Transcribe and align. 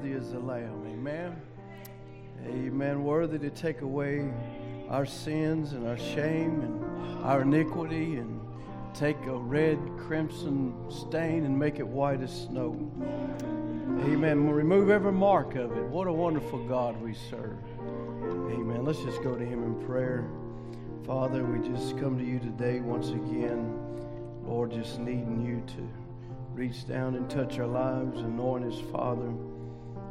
worthy 0.00 0.16
is 0.16 0.32
the 0.32 0.38
Lamb. 0.38 0.82
Amen. 0.86 1.36
Amen. 2.46 3.04
Worthy 3.04 3.38
to 3.38 3.50
take 3.50 3.82
away 3.82 4.32
our 4.88 5.04
sins 5.04 5.72
and 5.72 5.86
our 5.86 5.98
shame 5.98 6.62
and 6.62 7.24
our 7.24 7.42
iniquity 7.42 8.16
and 8.16 8.40
take 8.94 9.18
a 9.26 9.36
red 9.36 9.78
crimson 9.98 10.74
stain 10.88 11.44
and 11.44 11.58
make 11.58 11.80
it 11.80 11.86
white 11.86 12.22
as 12.22 12.44
snow. 12.44 12.90
Amen. 14.06 14.48
Remove 14.48 14.88
every 14.88 15.12
mark 15.12 15.54
of 15.54 15.76
it. 15.76 15.84
What 15.84 16.06
a 16.06 16.12
wonderful 16.12 16.66
God 16.66 16.98
we 17.02 17.12
serve. 17.12 17.58
Amen. 18.54 18.82
Let's 18.86 19.02
just 19.02 19.22
go 19.22 19.36
to 19.36 19.44
Him 19.44 19.62
in 19.64 19.86
prayer. 19.86 20.30
Father, 21.06 21.44
we 21.44 21.68
just 21.68 21.98
come 21.98 22.16
to 22.16 22.24
you 22.24 22.38
today 22.38 22.80
once 22.80 23.10
again. 23.10 23.78
Lord, 24.46 24.70
just 24.70 24.98
needing 24.98 25.44
you 25.44 25.62
to 25.74 25.88
reach 26.54 26.88
down 26.88 27.16
and 27.16 27.28
touch 27.28 27.58
our 27.58 27.66
lives, 27.66 28.18
anoint 28.20 28.64
us, 28.64 28.80
Father. 28.90 29.30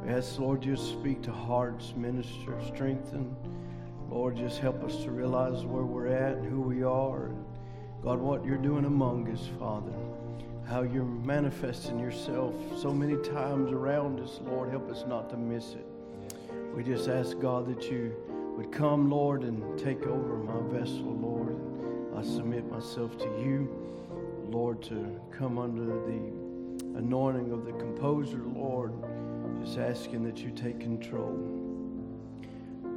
Ask, 0.08 0.40
Lord, 0.40 0.62
just 0.62 0.90
speak 0.90 1.22
to 1.24 1.32
hearts, 1.32 1.94
minister, 1.96 2.56
strengthen. 2.74 3.36
Lord, 4.10 4.38
just 4.38 4.60
help 4.60 4.84
us 4.84 5.04
to 5.04 5.12
realize 5.12 5.66
where 5.66 5.84
we're 5.84 6.08
at 6.08 6.38
and 6.38 6.50
who 6.50 6.62
we 6.62 6.84
are. 6.84 7.32
God, 8.02 8.20
what 8.20 8.44
you're 8.46 8.58
doing 8.58 8.86
among 8.86 9.30
us, 9.32 9.50
Father. 9.60 9.94
How 10.66 10.82
you're 10.82 11.04
manifesting 11.04 12.00
yourself 12.00 12.56
so 12.80 12.92
many 12.92 13.18
times 13.18 13.72
around 13.72 14.20
us, 14.20 14.40
Lord. 14.44 14.70
Help 14.70 14.90
us 14.90 15.04
not 15.08 15.30
to 15.32 15.38
miss 15.38 15.74
it. 15.74 15.86
We 16.76 16.84
just 16.84 17.08
ask, 17.10 17.40
God, 17.40 17.68
that 17.68 17.92
you 17.92 18.16
would 18.56 18.72
come, 18.72 19.10
Lord, 19.10 19.44
and 19.44 19.78
take 19.78 20.08
over 20.08 20.38
my 20.38 20.80
vessel, 20.80 21.14
Lord. 21.14 21.56
I 22.16 22.22
submit 22.22 22.70
myself 22.70 23.18
to 23.18 23.26
you, 23.26 23.70
Lord, 24.50 24.82
to 24.84 25.20
come 25.32 25.58
under 25.58 25.86
the 25.86 26.98
anointing 26.98 27.52
of 27.52 27.66
the 27.66 27.74
composer, 27.74 28.42
Lord. 28.56 28.94
Just 29.64 29.78
asking 29.78 30.24
that 30.24 30.40
you 30.40 30.52
take 30.52 30.80
control. 30.80 31.38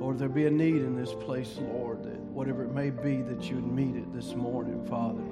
Lord, 0.02 0.18
there 0.18 0.28
be 0.28 0.46
a 0.46 0.50
need 0.50 0.76
in 0.76 0.96
this 0.96 1.14
place, 1.14 1.58
Lord, 1.60 2.02
that 2.02 2.18
whatever 2.18 2.64
it 2.64 2.72
may 2.72 2.90
be, 2.90 3.22
that 3.22 3.48
you 3.48 3.56
would 3.56 3.72
meet 3.72 3.94
it 3.94 4.12
this 4.12 4.34
morning, 4.34 4.84
Father. 4.86 5.22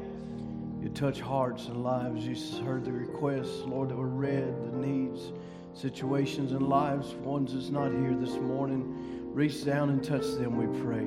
You 0.82 0.88
touch 0.90 1.20
hearts 1.20 1.66
and 1.66 1.82
lives. 1.82 2.24
You 2.24 2.62
heard 2.64 2.84
the 2.84 2.92
requests, 2.92 3.62
Lord, 3.66 3.90
that 3.90 3.96
were 3.96 4.06
read, 4.06 4.54
the 4.64 4.76
needs, 4.78 5.32
situations, 5.74 6.52
and 6.52 6.68
lives. 6.68 7.14
Ones 7.14 7.52
that's 7.52 7.70
not 7.70 7.90
here 7.90 8.14
this 8.14 8.36
morning, 8.36 9.34
reach 9.34 9.64
down 9.64 9.90
and 9.90 10.02
touch 10.02 10.26
them, 10.38 10.56
we 10.56 10.80
pray. 10.80 11.04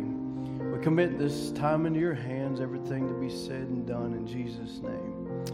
We 0.72 0.84
commit 0.84 1.18
this 1.18 1.52
time 1.52 1.86
into 1.86 2.00
your 2.00 2.14
hands, 2.14 2.60
everything 2.60 3.08
to 3.08 3.14
be 3.14 3.30
said 3.30 3.68
and 3.68 3.88
done 3.88 4.14
in 4.14 4.28
Jesus' 4.28 4.80
name. 4.80 5.46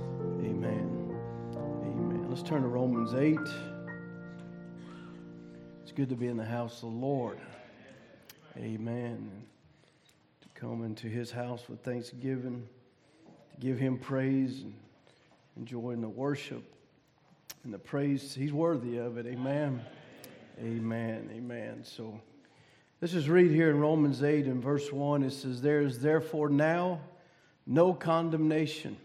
Amen. 0.44 1.16
Amen. 1.56 2.26
Let's 2.28 2.44
turn 2.44 2.62
to 2.64 2.68
Romans 2.68 3.14
8. 3.14 3.38
Good 6.00 6.08
to 6.08 6.16
be 6.16 6.28
in 6.28 6.38
the 6.38 6.46
house 6.46 6.76
of 6.76 6.94
the 6.94 6.96
Lord. 6.96 7.40
Amen. 8.56 9.30
To 10.40 10.48
come 10.58 10.86
into 10.86 11.08
his 11.08 11.30
house 11.30 11.64
with 11.68 11.84
thanksgiving, 11.84 12.66
to 13.54 13.60
give 13.60 13.78
him 13.78 13.98
praise 13.98 14.62
and 14.62 14.74
enjoying 15.58 16.00
the 16.00 16.08
worship 16.08 16.64
and 17.66 17.74
the 17.74 17.78
praise. 17.78 18.34
He's 18.34 18.54
worthy 18.54 18.96
of 18.96 19.18
it. 19.18 19.26
Amen. 19.26 19.82
Amen. 20.62 21.30
Amen. 21.34 21.84
So 21.84 22.22
let's 23.02 23.12
just 23.12 23.28
read 23.28 23.52
here 23.52 23.70
in 23.70 23.78
Romans 23.78 24.24
8 24.24 24.46
and 24.46 24.64
verse 24.64 24.94
1. 24.94 25.24
It 25.24 25.34
says, 25.34 25.62
There 25.62 25.82
is 25.82 26.00
therefore 26.00 26.48
now 26.48 27.02
no 27.68 27.94
condemnation 27.94 28.96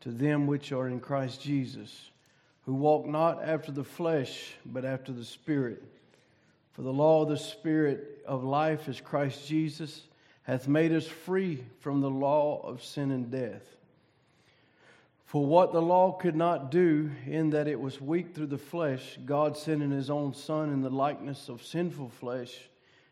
to 0.00 0.10
them 0.10 0.46
which 0.46 0.72
are 0.72 0.88
in 0.88 0.98
Christ 0.98 1.42
Jesus, 1.42 2.08
who 2.62 2.72
walk 2.72 3.04
not 3.04 3.44
after 3.44 3.70
the 3.70 3.84
flesh, 3.84 4.54
but 4.64 4.86
after 4.86 5.12
the 5.12 5.22
Spirit. 5.22 5.82
For 6.76 6.82
the 6.82 6.92
law 6.92 7.22
of 7.22 7.30
the 7.30 7.38
Spirit 7.38 8.22
of 8.26 8.44
life 8.44 8.86
is 8.86 9.00
Christ 9.00 9.48
Jesus, 9.48 10.02
hath 10.42 10.68
made 10.68 10.92
us 10.92 11.06
free 11.06 11.64
from 11.80 12.02
the 12.02 12.10
law 12.10 12.60
of 12.60 12.84
sin 12.84 13.10
and 13.12 13.30
death. 13.30 13.64
For 15.24 15.46
what 15.46 15.72
the 15.72 15.80
law 15.80 16.12
could 16.12 16.36
not 16.36 16.70
do, 16.70 17.10
in 17.24 17.48
that 17.50 17.66
it 17.66 17.80
was 17.80 17.98
weak 17.98 18.34
through 18.34 18.48
the 18.48 18.58
flesh, 18.58 19.18
God 19.24 19.56
sending 19.56 19.90
his 19.90 20.10
own 20.10 20.34
Son 20.34 20.68
in 20.68 20.82
the 20.82 20.90
likeness 20.90 21.48
of 21.48 21.64
sinful 21.64 22.10
flesh, 22.10 22.68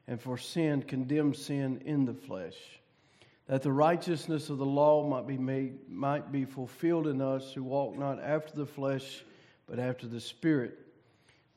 and 0.06 0.20
for 0.20 0.36
sin 0.36 0.82
condemned 0.82 1.36
sin 1.36 1.80
in 1.86 2.04
the 2.04 2.12
flesh, 2.12 2.58
that 3.46 3.62
the 3.62 3.72
righteousness 3.72 4.50
of 4.50 4.58
the 4.58 4.66
law 4.66 5.08
might 5.08 5.26
be 5.26 5.38
made 5.38 5.88
might 5.88 6.30
be 6.30 6.44
fulfilled 6.44 7.06
in 7.06 7.22
us 7.22 7.54
who 7.54 7.64
walk 7.64 7.96
not 7.96 8.22
after 8.22 8.54
the 8.54 8.66
flesh, 8.66 9.24
but 9.66 9.78
after 9.78 10.06
the 10.06 10.20
Spirit. 10.20 10.83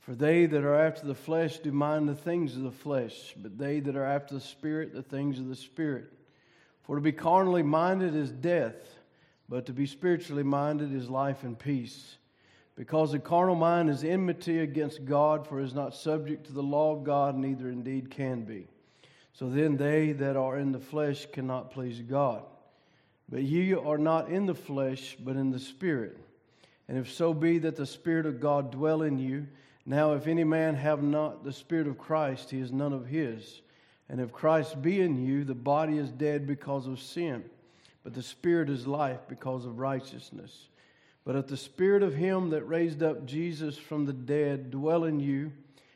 For 0.07 0.15
they 0.15 0.45
that 0.45 0.63
are 0.63 0.87
after 0.87 1.05
the 1.05 1.13
flesh 1.13 1.57
do 1.59 1.69
mind 1.73 2.07
the 2.07 2.15
things 2.15 2.55
of 2.55 2.63
the 2.63 2.71
flesh, 2.71 3.35
but 3.35 3.57
they 3.57 3.81
that 3.81 3.97
are 3.97 4.05
after 4.05 4.35
the 4.35 4.39
Spirit, 4.39 4.93
the 4.93 5.03
things 5.03 5.37
of 5.37 5.49
the 5.49 5.55
Spirit. 5.55 6.05
For 6.83 6.95
to 6.95 7.01
be 7.01 7.11
carnally 7.11 7.61
minded 7.61 8.15
is 8.15 8.31
death, 8.31 8.75
but 9.49 9.65
to 9.65 9.73
be 9.73 9.85
spiritually 9.85 10.43
minded 10.43 10.95
is 10.95 11.09
life 11.09 11.43
and 11.43 11.59
peace. 11.59 12.15
Because 12.77 13.11
the 13.11 13.19
carnal 13.19 13.55
mind 13.55 13.89
is 13.89 14.05
enmity 14.05 14.59
against 14.59 15.03
God, 15.03 15.45
for 15.45 15.59
it 15.59 15.65
is 15.65 15.73
not 15.73 15.93
subject 15.93 16.45
to 16.45 16.53
the 16.53 16.63
law 16.63 16.95
of 16.95 17.03
God, 17.03 17.35
neither 17.35 17.67
indeed 17.67 18.09
can 18.09 18.45
be. 18.45 18.69
So 19.33 19.49
then 19.49 19.75
they 19.75 20.13
that 20.13 20.37
are 20.37 20.57
in 20.57 20.71
the 20.71 20.79
flesh 20.79 21.27
cannot 21.33 21.71
please 21.71 21.99
God. 21.99 22.43
But 23.27 23.43
ye 23.43 23.73
are 23.73 23.97
not 23.97 24.29
in 24.29 24.45
the 24.45 24.55
flesh, 24.55 25.17
but 25.19 25.35
in 25.35 25.51
the 25.51 25.59
Spirit. 25.59 26.17
And 26.87 26.97
if 26.97 27.11
so 27.11 27.33
be 27.33 27.59
that 27.59 27.75
the 27.75 27.85
Spirit 27.85 28.25
of 28.25 28.39
God 28.39 28.71
dwell 28.71 29.01
in 29.01 29.19
you, 29.19 29.47
now, 29.89 30.11
if 30.11 30.27
any 30.27 30.43
man 30.43 30.75
have 30.75 31.01
not 31.01 31.45
the 31.45 31.53
Spirit 31.53 31.87
of 31.87 31.97
Christ, 31.97 32.51
he 32.51 32.59
is 32.59 32.73
none 32.73 32.91
of 32.91 33.07
his. 33.07 33.61
And 34.09 34.19
if 34.19 34.33
Christ 34.33 34.81
be 34.81 34.99
in 34.99 35.25
you, 35.25 35.45
the 35.45 35.55
body 35.55 35.97
is 35.97 36.11
dead 36.11 36.45
because 36.45 36.87
of 36.87 36.99
sin, 36.99 37.45
but 38.03 38.13
the 38.13 38.21
Spirit 38.21 38.69
is 38.69 38.85
life 38.85 39.21
because 39.29 39.65
of 39.65 39.79
righteousness. 39.79 40.67
But 41.23 41.37
if 41.37 41.47
the 41.47 41.55
Spirit 41.55 42.03
of 42.03 42.13
him 42.13 42.49
that 42.49 42.63
raised 42.63 43.01
up 43.01 43.25
Jesus 43.25 43.77
from 43.77 44.05
the 44.05 44.13
dead 44.13 44.71
dwell 44.71 45.05
in 45.05 45.21
you, 45.21 45.53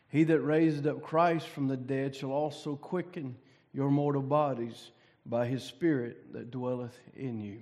he 0.07 0.24
that 0.24 0.40
raised 0.40 0.88
up 0.88 1.01
Christ 1.01 1.47
from 1.47 1.68
the 1.68 1.78
dead 1.78 2.16
shall 2.16 2.31
also 2.31 2.78
quicken 2.78 3.35
your 3.74 3.91
mortal 3.91 4.22
bodies 4.22 4.91
by 5.25 5.47
his 5.47 5.63
Spirit 5.63 6.31
that 6.31 6.50
dwelleth 6.50 6.97
in 7.18 7.41
you. 7.41 7.57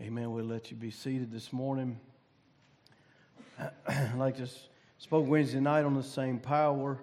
Amen. 0.00 0.32
We'll 0.32 0.46
let 0.46 0.70
you 0.70 0.76
be 0.78 0.90
seated 0.90 1.30
this 1.30 1.52
morning. 1.52 2.00
I'd 3.86 4.16
like 4.16 4.38
to 4.38 4.48
Spoke 5.00 5.26
Wednesday 5.26 5.60
night 5.60 5.86
on 5.86 5.94
the 5.94 6.02
same 6.02 6.38
power. 6.38 6.98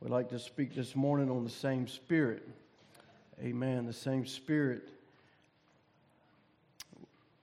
We'd 0.00 0.10
like 0.10 0.30
to 0.30 0.38
speak 0.40 0.74
this 0.74 0.96
morning 0.96 1.30
on 1.30 1.44
the 1.44 1.48
same 1.48 1.86
spirit. 1.86 2.42
Amen. 3.40 3.86
The 3.86 3.92
same 3.92 4.26
spirit. 4.26 4.88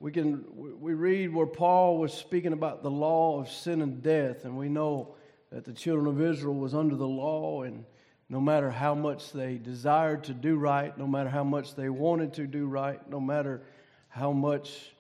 We 0.02 0.12
can 0.12 0.44
we 0.58 0.94
read 0.94 1.34
where 1.34 1.46
Paul 1.46 2.00
was 2.00 2.14
speaking 2.14 2.52
about 2.52 2.84
the 2.84 2.92
law 2.92 3.40
of 3.40 3.50
sin 3.50 3.82
and 3.82 4.04
death, 4.04 4.44
and 4.44 4.58
we 4.58 4.68
know 4.68 5.16
that 5.54 5.64
the 5.64 5.72
children 5.72 6.06
of 6.08 6.22
Israel 6.22 6.56
was 6.56 6.76
under 6.76 6.98
the 6.98 7.08
law, 7.08 7.62
and 7.62 7.86
no 8.28 8.42
matter 8.42 8.70
how 8.70 8.94
much 8.94 9.32
they 9.32 9.56
desired 9.56 10.26
to 10.26 10.34
do 10.34 10.58
right, 10.58 10.98
no 10.98 11.08
matter 11.08 11.30
how 11.30 11.46
much 11.46 11.76
they 11.76 11.88
wanted 11.88 12.34
to 12.34 12.46
do 12.46 12.66
right, 12.66 13.00
no 13.10 13.22
matter 13.22 13.62
how 14.10 14.34
much 14.34 14.94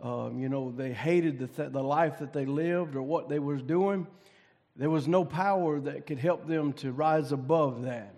um, 0.00 0.40
you 0.40 0.48
know 0.48 0.72
they 0.72 0.92
hated 0.92 1.38
the, 1.38 1.46
th- 1.46 1.70
the 1.70 1.82
life 1.82 2.18
that 2.18 2.32
they 2.32 2.44
lived 2.44 2.96
or 2.96 3.02
what 3.02 3.28
they 3.28 3.38
was 3.38 3.62
doing, 3.62 4.04
there 4.78 4.88
was 4.88 5.08
no 5.08 5.24
power 5.24 5.80
that 5.80 6.06
could 6.06 6.18
help 6.18 6.46
them 6.46 6.72
to 6.74 6.92
rise 6.92 7.32
above 7.32 7.82
that. 7.82 8.14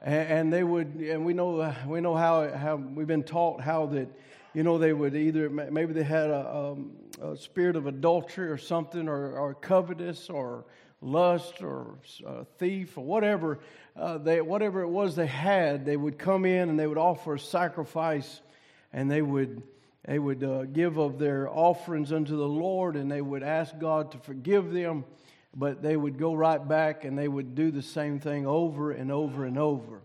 And, 0.00 0.50
they 0.50 0.62
would, 0.62 0.94
and 0.94 1.26
we 1.26 1.34
know, 1.34 1.74
we 1.86 2.00
know 2.00 2.14
how, 2.14 2.48
how 2.48 2.76
we've 2.76 3.08
been 3.08 3.24
taught 3.24 3.60
how 3.60 3.86
that, 3.86 4.08
you 4.54 4.62
know, 4.62 4.78
they 4.78 4.92
would 4.92 5.14
either, 5.14 5.50
maybe 5.50 5.92
they 5.92 6.04
had 6.04 6.30
a, 6.30 6.56
um, 6.56 6.92
a 7.20 7.36
spirit 7.36 7.74
of 7.76 7.86
adultery 7.86 8.48
or 8.48 8.56
something, 8.56 9.08
or, 9.08 9.36
or 9.36 9.52
covetous, 9.54 10.30
or 10.30 10.64
lust, 11.02 11.60
or 11.60 11.98
a 12.24 12.44
thief, 12.44 12.96
or 12.96 13.04
whatever, 13.04 13.58
uh, 13.96 14.16
they, 14.16 14.40
whatever 14.40 14.82
it 14.82 14.88
was 14.88 15.16
they 15.16 15.26
had, 15.26 15.84
they 15.84 15.96
would 15.96 16.18
come 16.18 16.44
in 16.46 16.70
and 16.70 16.78
they 16.78 16.86
would 16.86 16.98
offer 16.98 17.34
a 17.34 17.38
sacrifice, 17.38 18.40
and 18.92 19.10
they 19.10 19.22
would, 19.22 19.62
they 20.04 20.18
would 20.18 20.42
uh, 20.44 20.64
give 20.66 20.98
of 20.98 21.18
their 21.18 21.48
offerings 21.50 22.12
unto 22.12 22.36
the 22.36 22.48
Lord, 22.48 22.96
and 22.96 23.10
they 23.10 23.20
would 23.20 23.42
ask 23.42 23.76
God 23.78 24.12
to 24.12 24.18
forgive 24.18 24.72
them 24.72 25.04
but 25.54 25.82
they 25.82 25.96
would 25.96 26.18
go 26.18 26.34
right 26.34 26.66
back 26.66 27.04
and 27.04 27.18
they 27.18 27.28
would 27.28 27.54
do 27.54 27.70
the 27.70 27.82
same 27.82 28.20
thing 28.20 28.46
over 28.46 28.92
and 28.92 29.10
over 29.10 29.44
and 29.44 29.58
over. 29.58 30.00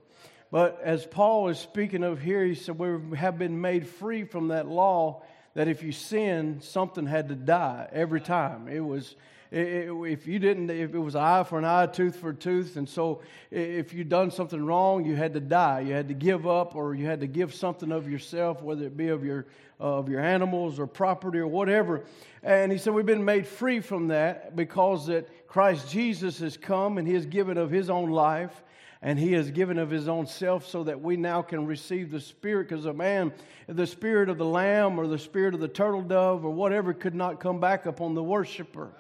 But 0.51 0.79
as 0.83 1.05
Paul 1.05 1.49
is 1.49 1.59
speaking 1.59 2.03
of 2.03 2.21
here, 2.21 2.43
he 2.45 2.55
said, 2.55 2.77
We 2.77 3.17
have 3.17 3.37
been 3.37 3.59
made 3.59 3.87
free 3.87 4.23
from 4.23 4.49
that 4.49 4.67
law 4.67 5.23
that 5.53 5.67
if 5.67 5.83
you 5.83 5.91
sin, 5.91 6.61
something 6.61 7.05
had 7.05 7.29
to 7.29 7.35
die 7.35 7.89
every 7.91 8.21
time. 8.21 8.67
It 8.67 8.79
was, 8.79 9.15
if 9.51 10.27
you 10.27 10.39
didn't, 10.39 10.69
if 10.69 10.93
it 10.93 10.99
was 10.99 11.15
eye 11.15 11.43
for 11.43 11.57
an 11.57 11.65
eye, 11.65 11.87
tooth 11.87 12.17
for 12.17 12.29
a 12.29 12.35
tooth, 12.35 12.75
and 12.75 12.87
so 12.87 13.21
if 13.51 13.93
you'd 13.93 14.09
done 14.09 14.31
something 14.31 14.65
wrong, 14.65 15.05
you 15.05 15.15
had 15.15 15.33
to 15.33 15.39
die. 15.39 15.81
You 15.81 15.93
had 15.93 16.09
to 16.09 16.13
give 16.13 16.45
up, 16.45 16.75
or 16.75 16.93
you 16.93 17.05
had 17.05 17.21
to 17.21 17.27
give 17.27 17.53
something 17.53 17.91
of 17.91 18.09
yourself, 18.09 18.61
whether 18.61 18.85
it 18.85 18.97
be 18.97 19.09
of 19.09 19.23
your 19.23 19.45
of 19.79 20.07
your 20.07 20.21
animals 20.21 20.79
or 20.79 20.87
property 20.87 21.39
or 21.39 21.47
whatever. 21.47 22.05
And 22.43 22.71
he 22.71 22.77
said, 22.77 22.93
We've 22.93 23.05
been 23.05 23.25
made 23.25 23.47
free 23.47 23.79
from 23.79 24.09
that 24.09 24.55
because 24.55 25.07
that 25.07 25.27
Christ 25.47 25.89
Jesus 25.89 26.39
has 26.39 26.57
come 26.57 26.97
and 26.97 27.07
he 27.07 27.13
has 27.13 27.25
given 27.25 27.57
of 27.57 27.71
his 27.71 27.89
own 27.89 28.11
life 28.11 28.63
and 29.01 29.19
he 29.19 29.33
has 29.33 29.51
given 29.51 29.77
of 29.77 29.89
his 29.89 30.07
own 30.07 30.27
self 30.27 30.67
so 30.67 30.83
that 30.83 31.01
we 31.01 31.17
now 31.17 31.41
can 31.41 31.65
receive 31.65 32.11
the 32.11 32.19
spirit 32.19 32.69
because 32.69 32.85
a 32.85 32.93
man 32.93 33.33
the 33.67 33.87
spirit 33.87 34.29
of 34.29 34.37
the 34.37 34.45
lamb 34.45 34.99
or 34.99 35.07
the 35.07 35.19
spirit 35.19 35.53
of 35.53 35.59
the 35.59 35.67
turtle 35.67 36.01
dove 36.01 36.45
or 36.45 36.51
whatever 36.51 36.93
could 36.93 37.15
not 37.15 37.39
come 37.39 37.59
back 37.59 37.85
upon 37.85 38.13
the 38.13 38.23
worshiper 38.23 38.91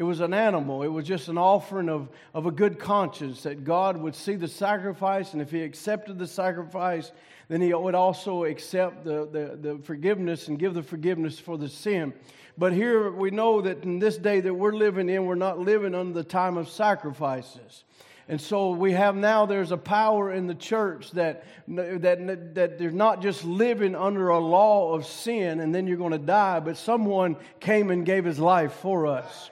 it 0.00 0.04
was 0.04 0.20
an 0.20 0.32
animal. 0.32 0.82
It 0.82 0.88
was 0.88 1.04
just 1.04 1.28
an 1.28 1.36
offering 1.36 1.90
of, 1.90 2.08
of 2.32 2.46
a 2.46 2.50
good 2.50 2.78
conscience 2.78 3.42
that 3.42 3.64
God 3.64 3.98
would 3.98 4.14
see 4.14 4.34
the 4.34 4.48
sacrifice, 4.48 5.34
and 5.34 5.42
if 5.42 5.50
He 5.50 5.62
accepted 5.62 6.18
the 6.18 6.26
sacrifice, 6.26 7.12
then 7.50 7.60
He 7.60 7.74
would 7.74 7.96
also 7.96 8.44
accept 8.44 9.04
the, 9.04 9.26
the, 9.26 9.58
the 9.60 9.78
forgiveness 9.82 10.46
and 10.46 10.56
give 10.56 10.72
the 10.72 10.84
forgiveness 10.84 11.36
for 11.36 11.58
the 11.58 11.68
sin. 11.68 12.12
But 12.56 12.72
here 12.72 13.10
we 13.10 13.32
know 13.32 13.60
that 13.60 13.82
in 13.82 13.98
this 13.98 14.16
day 14.16 14.40
that 14.40 14.54
we're 14.54 14.72
living 14.72 15.08
in, 15.08 15.26
we're 15.26 15.34
not 15.34 15.58
living 15.58 15.92
under 15.92 16.14
the 16.14 16.22
time 16.22 16.56
of 16.56 16.68
sacrifices. 16.68 17.82
And 18.28 18.40
so 18.40 18.70
we 18.70 18.92
have 18.92 19.16
now, 19.16 19.46
there's 19.46 19.72
a 19.72 19.76
power 19.76 20.32
in 20.32 20.46
the 20.46 20.54
church 20.54 21.10
that, 21.12 21.44
that, 21.66 22.54
that 22.54 22.78
they're 22.78 22.92
not 22.92 23.20
just 23.20 23.44
living 23.44 23.96
under 23.96 24.28
a 24.28 24.38
law 24.38 24.94
of 24.94 25.04
sin 25.04 25.58
and 25.58 25.74
then 25.74 25.88
you're 25.88 25.96
going 25.96 26.12
to 26.12 26.18
die, 26.18 26.60
but 26.60 26.76
someone 26.76 27.36
came 27.58 27.90
and 27.90 28.06
gave 28.06 28.24
his 28.24 28.38
life 28.38 28.74
for 28.74 29.08
us. 29.08 29.50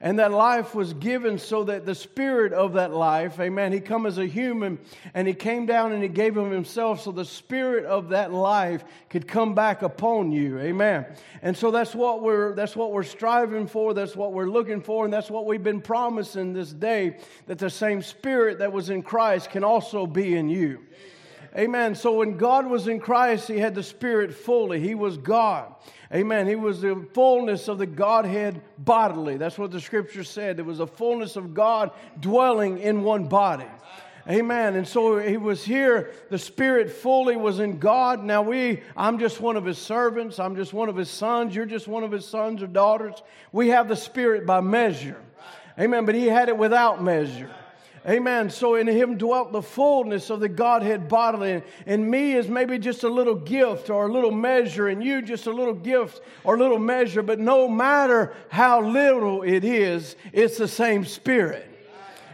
And 0.00 0.20
that 0.20 0.30
life 0.30 0.76
was 0.76 0.94
given 0.94 1.38
so 1.38 1.64
that 1.64 1.84
the 1.84 1.94
spirit 1.94 2.52
of 2.52 2.74
that 2.74 2.92
life, 2.92 3.40
amen, 3.40 3.72
he 3.72 3.80
come 3.80 4.06
as 4.06 4.16
a 4.18 4.26
human 4.26 4.78
and 5.12 5.26
he 5.26 5.34
came 5.34 5.66
down 5.66 5.92
and 5.92 6.02
he 6.02 6.08
gave 6.08 6.36
him 6.36 6.52
himself 6.52 7.02
so 7.02 7.10
the 7.10 7.24
spirit 7.24 7.84
of 7.84 8.10
that 8.10 8.32
life 8.32 8.84
could 9.10 9.26
come 9.26 9.56
back 9.56 9.82
upon 9.82 10.30
you. 10.30 10.58
Amen. 10.60 11.04
And 11.42 11.56
so 11.56 11.72
that's 11.72 11.96
what 11.96 12.22
we're 12.22 12.54
that's 12.54 12.76
what 12.76 12.92
we're 12.92 13.02
striving 13.02 13.66
for, 13.66 13.92
that's 13.92 14.14
what 14.14 14.32
we're 14.32 14.48
looking 14.48 14.80
for, 14.80 15.04
and 15.04 15.12
that's 15.12 15.30
what 15.30 15.46
we've 15.46 15.64
been 15.64 15.80
promising 15.80 16.52
this 16.52 16.72
day 16.72 17.16
that 17.46 17.58
the 17.58 17.70
same 17.70 18.00
spirit 18.00 18.60
that 18.60 18.72
was 18.72 18.90
in 18.90 19.02
Christ 19.02 19.50
can 19.50 19.64
also 19.64 20.06
be 20.06 20.36
in 20.36 20.48
you. 20.48 20.84
Amen. 21.56 21.94
So 21.94 22.12
when 22.12 22.36
God 22.36 22.66
was 22.66 22.86
in 22.88 23.00
Christ, 23.00 23.48
he 23.48 23.58
had 23.58 23.74
the 23.74 23.82
spirit 23.82 24.34
fully. 24.34 24.80
He 24.80 24.94
was 24.94 25.16
God. 25.16 25.74
Amen. 26.12 26.46
He 26.46 26.56
was 26.56 26.80
the 26.80 27.06
fullness 27.12 27.68
of 27.68 27.78
the 27.78 27.86
Godhead 27.86 28.62
bodily. 28.78 29.36
That's 29.36 29.58
what 29.58 29.70
the 29.70 29.80
scripture 29.80 30.24
said. 30.24 30.56
There 30.56 30.64
was 30.64 30.80
a 30.80 30.86
fullness 30.86 31.36
of 31.36 31.52
God 31.52 31.90
dwelling 32.18 32.78
in 32.78 33.02
one 33.02 33.28
body. 33.28 33.66
Amen. 34.28 34.76
And 34.76 34.86
so 34.86 35.18
he 35.18 35.36
was 35.36 35.64
here. 35.64 36.12
The 36.30 36.38
Spirit 36.38 36.90
fully 36.90 37.36
was 37.36 37.60
in 37.60 37.78
God. 37.78 38.22
Now 38.22 38.42
we, 38.42 38.82
I'm 38.96 39.18
just 39.18 39.40
one 39.40 39.56
of 39.56 39.64
his 39.64 39.78
servants. 39.78 40.38
I'm 40.38 40.56
just 40.56 40.72
one 40.72 40.88
of 40.88 40.96
his 40.96 41.10
sons. 41.10 41.54
You're 41.54 41.66
just 41.66 41.88
one 41.88 42.04
of 42.04 42.12
his 42.12 42.26
sons 42.26 42.62
or 42.62 42.66
daughters. 42.66 43.22
We 43.52 43.68
have 43.68 43.88
the 43.88 43.96
Spirit 43.96 44.46
by 44.46 44.60
measure. 44.60 45.20
Amen. 45.78 46.04
But 46.04 46.14
he 46.14 46.26
had 46.26 46.48
it 46.48 46.58
without 46.58 47.02
measure. 47.02 47.50
Amen. 48.06 48.50
So 48.50 48.74
in 48.76 48.86
him 48.86 49.18
dwelt 49.18 49.52
the 49.52 49.62
fullness 49.62 50.30
of 50.30 50.40
the 50.40 50.48
Godhead 50.48 51.08
bodily. 51.08 51.62
And 51.86 52.10
me 52.10 52.34
is 52.34 52.48
maybe 52.48 52.78
just 52.78 53.02
a 53.02 53.08
little 53.08 53.34
gift 53.34 53.90
or 53.90 54.06
a 54.06 54.12
little 54.12 54.30
measure, 54.30 54.88
and 54.88 55.02
you 55.02 55.22
just 55.22 55.46
a 55.46 55.52
little 55.52 55.74
gift 55.74 56.20
or 56.44 56.54
a 56.54 56.58
little 56.58 56.78
measure. 56.78 57.22
But 57.22 57.38
no 57.38 57.68
matter 57.68 58.34
how 58.48 58.80
little 58.80 59.42
it 59.42 59.64
is, 59.64 60.16
it's 60.32 60.58
the 60.58 60.68
same 60.68 61.04
spirit. 61.04 61.67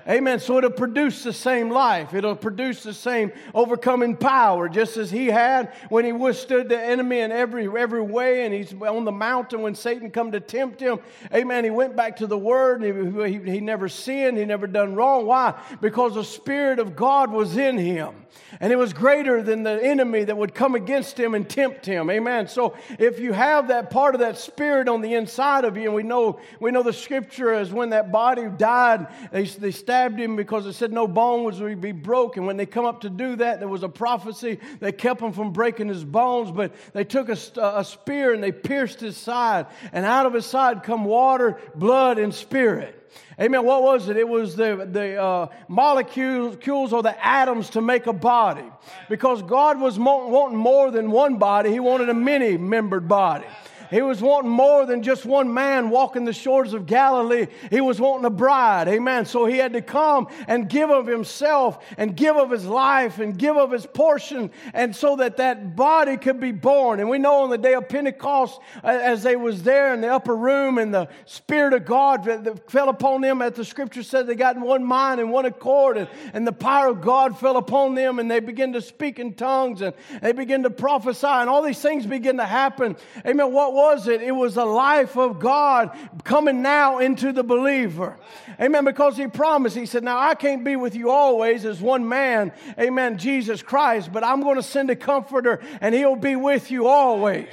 Amen. 0.07 0.39
So 0.39 0.59
it'll 0.59 0.71
produce 0.71 1.23
the 1.23 1.33
same 1.33 1.71
life. 1.71 2.13
It'll 2.13 2.37
produce 2.37 2.83
the 2.83 2.93
same 2.93 3.33
overcoming 3.55 4.17
power, 4.17 4.69
just 4.69 4.97
as 4.97 5.11
he 5.11 5.27
had 5.27 5.73
when 5.89 6.05
he 6.05 6.13
withstood 6.13 6.69
the 6.69 6.79
enemy 6.79 7.21
in 7.21 7.33
every, 7.33 7.67
every 7.67 8.03
way. 8.03 8.45
And 8.45 8.53
he's 8.53 8.75
on 8.75 9.05
the 9.05 9.13
mountain 9.13 9.63
when 9.63 9.75
Satan 9.75 10.11
come 10.11 10.33
to 10.33 10.41
tempt 10.41 10.81
him. 10.81 11.01
Amen. 11.33 11.65
He 11.65 11.71
went 11.71 11.97
back 11.97 12.17
to 12.17 12.27
the 12.27 12.39
word 12.39 12.83
and 12.83 13.17
he, 13.17 13.39
he, 13.39 13.53
he 13.53 13.61
never 13.61 13.89
sinned. 13.89 14.37
He 14.37 14.45
never 14.45 14.67
done 14.67 14.95
wrong. 14.95 15.25
Why? 15.27 15.59
Because 15.81 16.15
the 16.15 16.25
Spirit 16.25 16.79
of 16.79 16.97
God 16.97 17.31
was 17.31 17.57
in 17.57 17.79
him. 17.79 18.24
And 18.61 18.73
it 18.73 18.77
was 18.77 18.93
greater 18.93 19.43
than 19.43 19.63
the 19.63 19.83
enemy 19.83 20.25
that 20.25 20.37
would 20.37 20.55
come 20.55 20.75
against 20.75 21.19
him 21.19 21.35
and 21.35 21.49
tempt 21.49 21.87
him. 21.87 22.11
Amen. 22.11 22.49
So 22.49 22.77
if 22.99 23.19
you 23.19 23.33
have 23.33 23.69
that 23.69 23.91
part 23.91 24.15
of 24.15 24.21
that 24.21 24.39
spirit 24.39 24.89
on 24.89 25.01
the 25.01 25.15
inside 25.15 25.65
of 25.65 25.77
you, 25.77 25.85
and 25.85 25.95
we 25.95 26.03
know 26.03 26.41
we 26.61 26.71
know 26.71 26.83
the 26.83 26.93
scripture 26.93 27.55
is 27.55 27.73
when 27.73 27.91
that 27.91 28.13
body 28.13 28.49
died, 28.57 29.09
they, 29.33 29.45
they 29.45 29.71
stabbed 29.71 30.19
him 30.19 30.37
because 30.37 30.67
it 30.67 30.75
said 30.75 30.93
no 30.93 31.07
bones 31.07 31.61
would 31.61 31.81
be 31.81 31.93
broken. 31.93 32.47
When 32.47 32.57
they 32.57 32.67
come 32.67 32.85
up 32.85 33.01
to 33.03 33.11
do 33.11 33.37
that, 33.37 33.59
there 33.59 33.69
was 33.69 33.83
a 33.83 33.89
prophecy. 33.89 34.59
They 34.81 34.93
kept 34.93 35.21
him 35.21 35.33
from 35.33 35.53
breaking 35.53 35.89
his 35.89 36.05
bones, 36.05 36.51
but 36.51 36.75
they 36.93 37.05
took 37.05 37.29
a, 37.29 37.39
a 37.61 37.85
spear 37.85 38.33
and 38.33 38.43
they 38.43 38.53
pierced 38.53 39.01
his 39.01 39.17
side, 39.17 39.67
and 39.93 40.05
out 40.05 40.27
of 40.27 40.33
his 40.33 40.47
side 40.47 40.83
come 40.83 41.05
water, 41.05 41.59
blood, 41.75 42.19
and 42.19 42.35
spirit. 42.35 43.01
Amen. 43.41 43.65
What 43.65 43.83
was 43.83 44.09
it? 44.09 44.17
It 44.17 44.29
was 44.29 44.55
the, 44.55 44.89
the 44.91 45.21
uh, 45.21 45.49
molecules 45.67 46.93
or 46.93 47.03
the 47.03 47.27
atoms 47.27 47.71
to 47.71 47.81
make 47.81 48.07
a 48.07 48.13
body. 48.13 48.65
Because 49.09 49.43
God 49.43 49.81
was 49.81 49.99
wanting 49.99 50.59
more 50.59 50.91
than 50.91 51.11
one 51.11 51.39
body, 51.39 51.71
He 51.71 51.81
wanted 51.81 52.09
a 52.09 52.15
many 52.15 52.57
membered 52.57 53.09
body. 53.09 53.47
He 53.95 54.03
was 54.03 54.21
wanting 54.21 54.51
more 54.51 54.87
than 54.87 55.05
just 55.05 55.25
one 55.25 55.55
man 55.55 55.89
walking 55.89 56.25
the 56.25 56.33
shores 56.33 56.73
of 56.73 56.85
Galilee. 56.85 57.47
He 57.71 57.81
was 57.81 58.01
wanting 58.01 58.25
a 58.25 58.31
bride. 58.31 58.89
Amen. 58.89 59.25
So 59.25 59.47
he 59.47 59.57
had 59.59 59.73
to 59.75 59.83
come 59.83 60.27
and 60.49 60.69
give 60.69 60.91
of 60.91 61.07
himself 61.07 61.79
and 61.97 62.17
give 62.17 62.35
of 62.35 62.51
his 62.51 62.65
life 62.65 63.21
and 63.21 63.39
give 63.39 63.57
of 63.57 63.71
his 63.71 63.87
portion 63.87 64.51
and 64.73 64.97
so 64.97 65.15
that 65.15 65.37
that 65.37 65.77
body 65.77 66.17
could 66.17 66.41
be 66.41 66.51
born. 66.51 66.99
And 66.99 67.09
we 67.09 67.19
know 67.19 67.45
on 67.45 67.51
the 67.51 67.59
day 67.59 67.75
of 67.75 67.89
Pentecost, 67.89 68.59
as 68.83 69.23
they 69.23 69.37
was 69.37 69.63
there 69.63 69.95
in 69.95 70.01
the 70.01 70.13
upper 70.13 70.35
room 70.35 70.79
and 70.79 70.93
the 70.93 71.07
Spirit 71.27 71.73
of 71.73 71.85
God 71.85 72.25
that 72.25 72.69
fell 72.69 72.89
upon 72.89 73.21
them, 73.21 73.43
as 73.43 73.53
the 73.53 73.65
scripture 73.65 74.03
said, 74.03 74.27
they 74.27 74.35
got 74.35 74.57
in 74.57 74.63
one 74.63 74.83
mind 74.83 75.21
and 75.21 75.31
one 75.31 75.45
accord 75.45 75.99
and, 75.99 76.09
and 76.33 76.45
the 76.45 76.53
power 76.53 76.89
of 76.89 77.01
God 77.01 77.39
fell 77.39 77.57
upon 77.57 77.95
them 77.95 78.19
and 78.19 78.29
they 78.29 78.41
began 78.41 78.73
to 78.73 78.83
speak 78.83 79.21
in 79.21 79.35
tongues 79.35 79.83
and 79.83 79.95
they 80.21 80.33
began 80.33 80.65
to 80.65 80.71
prophesy 80.71 81.29
and 81.29 81.49
all 81.49 81.63
these 81.63 81.81
things 81.81 82.07
began 82.07 82.39
to 82.39 82.45
happen. 82.45 82.97
Amen. 83.25 83.53
What 83.53 83.84
was 83.85 84.09
it? 84.09 84.23
It 84.23 84.33
was 84.33 84.55
the 84.55 84.65
life 84.65 85.17
of 85.17 85.39
God 85.39 85.97
coming 86.25 86.63
now 86.63 86.99
into 86.99 87.33
the 87.33 87.43
believer. 87.43 88.17
Amen. 88.61 88.85
Because 88.85 89.17
he 89.17 89.27
promised, 89.27 89.77
he 89.77 89.87
said, 89.87 90.03
Now 90.03 90.19
I 90.19 90.35
can't 90.35 90.65
be 90.65 90.77
with 90.77 90.95
you 90.95 91.11
always 91.11 91.65
as 91.65 91.81
one 91.81 92.09
man, 92.09 92.53
amen, 92.79 93.19
Jesus 93.19 93.63
Christ, 93.63 94.13
but 94.13 94.25
I'm 94.25 94.41
going 94.41 94.57
to 94.57 94.63
send 94.63 94.91
a 94.91 94.97
comforter 94.97 95.61
and 95.81 95.95
he'll 95.95 96.17
be 96.17 96.37
with 96.37 96.71
you 96.71 96.87
always 96.87 97.49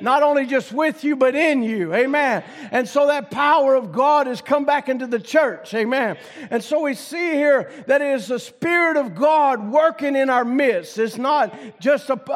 not 0.00 0.22
only 0.22 0.46
just 0.46 0.72
with 0.72 1.04
you, 1.04 1.16
but 1.16 1.34
in 1.34 1.62
you. 1.62 1.94
Amen. 1.94 2.44
And 2.70 2.88
so 2.88 3.06
that 3.08 3.30
power 3.30 3.74
of 3.74 3.92
God 3.92 4.26
has 4.26 4.40
come 4.40 4.64
back 4.64 4.88
into 4.88 5.06
the 5.06 5.20
church. 5.20 5.74
Amen. 5.74 6.16
And 6.50 6.62
so 6.62 6.80
we 6.82 6.94
see 6.94 7.32
here 7.32 7.70
that 7.86 8.00
it 8.02 8.14
is 8.14 8.28
the 8.28 8.38
Spirit 8.38 8.96
of 8.96 9.14
God 9.14 9.70
working 9.70 10.16
in 10.16 10.30
our 10.30 10.44
midst. 10.44 10.98
It's 10.98 11.16
not 11.16 11.54
just 11.80 12.10
a, 12.10 12.20
uh, 12.28 12.32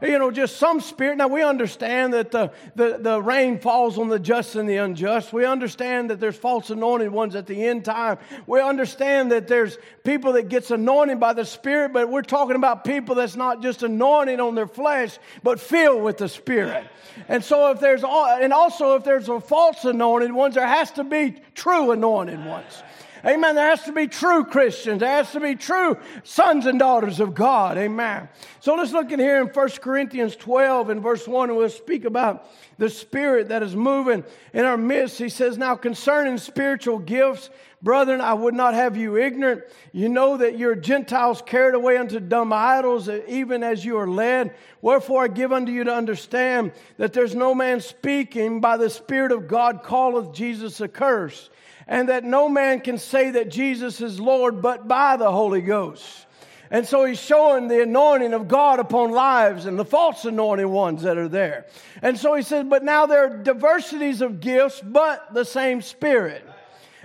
uh, 0.00 0.06
you 0.06 0.18
know, 0.18 0.30
just 0.30 0.56
some 0.56 0.80
spirit. 0.80 1.18
Now 1.18 1.28
we 1.28 1.42
understand 1.42 2.14
that 2.14 2.30
the, 2.30 2.50
the, 2.74 2.98
the 2.98 3.22
rain 3.22 3.58
falls 3.58 3.98
on 3.98 4.08
the 4.08 4.18
just 4.18 4.56
and 4.56 4.68
the 4.68 4.76
unjust. 4.76 5.32
We 5.32 5.44
understand 5.44 6.10
that 6.10 6.20
there's 6.20 6.36
false 6.36 6.70
anointed 6.70 7.10
ones 7.10 7.34
at 7.34 7.46
the 7.46 7.66
end 7.66 7.84
time. 7.84 8.18
We 8.46 8.60
understand 8.60 9.32
that 9.32 9.48
there's 9.48 9.78
people 10.04 10.32
that 10.34 10.48
gets 10.48 10.70
anointed 10.70 11.20
by 11.20 11.32
the 11.32 11.44
Spirit, 11.44 11.92
but 11.92 12.08
we're 12.08 12.22
talking 12.22 12.56
about 12.56 12.84
people 12.84 13.14
that's 13.14 13.36
not 13.36 13.62
just 13.62 13.82
anointed 13.82 14.40
on 14.40 14.54
their 14.54 14.66
flesh, 14.66 15.18
but 15.42 15.60
filled 15.60 16.02
with 16.02 16.18
the 16.18 16.28
Spirit. 16.28 16.85
And 17.28 17.42
so 17.42 17.70
if 17.70 17.80
there's, 17.80 18.04
and 18.04 18.52
also 18.52 18.96
if 18.96 19.04
there's 19.04 19.28
a 19.28 19.40
false 19.40 19.84
anointed 19.84 20.32
ones, 20.32 20.54
there 20.54 20.66
has 20.66 20.90
to 20.92 21.04
be 21.04 21.36
true 21.54 21.90
anointed 21.90 22.44
ones. 22.44 22.82
Amen. 23.26 23.56
There 23.56 23.68
has 23.68 23.82
to 23.84 23.92
be 23.92 24.06
true 24.06 24.44
Christians. 24.44 25.00
There 25.00 25.08
has 25.08 25.32
to 25.32 25.40
be 25.40 25.56
true 25.56 25.98
sons 26.22 26.66
and 26.66 26.78
daughters 26.78 27.18
of 27.18 27.34
God. 27.34 27.76
Amen. 27.76 28.28
So 28.60 28.74
let's 28.74 28.92
look 28.92 29.10
in 29.10 29.18
here 29.18 29.40
in 29.40 29.48
1 29.48 29.68
Corinthians 29.80 30.36
12 30.36 30.90
and 30.90 31.02
verse 31.02 31.26
1, 31.26 31.50
and 31.50 31.58
we'll 31.58 31.68
speak 31.68 32.04
about 32.04 32.48
the 32.78 32.88
Spirit 32.88 33.48
that 33.48 33.62
is 33.62 33.74
moving 33.74 34.24
in 34.52 34.64
our 34.64 34.76
midst. 34.76 35.18
He 35.18 35.28
says, 35.28 35.58
Now 35.58 35.74
concerning 35.74 36.38
spiritual 36.38 36.98
gifts, 36.98 37.50
Brethren, 37.82 38.22
I 38.22 38.32
would 38.32 38.54
not 38.54 38.74
have 38.74 38.96
you 38.96 39.16
ignorant. 39.18 39.62
You 39.92 40.08
know 40.08 40.38
that 40.38 40.58
you're 40.58 40.74
Gentiles 40.74 41.42
carried 41.44 41.74
away 41.74 41.98
unto 41.98 42.18
dumb 42.18 42.52
idols, 42.52 43.08
even 43.08 43.62
as 43.62 43.84
you 43.84 43.98
are 43.98 44.08
led. 44.08 44.54
Wherefore 44.80 45.24
I 45.24 45.28
give 45.28 45.52
unto 45.52 45.70
you 45.70 45.84
to 45.84 45.94
understand 45.94 46.72
that 46.96 47.12
there's 47.12 47.34
no 47.34 47.54
man 47.54 47.80
speaking 47.80 48.60
by 48.60 48.78
the 48.78 48.88
Spirit 48.88 49.30
of 49.30 49.46
God 49.46 49.84
calleth 49.84 50.32
Jesus 50.32 50.80
accursed, 50.80 51.50
and 51.86 52.08
that 52.08 52.24
no 52.24 52.48
man 52.48 52.80
can 52.80 52.98
say 52.98 53.30
that 53.30 53.50
Jesus 53.50 54.00
is 54.00 54.18
Lord 54.20 54.60
but 54.62 54.88
by 54.88 55.16
the 55.16 55.30
Holy 55.30 55.60
Ghost. 55.60 56.26
And 56.70 56.86
so 56.86 57.04
he's 57.04 57.20
showing 57.20 57.68
the 57.68 57.82
anointing 57.82 58.32
of 58.32 58.48
God 58.48 58.80
upon 58.80 59.12
lives 59.12 59.66
and 59.66 59.78
the 59.78 59.84
false 59.84 60.24
anointing 60.24 60.68
ones 60.68 61.02
that 61.02 61.16
are 61.16 61.28
there. 61.28 61.66
And 62.02 62.18
so 62.18 62.34
he 62.34 62.42
says, 62.42 62.66
but 62.68 62.82
now 62.82 63.06
there 63.06 63.24
are 63.24 63.36
diversities 63.36 64.20
of 64.20 64.40
gifts, 64.40 64.80
but 64.84 65.32
the 65.32 65.44
same 65.44 65.80
Spirit. 65.80 66.44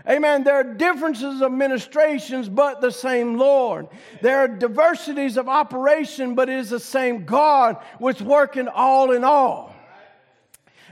Amen. 0.09 0.43
There 0.43 0.55
are 0.55 0.63
differences 0.63 1.41
of 1.41 1.51
ministrations, 1.51 2.49
but 2.49 2.81
the 2.81 2.89
same 2.91 3.37
Lord. 3.37 3.87
There 4.21 4.39
are 4.39 4.47
diversities 4.47 5.37
of 5.37 5.47
operation, 5.47 6.33
but 6.33 6.49
it 6.49 6.57
is 6.57 6.71
the 6.71 6.79
same 6.79 7.25
God 7.25 7.77
which 7.99 8.19
working 8.19 8.67
all 8.67 9.11
in 9.11 9.23
all. 9.23 9.70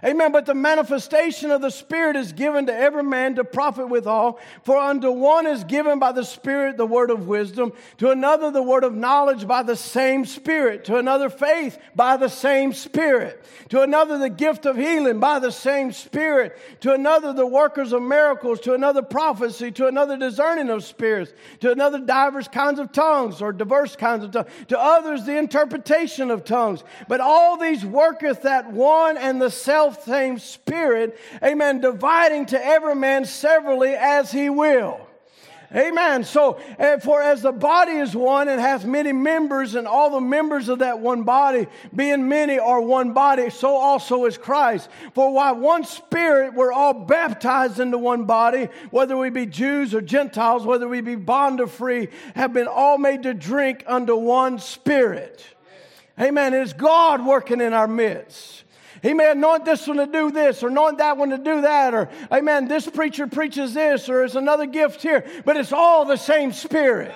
Amen. 0.03 0.31
But 0.31 0.45
the 0.45 0.53
manifestation 0.53 1.51
of 1.51 1.61
the 1.61 1.69
Spirit 1.69 2.15
is 2.15 2.31
given 2.31 2.67
to 2.67 2.75
every 2.75 3.03
man 3.03 3.35
to 3.35 3.43
profit 3.43 3.89
withal. 3.89 4.39
For 4.63 4.77
unto 4.77 5.11
one 5.11 5.47
is 5.47 5.63
given 5.63 5.99
by 5.99 6.11
the 6.11 6.23
Spirit 6.23 6.77
the 6.77 6.85
word 6.85 7.11
of 7.11 7.27
wisdom, 7.27 7.73
to 7.97 8.11
another 8.11 8.51
the 8.51 8.63
word 8.63 8.83
of 8.83 8.93
knowledge 8.93 9.47
by 9.47 9.63
the 9.63 9.75
same 9.75 10.25
Spirit, 10.25 10.85
to 10.85 10.97
another 10.97 11.29
faith 11.29 11.77
by 11.95 12.17
the 12.17 12.29
same 12.29 12.73
Spirit, 12.73 13.43
to 13.69 13.81
another 13.81 14.17
the 14.17 14.29
gift 14.29 14.65
of 14.65 14.77
healing 14.77 15.19
by 15.19 15.39
the 15.39 15.51
same 15.51 15.91
Spirit, 15.91 16.57
to 16.81 16.93
another 16.93 17.33
the 17.33 17.45
workers 17.45 17.93
of 17.93 18.01
miracles, 18.01 18.59
to 18.61 18.73
another 18.73 19.01
prophecy, 19.01 19.71
to 19.71 19.87
another 19.87 20.17
discerning 20.17 20.69
of 20.69 20.83
spirits, 20.83 21.33
to 21.59 21.71
another 21.71 21.99
divers 21.99 22.47
kinds 22.47 22.79
of 22.79 22.91
tongues 22.91 23.41
or 23.41 23.51
diverse 23.51 23.95
kinds 23.95 24.23
of 24.23 24.31
tongues, 24.31 24.49
to 24.67 24.79
others 24.79 25.25
the 25.25 25.37
interpretation 25.37 26.31
of 26.31 26.45
tongues. 26.45 26.83
But 27.07 27.19
all 27.19 27.57
these 27.57 27.85
worketh 27.85 28.43
that 28.43 28.71
one 28.71 29.17
and 29.17 29.41
the 29.41 29.49
self 29.49 29.88
self 29.93 30.05
same 30.05 30.39
Spirit, 30.39 31.19
amen, 31.43 31.81
dividing 31.81 32.47
to 32.47 32.65
every 32.65 32.95
man 32.95 33.25
severally 33.25 33.93
as 33.93 34.31
he 34.31 34.49
will. 34.49 35.05
Amen. 35.75 36.23
So, 36.23 36.59
uh, 36.79 36.97
for 36.97 37.21
as 37.21 37.43
the 37.43 37.51
body 37.51 37.91
is 37.91 38.15
one 38.15 38.47
and 38.47 38.59
hath 38.59 38.85
many 38.85 39.11
members, 39.11 39.75
and 39.75 39.87
all 39.87 40.09
the 40.09 40.19
members 40.19 40.67
of 40.67 40.79
that 40.79 40.99
one 40.99 41.21
body, 41.21 41.67
being 41.95 42.27
many, 42.27 42.57
are 42.57 42.81
one 42.81 43.13
body, 43.13 43.51
so 43.51 43.75
also 43.75 44.25
is 44.25 44.35
Christ. 44.35 44.89
For 45.13 45.31
while 45.31 45.55
one 45.55 45.83
Spirit 45.83 46.55
we're 46.55 46.71
all 46.71 46.95
baptized 46.95 47.79
into 47.79 47.99
one 47.99 48.25
body, 48.25 48.69
whether 48.89 49.15
we 49.15 49.29
be 49.29 49.45
Jews 49.45 49.93
or 49.93 50.01
Gentiles, 50.01 50.65
whether 50.65 50.87
we 50.87 51.01
be 51.01 51.15
bond 51.15 51.61
or 51.61 51.67
free, 51.67 52.09
have 52.33 52.51
been 52.51 52.67
all 52.67 52.97
made 52.97 53.21
to 53.23 53.35
drink 53.35 53.83
unto 53.85 54.15
one 54.15 54.57
Spirit. 54.57 55.45
Amen. 56.19 56.55
It 56.55 56.63
is 56.63 56.73
God 56.73 57.23
working 57.23 57.61
in 57.61 57.73
our 57.73 57.87
midst. 57.87 58.63
He 59.01 59.13
may 59.13 59.31
anoint 59.31 59.65
this 59.65 59.87
one 59.87 59.97
to 59.97 60.05
do 60.05 60.31
this, 60.31 60.61
or 60.63 60.67
anoint 60.67 60.97
that 60.97 61.17
one 61.17 61.29
to 61.29 61.37
do 61.37 61.61
that, 61.61 61.93
or, 61.93 62.09
amen, 62.31 62.67
this 62.67 62.87
preacher 62.87 63.27
preaches 63.27 63.73
this, 63.73 64.09
or 64.09 64.17
there's 64.17 64.35
another 64.35 64.65
gift 64.65 65.01
here, 65.01 65.25
but 65.45 65.57
it's 65.57 65.73
all 65.73 66.05
the 66.05 66.17
same 66.17 66.51
Spirit. 66.51 67.13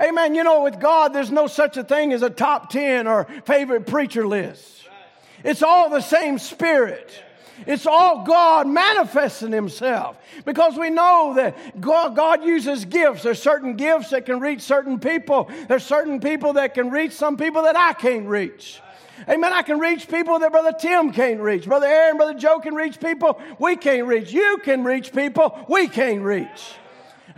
Amen. 0.00 0.34
You 0.34 0.44
know, 0.44 0.62
with 0.62 0.80
God, 0.80 1.12
there's 1.12 1.30
no 1.30 1.46
such 1.46 1.76
a 1.76 1.84
thing 1.84 2.12
as 2.12 2.22
a 2.22 2.30
top 2.30 2.70
10 2.70 3.06
or 3.06 3.24
favorite 3.44 3.86
preacher 3.86 4.26
list. 4.26 4.88
It's 5.44 5.62
all 5.62 5.90
the 5.90 6.00
same 6.00 6.38
Spirit. 6.38 7.10
It's 7.66 7.86
all 7.86 8.24
God 8.24 8.66
manifesting 8.66 9.52
Himself 9.52 10.16
because 10.46 10.78
we 10.78 10.88
know 10.88 11.34
that 11.36 11.80
God, 11.80 12.16
God, 12.16 12.44
uses 12.44 12.86
gifts. 12.86 13.22
There's 13.22 13.42
certain 13.42 13.76
gifts 13.76 14.10
that 14.10 14.24
can 14.24 14.40
reach 14.40 14.62
certain 14.62 14.98
people. 14.98 15.50
There's 15.68 15.84
certain 15.84 16.20
people 16.20 16.54
that 16.54 16.72
can 16.72 16.90
reach 16.90 17.12
some 17.12 17.36
people 17.36 17.62
that 17.64 17.76
I 17.76 17.92
can't 17.92 18.26
reach. 18.26 18.80
Amen. 19.28 19.52
I 19.52 19.62
can 19.62 19.78
reach 19.78 20.08
people 20.08 20.38
that 20.38 20.52
Brother 20.52 20.72
Tim 20.78 21.12
can't 21.12 21.40
reach. 21.40 21.66
Brother 21.66 21.86
Aaron, 21.86 22.16
Brother 22.16 22.38
Joe 22.38 22.58
can 22.58 22.74
reach 22.74 23.00
people 23.00 23.40
we 23.58 23.76
can't 23.76 24.06
reach. 24.06 24.32
You 24.32 24.58
can 24.64 24.84
reach 24.84 25.12
people 25.12 25.58
we 25.68 25.88
can't 25.88 26.22
reach. 26.22 26.74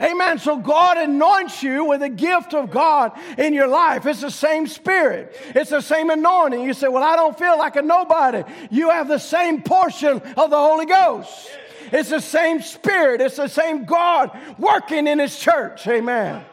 Amen. 0.01 0.39
So 0.39 0.57
God 0.57 0.97
anoints 0.97 1.63
you 1.63 1.85
with 1.85 2.03
a 2.03 2.09
gift 2.09 2.55
of 2.55 2.71
God 2.71 3.13
in 3.39 3.53
your 3.53 3.69
life. 3.69 4.07
It's 4.07 4.23
the 4.23 4.31
same 4.31 4.67
spirit. 4.67 5.37
It's 5.55 5.71
the 5.71 5.83
same 5.83 6.11
anointing. 6.11 6.63
You 6.63 6.73
say, 6.73 6.89
Well, 6.89 7.03
I 7.05 7.17
don't 7.17 7.39
feel 7.39 7.59
like 7.59 7.77
a 7.77 7.83
nobody. 7.83 8.43
You 8.71 8.91
have 8.91 9.09
the 9.09 9.19
same 9.19 9.63
portion 9.63 10.21
of 10.37 10.51
the 10.51 10.57
Holy 10.57 10.87
Ghost. 10.87 11.51
It's 11.93 12.09
the 12.09 12.21
same 12.21 12.63
spirit. 12.63 13.21
It's 13.21 13.37
the 13.37 13.49
same 13.49 13.85
God 13.85 14.37
working 14.59 15.07
in 15.07 15.19
his 15.19 15.39
church. 15.39 15.87
Amen. 15.87 16.45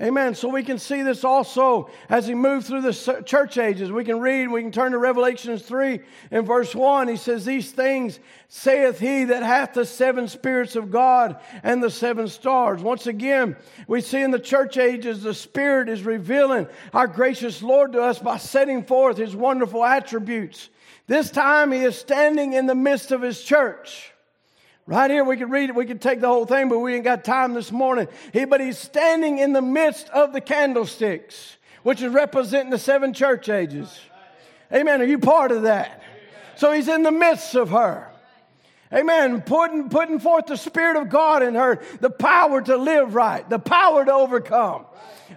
Amen. 0.00 0.36
So 0.36 0.48
we 0.48 0.62
can 0.62 0.78
see 0.78 1.02
this 1.02 1.24
also 1.24 1.90
as 2.08 2.28
he 2.28 2.34
moved 2.34 2.66
through 2.66 2.82
the 2.82 3.22
church 3.26 3.58
ages. 3.58 3.90
We 3.90 4.04
can 4.04 4.20
read, 4.20 4.46
we 4.46 4.62
can 4.62 4.70
turn 4.70 4.92
to 4.92 4.98
Revelations 4.98 5.62
3 5.62 5.98
and 6.30 6.46
verse 6.46 6.72
1. 6.72 7.08
He 7.08 7.16
says, 7.16 7.44
These 7.44 7.72
things 7.72 8.20
saith 8.46 9.00
he 9.00 9.24
that 9.24 9.42
hath 9.42 9.74
the 9.74 9.84
seven 9.84 10.28
spirits 10.28 10.76
of 10.76 10.92
God 10.92 11.40
and 11.64 11.82
the 11.82 11.90
seven 11.90 12.28
stars. 12.28 12.80
Once 12.80 13.08
again, 13.08 13.56
we 13.88 14.00
see 14.00 14.22
in 14.22 14.30
the 14.30 14.38
church 14.38 14.78
ages 14.78 15.22
the 15.22 15.34
Spirit 15.34 15.88
is 15.88 16.04
revealing 16.04 16.68
our 16.92 17.08
gracious 17.08 17.60
Lord 17.60 17.92
to 17.92 18.02
us 18.02 18.20
by 18.20 18.36
setting 18.36 18.84
forth 18.84 19.16
his 19.16 19.34
wonderful 19.34 19.84
attributes. 19.84 20.68
This 21.08 21.30
time 21.30 21.72
he 21.72 21.80
is 21.80 21.98
standing 21.98 22.52
in 22.52 22.66
the 22.66 22.74
midst 22.76 23.10
of 23.10 23.22
his 23.22 23.42
church. 23.42 24.12
Right 24.88 25.10
here, 25.10 25.22
we 25.22 25.36
could 25.36 25.50
read 25.50 25.68
it, 25.68 25.74
we 25.76 25.84
could 25.84 26.00
take 26.00 26.22
the 26.22 26.28
whole 26.28 26.46
thing, 26.46 26.70
but 26.70 26.78
we 26.78 26.94
ain't 26.94 27.04
got 27.04 27.22
time 27.22 27.52
this 27.52 27.70
morning. 27.70 28.08
He, 28.32 28.46
but 28.46 28.62
he's 28.62 28.78
standing 28.78 29.36
in 29.36 29.52
the 29.52 29.60
midst 29.60 30.08
of 30.08 30.32
the 30.32 30.40
candlesticks, 30.40 31.58
which 31.82 32.00
is 32.00 32.10
representing 32.10 32.70
the 32.70 32.78
seven 32.78 33.12
church 33.12 33.50
ages. 33.50 34.00
Amen. 34.72 35.02
Are 35.02 35.04
you 35.04 35.18
part 35.18 35.52
of 35.52 35.64
that? 35.64 36.02
So 36.56 36.72
he's 36.72 36.88
in 36.88 37.02
the 37.02 37.12
midst 37.12 37.54
of 37.54 37.68
her. 37.68 38.07
Amen. 38.92 39.42
Putting, 39.42 39.90
putting 39.90 40.18
forth 40.18 40.46
the 40.46 40.56
Spirit 40.56 40.96
of 40.96 41.10
God 41.10 41.42
in 41.42 41.54
her, 41.54 41.80
the 42.00 42.10
power 42.10 42.62
to 42.62 42.76
live 42.76 43.14
right, 43.14 43.48
the 43.48 43.58
power 43.58 44.04
to 44.04 44.12
overcome. 44.12 44.86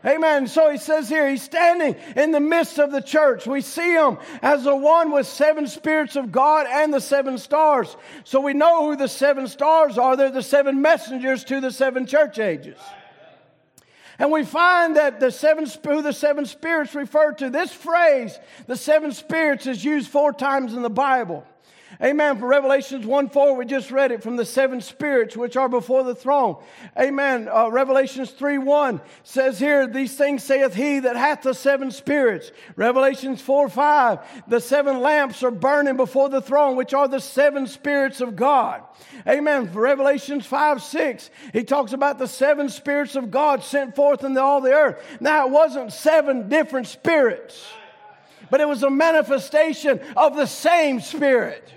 Amen. 0.05 0.47
So 0.47 0.71
he 0.71 0.77
says 0.77 1.09
here, 1.09 1.29
he's 1.29 1.43
standing 1.43 1.95
in 2.15 2.31
the 2.31 2.39
midst 2.39 2.79
of 2.79 2.91
the 2.91 3.01
church. 3.01 3.45
We 3.45 3.61
see 3.61 3.93
him 3.93 4.17
as 4.41 4.63
the 4.63 4.75
one 4.75 5.11
with 5.11 5.27
seven 5.27 5.67
spirits 5.67 6.15
of 6.15 6.31
God 6.31 6.65
and 6.67 6.93
the 6.93 7.01
seven 7.01 7.37
stars. 7.37 7.95
So 8.23 8.39
we 8.39 8.53
know 8.53 8.89
who 8.89 8.95
the 8.95 9.09
seven 9.09 9.47
stars 9.47 9.97
are. 9.97 10.15
They're 10.15 10.31
the 10.31 10.41
seven 10.41 10.81
messengers 10.81 11.43
to 11.45 11.59
the 11.59 11.71
seven 11.71 12.05
church 12.05 12.39
ages. 12.39 12.79
And 14.17 14.31
we 14.31 14.45
find 14.45 14.95
that 14.95 15.19
the 15.19 15.31
seven, 15.31 15.65
who 15.65 16.01
the 16.01 16.13
seven 16.13 16.45
spirits 16.45 16.95
refer 16.95 17.33
to, 17.33 17.49
this 17.49 17.73
phrase, 17.73 18.39
the 18.67 18.77
seven 18.77 19.11
spirits, 19.11 19.67
is 19.67 19.83
used 19.83 20.09
four 20.09 20.31
times 20.31 20.73
in 20.73 20.83
the 20.83 20.89
Bible. 20.89 21.45
Amen. 22.03 22.39
For 22.39 22.47
Revelations 22.47 23.05
1 23.05 23.29
4, 23.29 23.55
we 23.55 23.65
just 23.65 23.91
read 23.91 24.11
it 24.11 24.23
from 24.23 24.35
the 24.35 24.45
seven 24.45 24.81
spirits 24.81 25.37
which 25.37 25.55
are 25.55 25.69
before 25.69 26.03
the 26.03 26.15
throne. 26.15 26.55
Amen. 26.99 27.47
Uh, 27.47 27.69
Revelations 27.69 28.31
3 28.31 28.57
1 28.57 28.99
says 29.23 29.59
here, 29.59 29.85
These 29.85 30.17
things 30.17 30.43
saith 30.43 30.73
he 30.73 30.99
that 30.99 31.15
hath 31.15 31.43
the 31.43 31.53
seven 31.53 31.91
spirits. 31.91 32.51
Revelations 32.75 33.39
4 33.39 33.69
5, 33.69 34.19
the 34.47 34.59
seven 34.59 34.99
lamps 35.01 35.43
are 35.43 35.51
burning 35.51 35.95
before 35.95 36.27
the 36.29 36.41
throne, 36.41 36.75
which 36.75 36.95
are 36.95 37.07
the 37.07 37.19
seven 37.19 37.67
spirits 37.67 38.19
of 38.19 38.35
God. 38.35 38.81
Amen. 39.27 39.69
For 39.69 39.81
Revelations 39.81 40.47
5 40.47 40.81
6, 40.81 41.29
he 41.53 41.63
talks 41.63 41.93
about 41.93 42.17
the 42.17 42.27
seven 42.27 42.69
spirits 42.69 43.15
of 43.15 43.29
God 43.29 43.63
sent 43.63 43.95
forth 43.95 44.23
into 44.23 44.41
all 44.41 44.59
the 44.59 44.73
earth. 44.73 44.99
Now, 45.19 45.45
it 45.45 45.51
wasn't 45.51 45.93
seven 45.93 46.49
different 46.49 46.87
spirits, 46.87 47.63
but 48.49 48.59
it 48.59 48.67
was 48.67 48.81
a 48.81 48.89
manifestation 48.89 49.99
of 50.17 50.35
the 50.35 50.47
same 50.47 50.99
spirit. 50.99 51.71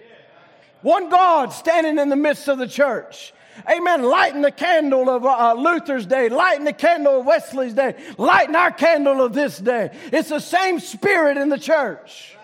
One 0.85 1.09
God 1.09 1.51
standing 1.55 1.99
in 1.99 2.11
the 2.11 2.17
midst 2.17 2.47
of 2.47 2.59
the 2.59 2.69
church. 2.69 3.33
Amen. 3.67 4.03
Lighting 4.03 4.43
the 4.43 4.51
candle 4.51 5.09
of 5.09 5.25
uh, 5.25 5.55
Luther's 5.55 6.05
day, 6.05 6.29
lighting 6.29 6.67
the 6.67 6.75
candle 6.75 7.21
of 7.21 7.27
Wesley's 7.27 7.73
day, 7.73 7.95
lighting 8.19 8.55
our 8.55 8.71
candle 8.71 9.23
of 9.23 9.33
this 9.33 9.57
day. 9.57 9.97
It's 10.13 10.29
the 10.29 10.41
same 10.41 10.81
spirit 10.81 11.39
in 11.39 11.49
the 11.49 11.59
church. 11.59 12.37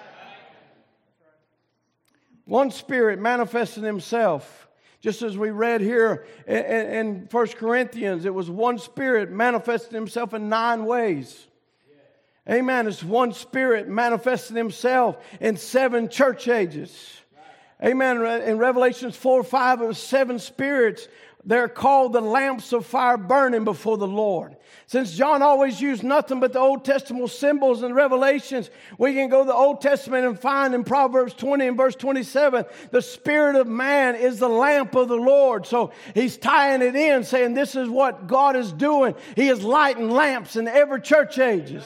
One 2.46 2.70
spirit 2.70 3.18
manifesting 3.18 3.84
himself. 3.84 4.68
Just 5.02 5.20
as 5.20 5.36
we 5.36 5.50
read 5.50 5.82
here 5.82 6.24
in, 6.46 7.28
1 7.30 7.46
Corinthians, 7.48 8.24
it 8.24 8.32
was 8.32 8.48
one 8.48 8.78
spirit 8.78 9.30
manifesting 9.30 9.94
himself 9.94 10.32
in 10.32 10.48
nine 10.48 10.86
ways. 10.86 11.46
Amen. 12.48 12.86
It's 12.88 13.04
one 13.04 13.34
spirit 13.34 13.86
manifesting 13.86 14.56
himself 14.56 15.18
in 15.40 15.58
seven 15.58 16.08
church 16.08 16.48
ages. 16.48 17.19
Amen. 17.82 18.22
In 18.42 18.58
Revelations 18.58 19.16
4 19.16 19.42
5, 19.42 19.80
it 19.80 19.86
was 19.86 19.98
seven 19.98 20.38
spirits. 20.38 21.08
They're 21.42 21.68
called 21.68 22.12
the 22.12 22.20
lamps 22.20 22.74
of 22.74 22.84
fire 22.84 23.16
burning 23.16 23.64
before 23.64 23.96
the 23.96 24.06
Lord. 24.06 24.56
Since 24.86 25.16
John 25.16 25.40
always 25.40 25.80
used 25.80 26.02
nothing 26.02 26.38
but 26.38 26.52
the 26.52 26.58
Old 26.58 26.84
Testament 26.84 27.30
symbols 27.30 27.82
and 27.82 27.94
revelations, 27.94 28.68
we 28.98 29.14
can 29.14 29.30
go 29.30 29.40
to 29.40 29.46
the 29.46 29.54
Old 29.54 29.80
Testament 29.80 30.26
and 30.26 30.38
find 30.38 30.74
in 30.74 30.84
Proverbs 30.84 31.32
20 31.32 31.68
and 31.68 31.76
verse 31.78 31.94
27, 31.94 32.66
the 32.90 33.00
spirit 33.00 33.56
of 33.56 33.66
man 33.66 34.16
is 34.16 34.38
the 34.38 34.48
lamp 34.48 34.94
of 34.94 35.08
the 35.08 35.16
Lord. 35.16 35.64
So 35.64 35.92
he's 36.12 36.36
tying 36.36 36.82
it 36.82 36.94
in, 36.94 37.24
saying 37.24 37.54
this 37.54 37.74
is 37.74 37.88
what 37.88 38.26
God 38.26 38.54
is 38.54 38.70
doing. 38.70 39.14
He 39.34 39.48
is 39.48 39.62
lighting 39.62 40.10
lamps 40.10 40.56
in 40.56 40.68
every 40.68 41.00
church 41.00 41.38
ages 41.38 41.84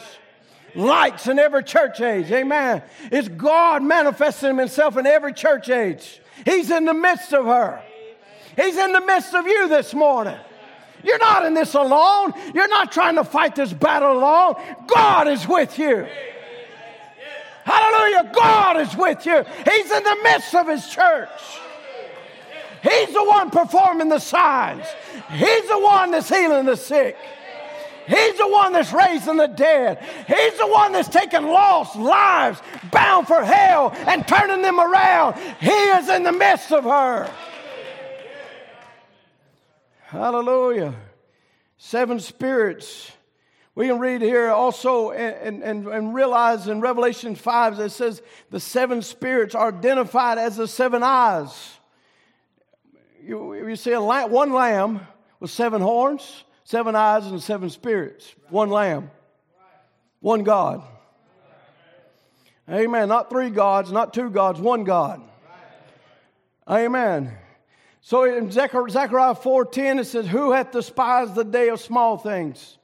lights 0.74 1.26
in 1.26 1.38
every 1.38 1.62
church 1.62 2.00
age. 2.00 2.30
Amen. 2.30 2.82
It's 3.10 3.28
God 3.28 3.82
manifesting 3.82 4.56
Himself 4.56 4.96
in 4.96 5.06
every 5.06 5.32
church 5.32 5.68
age. 5.68 6.20
He's 6.44 6.70
in 6.70 6.84
the 6.84 6.94
midst 6.94 7.32
of 7.32 7.46
her. 7.46 7.82
He's 8.56 8.76
in 8.76 8.92
the 8.92 9.00
midst 9.00 9.34
of 9.34 9.46
you 9.46 9.68
this 9.68 9.94
morning. 9.94 10.38
You're 11.02 11.18
not 11.18 11.44
in 11.44 11.54
this 11.54 11.74
alone. 11.74 12.32
You're 12.54 12.68
not 12.68 12.90
trying 12.90 13.16
to 13.16 13.24
fight 13.24 13.54
this 13.54 13.72
battle 13.72 14.18
alone. 14.18 14.54
God 14.86 15.28
is 15.28 15.46
with 15.46 15.78
you. 15.78 16.06
Hallelujah. 17.64 18.30
God 18.34 18.80
is 18.80 18.96
with 18.96 19.24
you. 19.26 19.44
He's 19.70 19.90
in 19.90 20.02
the 20.02 20.18
midst 20.22 20.54
of 20.54 20.68
His 20.68 20.86
church. 20.88 21.28
He's 22.82 23.12
the 23.14 23.24
one 23.24 23.50
performing 23.50 24.10
the 24.10 24.18
signs. 24.18 24.84
He's 25.30 25.68
the 25.68 25.78
one 25.78 26.10
that's 26.10 26.28
healing 26.28 26.66
the 26.66 26.76
sick. 26.76 27.16
He's 28.06 28.36
the 28.36 28.48
one 28.48 28.72
that's 28.72 28.92
raising 28.92 29.36
the 29.36 29.46
dead. 29.46 29.98
He's 30.26 30.58
the 30.58 30.66
one 30.66 30.92
that's 30.92 31.08
taking 31.08 31.46
lost 31.46 31.96
lives 31.96 32.60
bound 32.90 33.26
for 33.26 33.42
hell 33.42 33.92
and 34.06 34.26
turning 34.28 34.62
them 34.62 34.78
around. 34.78 35.36
He 35.60 35.70
is 35.70 36.08
in 36.08 36.22
the 36.22 36.32
midst 36.32 36.70
of 36.72 36.84
her. 36.84 37.30
Hallelujah. 40.02 40.94
Seven 41.76 42.20
spirits. 42.20 43.10
We 43.74 43.88
can 43.88 43.98
read 43.98 44.22
here 44.22 44.50
also 44.50 45.10
and, 45.10 45.62
and, 45.62 45.88
and 45.88 46.14
realize 46.14 46.68
in 46.68 46.80
Revelation 46.80 47.34
5 47.34 47.78
that 47.78 47.84
it 47.86 47.90
says 47.90 48.22
the 48.50 48.60
seven 48.60 49.02
spirits 49.02 49.54
are 49.54 49.68
identified 49.68 50.38
as 50.38 50.56
the 50.56 50.68
seven 50.68 51.02
eyes. 51.02 51.78
You, 53.20 53.54
you 53.68 53.76
see 53.76 53.92
a 53.92 54.00
one 54.00 54.52
lamb 54.52 55.00
with 55.40 55.50
seven 55.50 55.82
horns, 55.82 56.43
seven 56.64 56.96
eyes, 56.96 57.26
and 57.26 57.42
seven 57.42 57.70
spirits. 57.70 58.34
One 58.48 58.70
lamb, 58.70 59.10
one 60.20 60.42
God. 60.42 60.82
Amen. 62.68 63.08
Not 63.08 63.28
three 63.28 63.50
gods, 63.50 63.92
not 63.92 64.14
two 64.14 64.30
gods, 64.30 64.58
one 64.58 64.84
God. 64.84 65.22
Amen. 66.68 67.36
So 68.00 68.24
in 68.24 68.50
Zechariah 68.50 69.34
4:10 69.34 69.98
it 69.98 70.06
says, 70.06 70.26
"Who 70.26 70.52
hath 70.52 70.72
despised 70.72 71.34
the 71.34 71.44
day 71.44 71.68
of 71.68 71.80
small 71.80 72.16
things? 72.16 72.78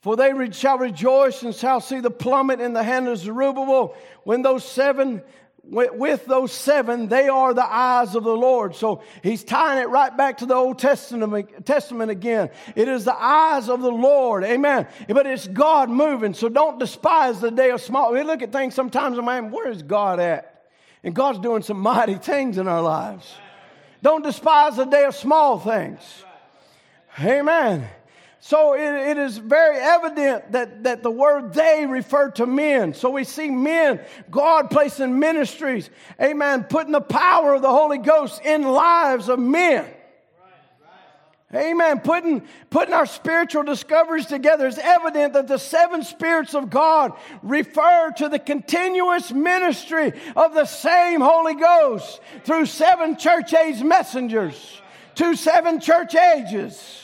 For 0.00 0.16
they 0.16 0.50
shall 0.50 0.78
rejoice 0.78 1.42
and 1.42 1.54
shall 1.54 1.80
see 1.80 2.00
the 2.00 2.10
plummet 2.10 2.60
in 2.60 2.72
the 2.72 2.82
hand 2.82 3.08
of 3.08 3.18
Zerubbabel 3.18 3.94
when 4.24 4.42
those 4.42 4.64
seven." 4.64 5.22
With 5.64 6.26
those 6.26 6.50
seven, 6.50 7.06
they 7.06 7.28
are 7.28 7.54
the 7.54 7.64
eyes 7.64 8.16
of 8.16 8.24
the 8.24 8.36
Lord. 8.36 8.74
So 8.74 9.02
he's 9.22 9.44
tying 9.44 9.80
it 9.80 9.88
right 9.88 10.14
back 10.14 10.38
to 10.38 10.46
the 10.46 10.54
Old 10.54 10.78
Testament, 10.78 11.64
Testament 11.64 12.10
again. 12.10 12.50
It 12.74 12.88
is 12.88 13.04
the 13.04 13.14
eyes 13.14 13.68
of 13.68 13.80
the 13.80 13.90
Lord. 13.90 14.42
Amen. 14.42 14.88
But 15.08 15.26
it's 15.26 15.46
God 15.46 15.88
moving. 15.88 16.34
So 16.34 16.48
don't 16.48 16.80
despise 16.80 17.40
the 17.40 17.52
day 17.52 17.70
of 17.70 17.80
small. 17.80 18.12
We 18.12 18.24
look 18.24 18.42
at 18.42 18.50
things 18.50 18.74
sometimes 18.74 19.16
and 19.16 19.26
man, 19.26 19.52
where 19.52 19.70
is 19.70 19.82
God 19.82 20.18
at? 20.18 20.64
And 21.04 21.14
God's 21.14 21.38
doing 21.38 21.62
some 21.62 21.78
mighty 21.80 22.16
things 22.16 22.58
in 22.58 22.66
our 22.66 22.82
lives. 22.82 23.32
Don't 24.02 24.24
despise 24.24 24.76
the 24.76 24.84
day 24.84 25.04
of 25.04 25.14
small 25.14 25.60
things. 25.60 26.00
Amen. 27.20 27.88
So 28.44 28.74
it, 28.74 29.10
it 29.10 29.18
is 29.18 29.38
very 29.38 29.78
evident 29.78 30.50
that, 30.50 30.82
that 30.82 31.04
the 31.04 31.10
word 31.12 31.54
they 31.54 31.86
refer 31.86 32.32
to 32.32 32.44
men. 32.44 32.92
So 32.92 33.08
we 33.08 33.22
see 33.22 33.48
men, 33.50 34.00
God 34.32 34.68
placing 34.68 35.16
ministries, 35.16 35.88
amen, 36.20 36.64
putting 36.64 36.90
the 36.90 37.00
power 37.00 37.54
of 37.54 37.62
the 37.62 37.70
Holy 37.70 37.98
Ghost 37.98 38.42
in 38.44 38.64
lives 38.64 39.28
of 39.28 39.38
men. 39.38 39.86
Amen. 41.54 42.00
Putting, 42.00 42.42
putting 42.68 42.94
our 42.94 43.06
spiritual 43.06 43.62
discoveries 43.62 44.26
together 44.26 44.66
is 44.66 44.78
evident 44.78 45.34
that 45.34 45.46
the 45.46 45.58
seven 45.58 46.02
spirits 46.02 46.56
of 46.56 46.68
God 46.68 47.12
refer 47.44 48.10
to 48.16 48.28
the 48.28 48.40
continuous 48.40 49.30
ministry 49.30 50.14
of 50.34 50.52
the 50.52 50.64
same 50.64 51.20
Holy 51.20 51.54
Ghost 51.54 52.20
through 52.42 52.66
seven 52.66 53.16
church 53.16 53.54
age 53.54 53.84
messengers 53.84 54.82
to 55.14 55.36
seven 55.36 55.78
church 55.78 56.16
ages, 56.16 57.01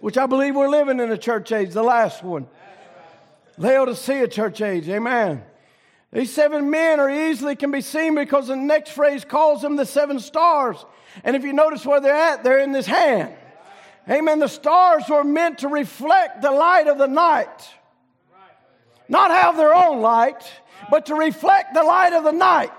which 0.00 0.16
I 0.16 0.26
believe 0.26 0.54
we're 0.54 0.68
living 0.68 1.00
in 1.00 1.10
a 1.10 1.18
church 1.18 1.52
age, 1.52 1.70
the 1.70 1.82
last 1.82 2.22
one. 2.22 2.46
Laodicea 3.56 4.28
church 4.28 4.60
age. 4.60 4.88
Amen. 4.88 5.42
These 6.12 6.32
seven 6.32 6.70
men 6.70 7.00
are 7.00 7.10
easily 7.10 7.56
can 7.56 7.70
be 7.70 7.80
seen 7.80 8.14
because 8.14 8.48
the 8.48 8.56
next 8.56 8.90
phrase 8.90 9.24
calls 9.24 9.62
them 9.62 9.76
the 9.76 9.84
seven 9.84 10.20
stars. 10.20 10.84
And 11.24 11.36
if 11.36 11.44
you 11.44 11.52
notice 11.52 11.84
where 11.84 12.00
they're 12.00 12.14
at, 12.14 12.44
they're 12.44 12.60
in 12.60 12.72
this 12.72 12.86
hand. 12.86 13.34
Amen. 14.08 14.38
The 14.38 14.48
stars 14.48 15.04
were 15.08 15.24
meant 15.24 15.58
to 15.58 15.68
reflect 15.68 16.40
the 16.40 16.50
light 16.50 16.86
of 16.86 16.96
the 16.96 17.08
night. 17.08 17.68
Not 19.08 19.30
have 19.30 19.56
their 19.56 19.74
own 19.74 20.00
light, 20.00 20.50
but 20.90 21.06
to 21.06 21.14
reflect 21.14 21.74
the 21.74 21.82
light 21.82 22.12
of 22.12 22.24
the 22.24 22.32
night. 22.32 22.72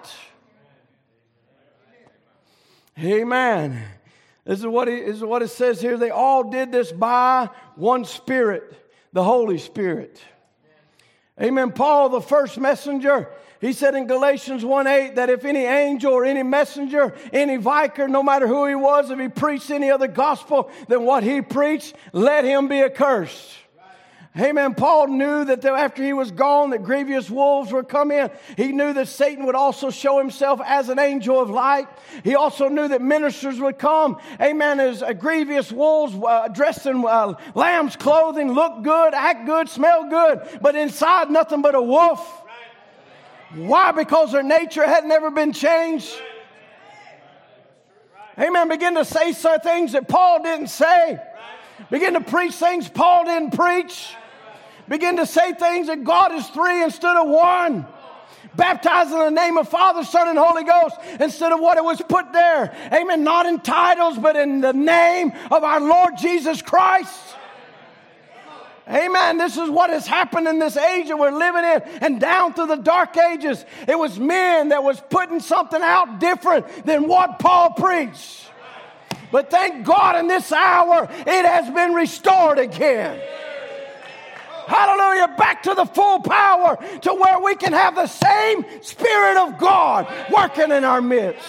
Amen. 2.98 3.84
This 4.46 4.60
is 4.60 4.68
what, 4.68 4.88
he, 4.88 5.02
this 5.02 5.18
is 5.18 5.24
what 5.24 5.42
it 5.42 5.50
says 5.50 5.82
here. 5.82 5.98
They 5.98 6.10
all 6.10 6.50
did 6.50 6.72
this 6.72 6.92
by 6.92 7.50
one 7.76 8.06
Spirit, 8.06 8.74
the 9.14 9.24
Holy 9.24 9.58
Spirit. 9.58 10.22
Amen. 11.42 11.72
Paul, 11.72 12.10
the 12.10 12.22
first 12.22 12.58
messenger, 12.58 13.30
he 13.62 13.74
said 13.74 13.96
in 13.96 14.08
Galatians 14.08 14.64
1 14.64 14.88
8 14.88 15.16
that 15.16 15.30
if 15.30 15.46
any 15.46 15.66
angel 15.66 16.14
or 16.14 16.26
any 16.26 16.44
messenger, 16.44 17.14
any 17.32 17.58
vicar, 17.58 18.08
no 18.08 18.24
matter 18.24 18.48
who 18.48 18.66
he 18.66 18.76
was, 18.76 19.12
if 19.12 19.20
he 19.20 19.28
preached 19.28 19.70
any 19.70 19.92
other 19.92 20.08
gospel 20.08 20.72
than 20.88 21.04
what 21.04 21.24
he 21.24 21.42
preached, 21.42 21.96
let 22.14 22.46
him 22.46 22.68
be 22.68 22.82
accursed. 22.82 23.59
Amen. 24.40 24.74
Paul 24.74 25.08
knew 25.08 25.44
that 25.46 25.66
after 25.66 26.02
he 26.02 26.14
was 26.14 26.32
gone, 26.32 26.70
that 26.70 26.84
grievous 26.84 27.30
wolves 27.30 27.74
would 27.74 27.90
come 27.90 28.10
in. 28.12 28.32
He 28.56 28.72
knew 28.72 28.94
that 28.94 29.08
Satan 29.08 29.46
would 29.46 29.56
also 29.56 29.90
show 29.90 30.18
himself 30.18 30.62
as 30.64 30.88
an 30.88 30.98
angel 30.98 31.42
of 31.42 31.50
light. 31.50 31.88
He 32.24 32.36
also 32.36 32.70
knew 32.70 32.88
that 32.88 33.02
ministers 33.02 33.60
would 33.60 33.78
come, 33.78 34.18
amen, 34.40 34.80
as 34.80 35.04
grievous 35.20 35.72
wolves 35.72 36.16
uh, 36.16 36.48
dressed 36.48 36.86
in 36.86 37.04
uh, 37.06 37.34
lamb's 37.54 37.98
clothing, 37.98 38.54
look 38.54 38.82
good, 38.84 39.14
act 39.14 39.46
good, 39.46 39.68
smell 39.68 40.10
good, 40.10 40.60
but 40.62 40.76
inside 40.76 41.30
nothing 41.30 41.62
but 41.62 41.76
a 41.76 41.82
wolf. 41.82 42.44
Why? 43.56 43.92
Because 43.92 44.32
their 44.32 44.44
nature 44.44 44.86
had 44.86 45.06
never 45.06 45.32
been 45.32 45.52
changed. 45.52 46.14
Amen. 48.38 48.70
Begin 48.70 48.96
to 48.96 49.04
say 49.04 49.34
some 49.34 49.60
things 49.60 49.92
that 49.92 50.08
Paul 50.08 50.44
didn't 50.44 50.68
say. 50.68 51.20
Begin 51.90 52.14
to 52.14 52.22
preach 52.22 52.54
things 52.54 52.88
Paul 52.88 53.26
didn't 53.26 53.52
preach. 53.52 54.16
Begin 54.90 55.18
to 55.18 55.26
say 55.26 55.54
things 55.54 55.88
that 55.88 56.04
God 56.04 56.34
is 56.34 56.48
three 56.48 56.84
instead 56.84 57.16
of 57.16 57.28
one. 57.28 57.86
Baptized 58.56 59.12
in 59.12 59.20
the 59.20 59.30
name 59.30 59.58
of 59.58 59.70
Father, 59.70 60.04
Son, 60.04 60.28
and 60.28 60.38
Holy 60.38 60.64
Ghost 60.64 60.98
instead 61.20 61.52
of 61.52 61.60
what 61.60 61.78
it 61.78 61.84
was 61.84 62.02
put 62.02 62.34
there. 62.34 62.76
Amen. 62.92 63.24
Not 63.24 63.46
in 63.46 63.60
titles, 63.60 64.18
but 64.18 64.36
in 64.36 64.62
the 64.62 64.74
name 64.74 65.32
of 65.52 65.64
our 65.64 65.80
Lord 65.80 66.18
Jesus 66.18 66.62
Christ. 66.62 67.36
Amen. 68.90 69.38
This 69.38 69.56
is 69.56 69.70
what 69.70 69.92
has 69.92 70.08
happened 70.08 70.48
in 70.48 70.58
this 70.58 70.76
age 70.76 71.10
that 71.10 71.20
we're 71.20 71.30
living 71.30 71.64
in 71.64 72.04
and 72.04 72.20
down 72.20 72.56
through 72.56 72.68
the 72.68 72.78
dark 72.78 73.16
ages. 73.18 73.64
It 73.88 73.98
was 73.98 74.18
men 74.18 74.70
that 74.70 74.84
was 74.84 75.00
putting 75.12 75.40
something 75.40 75.82
out 75.82 76.20
different 76.20 76.86
than 76.88 77.08
what 77.08 77.38
Paul 77.38 77.74
preached. 77.74 78.48
But 79.32 79.52
thank 79.52 79.86
God 79.86 80.16
in 80.16 80.28
this 80.28 80.52
hour 80.52 81.08
it 81.12 81.46
has 81.46 81.70
been 81.70 81.94
restored 81.94 82.58
again. 82.58 83.22
Hallelujah. 84.70 85.36
Back 85.36 85.64
to 85.64 85.74
the 85.74 85.86
full 85.86 86.20
power 86.20 86.78
to 87.02 87.14
where 87.16 87.40
we 87.40 87.56
can 87.56 87.74
have 87.74 87.96
the 87.96 88.06
same 88.06 88.64
Spirit 88.84 89.38
of 89.38 89.58
God 89.58 90.08
working 90.32 90.72
in 90.72 90.84
our 90.84 91.02
midst. 91.02 91.44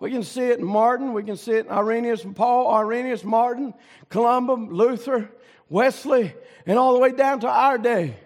We 0.00 0.10
can 0.10 0.24
see 0.24 0.42
it 0.42 0.58
in 0.58 0.64
Martin. 0.64 1.12
We 1.12 1.22
can 1.22 1.36
see 1.36 1.52
it 1.52 1.66
in 1.66 1.72
Irenaeus 1.72 2.24
and 2.24 2.34
Paul, 2.34 2.74
Irenaeus, 2.74 3.22
Martin, 3.22 3.72
Columba, 4.08 4.54
Luther, 4.54 5.30
Wesley, 5.70 6.34
and 6.66 6.76
all 6.76 6.92
the 6.92 6.98
way 6.98 7.12
down 7.12 7.38
to 7.40 7.48
our 7.48 7.78
day. 7.78 8.16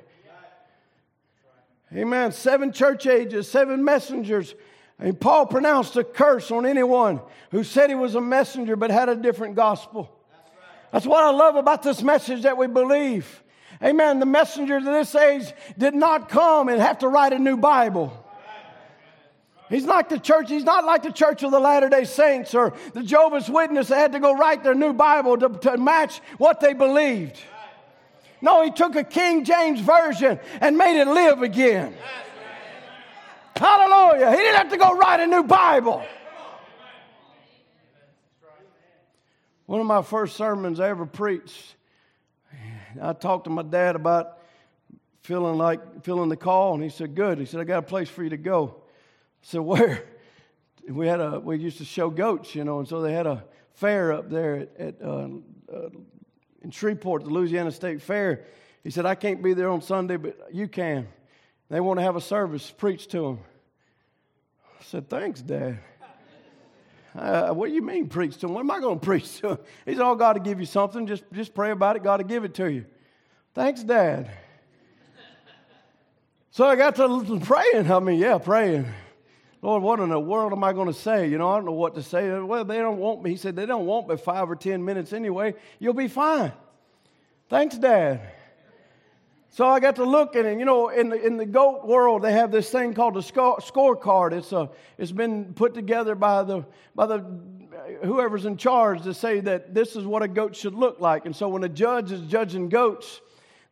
Amen. 1.94 2.32
Seven 2.32 2.72
church 2.72 3.06
ages, 3.06 3.46
seven 3.46 3.84
messengers. 3.84 4.54
And 4.98 5.20
Paul 5.20 5.44
pronounced 5.44 5.96
a 5.96 6.04
curse 6.04 6.50
on 6.50 6.64
anyone 6.64 7.20
who 7.50 7.62
said 7.62 7.90
he 7.90 7.94
was 7.94 8.14
a 8.14 8.22
messenger 8.22 8.74
but 8.74 8.90
had 8.90 9.10
a 9.10 9.16
different 9.16 9.54
gospel. 9.54 10.16
That's 10.92 11.06
what 11.06 11.22
I 11.22 11.30
love 11.30 11.56
about 11.56 11.82
this 11.82 12.02
message 12.02 12.42
that 12.42 12.56
we 12.56 12.66
believe. 12.66 13.42
Amen. 13.82 14.18
The 14.18 14.26
messenger 14.26 14.76
of 14.76 14.84
this 14.84 15.14
age 15.14 15.52
did 15.78 15.94
not 15.94 16.28
come 16.28 16.68
and 16.68 16.80
have 16.80 16.98
to 16.98 17.08
write 17.08 17.32
a 17.32 17.38
new 17.38 17.56
Bible. 17.56 18.16
He's 19.70 19.84
not 19.84 20.08
the 20.08 20.18
church, 20.18 20.50
he's 20.50 20.64
not 20.64 20.84
like 20.84 21.04
the 21.04 21.12
church 21.12 21.44
of 21.44 21.52
the 21.52 21.60
Latter 21.60 21.88
day 21.88 22.02
Saints 22.04 22.54
or 22.56 22.74
the 22.92 23.04
Jehovah's 23.04 23.48
Witness 23.48 23.86
that 23.88 23.98
had 23.98 24.12
to 24.12 24.20
go 24.20 24.34
write 24.34 24.64
their 24.64 24.74
new 24.74 24.92
Bible 24.92 25.38
to, 25.38 25.48
to 25.48 25.76
match 25.76 26.20
what 26.38 26.58
they 26.58 26.74
believed. 26.74 27.38
No, 28.42 28.64
he 28.64 28.72
took 28.72 28.96
a 28.96 29.04
King 29.04 29.44
James 29.44 29.80
Version 29.80 30.40
and 30.60 30.76
made 30.76 31.00
it 31.00 31.06
live 31.06 31.42
again. 31.42 31.94
Hallelujah. 33.54 34.30
He 34.30 34.36
didn't 34.38 34.56
have 34.56 34.70
to 34.70 34.76
go 34.76 34.96
write 34.96 35.20
a 35.20 35.26
new 35.26 35.44
Bible. 35.44 36.02
One 39.70 39.80
of 39.80 39.86
my 39.86 40.02
first 40.02 40.34
sermons 40.34 40.80
I 40.80 40.88
ever 40.88 41.06
preached, 41.06 41.76
I 43.00 43.12
talked 43.12 43.44
to 43.44 43.50
my 43.50 43.62
dad 43.62 43.94
about 43.94 44.40
feeling 45.20 45.58
like 45.58 46.02
feeling 46.02 46.28
the 46.28 46.36
call, 46.36 46.74
and 46.74 46.82
he 46.82 46.88
said, 46.88 47.14
Good. 47.14 47.38
He 47.38 47.44
said, 47.44 47.60
I 47.60 47.62
got 47.62 47.78
a 47.78 47.82
place 47.82 48.08
for 48.08 48.24
you 48.24 48.30
to 48.30 48.36
go. 48.36 48.82
So 49.42 49.62
where? 49.62 50.02
We 50.88 51.06
had 51.06 51.20
a 51.20 51.38
we 51.38 51.56
used 51.56 51.78
to 51.78 51.84
show 51.84 52.10
goats, 52.10 52.52
you 52.56 52.64
know, 52.64 52.80
and 52.80 52.88
so 52.88 53.00
they 53.00 53.12
had 53.12 53.28
a 53.28 53.44
fair 53.74 54.12
up 54.12 54.28
there 54.28 54.56
at, 54.56 54.76
at 54.76 54.94
uh, 55.00 55.28
uh, 55.72 55.90
in 56.62 56.72
Shreveport, 56.72 57.22
the 57.22 57.30
Louisiana 57.30 57.70
State 57.70 58.02
Fair. 58.02 58.46
He 58.82 58.90
said, 58.90 59.06
I 59.06 59.14
can't 59.14 59.40
be 59.40 59.54
there 59.54 59.68
on 59.68 59.82
Sunday, 59.82 60.16
but 60.16 60.36
you 60.52 60.66
can. 60.66 61.06
They 61.68 61.78
want 61.78 62.00
to 62.00 62.02
have 62.02 62.16
a 62.16 62.20
service 62.20 62.68
preached 62.72 63.12
to 63.12 63.20
them. 63.20 63.38
I 64.80 64.82
said, 64.82 65.08
Thanks, 65.08 65.42
Dad. 65.42 65.78
Uh, 67.14 67.52
what 67.52 67.68
do 67.68 67.74
you 67.74 67.82
mean, 67.82 68.08
preach 68.08 68.36
to 68.38 68.46
him? 68.46 68.54
What 68.54 68.60
am 68.60 68.70
I 68.70 68.80
going 68.80 68.98
to 68.98 69.04
preach 69.04 69.38
to 69.40 69.50
him? 69.50 69.58
He 69.84 69.94
said, 69.94 70.02
Oh, 70.02 70.14
God 70.14 70.34
to 70.34 70.40
give 70.40 70.60
you 70.60 70.66
something. 70.66 71.06
Just, 71.06 71.24
just 71.32 71.54
pray 71.54 71.70
about 71.70 71.96
it. 71.96 72.02
God 72.02 72.18
to 72.18 72.24
give 72.24 72.44
it 72.44 72.54
to 72.54 72.70
you. 72.70 72.84
Thanks, 73.54 73.82
Dad. 73.82 74.30
So 76.52 76.66
I 76.66 76.74
got 76.74 76.96
to 76.96 77.40
praying. 77.44 77.92
I 77.92 78.00
mean, 78.00 78.18
yeah, 78.18 78.36
praying. 78.36 78.84
Lord, 79.62 79.84
what 79.84 80.00
in 80.00 80.08
the 80.08 80.18
world 80.18 80.52
am 80.52 80.64
I 80.64 80.72
going 80.72 80.88
to 80.88 80.92
say? 80.92 81.28
You 81.28 81.38
know, 81.38 81.48
I 81.48 81.54
don't 81.54 81.66
know 81.66 81.72
what 81.72 81.94
to 81.94 82.02
say. 82.02 82.28
Well, 82.40 82.64
they 82.64 82.78
don't 82.78 82.98
want 82.98 83.22
me. 83.22 83.30
He 83.30 83.36
said, 83.36 83.54
they 83.54 83.66
don't 83.66 83.86
want 83.86 84.08
me 84.08 84.16
five 84.16 84.50
or 84.50 84.56
ten 84.56 84.84
minutes 84.84 85.12
anyway. 85.12 85.54
You'll 85.78 85.94
be 85.94 86.08
fine. 86.08 86.52
Thanks, 87.48 87.78
Dad. 87.78 88.20
So 89.52 89.66
I 89.66 89.80
got 89.80 89.96
to 89.96 90.04
looking, 90.04 90.46
and 90.46 90.60
you 90.60 90.64
know, 90.64 90.90
in 90.90 91.08
the, 91.08 91.26
in 91.26 91.36
the 91.36 91.44
goat 91.44 91.84
world, 91.84 92.22
they 92.22 92.32
have 92.32 92.52
this 92.52 92.70
thing 92.70 92.94
called 92.94 93.16
a 93.16 93.22
score, 93.22 93.58
scorecard. 93.58 94.32
It's, 94.32 94.52
a, 94.52 94.70
it's 94.96 95.10
been 95.10 95.54
put 95.54 95.74
together 95.74 96.14
by 96.14 96.44
the, 96.44 96.64
by 96.94 97.06
the 97.06 97.24
whoever's 98.04 98.46
in 98.46 98.56
charge 98.56 99.02
to 99.02 99.12
say 99.12 99.40
that 99.40 99.74
this 99.74 99.96
is 99.96 100.04
what 100.04 100.22
a 100.22 100.28
goat 100.28 100.54
should 100.54 100.74
look 100.74 101.00
like. 101.00 101.26
And 101.26 101.34
so 101.34 101.48
when 101.48 101.64
a 101.64 101.68
judge 101.68 102.12
is 102.12 102.20
judging 102.22 102.68
goats, 102.68 103.20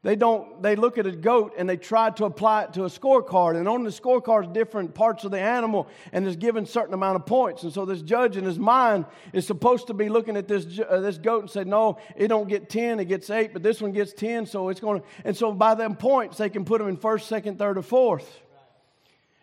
they 0.05 0.15
don't, 0.15 0.63
they 0.63 0.77
look 0.77 0.97
at 0.97 1.07
a 1.07 1.13
goat 1.13 1.55
and 1.59 1.69
they 1.69 1.77
try 1.77 2.11
to 2.11 2.25
apply 2.25 2.65
it 2.65 2.73
to 2.75 2.85
a 2.85 2.89
scorecard. 2.89 3.57
And 3.57 3.69
on 3.69 3.83
the 3.83 3.91
scorecard, 3.91 4.53
different 4.53 4.95
parts 4.95 5.25
of 5.25 5.33
the 5.33 5.41
animal, 5.41 5.89
and 6.13 6.25
is 6.25 6.37
given 6.37 6.67
certain 6.67 6.95
amount 6.95 7.17
of 7.17 7.27
points. 7.27 7.65
And 7.65 7.73
so 7.73 7.85
this 7.85 8.03
judge 8.03 8.37
in 8.37 8.45
his 8.45 8.61
mind 8.61 9.07
is 9.33 9.45
supposed 9.45 9.89
to 9.89 9.95
be 9.95 10.09
looking 10.09 10.37
at 10.37 10.47
this, 10.47 10.79
uh, 10.89 11.01
this 11.01 11.19
goat 11.19 11.43
and 11.43 11.51
say, 11.51 11.65
no, 11.65 11.99
it 12.17 12.29
don't 12.29 12.49
get 12.49 12.69
10, 12.69 13.01
it 13.01 13.07
gets 13.07 13.29
8, 13.29 13.53
but 13.53 13.65
this 13.65 13.83
one 13.83 13.91
gets 13.91 14.13
10, 14.13 14.47
so 14.47 14.69
it's 14.69 14.81
going 14.81 15.01
to, 15.01 15.07
and 15.25 15.37
so 15.37 15.53
by 15.53 15.75
them 15.75 15.97
points, 15.97 16.39
they 16.39 16.49
can 16.49 16.65
put 16.65 16.79
them 16.79 16.89
in 16.89 16.97
first, 16.97 17.27
second, 17.27 17.59
third, 17.59 17.77
or 17.77 17.83
fourth. 17.83 18.41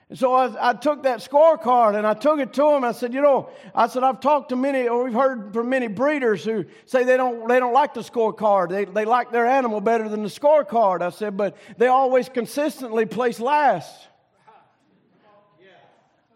And 0.09 0.19
so 0.19 0.33
I, 0.33 0.69
I, 0.69 0.73
took 0.73 1.03
that 1.03 1.19
scorecard 1.19 1.95
and 1.97 2.05
I 2.05 2.13
took 2.13 2.39
it 2.39 2.53
to 2.53 2.69
him. 2.69 2.83
I 2.83 2.91
said, 2.91 3.11
you 3.11 3.21
know, 3.21 3.49
I 3.73 3.87
said, 3.87 4.03
I've 4.03 4.19
talked 4.19 4.49
to 4.49 4.55
many, 4.55 4.87
or 4.87 5.03
we've 5.05 5.13
heard 5.13 5.51
from 5.51 5.69
many 5.69 5.87
breeders 5.87 6.43
who 6.43 6.65
say 6.85 7.03
they 7.03 7.17
don't, 7.17 7.47
they 7.47 7.59
don't 7.59 7.73
like 7.73 7.95
the 7.95 8.01
scorecard. 8.01 8.69
They, 8.69 8.85
they 8.85 9.05
like 9.05 9.31
their 9.31 9.47
animal 9.47 9.81
better 9.81 10.07
than 10.07 10.21
the 10.21 10.29
scorecard. 10.29 11.01
I 11.01 11.09
said, 11.09 11.35
but 11.35 11.57
they 11.77 11.87
always 11.87 12.29
consistently 12.29 13.07
place 13.07 13.39
last. 13.39 14.07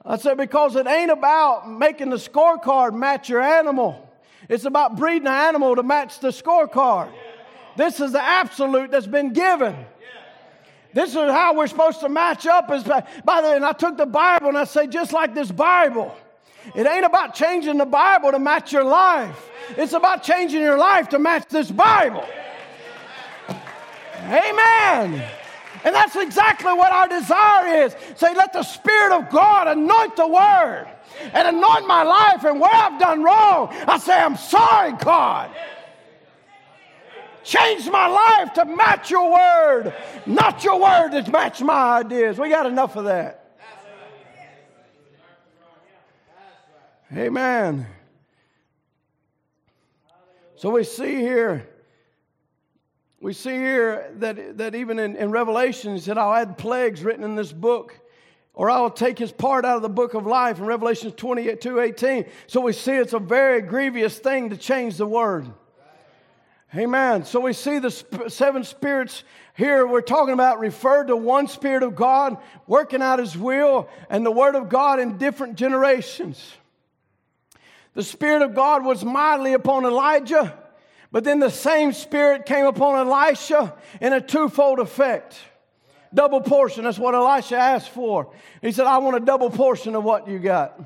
I 0.03 0.17
said, 0.17 0.37
because 0.37 0.75
it 0.75 0.87
ain't 0.87 1.11
about 1.11 1.69
making 1.69 2.09
the 2.09 2.15
scorecard 2.15 2.93
match 2.93 3.29
your 3.29 3.41
animal. 3.41 4.09
It's 4.47 4.65
about 4.65 4.97
breeding 4.97 5.27
an 5.27 5.33
animal 5.33 5.75
to 5.75 5.83
match 5.83 6.19
the 6.19 6.29
scorecard. 6.29 7.11
This 7.75 7.99
is 7.99 8.13
the 8.13 8.21
absolute 8.21 8.89
that's 8.89 9.05
been 9.05 9.33
given. 9.33 9.75
This 10.93 11.09
is 11.09 11.15
how 11.15 11.55
we're 11.55 11.67
supposed 11.67 11.99
to 12.01 12.09
match 12.09 12.47
up. 12.47 12.71
Is 12.71 12.83
by, 12.83 13.03
by 13.23 13.41
the 13.41 13.55
and 13.55 13.65
I 13.65 13.73
took 13.73 13.97
the 13.97 14.05
Bible 14.05 14.49
and 14.49 14.57
I 14.57 14.63
say, 14.63 14.87
just 14.87 15.13
like 15.13 15.35
this 15.35 15.51
Bible, 15.51 16.15
it 16.75 16.87
ain't 16.87 17.05
about 17.05 17.35
changing 17.35 17.77
the 17.77 17.85
Bible 17.85 18.31
to 18.31 18.39
match 18.39 18.73
your 18.73 18.83
life. 18.83 19.49
It's 19.77 19.93
about 19.93 20.23
changing 20.23 20.61
your 20.61 20.77
life 20.77 21.09
to 21.09 21.19
match 21.19 21.47
this 21.49 21.69
Bible. 21.69 22.25
Amen. 24.23 25.23
And 25.83 25.95
that's 25.95 26.15
exactly 26.15 26.73
what 26.73 26.91
our 26.91 27.07
desire 27.07 27.85
is. 27.85 27.95
Say, 28.15 28.33
let 28.35 28.51
the 28.51 28.63
Spirit 28.63 29.13
of 29.13 29.29
God 29.29 29.67
anoint 29.67 30.15
the 30.15 30.27
Word 30.27 30.87
and 31.33 31.47
anoint 31.47 31.87
my 31.87 32.03
life. 32.03 32.43
And 32.43 32.59
where 32.59 32.73
I've 32.73 32.99
done 32.99 33.23
wrong, 33.23 33.69
I 33.87 33.97
say, 33.97 34.19
I'm 34.19 34.35
sorry, 34.35 34.93
God. 34.93 35.51
Change 37.43 37.89
my 37.89 38.07
life 38.07 38.53
to 38.53 38.65
match 38.65 39.09
your 39.09 39.31
word, 39.31 39.93
not 40.25 40.63
your 40.63 40.79
word 40.79 41.11
to 41.11 41.31
match 41.31 41.61
my 41.61 41.99
ideas. 41.99 42.37
We 42.37 42.49
got 42.49 42.65
enough 42.65 42.95
of 42.95 43.05
that. 43.05 43.39
Amen. 47.15 47.87
So 50.55 50.69
we 50.69 50.83
see 50.83 51.15
here, 51.15 51.67
we 53.19 53.33
see 53.33 53.51
here 53.55 54.11
that, 54.17 54.57
that 54.57 54.75
even 54.75 54.99
in, 54.99 55.15
in 55.15 55.31
Revelation, 55.31 55.95
he 55.95 56.01
said, 56.01 56.17
I'll 56.17 56.33
add 56.33 56.57
plagues 56.57 57.01
written 57.01 57.23
in 57.23 57.35
this 57.35 57.51
book, 57.51 57.99
or 58.53 58.69
I 58.69 58.79
will 58.81 58.91
take 58.91 59.17
his 59.17 59.31
part 59.31 59.65
out 59.65 59.77
of 59.77 59.81
the 59.81 59.89
book 59.89 60.13
of 60.13 60.27
life 60.27 60.59
in 60.59 60.65
Revelation 60.65 61.11
22 61.11 61.79
18. 61.79 62.25
So 62.47 62.61
we 62.61 62.73
see 62.73 62.91
it's 62.91 63.13
a 63.13 63.19
very 63.19 63.61
grievous 63.61 64.19
thing 64.19 64.49
to 64.51 64.57
change 64.57 64.97
the 64.97 65.07
word. 65.07 65.47
Amen. 66.75 67.25
So 67.25 67.39
we 67.39 67.53
see 67.53 67.79
the 67.79 67.89
sp- 67.89 68.29
seven 68.29 68.63
spirits 68.63 69.23
here 69.55 69.85
we're 69.85 70.01
talking 70.01 70.33
about 70.33 70.59
referred 70.59 71.07
to 71.07 71.17
one 71.17 71.47
spirit 71.47 71.83
of 71.83 71.95
God 71.95 72.37
working 72.65 73.01
out 73.01 73.19
his 73.19 73.35
will 73.35 73.89
and 74.09 74.25
the 74.25 74.31
word 74.31 74.55
of 74.55 74.69
God 74.69 74.99
in 74.99 75.17
different 75.17 75.55
generations. 75.55 76.53
The 77.93 78.03
spirit 78.03 78.41
of 78.43 78.53
God 78.53 78.85
was 78.85 79.03
mightily 79.03 79.53
upon 79.53 79.83
Elijah, 79.83 80.57
but 81.11 81.25
then 81.25 81.39
the 81.39 81.49
same 81.49 81.91
spirit 81.91 82.45
came 82.45 82.65
upon 82.65 83.07
Elisha 83.07 83.75
in 83.99 84.13
a 84.13 84.21
twofold 84.21 84.79
effect. 84.79 85.37
Double 86.13 86.39
portion, 86.39 86.85
that's 86.85 86.97
what 86.97 87.15
Elisha 87.15 87.57
asked 87.57 87.89
for. 87.89 88.31
He 88.61 88.71
said, 88.71 88.85
I 88.85 88.99
want 88.99 89.17
a 89.17 89.19
double 89.19 89.49
portion 89.49 89.95
of 89.95 90.03
what 90.03 90.29
you 90.29 90.39
got. 90.39 90.79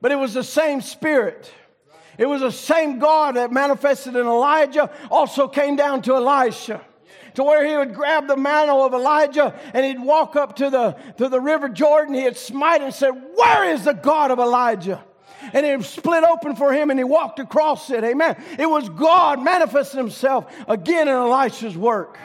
But 0.00 0.12
it 0.12 0.16
was 0.16 0.34
the 0.34 0.42
same 0.42 0.80
spirit. 0.80 1.52
It 2.20 2.26
was 2.26 2.42
the 2.42 2.52
same 2.52 2.98
God 2.98 3.36
that 3.36 3.50
manifested 3.50 4.14
in 4.14 4.26
Elijah, 4.26 4.90
also 5.10 5.48
came 5.48 5.74
down 5.74 6.02
to 6.02 6.16
Elisha. 6.16 6.82
To 7.36 7.44
where 7.44 7.66
he 7.66 7.74
would 7.74 7.94
grab 7.94 8.28
the 8.28 8.36
mantle 8.36 8.84
of 8.84 8.92
Elijah 8.92 9.58
and 9.72 9.86
he'd 9.86 10.04
walk 10.04 10.36
up 10.36 10.56
to 10.56 10.68
the, 10.68 10.96
to 11.16 11.30
the 11.30 11.40
river 11.40 11.70
Jordan. 11.70 12.14
He'd 12.14 12.36
smite 12.36 12.82
and 12.82 12.92
said, 12.92 13.12
Where 13.34 13.64
is 13.64 13.84
the 13.84 13.94
God 13.94 14.30
of 14.30 14.38
Elijah? 14.38 15.02
and 15.54 15.64
it 15.64 15.82
split 15.84 16.22
open 16.22 16.54
for 16.54 16.74
him 16.74 16.90
and 16.90 17.00
he 17.00 17.04
walked 17.04 17.38
across 17.38 17.88
it. 17.88 18.04
Amen. 18.04 18.36
It 18.58 18.68
was 18.68 18.90
God 18.90 19.42
manifesting 19.42 19.96
himself 19.96 20.54
again 20.68 21.08
in 21.08 21.14
Elisha's 21.14 21.78
work. 21.78 22.18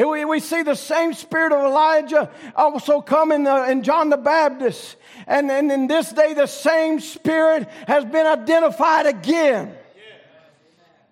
And 0.00 0.08
we, 0.08 0.24
we 0.24 0.40
see 0.40 0.62
the 0.62 0.76
same 0.76 1.12
spirit 1.12 1.52
of 1.52 1.62
Elijah 1.62 2.30
also 2.56 3.02
come 3.02 3.32
in, 3.32 3.44
the, 3.44 3.70
in 3.70 3.82
John 3.82 4.08
the 4.08 4.16
Baptist. 4.16 4.96
And, 5.26 5.50
and 5.50 5.70
in 5.70 5.88
this 5.88 6.10
day, 6.10 6.32
the 6.32 6.46
same 6.46 7.00
spirit 7.00 7.68
has 7.86 8.06
been 8.06 8.26
identified 8.26 9.04
again 9.04 9.74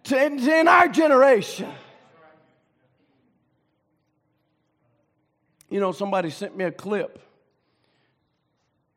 to, 0.04 0.24
in 0.24 0.68
our 0.68 0.88
generation. 0.88 1.68
You 5.68 5.80
know, 5.80 5.92
somebody 5.92 6.30
sent 6.30 6.56
me 6.56 6.64
a 6.64 6.72
clip. 6.72 7.18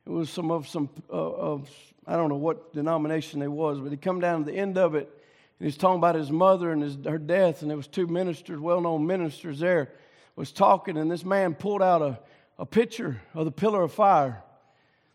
It 0.06 0.10
was 0.10 0.30
some 0.30 0.52
of 0.52 0.70
some 0.70 0.88
uh, 1.12 1.16
of 1.16 1.70
I 2.08 2.16
don't 2.16 2.30
know 2.30 2.38
what 2.38 2.74
denomination 2.74 3.42
it 3.42 3.52
was, 3.52 3.82
but 3.82 3.92
he 3.92 3.98
come 3.98 4.22
down 4.22 4.46
to 4.46 4.52
the 4.54 4.58
end 4.58 4.78
of 4.78 4.96
it 4.96 5.21
and 5.62 5.68
he's 5.68 5.78
talking 5.78 6.00
about 6.00 6.16
his 6.16 6.32
mother 6.32 6.72
and 6.72 6.82
his, 6.82 6.98
her 7.06 7.20
death, 7.20 7.62
and 7.62 7.70
there 7.70 7.78
was 7.78 7.86
two 7.86 8.08
ministers, 8.08 8.60
well-known 8.60 9.06
ministers 9.06 9.60
there, 9.60 9.94
was 10.36 10.52
talking, 10.52 10.98
and 10.98 11.12
this 11.12 11.24
man 11.24 11.54
pulled 11.54 11.84
out 11.84 12.02
a, 12.02 12.20
a 12.58 12.66
picture 12.66 13.22
of 13.36 13.46
the 13.46 13.52
pillar 13.52 13.84
of 13.84 13.94
fire 13.94 14.42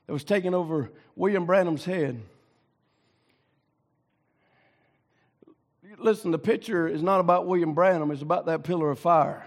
that 0.07 0.13
was 0.13 0.23
taken 0.23 0.55
over 0.55 0.93
William 1.17 1.47
Branham's 1.47 1.85
head. 1.85 2.23
Listen, 5.99 6.31
the 6.31 6.39
picture 6.39 6.87
is 6.87 7.03
not 7.03 7.19
about 7.19 7.49
William 7.49 7.75
Branham, 7.75 8.13
it's 8.13 8.23
about 8.23 8.47
that 8.47 8.63
pillar 8.63 8.93
of 8.93 9.01
fire. 9.01 9.45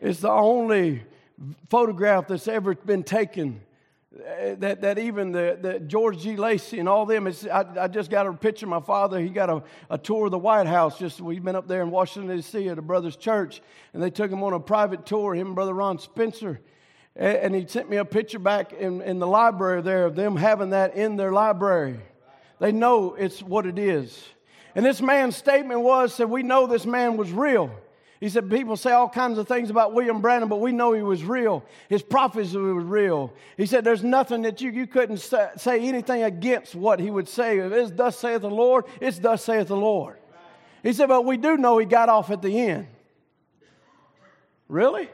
It's 0.00 0.18
the 0.18 0.28
only 0.28 1.04
photograph 1.70 2.26
that's 2.26 2.48
ever 2.48 2.74
been 2.74 3.04
taken 3.04 3.60
Uh, 4.16 4.54
that, 4.58 4.80
that 4.80 4.98
even 4.98 5.30
the, 5.30 5.58
the 5.60 5.78
George 5.80 6.20
G. 6.20 6.36
Lacy 6.36 6.78
and 6.78 6.88
all 6.88 7.04
them, 7.04 7.26
I, 7.52 7.64
I, 7.80 7.88
just 7.88 8.10
got 8.10 8.26
a 8.26 8.32
picture 8.32 8.64
of 8.64 8.70
my 8.70 8.80
father. 8.80 9.20
He 9.20 9.28
got 9.28 9.50
a, 9.50 9.62
a 9.90 9.98
tour 9.98 10.26
of 10.26 10.30
the 10.30 10.38
White 10.38 10.66
House. 10.66 10.98
Just 10.98 11.20
We've 11.20 11.44
been 11.44 11.56
up 11.56 11.68
there 11.68 11.82
in 11.82 11.90
Washington, 11.90 12.34
D.C. 12.34 12.68
at 12.68 12.78
a 12.78 12.82
brother's 12.82 13.16
church, 13.16 13.60
and 13.92 14.02
they 14.02 14.08
took 14.08 14.30
him 14.30 14.42
on 14.42 14.54
a 14.54 14.60
private 14.60 15.04
tour, 15.04 15.34
him 15.34 15.48
and 15.48 15.54
Brother 15.54 15.74
Ron 15.74 15.98
Spencer. 15.98 16.60
And, 17.14 17.36
and 17.36 17.54
he 17.54 17.66
sent 17.66 17.90
me 17.90 17.98
a 17.98 18.06
picture 18.06 18.38
back 18.38 18.72
in, 18.72 19.02
in 19.02 19.18
the 19.18 19.26
library 19.26 19.82
there 19.82 20.06
of 20.06 20.16
them 20.16 20.36
having 20.36 20.70
that 20.70 20.94
in 20.94 21.16
their 21.16 21.32
library. 21.32 22.00
They 22.58 22.72
know 22.72 23.14
it's 23.14 23.42
what 23.42 23.66
it 23.66 23.78
is. 23.78 24.24
And 24.74 24.84
this 24.84 25.02
man's 25.02 25.36
statement 25.36 25.80
was 25.80 26.16
that 26.16 26.30
we 26.30 26.42
know 26.42 26.66
this 26.66 26.86
man 26.86 27.18
was 27.18 27.32
real. 27.32 27.70
He 28.20 28.28
said, 28.28 28.50
People 28.50 28.76
say 28.76 28.92
all 28.92 29.08
kinds 29.08 29.38
of 29.38 29.46
things 29.46 29.68
about 29.68 29.92
William 29.92 30.20
Branham, 30.20 30.48
but 30.48 30.60
we 30.60 30.72
know 30.72 30.92
he 30.92 31.02
was 31.02 31.22
real. 31.22 31.64
His 31.88 32.02
prophecy 32.02 32.56
was 32.56 32.84
real. 32.84 33.32
He 33.56 33.66
said, 33.66 33.84
There's 33.84 34.02
nothing 34.02 34.42
that 34.42 34.60
you, 34.60 34.70
you 34.70 34.86
couldn't 34.86 35.18
say 35.18 35.80
anything 35.80 36.22
against 36.22 36.74
what 36.74 36.98
he 36.98 37.10
would 37.10 37.28
say. 37.28 37.58
If 37.58 37.72
it's 37.72 37.90
thus 37.90 38.18
saith 38.18 38.40
the 38.40 38.50
Lord, 38.50 38.84
it's 39.00 39.18
thus 39.18 39.44
saith 39.44 39.68
the 39.68 39.76
Lord. 39.76 40.16
He 40.82 40.92
said, 40.92 41.08
But 41.08 41.24
we 41.24 41.36
do 41.36 41.56
know 41.56 41.78
he 41.78 41.84
got 41.84 42.08
off 42.08 42.30
at 42.30 42.40
the 42.40 42.58
end. 42.58 42.86
Really? 44.68 45.08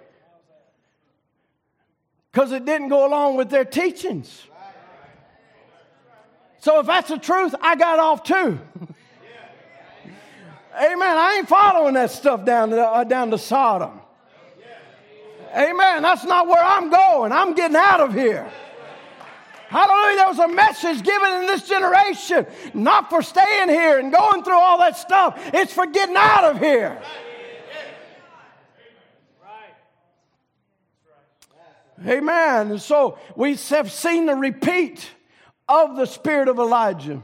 Because 2.31 2.53
it 2.53 2.65
didn't 2.65 2.89
go 2.89 3.07
along 3.07 3.37
with 3.37 3.51
their 3.51 3.65
teachings. 3.65 4.47
So 6.61 6.79
if 6.79 6.87
that's 6.87 7.09
the 7.09 7.19
truth, 7.19 7.55
I 7.61 7.75
got 7.75 7.99
off 7.99 8.23
too. 8.23 8.61
Amen. 10.75 11.17
I 11.17 11.37
ain't 11.39 11.49
following 11.49 11.95
that 11.95 12.11
stuff 12.11 12.45
down 12.45 12.71
to, 12.71 12.81
uh, 12.81 13.05
down 13.05 13.31
to 13.31 13.39
Sodom. 13.39 14.01
Amen. 15.55 16.03
That's 16.03 16.25
not 16.25 16.47
where 16.47 16.63
I'm 16.63 16.89
going. 16.89 17.31
I'm 17.31 17.55
getting 17.55 17.77
out 17.77 18.01
of 18.01 18.15
here. 18.15 18.51
Hallelujah. 19.69 20.17
There 20.17 20.29
was 20.29 20.39
a 20.39 20.49
message 20.49 21.03
given 21.03 21.31
in 21.33 21.47
this 21.47 21.69
generation, 21.69 22.47
not 22.73 23.11
for 23.11 23.23
staying 23.23 23.69
here 23.69 23.99
and 23.99 24.13
going 24.13 24.45
through 24.45 24.59
all 24.59 24.79
that 24.79 24.97
stuff. 24.97 25.39
It's 25.53 25.73
for 25.73 25.87
getting 25.87 26.17
out 26.17 26.45
of 26.45 26.59
here. 26.59 27.01
Amen. 32.07 32.71
And 32.73 32.81
so 32.81 33.19
we 33.37 33.55
have 33.71 33.93
seen 33.93 34.27
the 34.27 34.35
repeat 34.35 35.07
of 35.69 35.97
the 35.97 36.07
spirit 36.07 36.49
of 36.49 36.59
Elijah. 36.59 37.23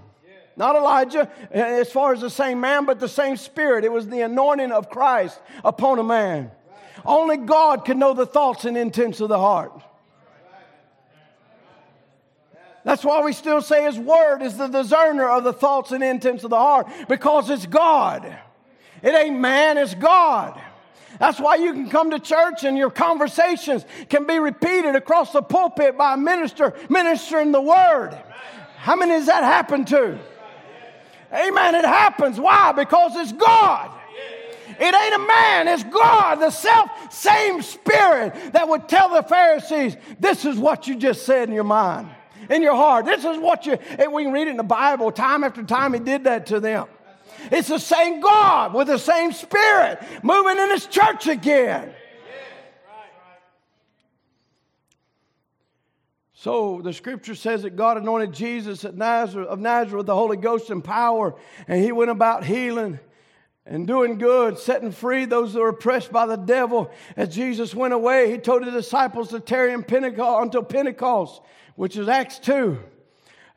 Not 0.58 0.74
Elijah, 0.74 1.30
eh, 1.52 1.62
as 1.62 1.90
far 1.90 2.12
as 2.12 2.20
the 2.20 2.28
same 2.28 2.60
man, 2.60 2.84
but 2.84 2.98
the 2.98 3.08
same 3.08 3.36
spirit. 3.36 3.84
It 3.84 3.92
was 3.92 4.08
the 4.08 4.22
anointing 4.22 4.72
of 4.72 4.90
Christ 4.90 5.38
upon 5.64 6.00
a 6.00 6.02
man. 6.02 6.50
Only 7.04 7.36
God 7.36 7.84
can 7.84 8.00
know 8.00 8.12
the 8.12 8.26
thoughts 8.26 8.64
and 8.64 8.76
intents 8.76 9.20
of 9.20 9.28
the 9.28 9.38
heart. 9.38 9.72
That's 12.82 13.04
why 13.04 13.22
we 13.22 13.32
still 13.32 13.62
say 13.62 13.84
His 13.84 13.98
Word 13.98 14.42
is 14.42 14.56
the 14.56 14.66
discerner 14.66 15.28
of 15.28 15.44
the 15.44 15.52
thoughts 15.52 15.92
and 15.92 16.02
intents 16.02 16.42
of 16.42 16.50
the 16.50 16.56
heart 16.56 16.88
because 17.08 17.50
it's 17.50 17.66
God. 17.66 18.36
It 19.00 19.14
ain't 19.14 19.38
man, 19.38 19.78
it's 19.78 19.94
God. 19.94 20.60
That's 21.20 21.38
why 21.38 21.54
you 21.56 21.72
can 21.72 21.88
come 21.88 22.10
to 22.10 22.18
church 22.18 22.64
and 22.64 22.76
your 22.76 22.90
conversations 22.90 23.84
can 24.08 24.26
be 24.26 24.40
repeated 24.40 24.96
across 24.96 25.32
the 25.32 25.42
pulpit 25.42 25.96
by 25.96 26.14
a 26.14 26.16
minister 26.16 26.74
ministering 26.88 27.52
the 27.52 27.60
Word. 27.60 28.18
How 28.76 28.96
many 28.96 29.12
has 29.12 29.26
that 29.26 29.44
happened 29.44 29.86
to? 29.88 30.18
Amen. 31.32 31.74
It 31.74 31.84
happens. 31.84 32.40
Why? 32.40 32.72
Because 32.72 33.16
it's 33.16 33.32
God. 33.32 33.90
It 34.80 34.94
ain't 34.94 35.14
a 35.14 35.26
man, 35.26 35.66
it's 35.66 35.82
God, 35.82 36.36
the 36.36 36.50
self 36.50 36.90
same 37.12 37.62
spirit 37.62 38.52
that 38.52 38.68
would 38.68 38.88
tell 38.88 39.08
the 39.08 39.22
Pharisees, 39.22 39.96
This 40.20 40.44
is 40.44 40.56
what 40.56 40.86
you 40.86 40.94
just 40.94 41.24
said 41.26 41.48
in 41.48 41.54
your 41.54 41.64
mind, 41.64 42.08
in 42.48 42.62
your 42.62 42.76
heart. 42.76 43.04
This 43.04 43.24
is 43.24 43.38
what 43.38 43.66
you, 43.66 43.76
we 44.12 44.22
can 44.22 44.32
read 44.32 44.46
it 44.46 44.50
in 44.50 44.56
the 44.56 44.62
Bible 44.62 45.10
time 45.10 45.42
after 45.42 45.64
time, 45.64 45.94
He 45.94 46.00
did 46.00 46.24
that 46.24 46.46
to 46.46 46.60
them. 46.60 46.86
It's 47.50 47.68
the 47.68 47.78
same 47.78 48.20
God 48.20 48.72
with 48.72 48.86
the 48.86 48.98
same 48.98 49.32
spirit 49.32 50.00
moving 50.22 50.58
in 50.58 50.70
His 50.70 50.86
church 50.86 51.26
again. 51.26 51.92
So 56.40 56.80
the 56.84 56.92
scripture 56.92 57.34
says 57.34 57.62
that 57.62 57.74
God 57.74 57.96
anointed 57.96 58.32
Jesus 58.32 58.84
at 58.84 58.94
Nazareth, 58.94 59.48
of 59.48 59.58
Nazareth 59.58 59.96
with 59.96 60.06
the 60.06 60.14
Holy 60.14 60.36
Ghost 60.36 60.70
and 60.70 60.84
power, 60.84 61.34
and 61.66 61.82
he 61.82 61.90
went 61.90 62.12
about 62.12 62.44
healing 62.44 63.00
and 63.66 63.88
doing 63.88 64.18
good, 64.18 64.56
setting 64.56 64.92
free 64.92 65.24
those 65.24 65.52
that 65.52 65.58
were 65.58 65.70
oppressed 65.70 66.12
by 66.12 66.26
the 66.26 66.36
devil. 66.36 66.92
As 67.16 67.34
Jesus 67.34 67.74
went 67.74 67.92
away, 67.92 68.30
he 68.30 68.38
told 68.38 68.64
the 68.64 68.70
disciples 68.70 69.30
to 69.30 69.40
tarry 69.40 69.72
in 69.72 69.82
Pentecost 69.82 70.44
until 70.44 70.62
Pentecost, 70.62 71.42
which 71.74 71.96
is 71.96 72.08
Acts 72.08 72.38
2. 72.38 72.78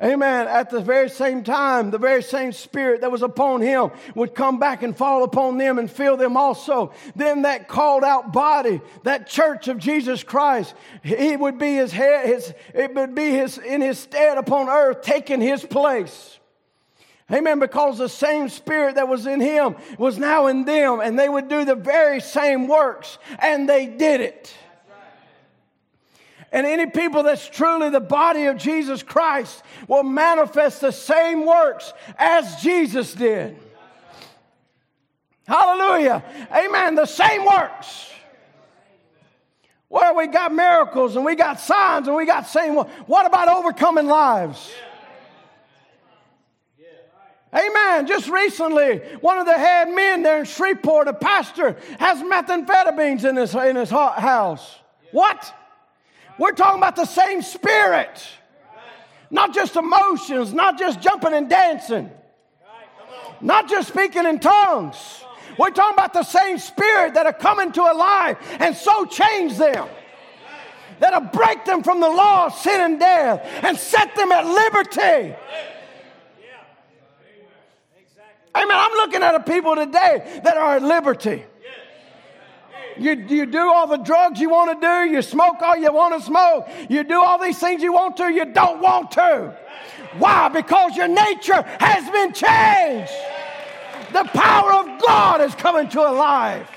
Amen. 0.03 0.47
At 0.47 0.71
the 0.71 0.81
very 0.81 1.09
same 1.09 1.43
time, 1.43 1.91
the 1.91 1.99
very 1.99 2.23
same 2.23 2.53
spirit 2.53 3.01
that 3.01 3.11
was 3.11 3.21
upon 3.21 3.61
him 3.61 3.91
would 4.15 4.33
come 4.33 4.57
back 4.57 4.81
and 4.81 4.97
fall 4.97 5.23
upon 5.23 5.59
them 5.59 5.77
and 5.77 5.91
fill 5.91 6.17
them 6.17 6.35
also. 6.35 6.91
Then 7.15 7.43
that 7.43 7.67
called 7.67 8.03
out 8.03 8.33
body, 8.33 8.81
that 9.03 9.27
church 9.27 9.67
of 9.67 9.77
Jesus 9.77 10.23
Christ, 10.23 10.73
he 11.03 11.35
would 11.35 11.59
be 11.59 11.75
his 11.75 11.91
head, 11.91 12.25
his, 12.25 12.51
it 12.73 12.95
would 12.95 13.13
be 13.13 13.29
his, 13.29 13.59
in 13.59 13.81
his 13.81 13.99
stead 13.99 14.39
upon 14.39 14.69
earth, 14.69 15.03
taking 15.03 15.39
his 15.39 15.63
place. 15.63 16.39
Amen. 17.31 17.59
Because 17.59 17.99
the 17.99 18.09
same 18.09 18.49
spirit 18.49 18.95
that 18.95 19.07
was 19.07 19.27
in 19.27 19.39
him 19.39 19.75
was 19.99 20.17
now 20.17 20.47
in 20.47 20.65
them, 20.65 20.99
and 20.99 21.17
they 21.17 21.29
would 21.29 21.47
do 21.47 21.63
the 21.63 21.75
very 21.75 22.21
same 22.21 22.67
works, 22.67 23.19
and 23.37 23.69
they 23.69 23.85
did 23.85 24.19
it. 24.19 24.53
And 26.51 26.67
any 26.67 26.85
people 26.85 27.23
that's 27.23 27.47
truly 27.47 27.89
the 27.89 28.01
body 28.01 28.45
of 28.45 28.57
Jesus 28.57 29.03
Christ 29.03 29.63
will 29.87 30.03
manifest 30.03 30.81
the 30.81 30.91
same 30.91 31.45
works 31.45 31.93
as 32.17 32.61
Jesus 32.61 33.13
did. 33.13 33.57
Hallelujah. 35.47 36.23
Amen. 36.53 36.95
The 36.95 37.05
same 37.05 37.45
works. 37.45 38.09
Well, 39.89 40.15
we 40.15 40.27
got 40.27 40.53
miracles 40.53 41.15
and 41.15 41.25
we 41.25 41.35
got 41.35 41.59
signs 41.59 42.07
and 42.07 42.15
we 42.15 42.25
got 42.25 42.47
same. 42.47 42.75
What 42.75 43.25
about 43.25 43.49
overcoming 43.49 44.07
lives? 44.07 44.71
Amen. 47.53 48.07
Just 48.07 48.29
recently, 48.29 48.99
one 49.19 49.37
of 49.37 49.45
the 49.45 49.57
head 49.57 49.89
men 49.89 50.21
there 50.21 50.39
in 50.39 50.45
Shreveport, 50.45 51.09
a 51.09 51.13
pastor, 51.13 51.75
has 51.99 52.19
methamphetamines 52.19 53.25
in 53.25 53.35
his, 53.35 53.53
in 53.53 53.75
his 53.75 53.89
house. 53.89 54.79
What? 55.11 55.53
We're 56.41 56.53
talking 56.53 56.79
about 56.79 56.95
the 56.95 57.05
same 57.05 57.43
spirit, 57.43 58.19
not 59.29 59.53
just 59.53 59.75
emotions, 59.75 60.55
not 60.55 60.79
just 60.79 60.99
jumping 60.99 61.35
and 61.35 61.47
dancing, 61.47 62.09
not 63.41 63.69
just 63.69 63.89
speaking 63.89 64.25
in 64.25 64.39
tongues. 64.39 65.23
We're 65.59 65.69
talking 65.69 65.93
about 65.93 66.13
the 66.13 66.23
same 66.23 66.57
spirit 66.57 67.13
that'll 67.13 67.33
come 67.33 67.59
into 67.59 67.83
a 67.83 67.93
life 67.93 68.39
and 68.59 68.75
so 68.75 69.05
change 69.05 69.55
them. 69.55 69.87
That'll 70.97 71.29
break 71.29 71.63
them 71.65 71.83
from 71.83 71.99
the 71.99 72.09
law 72.09 72.47
of 72.47 72.55
sin 72.55 72.81
and 72.81 72.99
death 72.99 73.47
and 73.63 73.77
set 73.77 74.15
them 74.15 74.31
at 74.31 74.43
liberty. 74.43 75.35
Amen. 78.57 78.77
I'm 78.77 78.93
looking 78.93 79.21
at 79.21 79.35
a 79.35 79.41
people 79.41 79.75
today 79.75 80.41
that 80.43 80.57
are 80.57 80.77
at 80.77 80.81
liberty. 80.81 81.43
You, 82.97 83.13
you 83.13 83.45
do 83.45 83.59
all 83.59 83.87
the 83.87 83.97
drugs 83.97 84.39
you 84.39 84.49
want 84.49 84.79
to 84.79 84.87
do. 84.87 85.13
You 85.13 85.21
smoke 85.21 85.61
all 85.61 85.75
you 85.75 85.91
want 85.91 86.19
to 86.19 86.25
smoke. 86.25 86.67
You 86.89 87.03
do 87.03 87.21
all 87.21 87.39
these 87.39 87.59
things 87.59 87.81
you 87.81 87.93
want 87.93 88.17
to, 88.17 88.31
you 88.31 88.45
don't 88.45 88.81
want 88.81 89.11
to. 89.11 89.57
Why? 90.17 90.49
Because 90.49 90.95
your 90.95 91.07
nature 91.07 91.61
has 91.79 92.09
been 92.09 92.33
changed. 92.33 93.13
The 94.11 94.23
power 94.33 94.73
of 94.73 95.01
God 95.01 95.41
is 95.41 95.55
coming 95.55 95.87
to 95.89 96.01
life. 96.01 96.69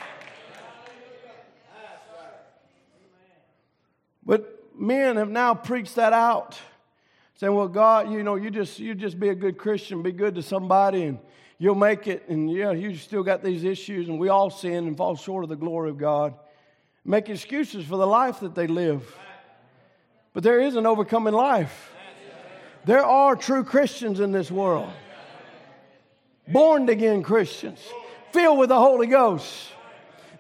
But 4.24 4.70
men 4.78 5.16
have 5.16 5.28
now 5.28 5.54
preached 5.54 5.96
that 5.96 6.12
out, 6.12 6.58
saying, 7.34 7.54
"Well, 7.54 7.68
God, 7.68 8.10
you 8.10 8.22
know, 8.22 8.36
you 8.36 8.50
just 8.50 8.78
you 8.78 8.94
just 8.94 9.18
be 9.18 9.28
a 9.28 9.34
good 9.34 9.58
Christian, 9.58 10.02
be 10.02 10.12
good 10.12 10.34
to 10.36 10.42
somebody, 10.42 11.02
and 11.02 11.18
you'll 11.64 11.74
make 11.74 12.06
it, 12.06 12.28
and 12.28 12.50
yeah, 12.50 12.72
you 12.72 12.94
still 12.94 13.22
got 13.22 13.42
these 13.42 13.64
issues, 13.64 14.10
and 14.10 14.18
we 14.18 14.28
all 14.28 14.50
sin 14.50 14.86
and 14.86 14.94
fall 14.98 15.16
short 15.16 15.44
of 15.44 15.48
the 15.48 15.56
glory 15.56 15.88
of 15.88 15.96
God. 15.96 16.34
Make 17.06 17.30
excuses 17.30 17.86
for 17.86 17.96
the 17.96 18.06
life 18.06 18.40
that 18.40 18.54
they 18.54 18.66
live. 18.66 19.16
But 20.34 20.42
there 20.42 20.60
is 20.60 20.76
an 20.76 20.84
overcoming 20.84 21.32
life. 21.32 21.90
There 22.84 23.02
are 23.02 23.34
true 23.34 23.64
Christians 23.64 24.20
in 24.20 24.30
this 24.30 24.50
world, 24.50 24.92
born 26.46 26.86
again 26.90 27.22
Christians, 27.22 27.80
filled 28.30 28.58
with 28.58 28.68
the 28.68 28.78
Holy 28.78 29.06
Ghost. 29.06 29.68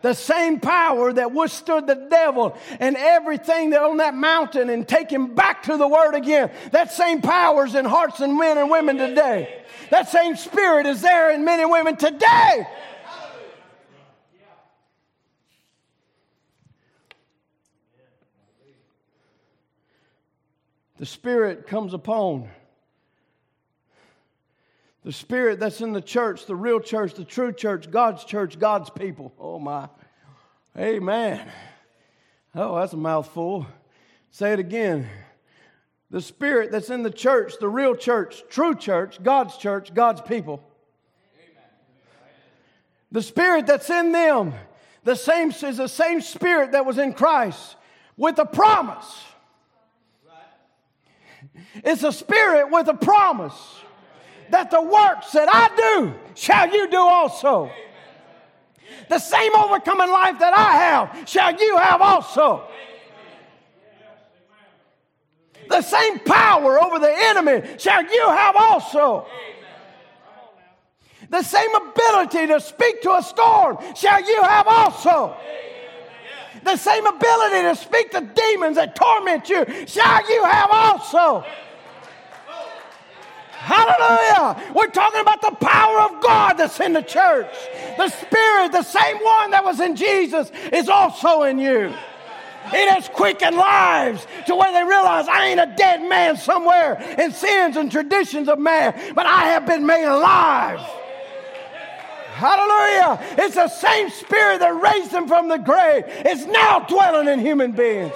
The 0.04 0.12
same 0.12 0.60
power 0.60 1.14
that 1.14 1.32
withstood 1.32 1.86
the 1.86 1.94
devil 1.94 2.58
and 2.78 2.94
everything 2.94 3.70
that 3.70 3.80
on 3.80 3.96
that 3.96 4.12
mountain 4.14 4.68
and 4.68 4.86
take 4.86 5.10
him 5.10 5.34
back 5.34 5.62
to 5.62 5.78
the 5.78 5.88
Word 5.88 6.14
again. 6.14 6.50
That 6.72 6.92
same 6.92 7.22
power 7.22 7.64
is 7.64 7.74
in 7.74 7.86
hearts 7.86 8.20
and 8.20 8.36
men 8.36 8.58
and 8.58 8.70
women 8.70 8.98
today. 8.98 9.64
That 9.88 10.10
same 10.10 10.36
spirit 10.36 10.84
is 10.84 11.00
there 11.00 11.30
in 11.30 11.46
men 11.46 11.58
and 11.58 11.70
women 11.70 11.96
today. 11.96 12.66
The 20.98 21.06
Spirit 21.06 21.66
comes 21.66 21.94
upon 21.94 22.50
the 25.04 25.12
Spirit 25.12 25.60
that's 25.60 25.80
in 25.80 25.92
the 25.92 26.00
church, 26.00 26.46
the 26.46 26.56
real 26.56 26.80
church, 26.80 27.14
the 27.14 27.24
true 27.24 27.52
church, 27.52 27.90
God's 27.90 28.24
church, 28.24 28.58
God's 28.58 28.90
people. 28.90 29.32
Oh, 29.38 29.58
my. 29.58 29.88
Amen. 30.76 31.46
Oh, 32.54 32.76
that's 32.76 32.92
a 32.94 32.96
mouthful. 32.96 33.66
Say 34.30 34.52
it 34.52 34.58
again 34.58 35.08
the 36.14 36.20
spirit 36.20 36.70
that's 36.70 36.90
in 36.90 37.02
the 37.02 37.10
church, 37.10 37.54
the 37.58 37.68
real 37.68 37.96
church, 37.96 38.44
true 38.48 38.76
church, 38.76 39.20
God's 39.20 39.56
church, 39.56 39.92
God's 39.92 40.20
people. 40.20 40.62
The 43.10 43.20
spirit 43.20 43.66
that's 43.66 43.90
in 43.90 44.12
them, 44.12 44.54
the 45.02 45.16
same 45.16 45.50
is 45.50 45.76
the 45.76 45.88
same 45.88 46.20
spirit 46.20 46.70
that 46.70 46.86
was 46.86 46.98
in 46.98 47.14
Christ 47.14 47.74
with 48.16 48.38
a 48.38 48.46
promise. 48.46 49.24
It's 51.82 52.04
a 52.04 52.12
spirit 52.12 52.70
with 52.70 52.86
a 52.86 52.94
promise 52.94 53.80
that 54.50 54.70
the 54.70 54.82
works 54.82 55.32
that 55.32 55.48
I 55.50 55.74
do 55.74 56.14
shall 56.34 56.68
you 56.72 56.90
do 56.90 56.98
also. 56.98 57.70
The 59.08 59.18
same 59.18 59.54
overcoming 59.54 60.10
life 60.10 60.38
that 60.38 60.56
I 60.56 60.72
have 60.76 61.28
shall 61.28 61.54
you 61.54 61.76
have 61.76 62.00
also 62.00 62.68
the 65.68 65.82
same 65.82 66.18
power 66.20 66.80
over 66.80 66.98
the 66.98 67.12
enemy 67.12 67.62
shall 67.78 68.02
you 68.02 68.28
have 68.28 68.56
also. 68.56 69.26
The 71.30 71.42
same 71.42 71.74
ability 71.74 72.46
to 72.48 72.60
speak 72.60 73.02
to 73.02 73.16
a 73.16 73.22
storm 73.22 73.78
shall 73.94 74.22
you 74.24 74.42
have 74.42 74.66
also. 74.66 75.36
the 76.62 76.76
same 76.76 77.06
ability 77.06 77.62
to 77.62 77.76
speak 77.76 78.10
to 78.12 78.20
demons 78.20 78.76
that 78.76 78.94
torment 78.94 79.48
you 79.48 79.64
shall 79.86 80.28
you 80.30 80.44
have 80.44 80.70
also. 80.70 81.44
Hallelujah. 83.64 84.72
We're 84.74 84.90
talking 84.90 85.22
about 85.22 85.40
the 85.40 85.52
power 85.52 86.00
of 86.02 86.22
God 86.22 86.54
that's 86.54 86.78
in 86.80 86.92
the 86.92 87.02
church. 87.02 87.50
The 87.96 88.10
Spirit, 88.10 88.72
the 88.72 88.82
same 88.82 89.16
one 89.16 89.52
that 89.52 89.64
was 89.64 89.80
in 89.80 89.96
Jesus, 89.96 90.50
is 90.70 90.90
also 90.90 91.44
in 91.44 91.58
you. 91.58 91.94
It 92.66 92.90
has 92.90 93.08
quickened 93.08 93.56
lives 93.56 94.26
to 94.46 94.54
where 94.54 94.70
they 94.70 94.84
realize 94.84 95.28
I 95.28 95.46
ain't 95.46 95.60
a 95.60 95.74
dead 95.76 96.02
man 96.02 96.36
somewhere 96.36 96.94
in 97.18 97.32
sins 97.32 97.76
and 97.76 97.90
traditions 97.90 98.48
of 98.48 98.58
man, 98.58 99.14
but 99.14 99.24
I 99.24 99.44
have 99.48 99.64
been 99.64 99.86
made 99.86 100.04
alive. 100.04 100.80
Hallelujah. 102.34 103.18
It's 103.38 103.54
the 103.54 103.68
same 103.68 104.10
spirit 104.10 104.58
that 104.58 104.78
raised 104.78 105.10
him 105.10 105.26
from 105.26 105.48
the 105.48 105.56
grave. 105.56 106.04
It's 106.06 106.44
now 106.44 106.80
dwelling 106.80 107.28
in 107.28 107.38
human 107.38 107.72
beings. 107.72 108.12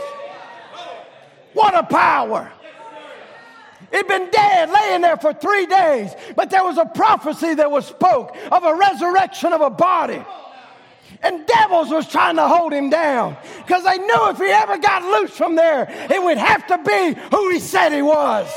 What 1.54 1.74
a 1.74 1.84
power. 1.84 2.52
It'd 3.90 4.06
been 4.06 4.30
dead, 4.30 4.70
laying 4.70 5.00
there 5.00 5.16
for 5.16 5.32
three 5.32 5.66
days, 5.66 6.12
but 6.36 6.50
there 6.50 6.64
was 6.64 6.76
a 6.76 6.84
prophecy 6.84 7.54
that 7.54 7.70
was 7.70 7.86
spoke 7.86 8.36
of 8.50 8.64
a 8.64 8.74
resurrection 8.74 9.52
of 9.52 9.60
a 9.60 9.70
body. 9.70 10.22
And 11.22 11.46
devils 11.46 11.90
was 11.90 12.06
trying 12.06 12.36
to 12.36 12.46
hold 12.46 12.72
him 12.72 12.90
down 12.90 13.36
because 13.58 13.82
they 13.84 13.98
knew 13.98 14.28
if 14.28 14.38
he 14.38 14.44
ever 14.44 14.78
got 14.78 15.02
loose 15.02 15.36
from 15.36 15.56
there, 15.56 15.86
it 16.10 16.22
would 16.22 16.38
have 16.38 16.66
to 16.68 16.78
be 16.78 17.20
who 17.34 17.50
he 17.50 17.58
said 17.58 17.92
he 17.92 18.02
was. 18.02 18.48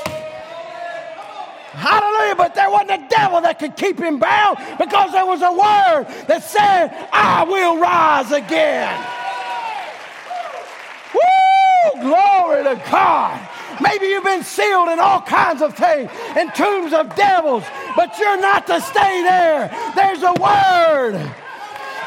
Hallelujah. 1.72 2.36
But 2.36 2.54
there 2.54 2.70
wasn't 2.70 2.92
a 2.92 3.08
devil 3.10 3.42
that 3.42 3.58
could 3.58 3.76
keep 3.76 3.98
him 3.98 4.20
bound 4.20 4.58
because 4.78 5.12
there 5.14 5.26
was 5.26 5.42
a 5.42 5.52
word 5.52 6.28
that 6.28 6.44
said, 6.44 6.90
I 7.12 7.46
will 7.46 7.80
rise 7.80 8.32
again. 8.32 8.94
Woo! 11.16 12.02
Glory 12.02 12.64
to 12.64 12.76
God. 12.92 13.40
Maybe 13.82 14.08
you've 14.08 14.24
been 14.24 14.44
sealed 14.44 14.90
in 14.90 15.00
all 15.00 15.22
kinds 15.22 15.62
of 15.62 15.76
things, 15.76 16.12
in 16.38 16.52
tombs 16.52 16.94
of 16.94 17.16
devils, 17.16 17.64
but 17.96 18.18
you're 18.20 18.40
not 18.40 18.68
to 18.68 18.80
stay 18.82 19.24
there. 19.24 19.70
There's 19.96 20.22
a 20.22 20.34
word 20.34 21.14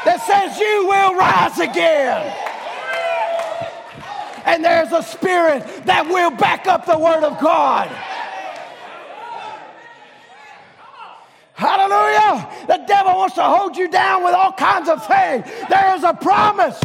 that 0.05 0.21
says 0.25 0.57
you 0.57 0.87
will 0.87 1.15
rise 1.15 1.59
again. 1.59 2.33
And 4.45 4.63
there's 4.63 4.91
a 4.91 5.03
spirit 5.03 5.85
that 5.85 6.07
will 6.07 6.31
back 6.31 6.67
up 6.67 6.85
the 6.85 6.97
word 6.97 7.23
of 7.23 7.39
God. 7.41 7.89
Hallelujah. 11.55 12.49
The 12.67 12.85
devil 12.85 13.15
wants 13.15 13.35
to 13.35 13.43
hold 13.43 13.75
you 13.75 13.89
down 13.89 14.23
with 14.23 14.33
all 14.33 14.51
kinds 14.53 14.87
of 14.87 15.05
things. 15.07 15.45
There 15.69 15.95
is 15.95 16.03
a 16.03 16.13
promise. 16.13 16.79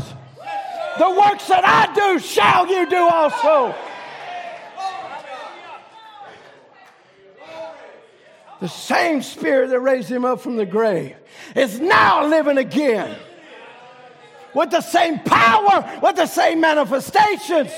The 0.99 1.11
works 1.11 1.47
that 1.49 1.65
I 1.65 1.93
do 1.95 2.19
shall 2.19 2.67
you 2.67 2.89
do 2.89 2.97
also. 2.97 3.75
The 8.61 8.69
same 8.69 9.23
spirit 9.23 9.71
that 9.71 9.81
raised 9.81 10.11
him 10.11 10.25
up 10.25 10.41
from 10.41 10.57
the 10.57 10.67
grave 10.67 11.17
is 11.57 11.81
now 11.81 12.27
living 12.27 12.59
again 12.59 13.17
with 14.55 14.71
the 14.71 14.81
same 14.81 15.19
power, 15.21 16.01
with 16.03 16.17
the 16.17 16.27
same 16.27 16.61
manifestations, 16.61 17.73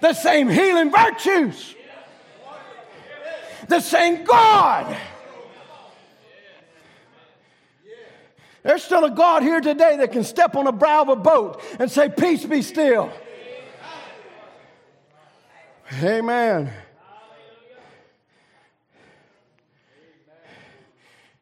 the 0.00 0.12
same 0.12 0.48
healing 0.48 0.90
virtues 0.90 1.76
the 3.68 3.80
same 3.80 4.24
God. 4.24 4.96
There's 8.62 8.82
still 8.82 9.04
a 9.04 9.10
God 9.10 9.42
here 9.42 9.60
today 9.60 9.98
that 9.98 10.10
can 10.10 10.24
step 10.24 10.56
on 10.56 10.64
the 10.64 10.72
brow 10.72 11.02
of 11.02 11.08
a 11.08 11.16
boat 11.16 11.62
and 11.78 11.90
say, 11.90 12.08
Peace 12.08 12.44
be 12.44 12.62
still. 12.62 13.12
Amen. 16.02 16.72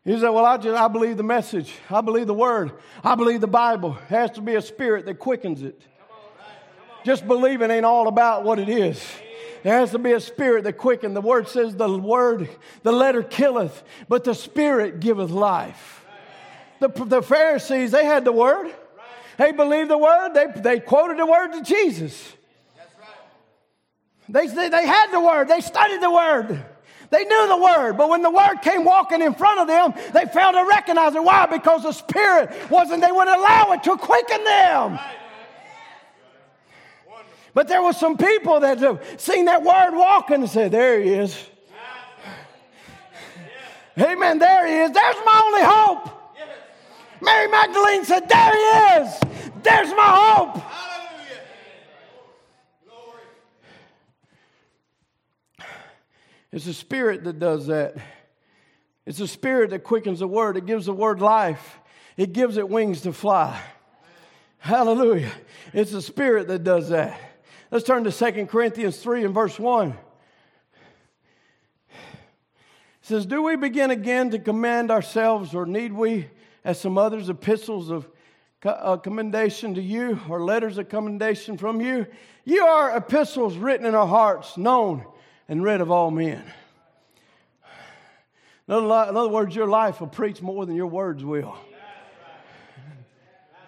You 0.04 0.18
say, 0.18 0.28
Well, 0.28 0.44
I 0.44 0.56
just 0.58 0.78
I 0.78 0.88
believe 0.88 1.16
the 1.16 1.22
message. 1.22 1.72
I 1.90 2.00
believe 2.00 2.26
the 2.26 2.34
word. 2.34 2.72
I 3.02 3.14
believe 3.14 3.40
the 3.40 3.46
Bible. 3.46 3.96
It 4.10 4.14
has 4.14 4.30
to 4.32 4.40
be 4.40 4.54
a 4.54 4.62
spirit 4.62 5.06
that 5.06 5.18
quickens 5.18 5.62
it. 5.62 5.80
Just 7.04 7.26
believing 7.26 7.70
ain't 7.70 7.84
all 7.84 8.08
about 8.08 8.44
what 8.44 8.58
it 8.58 8.68
is. 8.68 9.02
There 9.62 9.78
has 9.78 9.92
to 9.92 9.98
be 9.98 10.12
a 10.12 10.20
spirit 10.20 10.64
that 10.64 10.74
quickens. 10.74 11.14
The 11.14 11.22
word 11.22 11.48
says 11.48 11.74
the 11.74 11.88
word, 11.88 12.50
the 12.82 12.92
letter 12.92 13.22
killeth, 13.22 13.82
but 14.08 14.24
the 14.24 14.34
spirit 14.34 15.00
giveth 15.00 15.30
life. 15.30 16.04
The, 16.80 16.88
the 16.88 17.22
Pharisees, 17.22 17.90
they 17.90 18.04
had 18.04 18.24
the 18.26 18.32
word. 18.32 18.74
They 19.38 19.52
believed 19.52 19.90
the 19.90 19.98
word. 19.98 20.34
They, 20.34 20.46
they 20.60 20.80
quoted 20.80 21.18
the 21.18 21.26
word 21.26 21.52
to 21.52 21.62
Jesus. 21.62 22.32
They, 24.28 24.46
they, 24.46 24.68
they 24.68 24.86
had 24.86 25.10
the 25.10 25.20
word. 25.20 25.48
They 25.48 25.60
studied 25.60 26.02
the 26.02 26.10
word. 26.10 26.64
They 27.10 27.24
knew 27.24 27.48
the 27.48 27.56
word, 27.56 27.94
but 27.94 28.08
when 28.08 28.22
the 28.22 28.30
word 28.30 28.56
came 28.62 28.84
walking 28.84 29.22
in 29.22 29.34
front 29.34 29.60
of 29.60 29.66
them, 29.66 29.94
they 30.12 30.26
failed 30.26 30.54
to 30.54 30.64
recognize 30.68 31.14
it. 31.14 31.22
Why? 31.22 31.46
Because 31.46 31.82
the 31.82 31.92
spirit 31.92 32.50
wasn't, 32.70 33.02
they 33.02 33.12
wouldn't 33.12 33.36
allow 33.36 33.72
it 33.72 33.82
to 33.84 33.96
quicken 33.96 34.42
them. 34.44 34.98
But 37.54 37.68
there 37.68 37.82
were 37.82 37.92
some 37.92 38.16
people 38.16 38.60
that 38.60 39.20
seen 39.20 39.44
that 39.44 39.62
word 39.62 39.96
walking 39.96 40.42
and 40.42 40.50
said, 40.50 40.72
There 40.72 41.00
he 41.00 41.10
is. 41.10 41.38
Amen. 43.96 44.40
There 44.40 44.66
he 44.66 44.74
is. 44.74 44.90
There's 44.90 45.16
my 45.24 45.42
only 45.44 45.62
hope. 45.62 46.10
Mary 47.20 47.48
Magdalene 47.48 48.04
said, 48.04 48.28
There 48.28 48.52
he 48.52 49.04
is. 49.04 49.20
There's 49.62 49.90
my 49.90 50.34
hope. 50.36 50.62
It's 56.54 56.66
the 56.66 56.72
Spirit 56.72 57.24
that 57.24 57.40
does 57.40 57.66
that. 57.66 57.96
It's 59.06 59.18
the 59.18 59.26
Spirit 59.26 59.70
that 59.70 59.82
quickens 59.82 60.20
the 60.20 60.28
Word. 60.28 60.56
It 60.56 60.66
gives 60.66 60.86
the 60.86 60.92
Word 60.92 61.20
life, 61.20 61.80
it 62.16 62.32
gives 62.32 62.58
it 62.58 62.68
wings 62.68 63.00
to 63.00 63.12
fly. 63.12 63.60
Hallelujah. 64.58 65.32
It's 65.72 65.90
the 65.90 66.00
Spirit 66.00 66.46
that 66.46 66.62
does 66.62 66.90
that. 66.90 67.20
Let's 67.72 67.84
turn 67.84 68.04
to 68.04 68.12
2 68.12 68.46
Corinthians 68.46 68.98
3 68.98 69.24
and 69.24 69.34
verse 69.34 69.58
1. 69.58 69.90
It 71.90 71.96
says, 73.02 73.26
Do 73.26 73.42
we 73.42 73.56
begin 73.56 73.90
again 73.90 74.30
to 74.30 74.38
command 74.38 74.92
ourselves, 74.92 75.56
or 75.56 75.66
need 75.66 75.92
we, 75.92 76.28
as 76.62 76.80
some 76.80 76.96
others, 76.96 77.28
epistles 77.28 77.90
of 77.90 78.08
uh, 78.64 78.96
commendation 78.98 79.74
to 79.74 79.82
you, 79.82 80.20
or 80.28 80.44
letters 80.44 80.78
of 80.78 80.88
commendation 80.88 81.58
from 81.58 81.80
you? 81.80 82.06
You 82.44 82.64
are 82.64 82.96
epistles 82.96 83.56
written 83.56 83.86
in 83.86 83.96
our 83.96 84.06
hearts, 84.06 84.56
known 84.56 85.04
and 85.48 85.62
read 85.62 85.80
of 85.80 85.90
all 85.90 86.10
men. 86.10 86.42
In 88.66 88.74
other 88.74 89.28
words, 89.28 89.54
your 89.54 89.68
life 89.68 90.00
will 90.00 90.08
preach 90.08 90.40
more 90.40 90.64
than 90.64 90.74
your 90.74 90.86
words 90.86 91.22
will. 91.22 91.56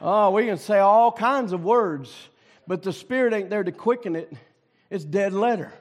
Oh, 0.01 0.31
we 0.31 0.47
can 0.47 0.59
say 0.59 0.79
all 0.79 1.11
kinds 1.13 1.53
of 1.53 1.65
words 1.65 2.15
but 2.67 2.83
the 2.83 2.93
Spirit 2.93 3.33
ain't 3.33 3.51
there 3.51 3.63
to 3.63 3.73
quicken 3.73 4.17
it. 4.17 4.33
It's 4.91 5.05
dead 5.05 5.33
letter. 5.33 5.73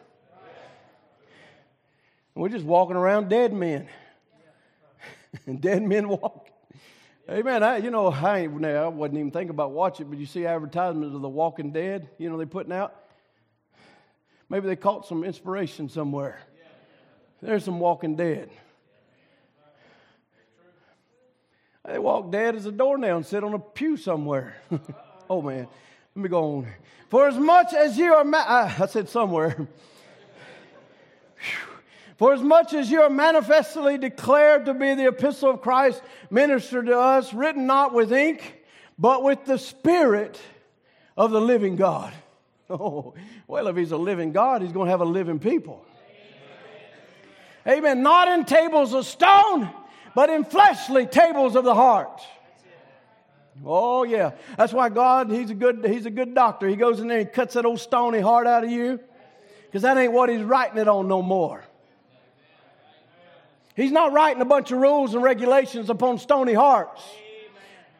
We're 2.36 2.49
just 2.49 2.65
walking 2.65 2.95
around 2.95 3.29
dead 3.29 3.53
men. 3.53 3.88
and 5.45 5.62
dead 5.62 5.81
men 5.84 6.08
walking. 6.10 6.53
Amen. 7.29 7.63
I, 7.63 7.77
you 7.77 7.89
know, 7.89 8.08
I, 8.08 8.43
I 8.43 8.88
wasn't 8.88 9.17
even 9.17 9.31
thinking 9.31 9.49
about 9.49 9.71
watching, 9.71 10.10
but 10.10 10.19
you 10.19 10.25
see 10.25 10.45
advertisements 10.45 11.15
of 11.15 11.21
the 11.21 11.29
Walking 11.29 11.71
Dead, 11.71 12.08
you 12.19 12.29
know, 12.29 12.38
they're 12.38 12.45
putting 12.45 12.73
out. 12.73 12.93
Maybe 14.49 14.67
they 14.67 14.75
caught 14.75 15.08
some 15.08 15.23
inspiration 15.23 15.89
somewhere. 15.89 16.39
There's 17.41 17.63
some 17.63 17.79
Walking 17.79 18.15
Dead. 18.15 18.49
They 21.86 21.99
walk 21.99 22.31
dead 22.31 22.55
as 22.55 22.65
a 22.65 22.71
doornail 22.71 23.17
and 23.17 23.25
sit 23.25 23.43
on 23.43 23.53
a 23.53 23.60
pew 23.60 23.95
somewhere. 23.95 24.55
oh, 25.29 25.41
man. 25.41 25.67
Let 26.15 26.23
me 26.23 26.29
go 26.29 26.58
on. 26.58 26.67
For 27.10 27.27
as 27.27 27.38
much 27.38 27.73
as 27.73 27.97
you 27.97 28.13
are, 28.13 28.23
ma- 28.23 28.45
I 28.47 28.88
said 28.88 29.10
somewhere. 29.10 29.67
For 32.17 32.34
as 32.34 32.41
much 32.41 32.73
as 32.73 32.89
you 32.89 33.01
are 33.01 33.10
manifestly 33.10 33.97
declared 33.97 34.65
to 34.65 34.73
be 34.73 34.96
the 34.96 35.08
epistle 35.08 35.52
of 35.52 35.62
Christ, 35.62 36.02
ministered 36.29 36.85
to 36.85 36.98
us, 36.98 37.33
written 37.33 37.67
not 37.67 37.93
with 37.93 38.13
ink, 38.13 38.63
but 38.98 39.21
with 39.21 39.43
the 39.46 39.58
Spirit 39.58 40.39
of 41.17 41.31
the 41.31 41.41
living 41.41 41.75
God. 41.75 42.13
Oh, 42.70 43.13
well, 43.48 43.68
if 43.68 43.76
he's 43.76 43.92
a 43.92 43.98
living 43.98 44.32
God, 44.32 44.63
he's 44.63 44.72
going 44.72 44.88
to 44.88 44.92
have 44.92 45.02
a 45.02 45.06
living 45.06 45.38
people. 45.38 45.86
Amen. 47.68 47.78
Amen. 47.78 48.02
Not 48.02 48.28
in 48.28 48.44
tables 48.46 48.94
of 48.94 49.06
stone, 49.06 49.70
but 50.16 50.32
in 50.32 50.44
fleshly 50.46 51.06
tables 51.06 51.56
of 51.56 51.63
the 51.63 51.76
heart. 51.76 52.22
Oh 53.63 54.04
yeah, 54.04 54.32
that's 54.58 54.74
why 54.74 54.90
God 54.90 55.32
He's 55.32 55.50
a 55.50 55.54
good 55.54 55.86
He's 55.86 56.06
a 56.06 56.10
good 56.10 56.34
doctor. 56.34 56.68
He 56.68 56.76
goes 56.76 57.00
in 57.00 57.08
there 57.08 57.20
and 57.20 57.32
cuts 57.32 57.54
that 57.54 57.66
old 57.66 57.80
stony 57.80 58.20
heart 58.20 58.48
out 58.48 58.63
of 58.63 58.72
you, 58.72 59.00
because 59.66 59.84
that 59.84 59.98
ain't 59.98 60.12
what 60.12 60.30
He's 60.30 60.42
writing 60.42 60.78
it 60.78 60.88
on 60.88 61.08
no 61.08 61.22
more. 61.22 61.63
He's 63.76 63.92
not 63.92 64.13
writing 64.13 64.42
a 64.42 64.46
bunch 64.46 64.72
of 64.72 64.80
rules 64.80 65.13
and 65.13 65.24
regulations 65.24 65.90
upon 65.90 66.18
stony 66.18 66.54
hearts. 66.54 67.02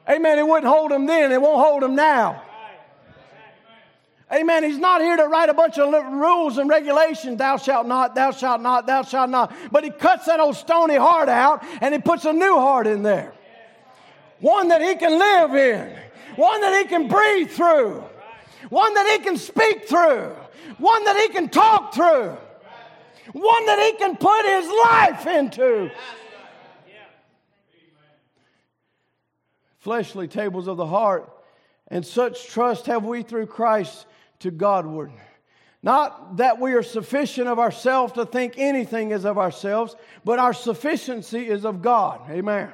Amen. 0.10 0.40
It 0.40 0.48
wouldn't 0.48 0.68
hold 0.68 0.92
him 0.92 1.06
then, 1.06 1.32
it 1.32 1.42
won't 1.42 1.66
hold 1.66 1.84
him 1.84 1.96
now. 1.96 2.42
Amen. 4.36 4.64
He's 4.64 4.78
not 4.78 5.02
here 5.02 5.16
to 5.16 5.28
write 5.28 5.50
a 5.50 5.54
bunch 5.54 5.78
of 5.78 5.94
rules 6.12 6.58
and 6.58 6.70
regulations. 6.70 7.38
Thou 7.38 7.58
shalt 7.58 7.88
not, 7.88 8.16
thou 8.16 8.32
shalt 8.32 8.60
not, 8.60 8.86
thou 8.86 9.04
shalt 9.04 9.30
not. 9.30 9.54
But 9.72 9.86
he 9.86 9.92
cuts 9.92 10.26
that 10.26 10.42
old 10.42 10.58
stony 10.58 10.96
heart 10.96 11.30
out 11.30 11.64
and 11.82 11.94
he 11.94 12.02
puts 12.02 12.26
a 12.26 12.34
new 12.34 12.56
heart 12.56 12.86
in 12.86 13.02
there. 13.02 13.34
One 14.42 14.68
that 14.68 14.82
he 14.82 14.96
can 14.96 15.18
live 15.18 15.56
in, 15.56 15.98
one 16.36 16.60
that 16.62 16.82
he 16.82 16.90
can 16.90 17.08
breathe 17.08 17.50
through, 17.50 18.04
one 18.70 18.94
that 18.94 19.18
he 19.18 19.24
can 19.24 19.38
speak 19.38 19.88
through, 19.88 20.36
one 20.80 21.06
that 21.06 21.16
he 21.16 21.30
can 21.30 21.48
talk 21.48 21.94
through, 21.94 22.36
one 23.32 23.66
that 23.68 23.80
he 23.80 23.98
can 23.98 24.18
put 24.18 24.46
his 24.46 24.68
life 24.84 25.28
into. 25.28 25.92
Fleshly 29.78 30.28
tables 30.28 30.68
of 30.68 30.76
the 30.76 30.88
heart, 30.88 31.32
and 31.88 32.06
such 32.06 32.48
trust 32.48 32.88
have 32.88 33.06
we 33.06 33.24
through 33.24 33.46
Christ 33.46 34.08
to 34.40 34.52
Godward. 34.52 35.12
Not 35.82 36.38
that 36.38 36.60
we 36.60 36.74
are 36.74 36.82
sufficient 36.82 37.48
of 37.48 37.60
ourselves 37.60 38.14
to 38.14 38.26
think 38.26 38.56
anything 38.58 39.12
is 39.12 39.24
of 39.24 39.38
ourselves, 39.38 39.96
but 40.24 40.40
our 40.40 40.54
sufficiency 40.54 41.48
is 41.48 41.64
of 41.64 41.82
God. 41.82 42.22
Amen. 42.32 42.74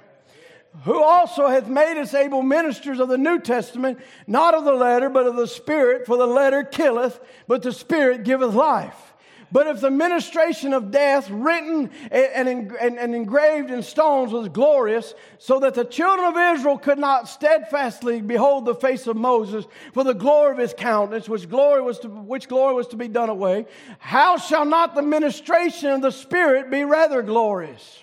Who 0.86 1.04
also 1.04 1.48
hath 1.48 1.68
made 1.68 2.00
us 2.00 2.14
able 2.14 2.42
ministers 2.42 3.02
of 3.02 3.10
the 3.10 3.18
New 3.18 3.40
Testament, 3.40 4.00
not 4.28 4.54
of 4.54 4.64
the 4.64 4.74
letter, 4.74 5.10
but 5.10 5.28
of 5.28 5.36
the 5.36 5.48
Spirit, 5.48 6.06
for 6.06 6.16
the 6.16 6.26
letter 6.26 6.64
killeth, 6.64 7.20
but 7.48 7.62
the 7.62 7.74
Spirit 7.74 8.24
giveth 8.24 8.54
life. 8.54 9.11
But 9.52 9.68
if 9.68 9.82
the 9.82 9.92
ministration 9.92 10.74
of 10.74 10.92
death, 10.92 11.30
written 11.30 11.90
and, 12.10 12.48
and, 12.48 12.98
and, 12.98 13.16
engraved 13.16 13.70
in 13.70 13.84
stones, 13.84 14.32
was 14.32 14.48
glorious, 14.48 15.14
so 15.40 15.60
that 15.60 15.74
the 15.74 15.84
children 15.84 16.28
of 16.28 16.56
Israel 16.56 16.78
could 16.78 16.98
not 16.98 17.28
steadfastly 17.28 18.22
behold 18.22 18.66
the 18.66 18.76
face 18.76 19.08
of 19.08 19.18
Moses 19.18 19.66
for 19.94 20.06
the 20.06 20.14
glory 20.14 20.54
of 20.54 20.58
his 20.58 20.74
countenance, 20.74 21.28
which 21.28 21.50
glory 21.50 21.82
was 21.82 22.00
to, 22.00 22.08
which 22.08 22.48
glory 22.48 22.74
was 22.74 22.88
to 22.88 22.96
be 22.96 23.10
done 23.10 23.30
away, 23.30 23.66
how 24.00 24.38
shall 24.38 24.64
not 24.64 24.96
the 24.96 25.02
ministration 25.02 25.90
of 25.90 26.02
the 26.02 26.12
Spirit 26.12 26.72
be 26.72 26.86
rather 26.86 27.22
glorious? 27.22 28.00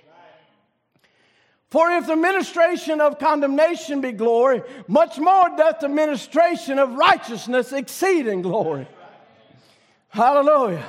For 1.70 1.90
if 1.92 2.06
the 2.06 2.16
ministration 2.16 3.00
of 3.00 3.18
condemnation 3.18 4.00
be 4.00 4.12
glory, 4.12 4.62
much 4.86 5.18
more 5.18 5.50
doth 5.56 5.80
the 5.80 5.88
ministration 5.88 6.78
of 6.78 6.94
righteousness 6.94 7.72
exceed 7.72 8.26
in 8.26 8.40
glory. 8.40 8.88
Hallelujah. 10.08 10.84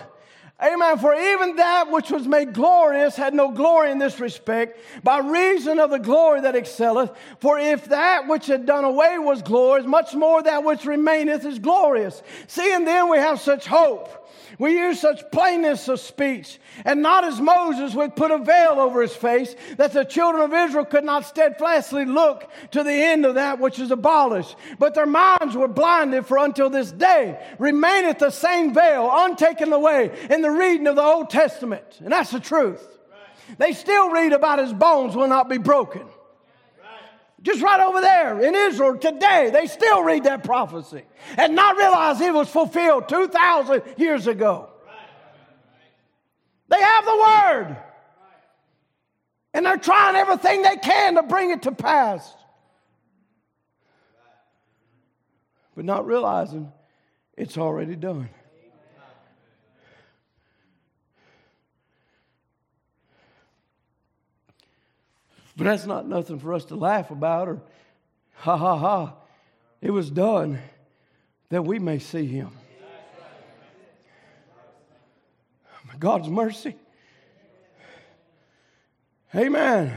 Amen. 0.62 0.97
For 0.97 1.16
even 1.16 1.55
that 1.55 1.89
which 1.89 2.12
was 2.12 2.28
made 2.28 2.53
glorious 2.53 3.16
had 3.16 3.34
no 3.34 3.51
glory 3.51 3.91
in 3.91 3.97
this 3.97 4.20
respect, 4.20 4.78
by 5.03 5.20
reason 5.20 5.80
of 5.80 5.89
the 5.89 5.99
glory 5.99 6.41
that 6.41 6.55
excelleth. 6.55 7.12
For 7.39 7.57
if 7.57 7.86
that 7.86 8.28
which 8.28 8.47
had 8.47 8.66
done 8.66 8.84
away 8.84 9.18
was 9.20 9.41
glorious, 9.41 9.88
much 9.88 10.14
more 10.14 10.43
that 10.43 10.66
which 10.66 10.84
remaineth 10.84 11.45
is 11.45 11.60
glorious. 11.60 12.22
Seeing 12.47 12.84
then 12.84 13.10
we 13.10 13.18
have 13.18 13.39
such 13.39 13.68
hope. 13.68 14.18
We 14.60 14.78
use 14.78 14.99
such 14.99 15.32
plainness 15.32 15.88
of 15.88 16.01
speech, 16.01 16.60
and 16.84 17.01
not 17.01 17.24
as 17.24 17.39
Moses 17.39 17.95
would 17.95 18.18
put 18.18 18.30
a 18.30 18.38
veil 18.38 18.76
over 18.78 19.01
his 19.01 19.16
face, 19.16 19.55
that 19.78 19.93
the 19.93 20.03
children 20.03 20.43
of 20.43 20.53
Israel 20.53 20.84
could 20.84 21.05
not 21.05 21.26
steadfastly 21.26 22.03
look 22.03 22.51
to 22.72 22.84
the 22.84 22.91
end 22.91 23.26
of 23.26 23.36
that 23.36 23.60
which 23.60 23.80
is 23.80 23.89
abolished. 23.89 24.57
But 24.78 24.95
their 24.95 25.05
minds 25.05 25.55
were 25.55 25.70
blinded, 25.70 26.26
for 26.26 26.38
until 26.38 26.70
this 26.70 26.91
day 26.91 27.39
remaineth 27.57 28.20
the 28.20 28.32
same 28.32 28.74
veil 28.74 29.10
untaken 29.12 29.72
away 29.72 30.12
in 30.30 30.41
the 30.41 30.51
reading 30.51 30.88
of 30.88 30.97
the 30.97 31.03
Old 31.03 31.30
Testament. 31.30 31.86
And 32.03 32.12
that's 32.12 32.32
the 32.32 32.41
truth. 32.41 32.86
They 33.57 33.72
still 33.72 34.10
read 34.10 34.34
about 34.34 34.60
his 34.60 34.74
bones 34.74 35.16
will 35.16 35.30
not 35.30 35.47
be 35.47 35.57
broken. 35.57 36.05
Just 37.41 37.61
right 37.61 37.79
over 37.79 38.01
there 38.01 38.41
in 38.41 38.53
Israel 38.53 38.97
today, 38.97 39.49
they 39.51 39.67
still 39.67 40.03
read 40.03 40.25
that 40.25 40.43
prophecy 40.43 41.03
and 41.37 41.55
not 41.55 41.77
realize 41.77 42.19
it 42.19 42.33
was 42.33 42.49
fulfilled 42.49 43.07
2,000 43.07 43.81
years 43.97 44.27
ago. 44.27 44.69
They 46.67 46.81
have 46.81 47.05
the 47.05 47.17
word. 47.17 47.77
And 49.53 49.65
they're 49.65 49.77
trying 49.77 50.15
everything 50.15 50.61
they 50.61 50.75
can 50.75 51.15
to 51.15 51.23
bring 51.23 51.51
it 51.51 51.63
to 51.63 51.71
pass. 51.71 52.35
But 55.75 55.85
not 55.85 56.05
realizing 56.05 56.71
it's 57.37 57.57
already 57.57 57.95
done. 57.95 58.29
But 65.60 65.66
that's 65.66 65.86
not 65.86 66.07
nothing 66.07 66.39
for 66.39 66.53
us 66.53 66.64
to 66.66 66.78
laugh 66.78 67.12
about 67.12 67.49
or 67.49 67.62
ha 68.32 68.55
ha 68.55 68.78
ha. 68.78 69.14
It 69.82 69.91
was 69.91 70.10
done 70.10 70.57
that 71.49 71.64
we 71.64 71.80
may 71.80 71.99
see 71.99 72.26
him. 72.26 72.51
God's 75.99 76.30
mercy. 76.30 76.78
Amen. 79.36 79.93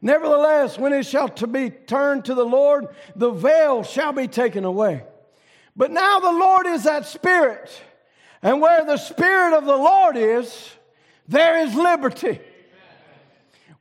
Nevertheless, 0.00 0.78
when 0.78 0.94
it 0.94 1.04
shall 1.04 1.28
to 1.28 1.46
be 1.46 1.68
turned 1.68 2.24
to 2.24 2.34
the 2.34 2.46
Lord, 2.46 2.86
the 3.14 3.30
veil 3.30 3.82
shall 3.82 4.14
be 4.14 4.26
taken 4.26 4.64
away. 4.64 5.02
But 5.76 5.90
now 5.90 6.18
the 6.18 6.32
Lord 6.32 6.66
is 6.66 6.84
that 6.84 7.04
Spirit, 7.04 7.70
and 8.40 8.58
where 8.58 8.86
the 8.86 8.96
Spirit 8.96 9.54
of 9.54 9.66
the 9.66 9.76
Lord 9.76 10.16
is, 10.16 10.70
there 11.28 11.58
is 11.58 11.74
liberty. 11.74 12.40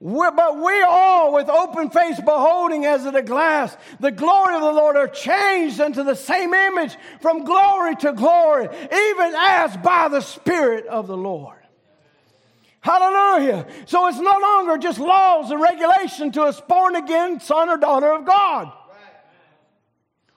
We're, 0.03 0.31
but 0.31 0.61
we 0.61 0.81
all, 0.81 1.33
with 1.33 1.47
open 1.47 1.89
face, 1.89 2.19
beholding 2.19 2.85
as 2.85 3.05
in 3.05 3.15
a 3.15 3.21
glass 3.21 3.77
the 4.01 4.11
glory 4.11 4.53
of 4.53 4.61
the 4.61 4.73
Lord, 4.73 4.97
are 4.97 5.07
changed 5.07 5.79
into 5.79 6.03
the 6.03 6.13
same 6.13 6.53
image 6.53 6.97
from 7.21 7.45
glory 7.45 7.95
to 7.95 8.11
glory, 8.11 8.65
even 8.65 9.33
as 9.33 9.77
by 9.77 10.09
the 10.09 10.19
Spirit 10.19 10.87
of 10.87 11.07
the 11.07 11.15
Lord. 11.15 11.55
Hallelujah. 12.81 13.65
So 13.85 14.07
it's 14.07 14.19
no 14.19 14.37
longer 14.41 14.77
just 14.77 14.99
laws 14.99 15.51
and 15.51 15.61
regulation 15.61 16.33
to 16.33 16.43
a 16.43 16.53
born 16.67 16.97
again 16.97 17.39
son 17.39 17.69
or 17.69 17.77
daughter 17.77 18.11
of 18.11 18.25
God. 18.25 18.73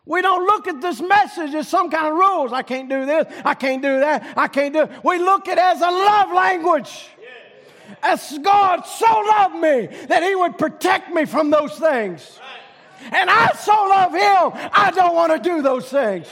We 0.05 0.23
don't 0.23 0.47
look 0.47 0.69
at 0.69 0.81
this 0.81 1.01
message 1.01 1.53
as 1.57 1.67
some 1.67 1.91
kind 1.91 2.07
of 2.07 2.15
rules. 2.15 2.53
I 2.53 2.63
can't 2.63 2.89
do 2.89 3.05
this. 3.05 3.27
I 3.45 3.55
can't 3.55 3.83
do 3.83 3.99
that. 3.99 4.35
I 4.37 4.47
can't 4.47 4.73
do. 4.73 4.83
It. 4.83 4.91
We 5.03 5.19
look 5.19 5.49
at 5.49 5.59
it 5.59 5.61
as 5.61 5.81
a 5.81 5.91
love 5.91 6.31
language 6.33 7.09
as 8.03 8.39
God 8.43 8.83
so 8.87 9.07
loved 9.07 9.57
me 9.57 9.87
that 10.07 10.23
He 10.23 10.35
would 10.35 10.59
protect 10.59 11.13
me 11.13 11.25
from 11.25 11.51
those 11.51 11.79
things. 11.79 12.41
And 13.13 13.31
I 13.31 13.53
so 13.53 13.73
love 13.73 14.13
Him, 14.13 14.71
I 14.73 14.91
don't 14.95 15.15
want 15.15 15.33
to 15.33 15.51
do 15.51 15.63
those 15.63 15.89
things. 15.89 16.27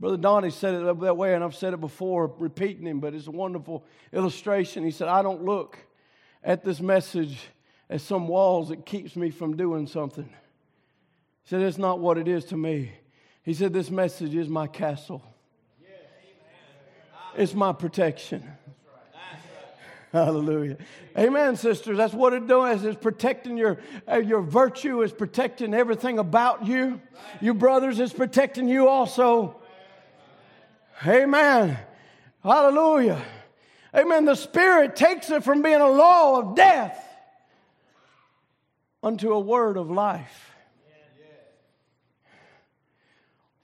Brother 0.00 0.16
Donnie 0.16 0.50
said 0.50 0.74
it 0.74 1.00
that 1.00 1.16
way, 1.16 1.34
and 1.34 1.44
I've 1.44 1.54
said 1.54 1.74
it 1.74 1.80
before, 1.80 2.32
repeating 2.38 2.86
him, 2.86 3.00
but 3.00 3.12
it's 3.12 3.26
a 3.26 3.30
wonderful 3.30 3.84
illustration. 4.14 4.82
He 4.82 4.90
said, 4.90 5.08
I 5.08 5.20
don't 5.20 5.44
look 5.44 5.76
at 6.42 6.64
this 6.64 6.80
message 6.80 7.38
as 7.90 8.02
some 8.02 8.26
walls 8.26 8.70
that 8.70 8.86
keeps 8.86 9.14
me 9.14 9.30
from 9.30 9.58
doing 9.58 9.86
something. 9.86 10.24
He 10.24 11.48
said, 11.50 11.60
It's 11.60 11.76
not 11.76 12.00
what 12.00 12.16
it 12.16 12.28
is 12.28 12.46
to 12.46 12.56
me. 12.56 12.92
He 13.42 13.52
said, 13.52 13.74
This 13.74 13.90
message 13.90 14.34
is 14.34 14.48
my 14.48 14.66
castle. 14.66 15.22
It's 17.36 17.54
my 17.54 17.72
protection. 17.72 18.42
Hallelujah. 20.12 20.76
Amen, 21.16 21.56
sisters. 21.56 21.96
That's 21.96 22.12
what 22.12 22.32
it 22.32 22.48
does. 22.48 22.84
It's 22.84 23.00
protecting 23.00 23.56
your, 23.56 23.78
uh, 24.10 24.16
your 24.16 24.40
virtue. 24.40 25.02
It's 25.02 25.12
protecting 25.12 25.72
everything 25.72 26.18
about 26.18 26.66
you. 26.66 27.00
You 27.40 27.54
brothers, 27.54 28.00
it's 28.00 28.12
protecting 28.12 28.68
you 28.68 28.88
also. 28.88 29.56
Amen. 31.06 31.78
Hallelujah. 32.42 33.22
Amen. 33.94 34.24
The 34.24 34.34
Spirit 34.34 34.96
takes 34.96 35.30
it 35.30 35.44
from 35.44 35.62
being 35.62 35.80
a 35.80 35.88
law 35.88 36.40
of 36.40 36.56
death 36.56 37.04
unto 39.02 39.32
a 39.32 39.40
word 39.40 39.76
of 39.76 39.90
life. 39.90 40.50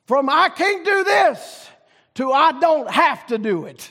From 0.07 0.31
I 0.31 0.49
can't 0.49 0.85
do 0.85 1.03
this 1.03 1.69
to 2.17 2.33
I 2.33 2.59
don't 2.59 2.91
have 2.91 3.27
to 3.29 3.39
do 3.39 3.67
it. 3.67 3.91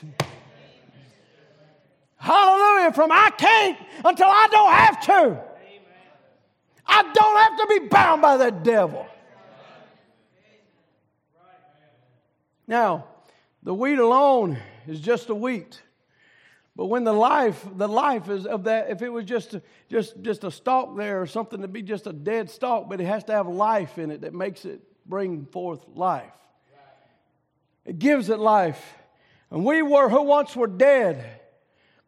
Hallelujah. 2.16 2.92
From 2.92 3.12
I 3.12 3.30
can't 3.30 3.78
until 4.04 4.28
I 4.28 4.48
don't 4.50 4.72
have 4.72 5.00
to. 5.06 5.44
I 6.86 7.02
don't 7.12 7.36
have 7.36 7.58
to 7.58 7.66
be 7.80 7.88
bound 7.88 8.22
by 8.22 8.36
the 8.36 8.50
devil. 8.50 9.06
Now, 12.66 13.06
the 13.62 13.74
wheat 13.74 13.98
alone 13.98 14.58
is 14.86 15.00
just 15.00 15.28
a 15.28 15.34
wheat. 15.34 15.80
But 16.74 16.86
when 16.86 17.04
the 17.04 17.12
life, 17.12 17.64
the 17.76 17.88
life 17.88 18.28
is 18.28 18.44
of 18.44 18.64
that, 18.64 18.90
if 18.90 19.02
it 19.02 19.08
was 19.08 19.24
just 19.24 19.56
just 19.88 20.20
just 20.20 20.44
a 20.44 20.50
stalk 20.50 20.96
there 20.96 21.22
or 21.22 21.26
something 21.26 21.62
to 21.62 21.68
be 21.68 21.80
just 21.80 22.06
a 22.06 22.12
dead 22.12 22.50
stalk, 22.50 22.88
but 22.88 23.00
it 23.00 23.06
has 23.06 23.24
to 23.24 23.32
have 23.32 23.46
life 23.46 23.98
in 23.98 24.10
it 24.10 24.20
that 24.22 24.34
makes 24.34 24.64
it 24.64 24.80
bring 25.06 25.46
forth 25.46 25.84
life. 25.94 26.32
It 27.86 27.98
gives 27.98 28.28
it 28.28 28.38
life. 28.38 28.94
And 29.50 29.64
we 29.64 29.80
were 29.80 30.08
who 30.08 30.22
once 30.22 30.54
were 30.56 30.66
dead 30.66 31.24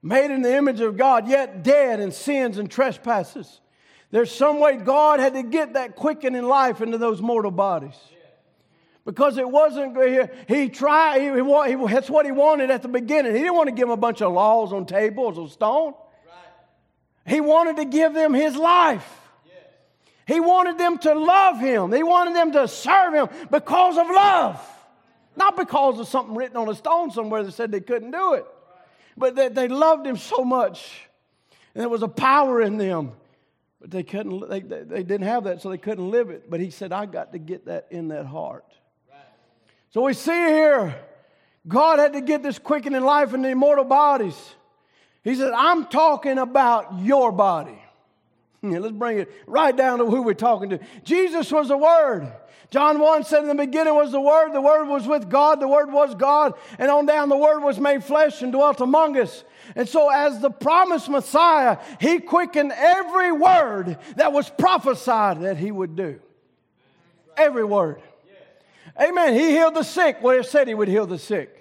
made 0.02 0.30
in 0.30 0.42
the 0.42 0.56
image 0.56 0.80
of 0.80 0.96
God, 0.96 1.28
yet 1.28 1.62
dead 1.62 2.00
in 2.00 2.12
sins 2.12 2.58
and 2.58 2.70
trespasses. 2.70 3.60
There's 4.10 4.30
some 4.30 4.58
way 4.58 4.76
God 4.76 5.20
had 5.20 5.34
to 5.34 5.42
get 5.42 5.74
that 5.74 5.96
quickening 5.96 6.44
life 6.44 6.80
into 6.80 6.98
those 6.98 7.20
mortal 7.20 7.50
bodies. 7.50 7.96
Because 9.04 9.38
it 9.38 9.48
wasn't, 9.48 9.96
here. 9.96 10.30
he 10.46 10.68
tried, 10.68 11.20
he, 11.20 11.28
he, 11.28 11.86
that's 11.86 12.10
what 12.10 12.26
he 12.26 12.32
wanted 12.32 12.70
at 12.70 12.82
the 12.82 12.88
beginning. 12.88 13.32
He 13.32 13.38
didn't 13.38 13.54
want 13.54 13.68
to 13.68 13.74
give 13.74 13.88
them 13.88 13.90
a 13.90 13.96
bunch 13.96 14.20
of 14.20 14.32
laws 14.32 14.72
on 14.72 14.84
tables 14.84 15.38
of 15.38 15.50
stone. 15.50 15.94
He 17.26 17.40
wanted 17.40 17.76
to 17.76 17.84
give 17.84 18.14
them 18.14 18.34
his 18.34 18.56
life. 18.56 19.06
He 20.26 20.40
wanted 20.40 20.76
them 20.76 20.98
to 20.98 21.14
love 21.14 21.58
him. 21.58 21.90
He 21.92 22.02
wanted 22.02 22.36
them 22.36 22.52
to 22.52 22.68
serve 22.68 23.14
him 23.14 23.28
because 23.50 23.96
of 23.96 24.06
love. 24.08 24.77
Not 25.38 25.56
because 25.56 26.00
of 26.00 26.08
something 26.08 26.34
written 26.34 26.56
on 26.56 26.68
a 26.68 26.74
stone 26.74 27.12
somewhere 27.12 27.44
that 27.44 27.52
said 27.52 27.70
they 27.70 27.80
couldn't 27.80 28.10
do 28.10 28.34
it. 28.34 28.44
But 29.16 29.36
that 29.36 29.54
they 29.54 29.68
loved 29.68 30.04
him 30.04 30.16
so 30.16 30.44
much. 30.44 31.08
And 31.74 31.82
there 31.82 31.88
was 31.88 32.02
a 32.02 32.08
power 32.08 32.60
in 32.60 32.76
them. 32.76 33.12
But 33.80 33.92
they 33.92 34.02
couldn't, 34.02 34.48
they, 34.50 34.58
they 34.58 35.04
didn't 35.04 35.22
have 35.22 35.44
that, 35.44 35.62
so 35.62 35.70
they 35.70 35.78
couldn't 35.78 36.10
live 36.10 36.30
it. 36.30 36.50
But 36.50 36.58
he 36.58 36.70
said, 36.70 36.92
I 36.92 37.06
got 37.06 37.32
to 37.32 37.38
get 37.38 37.66
that 37.66 37.86
in 37.90 38.08
that 38.08 38.26
heart. 38.26 38.64
So 39.90 40.02
we 40.02 40.12
see 40.12 40.32
here, 40.32 41.00
God 41.68 42.00
had 42.00 42.14
to 42.14 42.20
get 42.20 42.42
this 42.42 42.58
quickening 42.58 43.02
life 43.02 43.32
in 43.32 43.42
the 43.42 43.50
immortal 43.50 43.84
bodies. 43.84 44.36
He 45.22 45.36
said, 45.36 45.52
I'm 45.54 45.86
talking 45.86 46.38
about 46.38 46.98
your 46.98 47.30
body. 47.30 47.78
Yeah, 48.60 48.80
let's 48.80 48.92
bring 48.92 49.18
it 49.18 49.30
right 49.46 49.76
down 49.76 50.00
to 50.00 50.06
who 50.06 50.22
we're 50.22 50.34
talking 50.34 50.70
to. 50.70 50.80
Jesus 51.04 51.52
was 51.52 51.68
the 51.68 51.76
Word. 51.76 52.32
John 52.70 52.98
1 52.98 53.24
said, 53.24 53.42
In 53.42 53.48
the 53.48 53.54
beginning 53.54 53.94
was 53.94 54.12
the 54.12 54.20
Word, 54.20 54.52
the 54.52 54.60
Word 54.60 54.86
was 54.86 55.06
with 55.06 55.30
God, 55.30 55.58
the 55.58 55.68
Word 55.68 55.90
was 55.90 56.14
God, 56.14 56.52
and 56.78 56.90
on 56.90 57.06
down 57.06 57.30
the 57.30 57.36
Word 57.36 57.60
was 57.60 57.80
made 57.80 58.04
flesh 58.04 58.42
and 58.42 58.52
dwelt 58.52 58.80
among 58.80 59.16
us. 59.18 59.42
And 59.74 59.88
so, 59.88 60.10
as 60.10 60.40
the 60.40 60.50
promised 60.50 61.08
Messiah, 61.08 61.78
He 61.98 62.18
quickened 62.18 62.72
every 62.76 63.32
word 63.32 63.98
that 64.16 64.34
was 64.34 64.50
prophesied 64.50 65.40
that 65.42 65.56
He 65.56 65.70
would 65.70 65.96
do. 65.96 66.20
Every 67.38 67.64
word. 67.64 68.02
Amen. 69.00 69.34
He 69.34 69.50
healed 69.50 69.74
the 69.74 69.82
sick 69.82 70.18
where 70.20 70.40
it 70.40 70.46
said 70.46 70.68
He 70.68 70.74
would 70.74 70.88
heal 70.88 71.06
the 71.06 71.18
sick. 71.18 71.54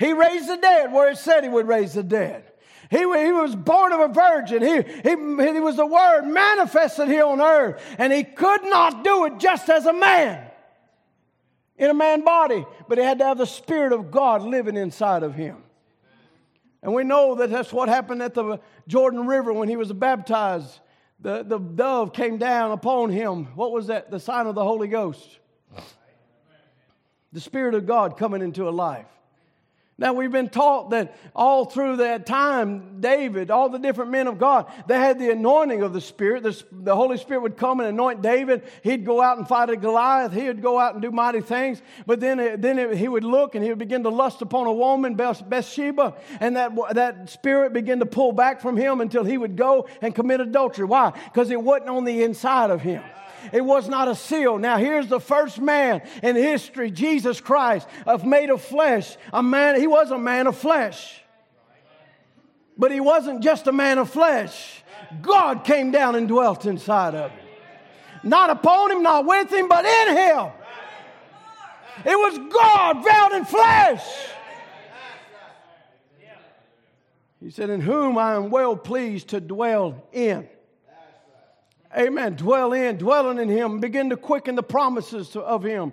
He 0.00 0.12
raised 0.12 0.48
the 0.48 0.56
dead 0.56 0.92
where 0.92 1.10
it 1.10 1.18
said 1.18 1.44
He 1.44 1.50
would 1.50 1.68
raise 1.68 1.94
the 1.94 2.02
dead. 2.02 2.44
He, 2.90 2.98
he 2.98 3.04
was 3.04 3.54
born 3.54 3.92
of 3.92 4.00
a 4.00 4.08
virgin. 4.08 4.62
He, 4.62 4.76
he, 5.02 5.10
he 5.10 5.60
was 5.60 5.76
the 5.76 5.86
Word 5.86 6.22
manifested 6.22 7.06
here 7.06 7.26
on 7.26 7.40
earth. 7.40 7.80
And 7.98 8.12
he 8.12 8.24
could 8.24 8.64
not 8.64 9.04
do 9.04 9.26
it 9.26 9.38
just 9.38 9.68
as 9.68 9.84
a 9.84 9.92
man 9.92 10.47
in 11.78 11.90
a 11.90 11.94
man 11.94 12.24
body, 12.24 12.66
but 12.88 12.98
he 12.98 13.04
had 13.04 13.18
to 13.18 13.24
have 13.24 13.38
the 13.38 13.46
Spirit 13.46 13.92
of 13.92 14.10
God 14.10 14.42
living 14.42 14.76
inside 14.76 15.22
of 15.22 15.34
him. 15.34 15.62
And 16.82 16.94
we 16.94 17.04
know 17.04 17.36
that 17.36 17.50
that's 17.50 17.72
what 17.72 17.88
happened 17.88 18.22
at 18.22 18.34
the 18.34 18.60
Jordan 18.86 19.26
River 19.26 19.52
when 19.52 19.68
he 19.68 19.76
was 19.76 19.92
baptized. 19.92 20.80
The, 21.20 21.42
the 21.42 21.58
dove 21.58 22.12
came 22.12 22.38
down 22.38 22.70
upon 22.70 23.10
him. 23.10 23.46
What 23.56 23.72
was 23.72 23.88
that? 23.88 24.10
The 24.10 24.20
sign 24.20 24.46
of 24.46 24.54
the 24.54 24.62
Holy 24.62 24.86
Ghost. 24.86 25.38
The 27.32 27.40
Spirit 27.40 27.74
of 27.74 27.86
God 27.86 28.16
coming 28.16 28.42
into 28.42 28.68
a 28.68 28.70
life. 28.70 29.06
Now, 30.00 30.12
we've 30.12 30.30
been 30.30 30.48
taught 30.48 30.90
that 30.90 31.16
all 31.34 31.64
through 31.64 31.96
that 31.96 32.24
time, 32.24 33.00
David, 33.00 33.50
all 33.50 33.68
the 33.68 33.80
different 33.80 34.12
men 34.12 34.28
of 34.28 34.38
God, 34.38 34.70
they 34.86 34.96
had 34.96 35.18
the 35.18 35.32
anointing 35.32 35.82
of 35.82 35.92
the 35.92 36.00
Spirit. 36.00 36.44
The, 36.44 36.64
the, 36.70 36.94
Holy 36.94 37.16
Spirit 37.18 37.40
would 37.40 37.56
come 37.56 37.80
and 37.80 37.88
anoint 37.88 38.22
David. 38.22 38.62
He'd 38.84 39.04
go 39.04 39.20
out 39.20 39.38
and 39.38 39.48
fight 39.48 39.70
a 39.70 39.76
Goliath. 39.76 40.32
He 40.32 40.44
would 40.44 40.62
go 40.62 40.78
out 40.78 40.92
and 40.92 41.02
do 41.02 41.10
mighty 41.10 41.40
things. 41.40 41.82
But 42.06 42.20
then, 42.20 42.60
then 42.60 42.78
it, 42.78 42.96
he 42.96 43.08
would 43.08 43.24
look 43.24 43.56
and 43.56 43.64
he 43.64 43.70
would 43.70 43.80
begin 43.80 44.04
to 44.04 44.08
lust 44.08 44.40
upon 44.40 44.68
a 44.68 44.72
woman, 44.72 45.16
Bathsheba, 45.16 46.14
and 46.38 46.54
that, 46.54 46.70
that 46.92 47.28
Spirit 47.28 47.72
began 47.72 47.98
to 47.98 48.06
pull 48.06 48.30
back 48.30 48.60
from 48.60 48.76
him 48.76 49.00
until 49.00 49.24
he 49.24 49.36
would 49.36 49.56
go 49.56 49.88
and 50.00 50.14
commit 50.14 50.40
adultery. 50.40 50.86
Why? 50.86 51.10
Because 51.10 51.50
it 51.50 51.60
wasn't 51.60 51.90
on 51.90 52.04
the 52.04 52.22
inside 52.22 52.70
of 52.70 52.82
him. 52.82 53.02
It 53.52 53.64
was 53.64 53.88
not 53.88 54.08
a 54.08 54.14
seal. 54.14 54.58
Now, 54.58 54.76
here's 54.76 55.08
the 55.08 55.20
first 55.20 55.60
man 55.60 56.02
in 56.22 56.36
history, 56.36 56.90
Jesus 56.90 57.40
Christ, 57.40 57.88
of 58.06 58.24
made 58.24 58.50
of 58.50 58.62
flesh. 58.62 59.16
A 59.32 59.42
man, 59.42 59.80
he 59.80 59.86
was 59.86 60.10
a 60.10 60.18
man 60.18 60.46
of 60.46 60.56
flesh. 60.56 61.20
But 62.76 62.92
he 62.92 63.00
wasn't 63.00 63.42
just 63.42 63.66
a 63.66 63.72
man 63.72 63.98
of 63.98 64.10
flesh. 64.10 64.82
God 65.20 65.64
came 65.64 65.90
down 65.90 66.14
and 66.14 66.28
dwelt 66.28 66.66
inside 66.66 67.14
of 67.14 67.30
him. 67.30 67.40
Not 68.22 68.50
upon 68.50 68.92
him, 68.92 69.02
not 69.02 69.26
with 69.26 69.52
him, 69.52 69.68
but 69.68 69.84
in 69.84 70.16
him. 70.16 70.52
It 72.04 72.16
was 72.16 72.38
God 72.52 73.04
veiled 73.04 73.32
in 73.32 73.44
flesh. 73.44 74.04
He 77.40 77.50
said, 77.50 77.70
In 77.70 77.80
whom 77.80 78.18
I 78.18 78.34
am 78.34 78.50
well 78.50 78.76
pleased 78.76 79.28
to 79.28 79.40
dwell 79.40 80.06
in. 80.12 80.48
Amen. 81.96 82.34
Dwell 82.34 82.72
in, 82.72 82.96
dwelling 82.96 83.38
in 83.38 83.48
Him, 83.48 83.80
begin 83.80 84.10
to 84.10 84.16
quicken 84.16 84.54
the 84.54 84.62
promises 84.62 85.34
of 85.36 85.62
Him. 85.62 85.92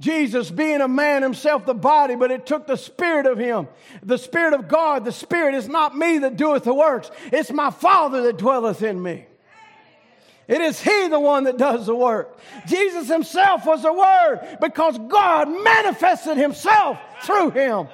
Jesus 0.00 0.50
being 0.50 0.80
a 0.80 0.88
man 0.88 1.22
himself, 1.22 1.66
the 1.66 1.74
body, 1.74 2.16
but 2.16 2.30
it 2.30 2.46
took 2.46 2.66
the 2.66 2.76
Spirit 2.76 3.26
of 3.26 3.36
Him. 3.36 3.68
The 4.02 4.16
Spirit 4.16 4.54
of 4.54 4.66
God, 4.66 5.04
the 5.04 5.12
Spirit 5.12 5.54
is 5.54 5.68
not 5.68 5.94
me 5.94 6.18
that 6.18 6.36
doeth 6.36 6.64
the 6.64 6.74
works, 6.74 7.10
it's 7.30 7.52
my 7.52 7.70
Father 7.70 8.22
that 8.22 8.38
dwelleth 8.38 8.82
in 8.82 9.02
me. 9.02 9.26
It 10.48 10.62
is 10.62 10.80
He 10.80 11.08
the 11.08 11.20
one 11.20 11.44
that 11.44 11.58
does 11.58 11.86
the 11.86 11.94
work. 11.94 12.38
Jesus 12.66 13.08
Himself 13.08 13.66
was 13.66 13.82
the 13.82 13.92
Word 13.92 14.58
because 14.60 14.98
God 14.98 15.48
manifested 15.48 16.36
Himself 16.38 16.98
through 17.22 17.50
Him. 17.50 17.86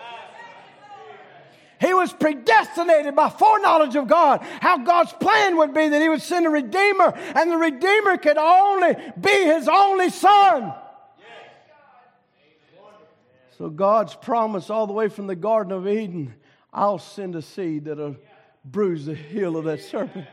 He 1.81 1.93
was 1.93 2.13
predestinated 2.13 3.15
by 3.15 3.29
foreknowledge 3.29 3.97
of 3.97 4.09
God, 4.09 4.41
how 4.61 4.79
God's 4.79 5.13
plan 5.13 5.59
would 5.59 5.75
be 5.75 5.89
that 5.89 6.01
He 6.01 6.09
would 6.09 6.23
send 6.23 6.47
a 6.47 6.51
Redeemer, 6.51 7.13
and 7.15 7.51
the 7.51 7.57
Redeemer 7.57 8.17
could 8.17 8.39
only 8.39 8.97
be 9.21 9.45
His 9.45 9.69
only 9.69 10.11
Son. 10.11 10.73
So 13.59 13.71
God's 13.71 14.15
promise 14.15 14.69
all 14.69 14.87
the 14.87 14.93
way 14.93 15.09
from 15.09 15.27
the 15.27 15.37
Garden 15.37 15.73
of 15.73 15.89
Eden 15.89 16.35
I'll 16.77 16.99
send 16.99 17.35
a 17.37 17.43
seed 17.43 17.87
that'll 17.87 18.17
bruise 18.63 19.07
the 19.07 19.15
heel 19.15 19.57
of 19.57 19.65
that 19.65 19.81
serpent. 19.81 20.27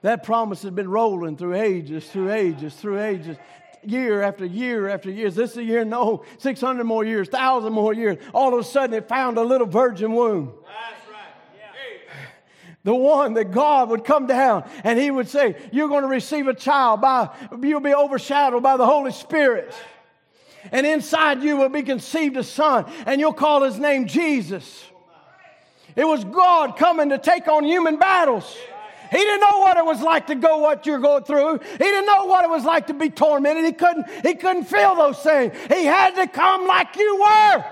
That 0.00 0.24
promise 0.24 0.62
has 0.62 0.70
been 0.72 0.88
rolling 0.88 1.36
through 1.36 1.56
ages, 1.56 2.08
through 2.08 2.32
ages, 2.32 2.74
through 2.74 3.00
ages 3.00 3.36
year 3.84 4.22
after 4.22 4.44
year 4.44 4.88
after 4.88 5.10
years. 5.10 5.34
This 5.34 5.52
is 5.52 5.56
a 5.58 5.64
year, 5.64 5.84
no, 5.84 6.24
600 6.38 6.84
more 6.84 7.04
years, 7.04 7.28
1,000 7.28 7.72
more 7.72 7.92
years. 7.92 8.18
All 8.32 8.52
of 8.52 8.60
a 8.60 8.64
sudden, 8.64 8.94
it 8.94 9.08
found 9.08 9.38
a 9.38 9.42
little 9.42 9.66
virgin 9.66 10.12
womb. 10.12 10.52
That's 10.64 11.10
right. 11.10 11.18
Yeah. 11.56 11.72
The 12.84 12.94
one 12.94 13.34
that 13.34 13.50
God 13.50 13.90
would 13.90 14.04
come 14.04 14.26
down 14.26 14.68
and 14.84 14.98
He 14.98 15.10
would 15.10 15.28
say, 15.28 15.56
You're 15.72 15.88
going 15.88 16.02
to 16.02 16.08
receive 16.08 16.48
a 16.48 16.54
child 16.54 17.00
by, 17.00 17.30
you'll 17.62 17.80
be 17.80 17.94
overshadowed 17.94 18.62
by 18.62 18.76
the 18.76 18.86
Holy 18.86 19.12
Spirit. 19.12 19.74
And 20.70 20.86
inside 20.86 21.42
you 21.42 21.56
will 21.56 21.68
be 21.68 21.82
conceived 21.82 22.36
a 22.36 22.44
son, 22.44 22.90
and 23.04 23.20
you'll 23.20 23.32
call 23.32 23.62
his 23.62 23.78
name 23.78 24.06
Jesus. 24.06 24.84
It 25.96 26.04
was 26.04 26.24
God 26.24 26.76
coming 26.76 27.10
to 27.10 27.18
take 27.18 27.48
on 27.48 27.64
human 27.64 27.98
battles. 27.98 28.56
He 29.12 29.18
didn't 29.18 29.40
know 29.40 29.58
what 29.58 29.76
it 29.76 29.84
was 29.84 30.00
like 30.00 30.28
to 30.28 30.34
go 30.34 30.58
what 30.58 30.86
you're 30.86 30.98
going 30.98 31.24
through. 31.24 31.58
He 31.58 31.78
didn't 31.78 32.06
know 32.06 32.24
what 32.24 32.44
it 32.44 32.50
was 32.50 32.64
like 32.64 32.86
to 32.86 32.94
be 32.94 33.10
tormented. 33.10 33.66
He 33.66 33.72
couldn't, 33.72 34.08
he 34.26 34.34
couldn't 34.34 34.64
feel 34.64 34.94
those 34.94 35.18
things. 35.18 35.54
He 35.68 35.84
had 35.84 36.14
to 36.16 36.26
come 36.26 36.66
like 36.66 36.96
you 36.96 37.20
were. 37.20 37.64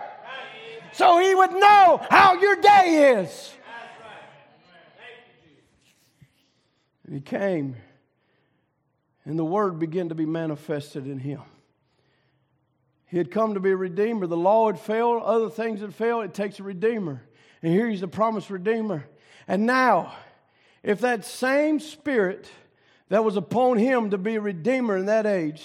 So 0.93 1.19
he 1.19 1.35
would 1.35 1.53
know 1.53 2.07
how 2.11 2.39
your 2.39 2.57
day 2.57 3.23
is. 3.23 3.55
And 7.07 7.15
he 7.15 7.23
came, 7.23 7.75
and 9.25 9.39
the 9.39 9.45
word 9.45 9.79
began 9.79 10.11
to 10.11 10.15
be 10.15 10.27
manifested 10.27 11.07
in 11.07 11.19
him. 11.19 11.41
He 13.07 13.17
had 13.17 13.31
come 13.31 13.55
to 13.55 13.61
be 13.61 13.71
a 13.71 13.77
redeemer. 13.77 14.27
The 14.27 14.37
law 14.37 14.67
had 14.67 14.79
failed, 14.79 15.23
other 15.25 15.49
things 15.49 15.81
had 15.81 15.95
failed. 15.95 16.25
It 16.27 16.35
takes 16.35 16.61
a 16.61 16.63
redeemer. 16.63 17.23
And 17.63 17.73
here 17.73 17.89
he's 17.89 18.03
the 18.03 18.09
promised 18.09 18.51
redeemer. 18.51 19.07
And 19.49 19.67
now, 19.67 20.13
if 20.83 21.01
that 21.01 21.25
same 21.25 21.81
spirit 21.81 22.51
that 23.09 23.25
was 23.25 23.37
upon 23.37 23.79
him 23.79 24.11
to 24.11 24.19
be 24.19 24.37
a 24.37 24.41
redeemer 24.41 24.97
in 24.97 25.07
that 25.07 25.27
age, 25.27 25.65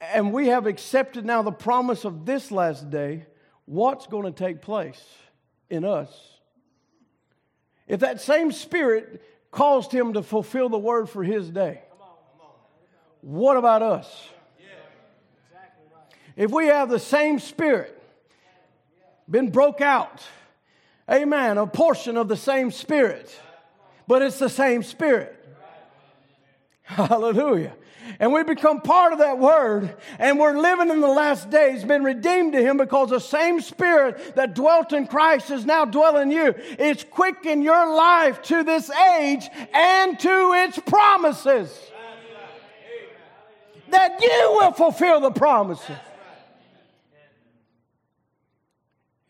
and 0.00 0.32
we 0.32 0.48
have 0.48 0.66
accepted 0.66 1.24
now 1.24 1.42
the 1.42 1.52
promise 1.52 2.04
of 2.04 2.24
this 2.24 2.50
last 2.50 2.90
day, 2.90 3.26
what's 3.66 4.06
going 4.06 4.24
to 4.24 4.32
take 4.32 4.62
place 4.62 5.02
in 5.68 5.84
us? 5.84 6.10
If 7.86 8.00
that 8.00 8.20
same 8.20 8.52
spirit 8.52 9.22
caused 9.50 9.92
him 9.92 10.12
to 10.14 10.22
fulfill 10.22 10.68
the 10.68 10.78
word 10.78 11.08
for 11.08 11.22
his 11.22 11.50
day, 11.50 11.82
what 13.20 13.56
about 13.56 13.82
us? 13.82 14.28
If 16.36 16.52
we 16.52 16.66
have 16.66 16.88
the 16.88 17.00
same 17.00 17.40
spirit, 17.40 18.00
been 19.28 19.50
broke 19.50 19.80
out, 19.80 20.22
amen, 21.10 21.58
a 21.58 21.66
portion 21.66 22.16
of 22.16 22.28
the 22.28 22.36
same 22.36 22.70
spirit, 22.70 23.38
but 24.08 24.22
it's 24.22 24.38
the 24.38 24.48
same 24.48 24.82
spirit. 24.82 25.34
Hallelujah. 26.82 27.74
And 28.18 28.32
we 28.32 28.42
become 28.42 28.80
part 28.80 29.12
of 29.12 29.18
that 29.18 29.38
word, 29.38 29.94
and 30.18 30.38
we're 30.38 30.58
living 30.58 30.88
in 30.88 31.02
the 31.02 31.06
last 31.06 31.50
days, 31.50 31.84
been 31.84 32.02
redeemed 32.02 32.54
to 32.54 32.62
Him 32.62 32.78
because 32.78 33.10
the 33.10 33.18
same 33.20 33.60
Spirit 33.60 34.34
that 34.34 34.54
dwelt 34.54 34.94
in 34.94 35.06
Christ 35.06 35.50
is 35.50 35.66
now 35.66 35.84
dwelling 35.84 36.32
in 36.32 36.36
you. 36.36 36.54
It's 36.78 37.04
quick 37.04 37.44
in 37.44 37.60
your 37.60 37.94
life 37.94 38.40
to 38.44 38.64
this 38.64 38.90
age 38.90 39.46
and 39.74 40.18
to 40.20 40.52
its 40.54 40.78
promises. 40.78 41.78
That 43.90 44.22
you 44.22 44.56
will 44.58 44.72
fulfill 44.72 45.20
the 45.20 45.30
promises. 45.30 45.96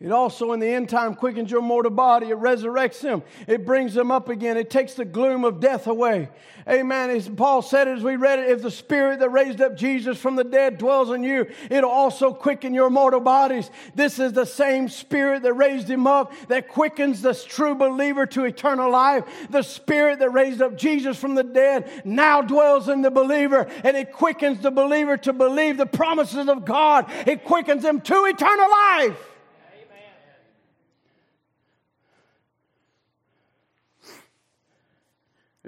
It 0.01 0.13
also, 0.13 0.53
in 0.53 0.61
the 0.61 0.67
end 0.67 0.87
time, 0.87 1.13
quickens 1.13 1.51
your 1.51 1.61
mortal 1.61 1.91
body. 1.91 2.29
It 2.29 2.37
resurrects 2.37 3.01
them. 3.01 3.21
It 3.47 3.65
brings 3.65 3.93
them 3.93 4.11
up 4.11 4.29
again. 4.29 4.55
It 4.55 4.69
takes 4.69 4.93
the 4.93 5.03
gloom 5.03 5.43
of 5.43 5.59
death 5.59 5.87
away. 5.87 6.29
Amen. 6.69 7.09
As 7.09 7.27
Paul 7.27 7.61
said 7.61 7.89
as 7.89 8.01
we 8.01 8.15
read 8.15 8.39
it, 8.39 8.49
if 8.49 8.61
the 8.61 8.71
spirit 8.71 9.19
that 9.19 9.29
raised 9.29 9.59
up 9.59 9.75
Jesus 9.75 10.17
from 10.17 10.37
the 10.37 10.45
dead 10.45 10.77
dwells 10.77 11.09
in 11.09 11.21
you, 11.21 11.47
it'll 11.69 11.89
also 11.89 12.33
quicken 12.33 12.73
your 12.73 12.89
mortal 12.89 13.19
bodies. 13.19 13.69
This 13.93 14.19
is 14.19 14.31
the 14.31 14.45
same 14.45 14.87
spirit 14.87 15.43
that 15.43 15.53
raised 15.55 15.89
him 15.89 16.07
up, 16.07 16.31
that 16.47 16.69
quickens 16.69 17.21
the 17.21 17.33
true 17.33 17.75
believer 17.75 18.25
to 18.27 18.45
eternal 18.45 18.89
life. 18.89 19.25
The 19.49 19.63
spirit 19.63 20.19
that 20.19 20.29
raised 20.29 20.61
up 20.61 20.77
Jesus 20.77 21.17
from 21.17 21.35
the 21.35 21.43
dead 21.43 22.03
now 22.05 22.41
dwells 22.41 22.87
in 22.87 23.01
the 23.01 23.11
believer, 23.11 23.69
and 23.83 23.97
it 23.97 24.13
quickens 24.13 24.61
the 24.61 24.71
believer 24.71 25.17
to 25.17 25.33
believe 25.33 25.75
the 25.75 25.85
promises 25.85 26.47
of 26.47 26.63
God. 26.63 27.11
It 27.27 27.43
quickens 27.43 27.83
him 27.83 27.99
to 27.99 28.23
eternal 28.25 28.69
life. 28.69 29.25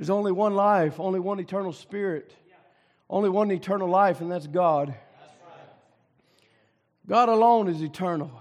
There's 0.02 0.10
only 0.10 0.32
one 0.32 0.56
life, 0.56 1.00
only 1.00 1.20
one 1.20 1.40
eternal 1.40 1.72
spirit, 1.72 2.36
only 3.08 3.30
one 3.30 3.52
eternal 3.52 3.88
life, 3.88 4.20
and 4.20 4.32
that's 4.32 4.48
God. 4.48 4.96
God 7.08 7.30
alone 7.30 7.68
is 7.68 7.84
eternal. 7.84 8.32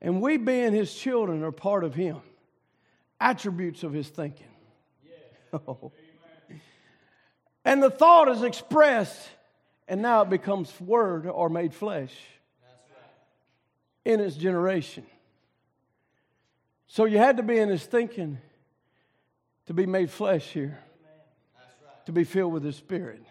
And 0.00 0.20
we, 0.20 0.36
being 0.36 0.72
His 0.72 0.92
children, 0.92 1.44
are 1.44 1.52
part 1.52 1.84
of 1.84 1.94
Him, 1.94 2.16
attributes 3.20 3.84
of 3.84 3.92
His 3.92 4.08
thinking. 4.08 4.48
And 7.64 7.80
the 7.80 7.88
thought 7.88 8.28
is 8.28 8.42
expressed, 8.42 9.28
and 9.86 10.02
now 10.02 10.22
it 10.22 10.30
becomes 10.30 10.72
word 10.80 11.28
or 11.28 11.48
made 11.48 11.72
flesh 11.72 12.12
in 14.04 14.18
its 14.18 14.34
generation. 14.34 15.06
So 16.88 17.04
you 17.04 17.18
had 17.18 17.36
to 17.36 17.44
be 17.44 17.56
in 17.56 17.68
His 17.68 17.86
thinking 17.86 18.38
to 19.66 19.74
be 19.74 19.86
made 19.86 20.10
flesh 20.10 20.46
here, 20.48 20.78
to 22.06 22.12
be 22.12 22.24
filled 22.24 22.52
with 22.52 22.64
His 22.64 22.76
Spirit. 22.76 23.22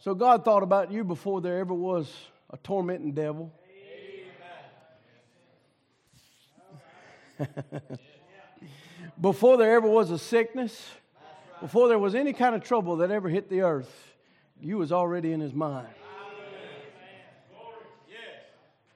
So 0.00 0.14
God 0.14 0.44
thought 0.44 0.62
about 0.62 0.92
you 0.92 1.04
before 1.04 1.40
there 1.40 1.58
ever 1.58 1.72
was 1.72 2.12
a 2.50 2.56
tormenting 2.58 3.12
devil. 3.12 3.52
before 9.20 9.56
there 9.56 9.74
ever 9.74 9.88
was 9.88 10.10
a 10.10 10.18
sickness, 10.18 10.90
before 11.60 11.88
there 11.88 11.98
was 11.98 12.14
any 12.14 12.32
kind 12.32 12.54
of 12.54 12.62
trouble 12.62 12.96
that 12.96 13.10
ever 13.10 13.28
hit 13.28 13.48
the 13.48 13.62
earth, 13.62 14.14
you 14.60 14.78
was 14.78 14.92
already 14.92 15.32
in 15.32 15.40
his 15.40 15.54
mind. 15.54 15.88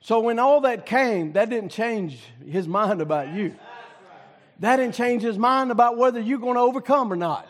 So 0.00 0.20
when 0.20 0.38
all 0.38 0.62
that 0.62 0.86
came, 0.86 1.32
that 1.32 1.50
didn't 1.50 1.70
change 1.70 2.18
his 2.46 2.66
mind 2.66 3.02
about 3.02 3.28
you. 3.34 3.54
That 4.61 4.76
didn't 4.76 4.94
change 4.94 5.22
his 5.22 5.38
mind 5.38 5.70
about 5.70 5.96
whether 5.96 6.20
you're 6.20 6.38
going 6.38 6.54
to 6.54 6.61
overcome 6.61 7.12
or 7.12 7.16
not. 7.16 7.46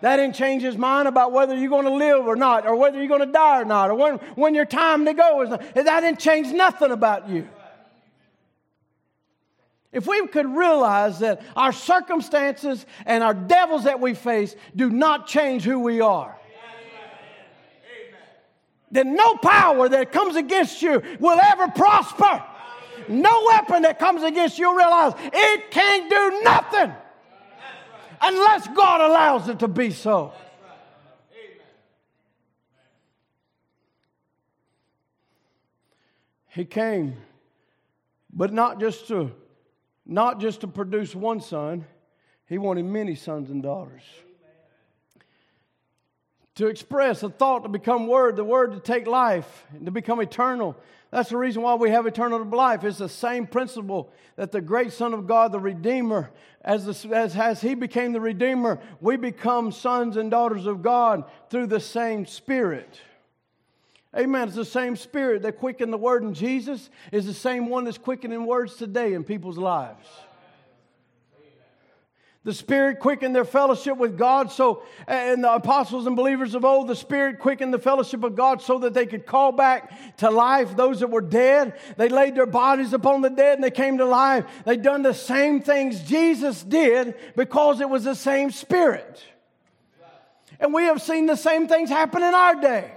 That 0.00 0.16
didn't 0.16 0.34
change 0.34 0.62
his 0.62 0.76
mind 0.76 1.08
about 1.08 1.32
whether 1.32 1.56
you're 1.56 1.70
going 1.70 1.84
to 1.84 1.94
live 1.94 2.26
or 2.26 2.36
not, 2.36 2.66
or 2.66 2.76
whether 2.76 2.98
you're 2.98 3.08
going 3.08 3.26
to 3.26 3.32
die 3.32 3.60
or 3.60 3.64
not, 3.64 3.90
or 3.90 3.94
when, 3.94 4.14
when 4.34 4.54
your 4.54 4.64
time 4.64 5.04
to 5.04 5.14
go 5.14 5.42
is 5.42 5.50
not. 5.50 5.74
That 5.74 6.00
didn't 6.00 6.18
change 6.18 6.48
nothing 6.48 6.90
about 6.90 7.28
you. 7.28 7.48
If 9.92 10.06
we 10.08 10.26
could 10.26 10.46
realize 10.46 11.20
that 11.20 11.42
our 11.54 11.72
circumstances 11.72 12.84
and 13.06 13.22
our 13.22 13.32
devils 13.32 13.84
that 13.84 14.00
we 14.00 14.14
face 14.14 14.56
do 14.74 14.90
not 14.90 15.26
change 15.26 15.62
who 15.62 15.78
we 15.78 16.00
are, 16.00 16.36
then 18.90 19.14
no 19.14 19.36
power 19.36 19.88
that 19.88 20.12
comes 20.12 20.36
against 20.36 20.82
you 20.82 21.02
will 21.20 21.38
ever 21.40 21.68
prosper 21.68 22.42
no 23.08 23.44
weapon 23.46 23.82
that 23.82 23.98
comes 23.98 24.22
against 24.22 24.58
you, 24.58 24.76
realize 24.76 25.12
it 25.18 25.70
can't 25.70 26.10
do 26.10 26.40
nothing 26.42 26.92
unless 28.20 28.68
God 28.68 29.00
allows 29.00 29.48
it 29.48 29.58
to 29.60 29.68
be 29.68 29.90
so. 29.90 30.32
He 36.48 36.64
came, 36.64 37.16
but 38.32 38.52
not 38.52 38.78
just 38.78 39.08
to 39.08 39.32
not 40.06 40.38
just 40.40 40.60
to 40.60 40.66
produce 40.66 41.14
one 41.14 41.40
son, 41.40 41.86
he 42.46 42.58
wanted 42.58 42.84
many 42.84 43.14
sons 43.14 43.50
and 43.50 43.62
daughters. 43.62 44.02
To 46.56 46.66
express 46.66 47.22
a 47.22 47.30
thought 47.30 47.64
to 47.64 47.68
become 47.68 48.06
word, 48.06 48.36
the 48.36 48.44
word 48.44 48.72
to 48.72 48.80
take 48.80 49.06
life 49.06 49.66
and 49.72 49.86
to 49.86 49.90
become 49.90 50.20
eternal, 50.20 50.76
that's 51.14 51.30
the 51.30 51.36
reason 51.36 51.62
why 51.62 51.76
we 51.76 51.90
have 51.90 52.08
eternal 52.08 52.42
life. 52.44 52.82
It's 52.82 52.98
the 52.98 53.08
same 53.08 53.46
principle 53.46 54.12
that 54.34 54.50
the 54.50 54.60
great 54.60 54.92
Son 54.92 55.14
of 55.14 55.28
God, 55.28 55.52
the 55.52 55.60
Redeemer, 55.60 56.32
as, 56.62 56.86
the, 56.86 57.16
as, 57.16 57.36
as 57.36 57.60
He 57.60 57.76
became 57.76 58.12
the 58.12 58.20
Redeemer, 58.20 58.80
we 59.00 59.16
become 59.16 59.70
sons 59.70 60.16
and 60.16 60.28
daughters 60.28 60.66
of 60.66 60.82
God 60.82 61.22
through 61.50 61.68
the 61.68 61.78
same 61.78 62.26
Spirit. 62.26 62.98
Amen. 64.16 64.48
It's 64.48 64.56
the 64.56 64.64
same 64.64 64.96
Spirit 64.96 65.42
that 65.42 65.60
quickened 65.60 65.92
the 65.92 65.98
Word 65.98 66.24
in 66.24 66.34
Jesus, 66.34 66.90
is 67.12 67.26
the 67.26 67.32
same 67.32 67.68
one 67.68 67.84
that's 67.84 67.96
quickening 67.96 68.44
words 68.44 68.74
today 68.74 69.14
in 69.14 69.22
people's 69.22 69.56
lives. 69.56 70.08
The 72.44 72.52
Spirit 72.52 72.98
quickened 72.98 73.34
their 73.34 73.46
fellowship 73.46 73.96
with 73.96 74.18
God. 74.18 74.52
So, 74.52 74.82
and 75.06 75.42
the 75.42 75.54
apostles 75.54 76.06
and 76.06 76.14
believers 76.14 76.54
of 76.54 76.64
old, 76.64 76.88
the 76.88 76.96
Spirit 76.96 77.38
quickened 77.38 77.72
the 77.72 77.78
fellowship 77.78 78.22
of 78.22 78.36
God 78.36 78.60
so 78.60 78.78
that 78.80 78.92
they 78.92 79.06
could 79.06 79.24
call 79.24 79.50
back 79.50 80.16
to 80.18 80.30
life 80.30 80.76
those 80.76 81.00
that 81.00 81.08
were 81.08 81.22
dead. 81.22 81.78
They 81.96 82.10
laid 82.10 82.34
their 82.34 82.46
bodies 82.46 82.92
upon 82.92 83.22
the 83.22 83.30
dead 83.30 83.54
and 83.54 83.64
they 83.64 83.70
came 83.70 83.96
to 83.96 84.04
life. 84.04 84.44
They 84.66 84.76
done 84.76 85.02
the 85.02 85.14
same 85.14 85.62
things 85.62 86.02
Jesus 86.02 86.62
did 86.62 87.14
because 87.34 87.80
it 87.80 87.88
was 87.88 88.04
the 88.04 88.14
same 88.14 88.50
Spirit. 88.50 89.24
And 90.60 90.74
we 90.74 90.84
have 90.84 91.00
seen 91.00 91.24
the 91.24 91.36
same 91.36 91.66
things 91.66 91.88
happen 91.88 92.22
in 92.22 92.34
our 92.34 92.60
day. 92.60 92.92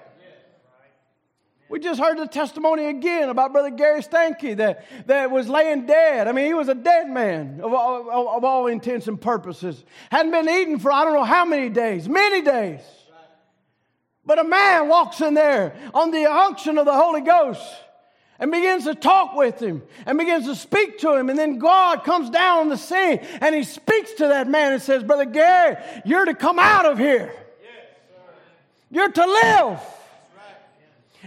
We 1.70 1.80
just 1.80 2.00
heard 2.00 2.18
the 2.18 2.28
testimony 2.28 2.86
again 2.86 3.28
about 3.30 3.52
Brother 3.52 3.72
Gary 3.72 4.02
Stanky 4.02 4.56
that, 4.58 4.86
that 5.08 5.32
was 5.32 5.50
laying 5.50 5.86
dead. 5.86 6.28
I 6.28 6.32
mean, 6.32 6.46
he 6.46 6.54
was 6.54 6.70
a 6.70 6.76
dead 6.76 7.10
man 7.10 7.60
of 7.62 7.74
all, 7.74 8.38
of 8.38 8.44
all 8.46 8.68
intents 8.68 9.08
and 9.08 9.20
purposes. 9.20 9.84
Hadn't 10.10 10.32
been 10.32 10.48
eaten 10.48 10.80
for 10.80 10.92
I 10.92 11.04
don't 11.04 11.14
know 11.14 11.26
how 11.26 11.44
many 11.44 11.68
days, 11.68 12.08
many 12.08 12.42
days. 12.42 12.80
But 14.26 14.40
a 14.40 14.44
man 14.46 14.88
walks 14.88 15.20
in 15.22 15.34
there 15.34 15.76
on 15.94 16.12
the 16.12 16.26
unction 16.26 16.78
of 16.78 16.86
the 16.86 16.94
Holy 16.94 17.22
Ghost 17.22 17.62
and 18.40 18.52
begins 18.52 18.86
to 18.86 18.96
talk 18.96 19.36
with 19.36 19.60
him 19.60 19.84
and 20.06 20.18
begins 20.18 20.46
to 20.46 20.56
speak 20.56 21.00
to 21.00 21.16
him. 21.16 21.30
And 21.30 21.38
then 21.38 21.60
God 21.60 22.04
comes 22.04 22.30
down 22.30 22.60
on 22.60 22.70
the 22.70 22.78
scene 22.78 23.20
and 23.42 23.56
he 23.56 23.64
speaks 23.64 24.14
to 24.14 24.28
that 24.28 24.48
man 24.48 24.74
and 24.74 24.82
says, 24.82 25.04
Brother 25.04 25.26
Gary, 25.26 25.78
you're 26.06 26.26
to 26.26 26.34
come 26.34 26.60
out 26.60 26.86
of 26.86 26.98
here. 26.98 27.34
You're 28.90 29.12
to 29.12 29.26
live. 29.26 29.80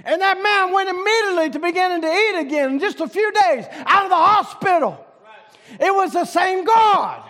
And 0.05 0.20
that 0.20 0.42
man 0.42 0.72
went 0.72 0.88
immediately 0.88 1.51
to 1.51 1.59
beginning 1.59 2.03
to 2.03 2.09
eat 2.09 2.40
again 2.40 2.70
in 2.72 2.78
just 2.78 3.01
a 3.01 3.09
few 3.09 3.32
days 3.32 3.66
out 3.86 4.05
of 4.05 4.11
the 4.11 4.16
hospital. 4.16 5.05
It 5.78 5.94
was 5.94 6.12
the 6.12 6.24
same 6.24 6.64
God. 6.64 7.24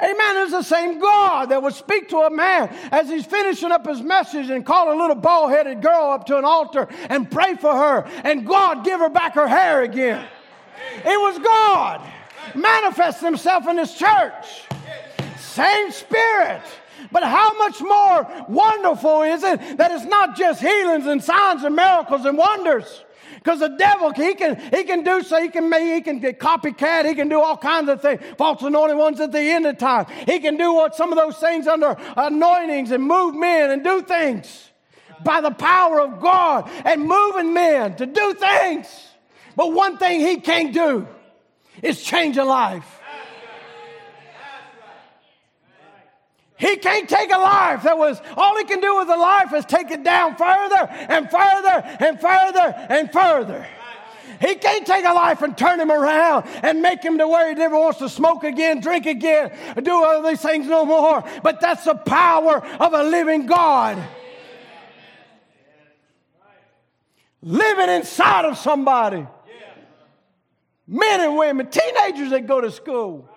Amen. 0.00 0.36
It 0.36 0.40
was 0.40 0.50
the 0.50 0.62
same 0.62 0.98
God 0.98 1.50
that 1.50 1.62
would 1.62 1.74
speak 1.74 2.08
to 2.08 2.18
a 2.18 2.30
man 2.30 2.68
as 2.90 3.08
he's 3.08 3.24
finishing 3.24 3.70
up 3.70 3.86
his 3.86 4.02
message 4.02 4.50
and 4.50 4.66
call 4.66 4.92
a 4.92 4.96
little 4.98 5.14
bald 5.14 5.50
headed 5.50 5.80
girl 5.80 6.10
up 6.10 6.26
to 6.26 6.36
an 6.36 6.44
altar 6.44 6.88
and 7.08 7.30
pray 7.30 7.54
for 7.54 7.72
her, 7.72 8.04
and 8.24 8.44
God 8.44 8.84
give 8.84 8.98
her 9.00 9.08
back 9.08 9.34
her 9.34 9.46
hair 9.46 9.82
again. 9.82 10.26
It 11.04 11.20
was 11.20 11.38
God 11.38 12.00
manifest 12.54 13.20
himself 13.20 13.66
in 13.68 13.76
this 13.76 13.94
church. 13.94 14.64
Same 15.38 15.90
spirit. 15.90 16.62
But 17.14 17.22
how 17.22 17.56
much 17.58 17.80
more 17.80 18.44
wonderful 18.48 19.22
is 19.22 19.44
it 19.44 19.78
that 19.78 19.92
it's 19.92 20.04
not 20.04 20.36
just 20.36 20.60
healings 20.60 21.06
and 21.06 21.22
signs 21.22 21.62
and 21.62 21.76
miracles 21.76 22.24
and 22.24 22.36
wonders? 22.36 23.04
Because 23.36 23.60
the 23.60 23.68
devil, 23.68 24.12
he 24.12 24.34
can, 24.34 24.56
he 24.72 24.82
can 24.82 25.04
do 25.04 25.22
so, 25.22 25.40
he 25.40 25.48
can 25.48 25.68
make, 25.68 25.94
he 25.94 26.00
can 26.00 26.18
get 26.18 26.40
copycat, 26.40 27.06
he 27.06 27.14
can 27.14 27.28
do 27.28 27.40
all 27.40 27.56
kinds 27.56 27.88
of 27.88 28.02
things, 28.02 28.20
false 28.36 28.60
anointed 28.62 28.96
ones 28.96 29.20
at 29.20 29.30
the 29.30 29.38
end 29.38 29.64
of 29.64 29.78
time. 29.78 30.06
He 30.26 30.40
can 30.40 30.56
do 30.56 30.74
what 30.74 30.96
some 30.96 31.12
of 31.12 31.16
those 31.16 31.38
things 31.38 31.68
under 31.68 31.96
anointings 32.16 32.90
and 32.90 33.04
move 33.04 33.36
men 33.36 33.70
and 33.70 33.84
do 33.84 34.02
things 34.02 34.70
by 35.22 35.40
the 35.40 35.52
power 35.52 36.00
of 36.00 36.20
God 36.20 36.68
and 36.84 37.06
moving 37.06 37.54
men 37.54 37.94
to 37.94 38.06
do 38.06 38.34
things. 38.34 38.88
But 39.54 39.72
one 39.72 39.98
thing 39.98 40.18
he 40.18 40.38
can't 40.40 40.74
do 40.74 41.06
is 41.80 42.02
change 42.02 42.38
a 42.38 42.44
life. 42.44 43.02
He 46.64 46.76
can't 46.76 47.06
take 47.06 47.30
a 47.30 47.36
life 47.36 47.82
that 47.82 47.98
was, 47.98 48.22
all 48.38 48.56
he 48.56 48.64
can 48.64 48.80
do 48.80 48.96
with 48.96 49.10
a 49.10 49.16
life 49.16 49.52
is 49.52 49.66
take 49.66 49.90
it 49.90 50.02
down 50.02 50.34
further 50.34 50.88
and 50.88 51.30
further 51.30 51.82
and 52.00 52.18
further 52.18 52.74
and 52.88 53.12
further. 53.12 53.66
He 54.40 54.54
can't 54.54 54.86
take 54.86 55.04
a 55.04 55.12
life 55.12 55.42
and 55.42 55.58
turn 55.58 55.78
him 55.78 55.92
around 55.92 56.46
and 56.62 56.80
make 56.80 57.02
him 57.02 57.18
to 57.18 57.28
where 57.28 57.50
he 57.50 57.54
never 57.54 57.78
wants 57.78 57.98
to 57.98 58.08
smoke 58.08 58.44
again, 58.44 58.80
drink 58.80 59.04
again, 59.04 59.52
do 59.82 59.92
all 59.92 60.22
these 60.22 60.40
things 60.40 60.66
no 60.66 60.86
more. 60.86 61.22
But 61.42 61.60
that's 61.60 61.84
the 61.84 61.96
power 61.96 62.64
of 62.80 62.94
a 62.94 63.02
living 63.02 63.44
God. 63.44 64.02
Living 67.42 67.90
inside 67.90 68.46
of 68.46 68.56
somebody. 68.56 69.26
Men 70.86 71.20
and 71.20 71.36
women, 71.36 71.68
teenagers 71.68 72.30
that 72.30 72.46
go 72.46 72.62
to 72.62 72.70
school. 72.70 73.28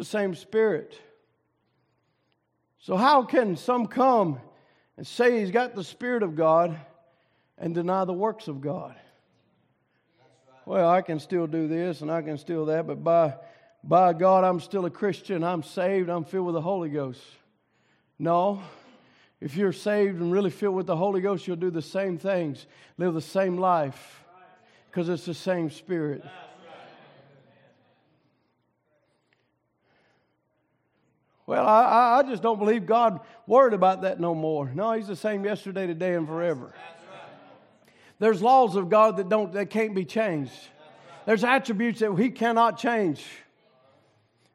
The 0.00 0.06
same 0.06 0.34
spirit. 0.34 0.98
So, 2.78 2.96
how 2.96 3.22
can 3.22 3.54
some 3.58 3.86
come 3.86 4.40
and 4.96 5.06
say 5.06 5.40
he's 5.40 5.50
got 5.50 5.74
the 5.74 5.84
Spirit 5.84 6.22
of 6.22 6.34
God 6.34 6.80
and 7.58 7.74
deny 7.74 8.06
the 8.06 8.14
works 8.14 8.48
of 8.48 8.62
God? 8.62 8.94
Well, 10.64 10.88
I 10.88 11.02
can 11.02 11.20
still 11.20 11.46
do 11.46 11.68
this 11.68 12.00
and 12.00 12.10
I 12.10 12.22
can 12.22 12.38
still 12.38 12.64
that, 12.64 12.86
but 12.86 13.04
by, 13.04 13.34
by 13.84 14.14
God, 14.14 14.42
I'm 14.42 14.60
still 14.60 14.86
a 14.86 14.90
Christian. 14.90 15.44
I'm 15.44 15.62
saved. 15.62 16.08
I'm 16.08 16.24
filled 16.24 16.46
with 16.46 16.54
the 16.54 16.62
Holy 16.62 16.88
Ghost. 16.88 17.20
No. 18.18 18.62
If 19.38 19.54
you're 19.54 19.70
saved 19.70 20.18
and 20.18 20.32
really 20.32 20.48
filled 20.48 20.76
with 20.76 20.86
the 20.86 20.96
Holy 20.96 21.20
Ghost, 21.20 21.46
you'll 21.46 21.56
do 21.56 21.70
the 21.70 21.82
same 21.82 22.16
things, 22.16 22.66
live 22.96 23.12
the 23.12 23.20
same 23.20 23.58
life, 23.58 24.24
because 24.90 25.10
it's 25.10 25.26
the 25.26 25.34
same 25.34 25.68
Spirit. 25.68 26.24
Well, 31.50 31.66
I, 31.66 32.20
I 32.20 32.22
just 32.22 32.44
don't 32.44 32.60
believe 32.60 32.86
God 32.86 33.18
worried 33.44 33.74
about 33.74 34.02
that 34.02 34.20
no 34.20 34.36
more. 34.36 34.70
No, 34.72 34.92
He's 34.92 35.08
the 35.08 35.16
same 35.16 35.44
yesterday, 35.44 35.84
today, 35.88 36.14
and 36.14 36.24
forever. 36.24 36.72
There's 38.20 38.40
laws 38.40 38.76
of 38.76 38.88
God 38.88 39.16
that 39.16 39.28
don't 39.28 39.52
that 39.54 39.68
can't 39.68 39.92
be 39.92 40.04
changed. 40.04 40.52
There's 41.26 41.42
attributes 41.42 41.98
that 41.98 42.16
He 42.16 42.30
cannot 42.30 42.78
change. 42.78 43.26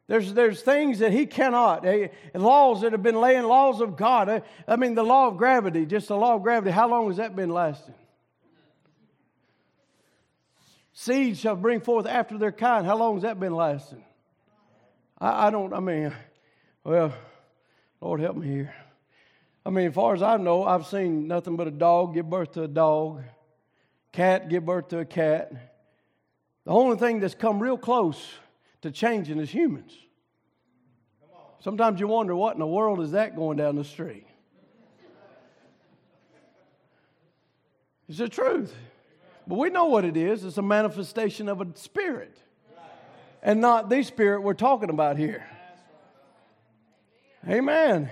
There's, 0.06 0.32
there's 0.32 0.62
things 0.62 1.00
that 1.00 1.12
he 1.12 1.26
cannot. 1.26 1.84
Eh, 1.84 2.08
laws 2.32 2.82
that 2.82 2.92
have 2.92 3.02
been 3.02 3.20
laying, 3.20 3.42
laws 3.42 3.80
of 3.80 3.96
God. 3.96 4.28
Eh, 4.28 4.40
I 4.68 4.76
mean, 4.76 4.94
the 4.94 5.02
law 5.02 5.26
of 5.26 5.36
gravity, 5.36 5.84
just 5.84 6.06
the 6.06 6.16
law 6.16 6.36
of 6.36 6.44
gravity, 6.44 6.70
how 6.70 6.88
long 6.88 7.08
has 7.08 7.16
that 7.16 7.34
been 7.34 7.50
lasting? 7.50 7.96
Seeds 10.92 11.40
shall 11.40 11.56
bring 11.56 11.80
forth 11.80 12.06
after 12.06 12.38
their 12.38 12.52
kind. 12.52 12.86
How 12.86 12.96
long 12.96 13.14
has 13.14 13.24
that 13.24 13.40
been 13.40 13.52
lasting? 13.52 14.04
I, 15.18 15.48
I 15.48 15.50
don't, 15.50 15.74
I 15.74 15.80
mean, 15.80 16.14
well, 16.86 17.12
Lord 18.00 18.20
help 18.20 18.36
me 18.36 18.46
here. 18.46 18.72
I 19.64 19.70
mean, 19.70 19.88
as 19.88 19.94
far 19.94 20.14
as 20.14 20.22
I 20.22 20.36
know, 20.36 20.62
I've 20.62 20.86
seen 20.86 21.26
nothing 21.26 21.56
but 21.56 21.66
a 21.66 21.72
dog 21.72 22.14
give 22.14 22.30
birth 22.30 22.52
to 22.52 22.62
a 22.62 22.68
dog, 22.68 23.24
cat 24.12 24.48
give 24.48 24.64
birth 24.64 24.88
to 24.88 25.00
a 25.00 25.04
cat. 25.04 25.50
The 26.64 26.70
only 26.70 26.96
thing 26.96 27.18
that's 27.18 27.34
come 27.34 27.58
real 27.58 27.76
close 27.76 28.24
to 28.82 28.92
changing 28.92 29.40
is 29.40 29.50
humans. 29.50 29.92
Sometimes 31.58 31.98
you 31.98 32.06
wonder 32.06 32.36
what 32.36 32.54
in 32.54 32.60
the 32.60 32.66
world 32.68 33.00
is 33.00 33.10
that 33.10 33.34
going 33.34 33.56
down 33.56 33.74
the 33.74 33.82
street? 33.82 34.28
It's 38.08 38.18
the 38.18 38.28
truth. 38.28 38.72
But 39.48 39.58
we 39.58 39.70
know 39.70 39.86
what 39.86 40.04
it 40.04 40.16
is. 40.16 40.44
It's 40.44 40.58
a 40.58 40.62
manifestation 40.62 41.48
of 41.48 41.60
a 41.60 41.66
spirit. 41.74 42.36
And 43.42 43.60
not 43.60 43.88
the 43.88 44.04
spirit 44.04 44.42
we're 44.42 44.54
talking 44.54 44.90
about 44.90 45.16
here. 45.16 45.44
Amen. 47.48 48.10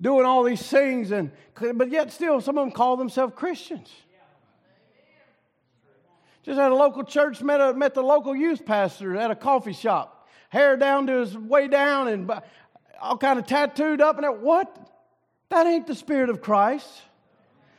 Doing 0.00 0.26
all 0.26 0.42
these 0.42 0.62
things, 0.62 1.12
and 1.12 1.30
but 1.54 1.90
yet 1.90 2.12
still 2.12 2.40
some 2.40 2.58
of 2.58 2.64
them 2.64 2.72
call 2.72 2.96
themselves 2.96 3.34
Christians. 3.36 3.88
Just 6.42 6.58
at 6.58 6.72
a 6.72 6.74
local 6.74 7.04
church, 7.04 7.40
met, 7.40 7.60
a, 7.60 7.72
met 7.72 7.94
the 7.94 8.02
local 8.02 8.34
youth 8.34 8.66
pastor 8.66 9.16
at 9.16 9.30
a 9.30 9.36
coffee 9.36 9.72
shop. 9.72 10.28
Hair 10.48 10.76
down 10.76 11.06
to 11.06 11.20
his 11.20 11.38
way 11.38 11.68
down 11.68 12.08
and 12.08 12.28
all 13.00 13.16
kind 13.16 13.38
of 13.38 13.46
tattooed 13.46 14.00
up 14.00 14.18
and. 14.18 14.42
What? 14.42 14.76
That 15.50 15.66
ain't 15.66 15.86
the 15.86 15.94
spirit 15.94 16.30
of 16.30 16.40
Christ. 16.40 16.88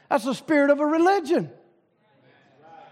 That's 0.09 0.23
the 0.23 0.35
spirit 0.35 0.69
of 0.69 0.79
a 0.79 0.85
religion. 0.85 1.51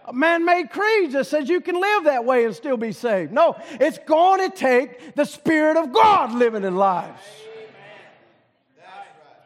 A 0.06 0.14
man 0.14 0.44
made 0.44 0.72
creed 0.72 1.12
that 1.14 1.28
says 1.28 1.48
you 1.48 1.62
can 1.62 1.80
live 1.80 2.06
that 2.06 2.26
way 2.26 2.44
and 2.44 2.54
still 2.54 2.76
be 2.76 2.92
saved. 2.92 3.32
No, 3.32 3.56
it's 3.80 4.00
going 4.00 4.50
to 4.50 4.56
take 4.56 5.16
the 5.16 5.26
Spirit 5.26 5.78
of 5.78 5.94
God 5.94 6.34
living 6.34 6.64
in 6.64 6.76
lives 6.76 7.22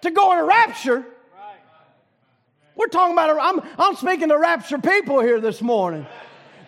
to 0.05 0.11
go 0.11 0.31
in 0.33 0.39
a 0.39 0.45
rapture. 0.45 1.05
We're 2.75 2.87
talking 2.87 3.13
about, 3.13 3.37
i 3.37 3.49
I'm, 3.49 3.61
I'm 3.77 3.95
speaking 3.95 4.29
to 4.29 4.37
rapture 4.37 4.77
people 4.77 5.19
here 5.21 5.39
this 5.39 5.61
morning. 5.61 6.05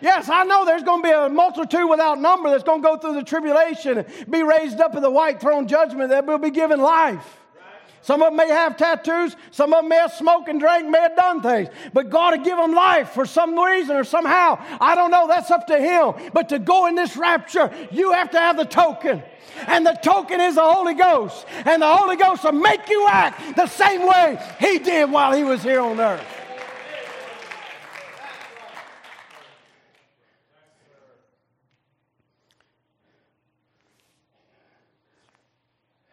Yes, 0.00 0.28
I 0.28 0.44
know 0.44 0.64
there's 0.64 0.82
going 0.82 1.02
to 1.02 1.08
be 1.08 1.12
a 1.12 1.28
multitude 1.28 1.88
without 1.88 2.20
number 2.20 2.50
that's 2.50 2.62
going 2.62 2.82
to 2.82 2.88
go 2.88 2.96
through 2.96 3.14
the 3.14 3.24
tribulation, 3.24 4.04
be 4.30 4.42
raised 4.42 4.80
up 4.80 4.94
in 4.94 5.02
the 5.02 5.10
white 5.10 5.40
throne 5.40 5.66
judgment 5.66 6.10
that 6.10 6.24
will 6.24 6.38
be 6.38 6.50
given 6.50 6.80
life. 6.80 7.37
Some 8.02 8.22
of 8.22 8.28
them 8.28 8.36
may 8.36 8.48
have 8.48 8.76
tattoos. 8.76 9.36
Some 9.50 9.72
of 9.72 9.82
them 9.82 9.88
may 9.88 9.96
have 9.96 10.12
smoked 10.12 10.48
and 10.48 10.60
drank, 10.60 10.88
may 10.88 11.00
have 11.00 11.16
done 11.16 11.42
things. 11.42 11.68
But 11.92 12.10
God 12.10 12.38
will 12.38 12.44
give 12.44 12.56
them 12.56 12.74
life 12.74 13.10
for 13.10 13.26
some 13.26 13.58
reason 13.58 13.96
or 13.96 14.04
somehow. 14.04 14.58
I 14.80 14.94
don't 14.94 15.10
know. 15.10 15.26
That's 15.26 15.50
up 15.50 15.66
to 15.66 15.78
Him. 15.78 16.30
But 16.32 16.48
to 16.50 16.58
go 16.58 16.86
in 16.86 16.94
this 16.94 17.16
rapture, 17.16 17.70
you 17.90 18.12
have 18.12 18.30
to 18.30 18.38
have 18.38 18.56
the 18.56 18.64
token. 18.64 19.22
And 19.66 19.84
the 19.84 19.98
token 20.02 20.40
is 20.40 20.54
the 20.54 20.62
Holy 20.62 20.94
Ghost. 20.94 21.46
And 21.64 21.82
the 21.82 21.92
Holy 21.94 22.16
Ghost 22.16 22.44
will 22.44 22.52
make 22.52 22.88
you 22.88 23.06
act 23.08 23.56
the 23.56 23.66
same 23.66 24.06
way 24.06 24.38
He 24.60 24.78
did 24.78 25.10
while 25.10 25.32
He 25.32 25.44
was 25.44 25.62
here 25.62 25.80
on 25.80 26.00
earth. 26.00 26.24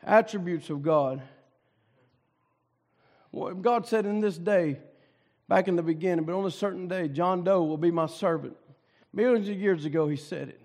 Attributes 0.03 0.69
of 0.69 0.83
God. 0.83 1.21
God 3.61 3.85
said 3.85 4.05
in 4.05 4.21
this 4.21 4.37
day, 4.37 4.79
back 5.47 5.67
in 5.67 5.75
the 5.75 5.83
beginning, 5.83 6.25
but 6.25 6.37
on 6.37 6.45
a 6.45 6.51
certain 6.51 6.87
day, 6.87 7.07
John 7.07 7.43
Doe 7.43 7.63
will 7.63 7.77
be 7.77 7.91
my 7.91 8.07
servant. 8.07 8.55
Millions 9.13 9.49
of 9.49 9.59
years 9.59 9.85
ago, 9.85 10.07
he 10.07 10.15
said 10.15 10.49
it. 10.49 10.61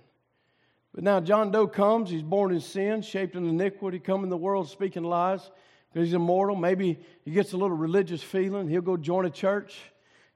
But 0.94 1.04
now 1.04 1.20
John 1.20 1.50
Doe 1.50 1.66
comes, 1.66 2.10
he's 2.10 2.22
born 2.22 2.52
in 2.52 2.60
sin, 2.60 3.02
shaped 3.02 3.36
in 3.36 3.48
iniquity, 3.48 3.98
come 3.98 4.24
in 4.24 4.30
the 4.30 4.36
world 4.36 4.68
speaking 4.68 5.04
lies 5.04 5.50
because 5.92 6.08
he's 6.08 6.14
immortal. 6.14 6.56
Maybe 6.56 6.98
he 7.24 7.30
gets 7.30 7.52
a 7.52 7.56
little 7.56 7.76
religious 7.76 8.22
feeling. 8.22 8.68
He'll 8.68 8.80
go 8.80 8.96
join 8.96 9.26
a 9.26 9.30
church. 9.30 9.78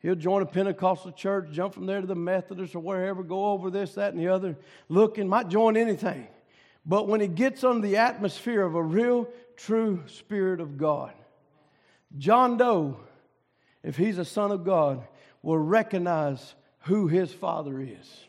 He'll 0.01 0.14
join 0.14 0.43
a 0.43 0.47
Pentecostal 0.47 1.12
church, 1.12 1.49
jump 1.51 1.72
from 1.72 1.87
there 1.87 2.03
to 2.03 2.07
the 2.07 2.14
Methodist 2.14 2.74
or 2.74 2.80
wherever, 2.80 3.22
go 3.22 3.47
over 3.47 3.70
this, 3.70 3.95
that, 3.95 4.12
and 4.12 4.20
the 4.20 4.28
other, 4.28 4.55
looking, 4.91 5.26
might 5.26 5.49
join 5.49 5.78
anything. 5.78 6.28
But 6.85 7.09
when 7.09 7.22
he 7.22 7.26
gets 7.26 7.64
under 7.64 7.80
the 7.80 7.97
atmosphere 7.97 8.62
of 8.62 8.74
a 8.74 8.82
real, 8.82 9.26
true 9.57 10.03
Spirit 10.07 10.61
of 10.61 10.76
God, 10.76 11.14
John 12.17 12.57
Doe, 12.57 12.97
if 13.83 13.97
he's 13.97 14.19
a 14.19 14.25
son 14.25 14.51
of 14.51 14.65
God, 14.65 15.03
will 15.43 15.59
recognize 15.59 16.55
who 16.81 17.09
his 17.09 17.33
father 17.33 17.81
is. 17.81 18.25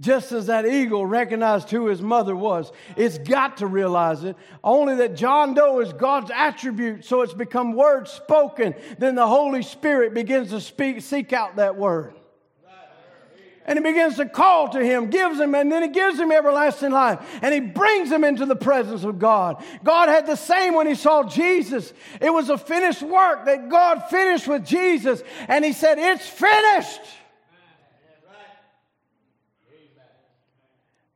Just 0.00 0.32
as 0.32 0.46
that 0.46 0.64
eagle 0.64 1.04
recognized 1.04 1.70
who 1.70 1.88
his 1.88 2.00
mother 2.00 2.34
was, 2.34 2.72
it's 2.96 3.18
got 3.18 3.58
to 3.58 3.66
realize 3.66 4.24
it. 4.24 4.34
Only 4.64 4.94
that 4.96 5.14
John 5.14 5.52
Doe 5.52 5.80
is 5.80 5.92
God's 5.92 6.30
attribute, 6.30 7.04
so 7.04 7.20
it's 7.20 7.34
become 7.34 7.74
word 7.74 8.08
spoken. 8.08 8.74
Then 8.98 9.14
the 9.14 9.26
Holy 9.26 9.62
Spirit 9.62 10.14
begins 10.14 10.50
to 10.50 10.60
speak, 10.60 11.02
seek 11.02 11.34
out 11.34 11.56
that 11.56 11.76
word 11.76 12.14
and 13.70 13.78
he 13.78 13.84
begins 13.84 14.16
to 14.16 14.26
call 14.26 14.68
to 14.70 14.84
him, 14.84 15.10
gives 15.10 15.38
him, 15.38 15.54
and 15.54 15.70
then 15.70 15.84
he 15.84 15.90
gives 15.90 16.18
him 16.18 16.32
everlasting 16.32 16.90
life. 16.90 17.20
And 17.40 17.54
he 17.54 17.60
brings 17.60 18.10
him 18.10 18.24
into 18.24 18.44
the 18.44 18.56
presence 18.56 19.04
of 19.04 19.20
God. 19.20 19.62
God 19.84 20.08
had 20.08 20.26
the 20.26 20.34
same 20.34 20.74
when 20.74 20.88
he 20.88 20.96
saw 20.96 21.22
Jesus. 21.22 21.92
It 22.20 22.30
was 22.30 22.50
a 22.50 22.58
finished 22.58 23.00
work 23.00 23.44
that 23.44 23.68
God 23.68 24.08
finished 24.10 24.48
with 24.48 24.66
Jesus. 24.66 25.22
And 25.46 25.64
he 25.64 25.72
said, 25.72 25.98
It's 26.00 26.26
finished. 26.26 27.00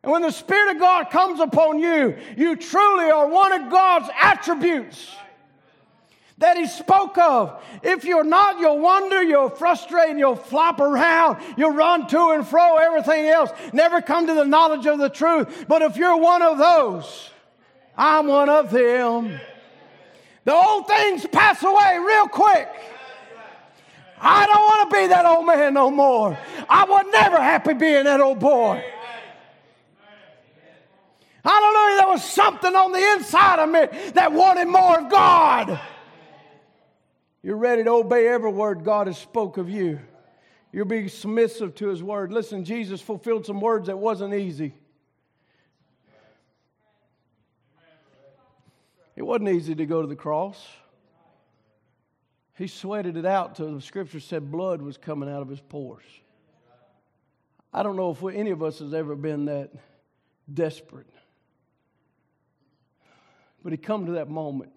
And 0.04 0.12
when 0.12 0.22
the 0.22 0.30
Spirit 0.30 0.76
of 0.76 0.80
God 0.80 1.10
comes 1.10 1.40
upon 1.40 1.80
you, 1.80 2.16
you 2.36 2.54
truly 2.54 3.10
are 3.10 3.26
one 3.26 3.50
of 3.50 3.68
God's 3.68 4.08
attributes 4.22 5.10
that 6.44 6.58
he 6.58 6.66
spoke 6.66 7.16
of. 7.16 7.58
If 7.82 8.04
you're 8.04 8.22
not, 8.22 8.60
you'll 8.60 8.78
wonder, 8.78 9.22
you'll 9.22 9.48
frustrate, 9.48 10.10
and 10.10 10.18
you'll 10.18 10.36
flop 10.36 10.78
around, 10.78 11.42
you'll 11.56 11.72
run 11.72 12.06
to 12.08 12.30
and 12.32 12.46
fro, 12.46 12.76
everything 12.76 13.24
else, 13.24 13.50
never 13.72 14.02
come 14.02 14.26
to 14.26 14.34
the 14.34 14.44
knowledge 14.44 14.84
of 14.86 14.98
the 14.98 15.08
truth. 15.08 15.64
But 15.66 15.80
if 15.80 15.96
you're 15.96 16.18
one 16.18 16.42
of 16.42 16.58
those, 16.58 17.30
I'm 17.96 18.26
one 18.26 18.50
of 18.50 18.70
them. 18.70 19.40
The 20.44 20.52
old 20.52 20.86
things 20.86 21.26
pass 21.32 21.62
away 21.62 21.98
real 21.98 22.28
quick. 22.28 22.68
I 24.20 24.46
don't 24.46 24.62
want 24.62 24.90
to 24.90 24.96
be 24.96 25.06
that 25.06 25.24
old 25.24 25.46
man 25.46 25.72
no 25.72 25.90
more. 25.90 26.36
I 26.68 26.84
was 26.84 27.06
never 27.10 27.38
happy 27.38 27.72
being 27.72 28.04
that 28.04 28.20
old 28.20 28.38
boy. 28.38 28.84
Hallelujah. 31.42 31.96
There 32.00 32.08
was 32.08 32.22
something 32.22 32.74
on 32.74 32.92
the 32.92 33.12
inside 33.14 33.60
of 33.60 33.68
me 33.70 34.10
that 34.12 34.32
wanted 34.32 34.66
more 34.68 34.98
of 34.98 35.10
God. 35.10 35.80
You're 37.44 37.58
ready 37.58 37.84
to 37.84 37.90
obey 37.90 38.26
every 38.26 38.50
word 38.50 38.84
God 38.84 39.06
has 39.06 39.18
spoke 39.18 39.58
of 39.58 39.68
you. 39.68 40.00
You're 40.72 40.86
being 40.86 41.10
submissive 41.10 41.74
to 41.74 41.88
his 41.88 42.02
word. 42.02 42.32
Listen, 42.32 42.64
Jesus 42.64 43.02
fulfilled 43.02 43.44
some 43.44 43.60
words 43.60 43.88
that 43.88 43.98
wasn't 43.98 44.32
easy. 44.32 44.72
It 49.14 49.22
wasn't 49.22 49.50
easy 49.50 49.74
to 49.74 49.84
go 49.84 50.00
to 50.00 50.08
the 50.08 50.16
cross. 50.16 50.66
He 52.56 52.66
sweated 52.66 53.18
it 53.18 53.26
out 53.26 53.56
till 53.56 53.74
the 53.74 53.82
scripture 53.82 54.20
said 54.20 54.50
blood 54.50 54.80
was 54.80 54.96
coming 54.96 55.28
out 55.28 55.42
of 55.42 55.50
his 55.50 55.60
pores. 55.60 56.02
I 57.74 57.82
don't 57.82 57.96
know 57.96 58.10
if 58.10 58.22
we, 58.22 58.34
any 58.34 58.52
of 58.52 58.62
us 58.62 58.78
has 58.78 58.94
ever 58.94 59.14
been 59.14 59.44
that 59.44 59.70
desperate. 60.52 61.10
But 63.62 63.72
he 63.72 63.76
come 63.76 64.06
to 64.06 64.12
that 64.12 64.30
moment. 64.30 64.72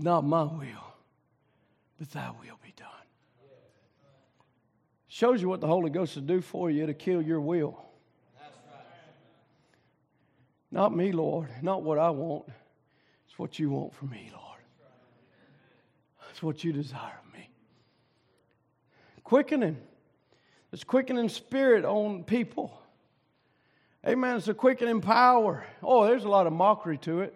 Not 0.00 0.24
my 0.24 0.42
will, 0.42 0.87
but 1.98 2.10
thy 2.12 2.30
will 2.30 2.58
be 2.62 2.72
done. 2.76 2.88
Shows 5.08 5.42
you 5.42 5.48
what 5.48 5.60
the 5.60 5.66
Holy 5.66 5.90
Ghost 5.90 6.14
will 6.16 6.22
do 6.22 6.40
for 6.40 6.70
you. 6.70 6.84
It'll 6.84 6.94
kill 6.94 7.20
your 7.20 7.40
will. 7.40 7.82
Not 10.70 10.94
me, 10.94 11.12
Lord. 11.12 11.48
Not 11.62 11.82
what 11.82 11.98
I 11.98 12.10
want. 12.10 12.44
It's 13.26 13.38
what 13.38 13.58
you 13.58 13.70
want 13.70 13.94
for 13.94 14.04
me, 14.04 14.30
Lord. 14.32 14.60
It's 16.30 16.42
what 16.42 16.62
you 16.62 16.72
desire 16.72 17.18
of 17.26 17.32
me. 17.32 17.48
Quickening. 19.24 19.78
It's 20.72 20.84
quickening 20.84 21.30
spirit 21.30 21.84
on 21.84 22.22
people. 22.22 22.78
Amen. 24.06 24.36
It's 24.36 24.48
a 24.48 24.54
quickening 24.54 25.00
power. 25.00 25.64
Oh, 25.82 26.04
there's 26.04 26.24
a 26.24 26.28
lot 26.28 26.46
of 26.46 26.52
mockery 26.52 26.98
to 26.98 27.22
it. 27.22 27.34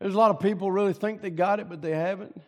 There's 0.00 0.14
a 0.14 0.18
lot 0.18 0.30
of 0.30 0.40
people 0.40 0.72
really 0.72 0.94
think 0.94 1.20
they 1.20 1.30
got 1.30 1.60
it, 1.60 1.68
but 1.68 1.80
they 1.80 1.92
haven't. 1.92 2.40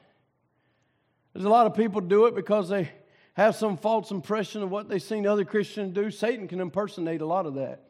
There's 1.35 1.45
a 1.45 1.51
lot 1.51 1.66
of 1.66 1.74
people 1.74 2.01
do 2.01 2.26
it 2.26 2.35
because 2.35 2.68
they 2.68 2.89
have 3.35 3.57
some 3.57 3.76
false 3.76 4.12
impression 4.12 4.62
of 4.62 4.70
what 4.70 4.89
they've 4.89 5.03
seen 5.03 5.26
other 5.26 5.45
Christians 5.45 5.93
do. 5.93 6.11
Satan 6.11 6.47
can 6.47 6.61
impersonate 6.61 7.20
a 7.20 7.26
lot 7.26 7.47
of 7.47 7.55
that. 7.55 7.82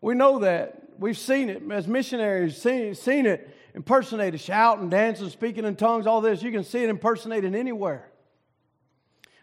We 0.00 0.14
know 0.14 0.38
that. 0.38 0.80
We've 0.98 1.18
seen 1.18 1.50
it 1.50 1.62
as 1.72 1.88
missionaries, 1.88 2.56
seen, 2.56 2.94
seen 2.94 3.26
it 3.26 3.50
impersonated, 3.74 4.40
shouting, 4.40 4.88
dancing, 4.88 5.28
speaking 5.28 5.64
in 5.64 5.74
tongues, 5.74 6.06
all 6.06 6.20
this. 6.20 6.42
You 6.42 6.52
can 6.52 6.62
see 6.62 6.84
it 6.84 6.88
impersonated 6.88 7.54
anywhere. 7.54 8.08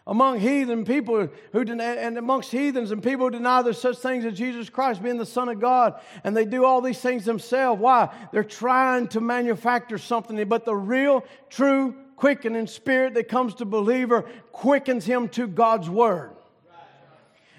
Among 0.07 0.39
heathen 0.39 0.83
people 0.85 1.29
who 1.51 1.61
and 1.61 2.17
amongst 2.17 2.51
heathens 2.51 2.91
and 2.91 3.03
people 3.03 3.27
who 3.27 3.31
deny 3.31 3.61
there's 3.61 3.79
such 3.79 3.97
things 3.97 4.25
as 4.25 4.33
Jesus 4.33 4.69
Christ 4.69 5.03
being 5.03 5.17
the 5.17 5.25
Son 5.25 5.47
of 5.47 5.59
God, 5.59 5.99
and 6.23 6.35
they 6.35 6.45
do 6.45 6.65
all 6.65 6.81
these 6.81 6.99
things 6.99 7.25
themselves. 7.25 7.79
Why? 7.79 8.09
They're 8.31 8.43
trying 8.43 9.09
to 9.09 9.21
manufacture 9.21 9.97
something, 9.97 10.43
but 10.47 10.65
the 10.65 10.75
real, 10.75 11.23
true, 11.49 11.95
quickening 12.21 12.67
spirit 12.67 13.15
that 13.15 13.27
comes 13.27 13.55
to 13.55 13.65
believer 13.65 14.21
quickens 14.51 15.03
him 15.03 15.27
to 15.27 15.47
God's 15.47 15.89
word. 15.89 16.29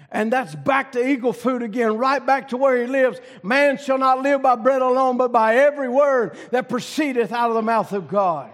And 0.09 0.31
that's 0.31 0.55
back 0.55 0.93
to 0.93 1.05
eagle 1.05 1.33
food 1.33 1.63
again, 1.63 1.97
right 1.97 2.25
back 2.25 2.47
to 2.49 2.57
where 2.57 2.79
he 2.79 2.87
lives. 2.87 3.19
Man 3.43 3.77
shall 3.77 3.97
not 3.97 4.21
live 4.21 4.41
by 4.41 4.55
bread 4.55 4.81
alone, 4.81 5.17
but 5.17 5.33
by 5.33 5.57
every 5.57 5.89
word 5.89 6.37
that 6.51 6.69
proceedeth 6.69 7.33
out 7.33 7.49
of 7.49 7.55
the 7.55 7.61
mouth 7.61 7.91
of 7.91 8.07
God. 8.07 8.51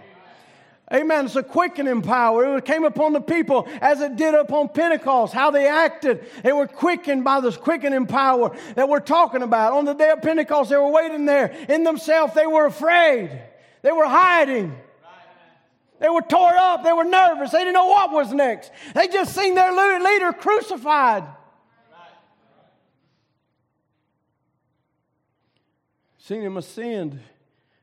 Amen. 0.92 1.26
It's 1.26 1.36
a 1.36 1.44
quickening 1.44 2.02
power. 2.02 2.56
It 2.56 2.64
came 2.64 2.82
upon 2.82 3.12
the 3.12 3.20
people 3.20 3.68
as 3.80 4.00
it 4.00 4.16
did 4.16 4.34
upon 4.34 4.70
Pentecost, 4.70 5.32
how 5.32 5.52
they 5.52 5.68
acted. 5.68 6.26
They 6.42 6.52
were 6.52 6.66
quickened 6.66 7.22
by 7.22 7.40
this 7.40 7.56
quickening 7.56 8.06
power 8.06 8.56
that 8.74 8.88
we're 8.88 8.98
talking 8.98 9.42
about. 9.42 9.74
On 9.74 9.84
the 9.84 9.94
day 9.94 10.10
of 10.10 10.22
Pentecost, 10.22 10.70
they 10.70 10.76
were 10.76 10.90
waiting 10.90 11.24
there. 11.24 11.54
In 11.68 11.84
themselves, 11.84 12.34
they 12.34 12.48
were 12.48 12.66
afraid. 12.66 13.30
They 13.82 13.92
were 13.92 14.08
hiding. 14.08 14.76
They 16.00 16.08
were 16.08 16.22
tore 16.22 16.56
up. 16.56 16.82
They 16.82 16.92
were 16.92 17.04
nervous. 17.04 17.52
They 17.52 17.58
didn't 17.58 17.74
know 17.74 17.86
what 17.86 18.10
was 18.10 18.32
next. 18.32 18.72
They 18.94 19.06
just 19.06 19.34
seen 19.34 19.54
their 19.54 19.70
leader 20.00 20.32
crucified. 20.32 21.24
seen 26.18 26.42
him 26.42 26.56
ascend. 26.56 27.12
And 27.12 27.20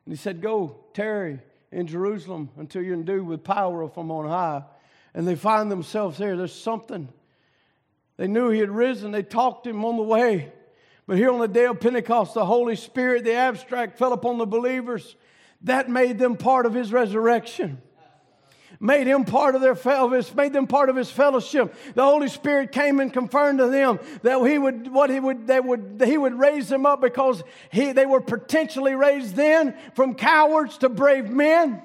he 0.08 0.16
said, 0.16 0.42
Go, 0.42 0.78
tarry 0.94 1.40
in 1.70 1.86
Jerusalem 1.86 2.50
until 2.58 2.82
you're 2.82 2.94
endued 2.94 3.28
with 3.28 3.44
power 3.44 3.90
from 3.90 4.10
on 4.10 4.26
high. 4.26 4.64
And 5.14 5.28
they 5.28 5.36
find 5.36 5.70
themselves 5.70 6.18
there. 6.18 6.38
There's 6.38 6.54
something. 6.54 7.10
They 8.16 8.28
knew 8.28 8.50
he 8.50 8.60
had 8.60 8.72
risen. 8.72 9.12
They 9.12 9.22
talked 9.22 9.66
to 9.66 9.72
him 9.72 9.84
on 9.84 9.98
the 9.98 10.04
way. 10.04 10.54
But 11.08 11.18
here 11.18 11.30
on 11.30 11.40
the 11.40 11.48
day 11.48 11.66
of 11.66 11.82
Pentecost, 11.82 12.36
the 12.36 12.46
Holy 12.46 12.78
Spirit, 12.78 13.26
the 13.26 13.34
abstract, 13.34 13.98
fell 13.98 14.14
upon 14.14 14.38
the 14.38 14.46
believers. 14.46 15.18
That 15.64 15.90
made 15.90 16.18
them 16.18 16.38
part 16.38 16.66
of 16.66 16.74
his 16.74 16.94
resurrection 16.94 17.82
made 18.80 19.08
him 19.08 19.26
part 19.26 19.56
of 19.56 19.62
their 19.62 19.76
fellowship, 19.76 20.36
made 20.36 20.54
them 20.54 20.68
part 20.68 20.90
of 20.90 20.96
his 20.96 21.10
fellowship. 21.10 21.74
The 21.96 22.04
Holy 22.04 22.28
Spirit 22.28 22.72
came 22.72 23.00
and 23.00 23.12
confirmed 23.12 23.60
to 23.60 23.68
them 23.68 24.00
that 24.22 24.44
he 24.46 24.58
would 24.58 24.92
what 24.92 25.10
he 25.10 25.20
would 25.20 25.48
they 25.48 25.60
would 25.60 26.02
he 26.06 26.18
would 26.18 26.38
raise 26.38 26.70
them 26.70 26.86
up 26.86 27.02
because 27.02 27.44
he 27.72 27.92
they 27.92 28.06
were 28.06 28.22
potentially 28.22 28.96
raised 28.96 29.36
then 29.36 29.76
from 29.96 30.16
cowards 30.16 30.78
to 30.80 30.90
brave 30.90 31.30
men. 31.30 31.82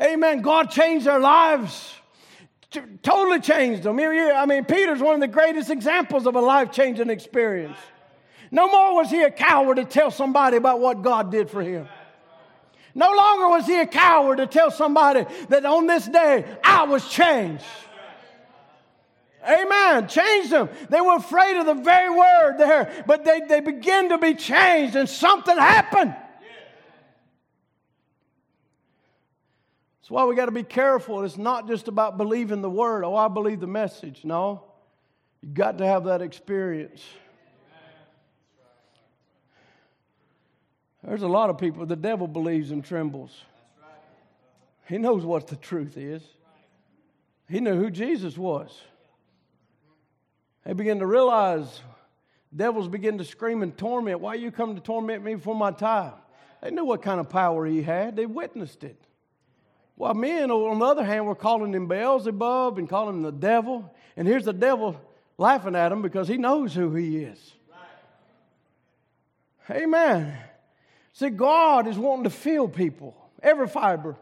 Amen. 0.00 0.42
God 0.42 0.70
changed 0.70 1.06
their 1.06 1.20
lives. 1.20 1.94
Totally 3.02 3.40
changed 3.40 3.84
them. 3.84 3.98
I 3.98 4.44
mean, 4.44 4.64
Peter's 4.64 5.00
one 5.00 5.14
of 5.14 5.20
the 5.20 5.28
greatest 5.28 5.70
examples 5.70 6.26
of 6.26 6.34
a 6.34 6.40
life 6.40 6.72
changing 6.72 7.08
experience. 7.08 7.78
No 8.50 8.68
more 8.68 8.94
was 8.96 9.10
he 9.10 9.22
a 9.22 9.30
coward 9.30 9.76
to 9.76 9.84
tell 9.84 10.10
somebody 10.10 10.56
about 10.56 10.80
what 10.80 11.02
God 11.02 11.30
did 11.30 11.48
for 11.48 11.62
him. 11.62 11.88
No 12.96 13.12
longer 13.12 13.48
was 13.50 13.66
he 13.66 13.78
a 13.78 13.86
coward 13.86 14.38
to 14.38 14.46
tell 14.46 14.70
somebody 14.70 15.26
that 15.50 15.66
on 15.66 15.86
this 15.86 16.08
day 16.08 16.46
I 16.64 16.84
was 16.84 17.06
changed. 17.06 17.62
Amen. 19.46 20.08
Changed 20.08 20.50
them. 20.50 20.70
They 20.88 21.02
were 21.02 21.16
afraid 21.16 21.58
of 21.58 21.66
the 21.66 21.74
very 21.74 22.08
word 22.08 22.56
there, 22.56 23.04
but 23.06 23.22
they, 23.22 23.40
they 23.40 23.60
began 23.60 24.08
to 24.08 24.18
be 24.18 24.34
changed 24.34 24.96
and 24.96 25.06
something 25.06 25.58
happened. 25.58 26.16
That's 30.00 30.10
why 30.10 30.24
we 30.24 30.34
got 30.34 30.46
to 30.46 30.52
be 30.52 30.62
careful. 30.62 31.22
It's 31.22 31.36
not 31.36 31.68
just 31.68 31.88
about 31.88 32.16
believing 32.16 32.62
the 32.62 32.70
word. 32.70 33.04
Oh, 33.04 33.14
I 33.14 33.28
believe 33.28 33.60
the 33.60 33.66
message. 33.66 34.24
No. 34.24 34.64
You 35.42 35.50
got 35.50 35.76
to 35.78 35.86
have 35.86 36.04
that 36.04 36.22
experience. 36.22 37.04
There's 41.06 41.22
a 41.22 41.28
lot 41.28 41.50
of 41.50 41.58
people, 41.58 41.86
the 41.86 41.94
devil 41.94 42.26
believes 42.26 42.72
and 42.72 42.84
trembles. 42.84 43.30
He 44.88 44.98
knows 44.98 45.24
what 45.24 45.46
the 45.46 45.56
truth 45.56 45.96
is. 45.96 46.22
He 47.48 47.60
knew 47.60 47.76
who 47.76 47.90
Jesus 47.90 48.36
was. 48.36 48.76
They 50.64 50.72
begin 50.72 50.98
to 50.98 51.06
realize 51.06 51.80
devils 52.54 52.88
begin 52.88 53.18
to 53.18 53.24
scream 53.24 53.62
and 53.62 53.76
torment. 53.76 54.20
Why 54.20 54.34
you 54.34 54.50
come 54.50 54.74
to 54.74 54.80
torment 54.80 55.22
me 55.22 55.36
before 55.36 55.54
my 55.54 55.70
time? 55.70 56.14
They 56.60 56.70
knew 56.72 56.84
what 56.84 57.02
kind 57.02 57.20
of 57.20 57.28
power 57.28 57.64
he 57.66 57.82
had. 57.82 58.16
They 58.16 58.26
witnessed 58.26 58.82
it. 58.82 59.00
While 59.94 60.14
men, 60.14 60.50
on 60.50 60.80
the 60.80 60.84
other 60.84 61.04
hand, 61.04 61.26
were 61.26 61.36
calling 61.36 61.72
him 61.72 61.86
Beelzebub 61.86 62.78
and 62.78 62.88
calling 62.88 63.16
him 63.16 63.22
the 63.22 63.32
devil. 63.32 63.94
And 64.16 64.26
here's 64.26 64.44
the 64.44 64.52
devil 64.52 65.00
laughing 65.38 65.76
at 65.76 65.92
him 65.92 66.02
because 66.02 66.26
he 66.26 66.36
knows 66.36 66.74
who 66.74 66.94
he 66.94 67.18
is. 67.18 67.52
Amen. 69.70 70.36
See, 71.16 71.30
God 71.30 71.86
is 71.86 71.96
wanting 71.96 72.24
to 72.24 72.30
fill 72.30 72.68
people, 72.68 73.16
every 73.42 73.68
fiber, 73.68 74.16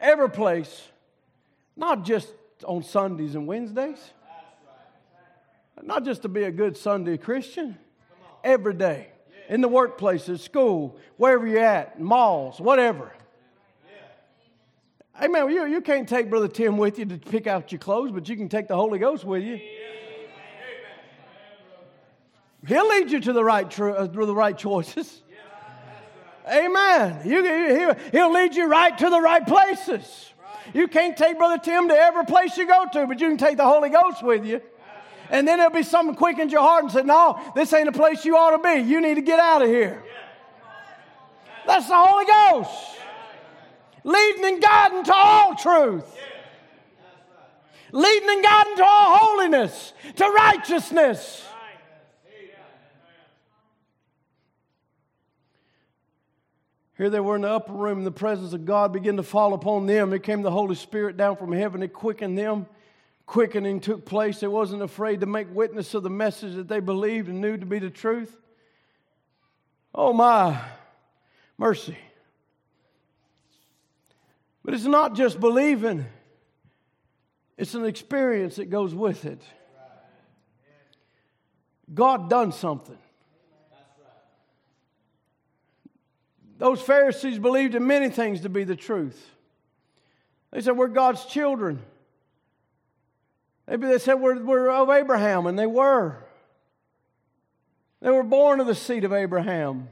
every 0.00 0.30
place, 0.30 0.88
not 1.76 2.02
just 2.02 2.32
on 2.64 2.82
Sundays 2.82 3.34
and 3.34 3.46
Wednesdays, 3.46 3.98
not 5.82 6.06
just 6.06 6.22
to 6.22 6.28
be 6.30 6.44
a 6.44 6.50
good 6.50 6.78
Sunday 6.78 7.18
Christian, 7.18 7.76
every 8.42 8.72
day, 8.72 9.08
in 9.50 9.60
the 9.60 9.68
workplaces, 9.68 10.40
school, 10.40 10.96
wherever 11.18 11.46
you're 11.46 11.62
at, 11.62 12.00
malls, 12.00 12.58
whatever. 12.58 13.12
Hey 15.14 15.26
you, 15.26 15.66
you 15.66 15.82
can't 15.82 16.08
take 16.08 16.30
Brother 16.30 16.48
Tim 16.48 16.78
with 16.78 16.98
you 16.98 17.04
to 17.04 17.18
pick 17.18 17.46
out 17.46 17.70
your 17.70 17.80
clothes, 17.80 18.12
but 18.12 18.26
you 18.30 18.36
can 18.36 18.48
take 18.48 18.66
the 18.66 18.76
Holy 18.76 18.98
Ghost 18.98 19.26
with 19.26 19.42
you. 19.42 19.60
He'll 22.66 22.88
lead 22.88 23.10
you 23.10 23.20
to 23.20 23.34
the 23.34 23.44
right, 23.44 23.70
tr- 23.70 23.90
uh, 23.90 24.06
the 24.06 24.34
right 24.34 24.56
choices. 24.56 25.22
Amen. 26.48 27.20
You, 27.24 27.44
he'll, 27.44 27.94
he'll 28.10 28.32
lead 28.32 28.54
you 28.54 28.66
right 28.66 28.96
to 28.98 29.10
the 29.10 29.20
right 29.20 29.46
places. 29.46 30.32
You 30.74 30.88
can't 30.88 31.16
take 31.16 31.38
Brother 31.38 31.58
Tim 31.58 31.88
to 31.88 31.94
every 31.94 32.24
place 32.24 32.56
you 32.56 32.66
go 32.66 32.86
to, 32.92 33.06
but 33.06 33.20
you 33.20 33.28
can 33.28 33.38
take 33.38 33.56
the 33.56 33.64
Holy 33.64 33.90
Ghost 33.90 34.22
with 34.22 34.44
you. 34.44 34.60
And 35.30 35.46
then 35.46 35.58
there'll 35.58 35.72
be 35.72 35.82
something 35.82 36.14
quicken 36.14 36.48
your 36.48 36.60
heart 36.60 36.84
and 36.84 36.92
say, 36.92 37.02
No, 37.02 37.40
this 37.54 37.72
ain't 37.72 37.88
a 37.88 37.92
place 37.92 38.24
you 38.24 38.36
ought 38.36 38.56
to 38.56 38.62
be. 38.62 38.88
You 38.88 39.00
need 39.00 39.16
to 39.16 39.22
get 39.22 39.38
out 39.38 39.62
of 39.62 39.68
here. 39.68 40.02
That's 41.66 41.86
the 41.86 41.96
Holy 41.96 42.24
Ghost. 42.24 42.98
Leading 44.04 44.44
and 44.44 44.62
guiding 44.62 45.04
to 45.04 45.14
all 45.14 45.54
truth. 45.54 46.04
Leading 47.92 48.28
and 48.30 48.42
guiding 48.42 48.76
to 48.76 48.84
all 48.84 49.16
holiness, 49.16 49.92
to 50.16 50.24
righteousness. 50.24 51.47
Here 56.98 57.08
they 57.08 57.20
were 57.20 57.36
in 57.36 57.42
the 57.42 57.48
upper 57.48 57.72
room, 57.72 57.98
and 57.98 58.06
the 58.06 58.10
presence 58.10 58.52
of 58.52 58.64
God 58.64 58.92
began 58.92 59.16
to 59.16 59.22
fall 59.22 59.54
upon 59.54 59.86
them. 59.86 60.12
It 60.12 60.24
came 60.24 60.42
the 60.42 60.50
Holy 60.50 60.74
Spirit 60.74 61.16
down 61.16 61.36
from 61.36 61.52
heaven. 61.52 61.80
It 61.82 61.92
quickened 61.92 62.36
them. 62.36 62.66
Quickening 63.24 63.78
took 63.80 64.04
place. 64.04 64.40
They 64.40 64.48
wasn't 64.48 64.82
afraid 64.82 65.20
to 65.20 65.26
make 65.26 65.46
witness 65.54 65.94
of 65.94 66.02
the 66.02 66.10
message 66.10 66.56
that 66.56 66.66
they 66.66 66.80
believed 66.80 67.28
and 67.28 67.40
knew 67.40 67.56
to 67.56 67.66
be 67.66 67.78
the 67.78 67.88
truth. 67.88 68.36
Oh 69.94 70.12
my 70.12 70.60
mercy. 71.56 71.96
But 74.64 74.74
it's 74.74 74.84
not 74.84 75.14
just 75.14 75.38
believing, 75.38 76.04
it's 77.56 77.74
an 77.74 77.84
experience 77.84 78.56
that 78.56 78.70
goes 78.70 78.94
with 78.94 79.24
it. 79.24 79.40
God 81.94 82.28
done 82.28 82.52
something. 82.52 82.98
Those 86.58 86.82
Pharisees 86.82 87.38
believed 87.38 87.74
in 87.74 87.86
many 87.86 88.10
things 88.10 88.42
to 88.42 88.48
be 88.48 88.64
the 88.64 88.76
truth. 88.76 89.30
They 90.50 90.60
said, 90.60 90.76
We're 90.76 90.88
God's 90.88 91.24
children. 91.24 91.82
Maybe 93.68 93.86
they 93.86 93.98
said, 93.98 94.14
we're, 94.14 94.42
we're 94.42 94.70
of 94.70 94.88
Abraham, 94.88 95.46
and 95.46 95.58
they 95.58 95.66
were. 95.66 96.16
They 98.00 98.10
were 98.10 98.22
born 98.22 98.60
of 98.60 98.66
the 98.66 98.74
seed 98.74 99.04
of 99.04 99.12
Abraham. 99.12 99.88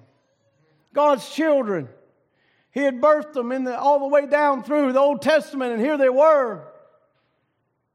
God's 0.95 1.29
children. 1.29 1.89
He 2.71 2.81
had 2.81 3.03
birthed 3.03 3.35
them 3.35 3.53
in 3.53 3.65
the, 3.65 3.79
all 3.79 3.99
the 4.01 4.07
way 4.07 4.27
down 4.27 4.63
through 4.63 4.93
the 4.93 5.01
Old 5.01 5.21
Testament, 5.21 5.73
and 5.73 5.81
here 5.81 5.99
they 5.99 6.09
were. 6.09 6.63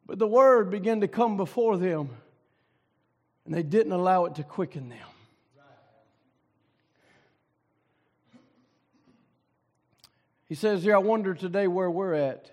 But 0.06 0.20
the 0.20 0.28
word 0.28 0.70
began 0.70 1.02
to 1.02 1.08
come 1.08 1.36
before 1.36 1.78
them, 1.78 2.10
and 3.46 3.54
they 3.54 3.64
didn't 3.64 3.92
allow 3.92 4.26
it 4.26 4.36
to 4.36 4.44
quicken 4.44 4.90
them. 4.90 5.11
He 10.52 10.56
says 10.56 10.84
here, 10.84 10.96
I 10.96 11.00
wonder 11.00 11.34
today 11.34 11.66
where 11.68 11.90
we're 11.90 12.14
at. 12.14 12.52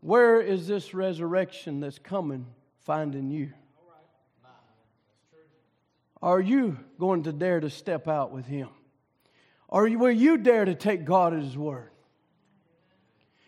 Where 0.00 0.38
is 0.38 0.66
this 0.66 0.92
resurrection 0.92 1.80
that's 1.80 1.98
coming 1.98 2.44
finding 2.80 3.30
you? 3.30 3.54
Are 6.20 6.42
you 6.42 6.78
going 7.00 7.22
to 7.22 7.32
dare 7.32 7.58
to 7.58 7.70
step 7.70 8.06
out 8.06 8.32
with 8.32 8.44
Him? 8.44 8.68
Or 9.66 9.88
will 9.88 10.10
you 10.10 10.36
dare 10.36 10.66
to 10.66 10.74
take 10.74 11.06
God 11.06 11.32
at 11.32 11.42
His 11.42 11.56
word? 11.56 11.90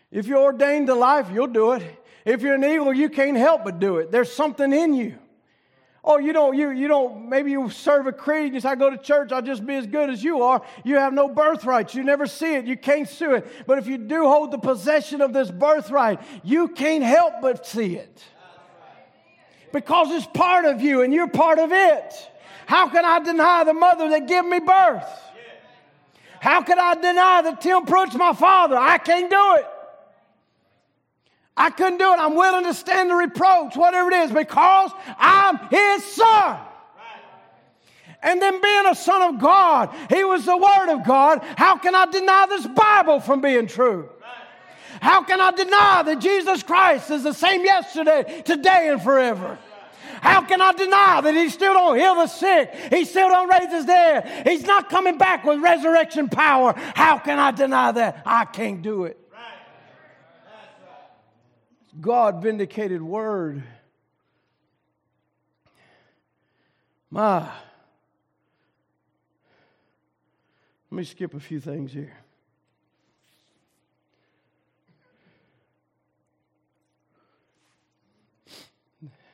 If 0.09 0.25
you're 0.25 0.41
ordained 0.41 0.87
to 0.87 0.95
life, 0.95 1.27
you'll 1.31 1.45
do 1.45 1.73
it. 1.73 1.83
If 2.25 2.41
you're 2.41 2.55
an 2.55 2.63
eagle, 2.63 2.91
you 2.91 3.07
can't 3.07 3.37
help 3.37 3.63
but 3.63 3.77
do 3.77 3.97
it. 3.97 4.09
There's 4.09 4.33
something 4.33 4.73
in 4.73 4.95
you. 4.95 5.19
Oh, 6.03 6.17
you 6.17 6.31
don't, 6.31 6.55
you, 6.55 6.69
you 6.69 6.87
don't, 6.87 7.27
maybe 7.29 7.51
you 7.51 7.69
serve 7.69 8.07
a 8.07 8.13
creed. 8.13 8.53
You 8.53 8.59
say, 8.61 8.69
I 8.69 8.75
go 8.75 8.89
to 8.89 8.97
church, 8.97 9.31
I'll 9.31 9.41
just 9.41 9.65
be 9.65 9.75
as 9.75 9.87
good 9.87 10.09
as 10.09 10.23
you 10.23 10.43
are. 10.43 10.61
You 10.85 10.95
have 10.95 11.13
no 11.13 11.27
birthright. 11.27 11.93
You 11.93 12.03
never 12.03 12.27
see 12.27 12.55
it. 12.55 12.65
You 12.65 12.77
can't 12.77 13.09
sue 13.09 13.35
it. 13.35 13.47
But 13.65 13.77
if 13.77 13.87
you 13.87 13.97
do 13.97 14.23
hold 14.23 14.51
the 14.51 14.57
possession 14.57 15.21
of 15.21 15.33
this 15.33 15.51
birthright, 15.51 16.21
you 16.43 16.69
can't 16.69 17.03
help 17.03 17.41
but 17.41 17.65
see 17.65 17.95
it. 17.95 18.23
Because 19.73 20.11
it's 20.11 20.27
part 20.27 20.65
of 20.65 20.81
you 20.81 21.01
and 21.01 21.13
you're 21.13 21.27
part 21.27 21.59
of 21.59 21.71
it. 21.73 22.13
How 22.65 22.89
can 22.89 23.03
I 23.03 23.19
deny 23.19 23.63
the 23.65 23.73
mother 23.73 24.09
that 24.09 24.27
gave 24.27 24.45
me 24.45 24.59
birth? 24.59 25.07
How 26.39 26.61
can 26.61 26.79
I 26.79 26.95
deny 26.95 27.41
that 27.43 27.61
Tim 27.61 27.85
Pruitt's 27.85 28.15
my 28.15 28.33
father? 28.33 28.77
I 28.77 28.97
can't 28.97 29.29
do 29.29 29.55
it. 29.55 29.65
I 31.57 31.71
couldn't 31.71 31.97
do 31.97 32.13
it. 32.13 32.19
I'm 32.19 32.35
willing 32.35 32.65
to 32.65 32.73
stand 32.73 33.09
the 33.09 33.15
reproach, 33.15 33.75
whatever 33.75 34.11
it 34.11 34.15
is, 34.15 34.31
because 34.31 34.91
I'm 35.17 35.57
his 35.69 36.03
son. 36.05 36.59
And 38.21 38.41
then 38.41 38.61
being 38.61 38.85
a 38.87 38.95
son 38.95 39.33
of 39.33 39.41
God, 39.41 39.93
he 40.09 40.23
was 40.23 40.45
the 40.45 40.57
word 40.57 40.93
of 40.93 41.05
God. 41.05 41.43
How 41.57 41.77
can 41.77 41.95
I 41.95 42.05
deny 42.05 42.45
this 42.47 42.67
Bible 42.67 43.19
from 43.19 43.41
being 43.41 43.67
true? 43.67 44.09
How 45.01 45.23
can 45.23 45.39
I 45.39 45.51
deny 45.51 46.03
that 46.03 46.19
Jesus 46.19 46.63
Christ 46.63 47.11
is 47.11 47.23
the 47.23 47.33
same 47.33 47.63
yesterday, 47.63 48.41
today, 48.43 48.89
and 48.91 49.01
forever? 49.01 49.57
How 50.21 50.41
can 50.41 50.61
I 50.61 50.73
deny 50.73 51.21
that 51.21 51.35
he 51.35 51.49
still 51.49 51.73
don't 51.73 51.97
heal 51.97 52.15
the 52.15 52.27
sick? 52.27 52.73
He 52.91 53.05
still 53.05 53.29
don't 53.29 53.47
raise 53.49 53.71
his 53.71 53.85
dead. 53.85 54.47
He's 54.47 54.63
not 54.63 54.89
coming 54.89 55.17
back 55.17 55.43
with 55.43 55.59
resurrection 55.59 56.27
power. 56.27 56.73
How 56.95 57.19
can 57.19 57.37
I 57.37 57.51
deny 57.51 57.91
that? 57.91 58.23
I 58.25 58.45
can't 58.45 58.81
do 58.81 59.05
it. 59.05 59.17
God 61.99 62.41
vindicated 62.41 63.01
word. 63.01 63.63
My. 67.09 67.39
Let 70.91 70.97
me 70.97 71.03
skip 71.03 71.33
a 71.33 71.39
few 71.39 71.59
things 71.59 71.91
here. 71.91 72.15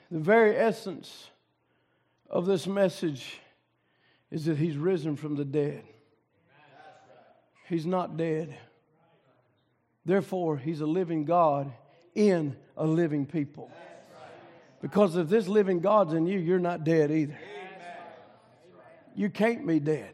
The 0.10 0.20
very 0.20 0.56
essence 0.56 1.30
of 2.30 2.46
this 2.46 2.68
message 2.68 3.40
is 4.30 4.46
that 4.46 4.58
he's 4.58 4.78
risen 4.78 5.16
from 5.16 5.36
the 5.36 5.46
dead. 5.46 5.84
He's 7.68 7.86
not 7.86 8.16
dead. 8.16 8.56
Therefore, 10.06 10.58
he's 10.58 10.82
a 10.82 10.86
living 10.86 11.26
God 11.26 11.72
in 12.16 12.56
a 12.78 12.86
living 12.86 13.26
people. 13.26 13.72
Because 14.82 15.16
if 15.16 15.30
this 15.30 15.48
living 15.48 15.80
God's 15.80 16.14
in 16.14 16.26
you, 16.26 16.40
you're 16.40 16.60
not 16.60 16.84
dead 16.84 17.12
either. 17.12 17.38
You 19.16 19.30
can't 19.30 19.66
be 19.66 19.80
dead. 19.80 20.14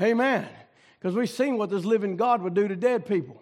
Amen. 0.00 0.46
Because 0.98 1.16
we've 1.16 1.30
seen 1.30 1.58
what 1.58 1.70
this 1.70 1.84
living 1.84 2.16
God 2.16 2.42
would 2.42 2.54
do 2.54 2.68
to 2.68 2.76
dead 2.76 3.06
people. 3.06 3.40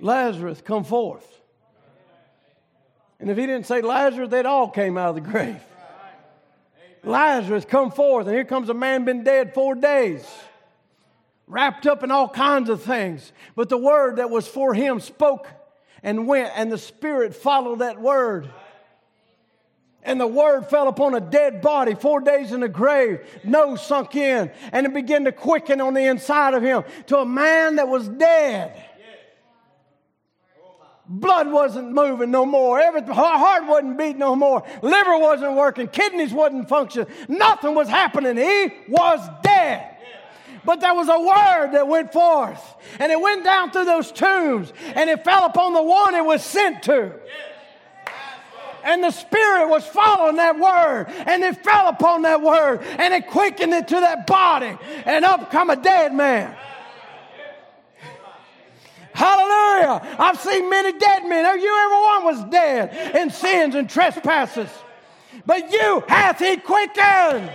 Lazarus, 0.00 0.60
come 0.60 0.84
forth. 0.84 1.26
And 3.18 3.30
if 3.30 3.36
he 3.36 3.46
didn't 3.46 3.66
say 3.66 3.80
Lazarus, 3.80 4.28
they'd 4.28 4.46
all 4.46 4.68
came 4.68 4.98
out 4.98 5.10
of 5.10 5.14
the 5.14 5.30
grave. 5.30 5.60
Lazarus, 7.02 7.64
come 7.64 7.90
forth. 7.90 8.26
And 8.26 8.34
here 8.34 8.44
comes 8.44 8.68
a 8.68 8.74
man 8.74 9.04
been 9.04 9.24
dead 9.24 9.54
four 9.54 9.74
days 9.74 10.26
wrapped 11.46 11.86
up 11.86 12.02
in 12.02 12.10
all 12.10 12.28
kinds 12.28 12.68
of 12.68 12.82
things. 12.82 13.32
But 13.54 13.68
the 13.68 13.78
word 13.78 14.16
that 14.16 14.30
was 14.30 14.46
for 14.48 14.74
him 14.74 15.00
spoke 15.00 15.48
and 16.02 16.26
went, 16.26 16.52
and 16.54 16.70
the 16.70 16.78
Spirit 16.78 17.34
followed 17.34 17.80
that 17.80 18.00
word. 18.00 18.50
And 20.02 20.20
the 20.20 20.26
word 20.26 20.66
fell 20.66 20.86
upon 20.86 21.14
a 21.14 21.20
dead 21.20 21.60
body, 21.60 21.94
four 21.94 22.20
days 22.20 22.52
in 22.52 22.60
the 22.60 22.68
grave, 22.68 23.20
nose 23.42 23.84
sunk 23.84 24.14
in, 24.14 24.52
and 24.70 24.86
it 24.86 24.94
began 24.94 25.24
to 25.24 25.32
quicken 25.32 25.80
on 25.80 25.94
the 25.94 26.04
inside 26.04 26.54
of 26.54 26.62
him 26.62 26.84
to 27.06 27.18
a 27.18 27.26
man 27.26 27.76
that 27.76 27.88
was 27.88 28.08
dead. 28.08 28.84
Blood 31.08 31.50
wasn't 31.50 31.92
moving 31.92 32.30
no 32.32 32.44
more. 32.44 32.80
Everything, 32.80 33.12
heart 33.12 33.66
wasn't 33.66 33.96
beating 33.96 34.18
no 34.18 34.34
more. 34.34 34.64
Liver 34.82 35.18
wasn't 35.18 35.54
working. 35.54 35.86
Kidneys 35.86 36.32
wasn't 36.32 36.68
functioning. 36.68 37.08
Nothing 37.28 37.74
was 37.74 37.88
happening. 37.88 38.36
He 38.36 38.72
was 38.88 39.20
dead. 39.42 39.95
But 40.66 40.80
there 40.80 40.94
was 40.94 41.08
a 41.08 41.18
word 41.18 41.70
that 41.74 41.86
went 41.86 42.12
forth, 42.12 42.74
and 42.98 43.12
it 43.12 43.20
went 43.20 43.44
down 43.44 43.70
through 43.70 43.84
those 43.84 44.10
tombs, 44.10 44.72
and 44.96 45.08
it 45.08 45.22
fell 45.22 45.46
upon 45.46 45.72
the 45.72 45.82
one 45.82 46.14
it 46.14 46.24
was 46.24 46.44
sent 46.44 46.82
to. 46.82 47.12
And 48.82 49.02
the 49.02 49.12
Spirit 49.12 49.68
was 49.68 49.86
following 49.86 50.36
that 50.36 50.58
word, 50.58 51.06
and 51.26 51.44
it 51.44 51.62
fell 51.64 51.88
upon 51.88 52.22
that 52.22 52.42
word, 52.42 52.82
and 52.82 53.14
it 53.14 53.28
quickened 53.28 53.72
it 53.72 53.88
to 53.88 53.94
that 53.94 54.26
body, 54.26 54.76
and 55.04 55.24
up 55.24 55.50
come 55.52 55.70
a 55.70 55.76
dead 55.76 56.12
man. 56.12 56.54
Hallelujah. 59.12 60.16
I've 60.18 60.38
seen 60.38 60.68
many 60.68 60.98
dead 60.98 61.24
men. 61.24 61.60
You 61.60 61.74
ever 61.86 62.02
one 62.02 62.36
was 62.36 62.50
dead 62.50 63.16
in 63.16 63.30
sins 63.30 63.74
and 63.74 63.88
trespasses. 63.88 64.68
But 65.46 65.72
you 65.72 66.02
hath 66.06 66.38
he 66.38 66.56
quickened. 66.56 67.50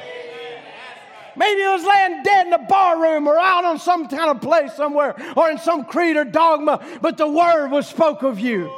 Maybe 1.36 1.62
he 1.62 1.68
was 1.68 1.84
laying 1.84 2.24
dead 2.24 2.48
in 2.48 2.54
a 2.54 2.60
bar 2.60 3.02
room 3.02 3.28
or 3.28 3.38
out 3.38 3.66
on 3.66 3.80
some 3.80 4.08
kind 4.08 4.30
of 4.30 4.42
place 4.42 4.74
somewhere 4.74 5.16
or 5.36 5.50
in 5.50 5.58
some 5.58 5.86
creed 5.86 6.18
or 6.18 6.26
dogma, 6.26 6.86
but 7.02 7.18
the 7.18 7.28
word 7.28 7.70
was 7.70 7.88
spoke 7.88 8.24
of 8.24 8.40
you. 8.40 8.72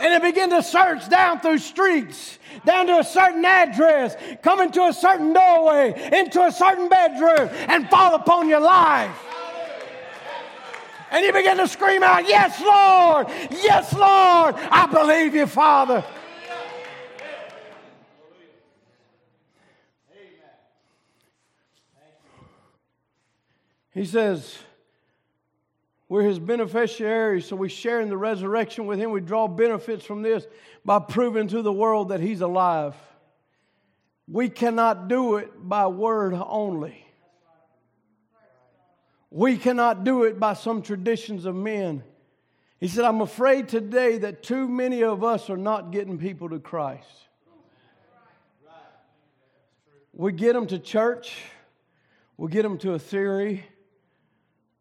And 0.00 0.14
it 0.14 0.22
began 0.22 0.50
to 0.50 0.62
search 0.62 1.08
down 1.08 1.40
through 1.40 1.58
streets, 1.58 2.38
down 2.64 2.86
to 2.86 2.98
a 2.98 3.04
certain 3.04 3.44
address, 3.44 4.16
come 4.42 4.60
into 4.60 4.82
a 4.84 4.92
certain 4.92 5.32
doorway, 5.32 6.10
into 6.12 6.44
a 6.44 6.52
certain 6.52 6.88
bedroom, 6.88 7.48
and 7.68 7.88
fall 7.88 8.14
upon 8.14 8.48
your 8.48 8.60
life. 8.60 9.16
And 11.10 11.24
you 11.24 11.32
begin 11.32 11.56
to 11.56 11.66
scream 11.66 12.02
out, 12.02 12.28
Yes, 12.28 12.60
Lord! 12.60 13.28
Yes, 13.50 13.92
Lord! 13.94 14.54
I 14.70 14.86
believe 14.86 15.34
you, 15.34 15.46
Father. 15.46 16.04
He 23.98 24.04
says, 24.04 24.56
we're 26.08 26.22
his 26.22 26.38
beneficiaries, 26.38 27.46
so 27.46 27.56
we 27.56 27.68
share 27.68 28.00
in 28.00 28.08
the 28.08 28.16
resurrection 28.16 28.86
with 28.86 29.00
him. 29.00 29.10
We 29.10 29.20
draw 29.20 29.48
benefits 29.48 30.04
from 30.04 30.22
this 30.22 30.46
by 30.84 31.00
proving 31.00 31.48
to 31.48 31.62
the 31.62 31.72
world 31.72 32.10
that 32.10 32.20
he's 32.20 32.40
alive. 32.40 32.94
We 34.28 34.50
cannot 34.50 35.08
do 35.08 35.34
it 35.34 35.50
by 35.68 35.88
word 35.88 36.32
only. 36.32 37.04
We 39.32 39.56
cannot 39.56 40.04
do 40.04 40.22
it 40.22 40.38
by 40.38 40.54
some 40.54 40.80
traditions 40.80 41.44
of 41.44 41.56
men. 41.56 42.04
He 42.78 42.86
said, 42.86 43.04
I'm 43.04 43.20
afraid 43.20 43.68
today 43.68 44.18
that 44.18 44.44
too 44.44 44.68
many 44.68 45.02
of 45.02 45.24
us 45.24 45.50
are 45.50 45.56
not 45.56 45.90
getting 45.90 46.18
people 46.18 46.50
to 46.50 46.60
Christ. 46.60 47.08
We 50.12 50.30
get 50.30 50.52
them 50.52 50.68
to 50.68 50.78
church, 50.78 51.36
we 52.36 52.48
get 52.48 52.62
them 52.62 52.78
to 52.78 52.92
a 52.92 52.98
theory, 53.00 53.64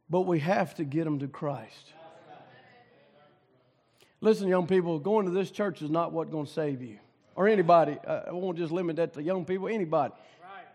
but 0.10 0.22
we 0.22 0.40
have 0.40 0.76
to 0.76 0.84
get 0.84 1.04
them 1.04 1.20
to 1.20 1.28
Christ. 1.28 1.94
Listen, 4.20 4.48
young 4.48 4.66
people, 4.66 4.98
going 5.00 5.26
to 5.26 5.32
this 5.32 5.52
church 5.52 5.82
is 5.82 5.90
not 5.90 6.12
what's 6.12 6.32
going 6.32 6.46
to 6.46 6.52
save 6.52 6.82
you 6.82 6.98
or 7.36 7.48
anybody. 7.48 7.98
Uh, 8.06 8.22
I 8.28 8.32
won't 8.32 8.58
just 8.58 8.72
limit 8.72 8.96
that 8.96 9.14
to 9.14 9.22
young 9.22 9.46
people, 9.46 9.68
anybody. 9.68 10.14
Right. 10.42 10.66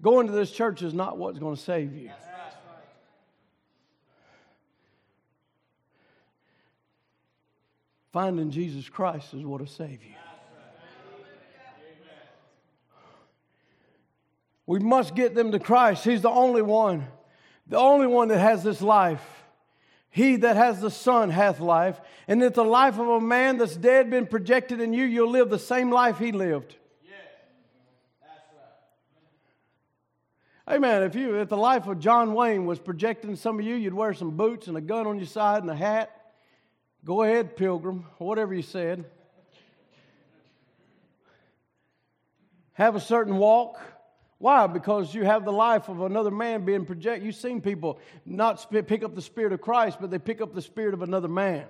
Going 0.00 0.26
to 0.28 0.32
this 0.32 0.50
church 0.50 0.82
is 0.82 0.94
not 0.94 1.18
what's 1.18 1.38
going 1.38 1.56
to 1.56 1.60
save 1.60 1.94
you. 1.94 2.08
Right. 2.08 2.16
Finding 8.12 8.50
Jesus 8.50 8.88
Christ 8.88 9.34
is 9.34 9.44
what 9.44 9.60
will 9.60 9.66
save 9.66 10.02
you. 10.02 10.14
We 14.64 14.78
must 14.80 15.14
get 15.14 15.34
them 15.34 15.52
to 15.52 15.58
Christ. 15.58 16.02
He's 16.02 16.22
the 16.22 16.30
only 16.30 16.62
one, 16.62 17.06
the 17.66 17.78
only 17.78 18.06
one 18.06 18.28
that 18.28 18.38
has 18.38 18.62
this 18.62 18.80
life. 18.80 19.22
He 20.10 20.36
that 20.36 20.56
has 20.56 20.80
the 20.80 20.90
Son 20.90 21.30
hath 21.30 21.60
life. 21.60 22.00
And 22.26 22.42
if 22.42 22.54
the 22.54 22.64
life 22.64 22.98
of 22.98 23.06
a 23.06 23.20
man 23.20 23.58
that's 23.58 23.76
dead 23.76 24.08
been 24.08 24.26
projected 24.26 24.80
in 24.80 24.92
you, 24.92 25.04
you'll 25.04 25.30
live 25.30 25.50
the 25.50 25.58
same 25.58 25.90
life 25.90 26.18
he 26.18 26.32
lived. 26.32 26.74
Amen. 30.68 31.04
If 31.04 31.14
you 31.14 31.36
if 31.36 31.48
the 31.48 31.56
life 31.56 31.86
of 31.86 32.00
John 32.00 32.34
Wayne 32.34 32.66
was 32.66 32.80
projected 32.80 33.30
in 33.30 33.36
some 33.36 33.60
of 33.60 33.64
you, 33.64 33.76
you'd 33.76 33.94
wear 33.94 34.14
some 34.14 34.32
boots 34.32 34.66
and 34.66 34.76
a 34.76 34.80
gun 34.80 35.06
on 35.06 35.18
your 35.18 35.26
side 35.26 35.62
and 35.62 35.70
a 35.70 35.76
hat. 35.76 36.10
Go 37.04 37.22
ahead, 37.22 37.56
pilgrim, 37.56 38.04
whatever 38.18 38.52
you 38.52 38.62
said. 38.62 39.04
Have 42.72 42.96
a 42.96 43.00
certain 43.00 43.36
walk. 43.36 43.80
Why? 44.38 44.66
Because 44.66 45.14
you 45.14 45.24
have 45.24 45.44
the 45.44 45.52
life 45.52 45.88
of 45.88 46.02
another 46.02 46.30
man 46.30 46.64
being 46.64 46.84
projected. 46.84 47.24
You've 47.24 47.36
seen 47.36 47.60
people 47.60 47.98
not 48.26 48.70
pick 48.70 49.02
up 49.02 49.14
the 49.14 49.22
spirit 49.22 49.52
of 49.52 49.60
Christ, 49.60 49.98
but 50.00 50.10
they 50.10 50.18
pick 50.18 50.40
up 50.40 50.54
the 50.54 50.60
spirit 50.60 50.92
of 50.92 51.02
another 51.02 51.28
man. 51.28 51.64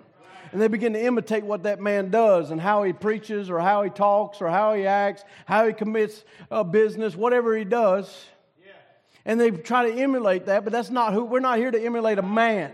And 0.53 0.61
they 0.61 0.69
begin 0.69 0.93
to 0.93 1.05
imitate 1.05 1.45
what 1.45 1.65
that 1.65 1.81
man 1.81 2.11
does 2.11 2.51
and 2.51 2.61
how 2.61 2.85
he 2.85 2.93
preaches 2.93 3.51
or 3.51 3.61
how 3.61 3.83
he 3.83 3.91
talks 3.91 4.41
or 4.41 4.49
how 4.49 4.75
he 4.75 4.87
acts, 4.87 5.25
how 5.45 5.67
he 5.67 5.73
commits 5.73 6.25
a 6.51 6.63
business, 6.65 7.17
whatever 7.17 7.57
he 7.57 7.65
does. 7.65 8.27
And 9.25 9.41
they 9.41 9.51
try 9.51 9.91
to 9.91 10.01
emulate 10.01 10.47
that, 10.47 10.63
but 10.63 10.73
that's 10.73 10.91
not 10.91 11.13
who, 11.13 11.25
we're 11.25 11.41
not 11.41 11.59
here 11.59 11.73
to 11.73 11.85
emulate 11.85 12.19
a 12.19 12.23
man 12.23 12.73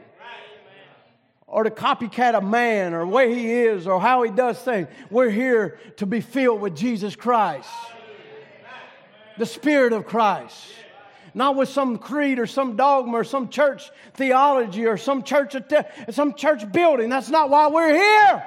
or 1.47 1.64
to 1.64 1.70
copycat 1.70 2.34
a 2.34 2.40
man 2.43 2.93
or 2.95 3.07
where 3.07 3.28
he 3.28 3.51
is 3.51 3.86
or 3.86 4.01
how 4.01 4.22
he 4.22 4.30
does 4.30 4.59
things. 4.59 4.88
We're 5.11 5.30
here 5.30 5.78
to 5.97 6.07
be 6.07 6.20
filled 6.20 6.61
with 6.61 6.76
Jesus 6.76 7.16
Christ 7.16 7.70
the 9.39 9.47
Spirit 9.47 9.93
of 9.93 10.07
Christ. 10.07 10.57
Not 11.35 11.57
with 11.57 11.70
some 11.70 11.97
creed 11.99 12.39
or 12.39 12.47
some 12.47 12.76
dogma 12.76 13.18
or 13.18 13.24
some 13.24 13.49
church 13.49 13.91
theology 14.14 14.87
or 14.87 14.97
some 14.97 15.22
church, 15.22 15.57
some 16.11 16.35
church 16.35 16.70
building. 16.70 17.09
That's 17.09 17.30
not 17.30 17.49
why 17.49 17.68
we're 17.68 17.95
here. 17.95 18.45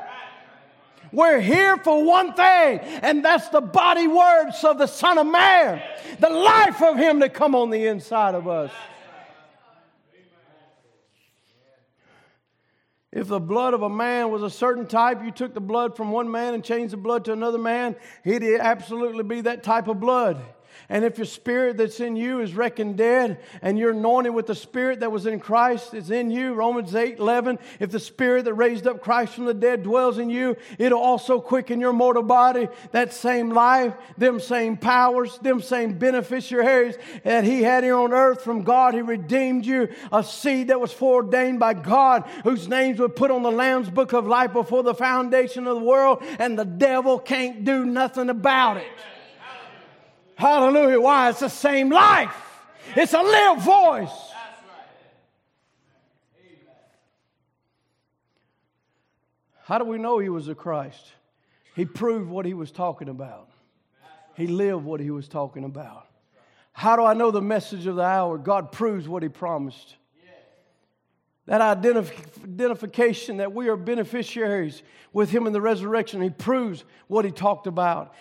We're 1.11 1.39
here 1.39 1.77
for 1.77 2.03
one 2.03 2.33
thing, 2.33 2.79
and 2.79 3.23
that's 3.23 3.47
the 3.49 3.61
body 3.61 4.05
words 4.05 4.63
of 4.63 4.77
the 4.77 4.87
Son 4.87 5.17
of 5.17 5.25
Man, 5.25 5.81
the 6.19 6.29
life 6.29 6.81
of 6.81 6.97
Him 6.97 7.21
to 7.21 7.29
come 7.29 7.55
on 7.55 7.69
the 7.69 7.87
inside 7.87 8.35
of 8.35 8.47
us. 8.47 8.71
If 13.13 13.29
the 13.29 13.39
blood 13.39 13.73
of 13.73 13.81
a 13.81 13.89
man 13.89 14.29
was 14.29 14.43
a 14.43 14.49
certain 14.49 14.87
type, 14.87 15.23
you 15.23 15.31
took 15.31 15.53
the 15.53 15.61
blood 15.61 15.95
from 15.95 16.11
one 16.11 16.29
man 16.29 16.53
and 16.53 16.61
changed 16.61 16.91
the 16.91 16.97
blood 16.97 17.23
to 17.25 17.31
another 17.31 17.57
man, 17.57 17.95
it'd 18.25 18.59
absolutely 18.59 19.23
be 19.23 19.39
that 19.41 19.63
type 19.63 19.87
of 19.87 20.01
blood. 20.01 20.41
And 20.89 21.03
if 21.03 21.17
your 21.17 21.25
spirit 21.25 21.77
that's 21.77 21.99
in 21.99 22.15
you 22.15 22.41
is 22.41 22.53
reckoned 22.53 22.97
dead 22.97 23.39
and 23.61 23.77
you're 23.77 23.91
anointed 23.91 24.33
with 24.33 24.45
the 24.45 24.55
spirit 24.55 24.99
that 24.99 25.11
was 25.11 25.25
in 25.25 25.39
Christ 25.39 25.93
is 25.93 26.11
in 26.11 26.29
you, 26.29 26.53
Romans 26.53 26.93
8 26.93 27.17
11, 27.17 27.57
if 27.79 27.91
the 27.91 27.99
spirit 27.99 28.45
that 28.45 28.53
raised 28.53 28.85
up 28.85 29.01
Christ 29.01 29.33
from 29.33 29.45
the 29.45 29.53
dead 29.53 29.83
dwells 29.83 30.19
in 30.19 30.29
you, 30.29 30.55
it'll 30.77 30.99
also 30.99 31.39
quicken 31.39 31.79
your 31.79 31.93
mortal 31.93 32.23
body. 32.23 32.67
That 32.91 33.13
same 33.13 33.49
life, 33.49 33.93
them 34.17 34.39
same 34.39 34.77
powers, 34.77 35.37
them 35.39 35.61
same 35.61 35.97
beneficiaries 35.97 36.97
that 37.23 37.43
He 37.43 37.63
had 37.63 37.83
here 37.83 37.97
on 37.97 38.13
earth 38.13 38.43
from 38.43 38.63
God. 38.63 38.93
He 38.93 39.01
redeemed 39.01 39.65
you, 39.65 39.89
a 40.11 40.23
seed 40.23 40.67
that 40.67 40.79
was 40.79 40.91
foreordained 40.91 41.59
by 41.59 41.73
God, 41.73 42.29
whose 42.43 42.67
names 42.67 42.99
were 42.99 43.09
put 43.09 43.31
on 43.31 43.41
the 43.41 43.51
Lamb's 43.51 43.89
book 43.89 44.13
of 44.13 44.27
life 44.27 44.53
before 44.53 44.83
the 44.83 44.93
foundation 44.93 45.65
of 45.67 45.75
the 45.79 45.85
world, 45.85 46.23
and 46.37 46.57
the 46.57 46.65
devil 46.65 47.17
can't 47.17 47.65
do 47.65 47.85
nothing 47.85 48.29
about 48.29 48.77
it. 48.77 48.87
Hallelujah. 50.35 50.99
Why? 50.99 51.29
It's 51.29 51.39
the 51.39 51.49
same 51.49 51.89
life, 51.89 52.35
it's 52.95 53.13
a 53.13 53.21
live 53.21 53.61
voice. 53.61 54.31
How 59.63 59.79
do 59.79 59.85
we 59.85 59.97
know 59.97 60.19
he 60.19 60.29
was 60.29 60.47
a 60.47 60.53
Christ? 60.53 61.13
He 61.75 61.85
proved 61.85 62.29
what 62.29 62.45
he 62.45 62.53
was 62.53 62.71
talking 62.71 63.09
about. 63.09 63.49
He 64.35 64.45
lived 64.45 64.83
what 64.83 64.99
he 64.99 65.09
was 65.09 65.27
talking 65.27 65.63
about. 65.63 66.07
How 66.71 66.95
do 66.95 67.03
I 67.03 67.13
know 67.15 67.31
the 67.31 67.41
message 67.41 67.87
of 67.87 67.95
the 67.95 68.03
hour? 68.03 68.37
God 68.37 68.71
proves 68.71 69.07
what 69.07 69.23
he 69.23 69.29
promised. 69.29 69.95
That 71.47 71.61
identif- 71.61 72.43
identification 72.43 73.37
that 73.37 73.53
we 73.53 73.67
are 73.69 73.77
beneficiaries 73.77 74.83
with 75.13 75.29
him 75.29 75.47
in 75.47 75.53
the 75.53 75.61
resurrection, 75.61 76.21
he 76.21 76.29
proves 76.29 76.83
what 77.07 77.23
he 77.23 77.31
talked 77.31 77.65
about. 77.65 78.13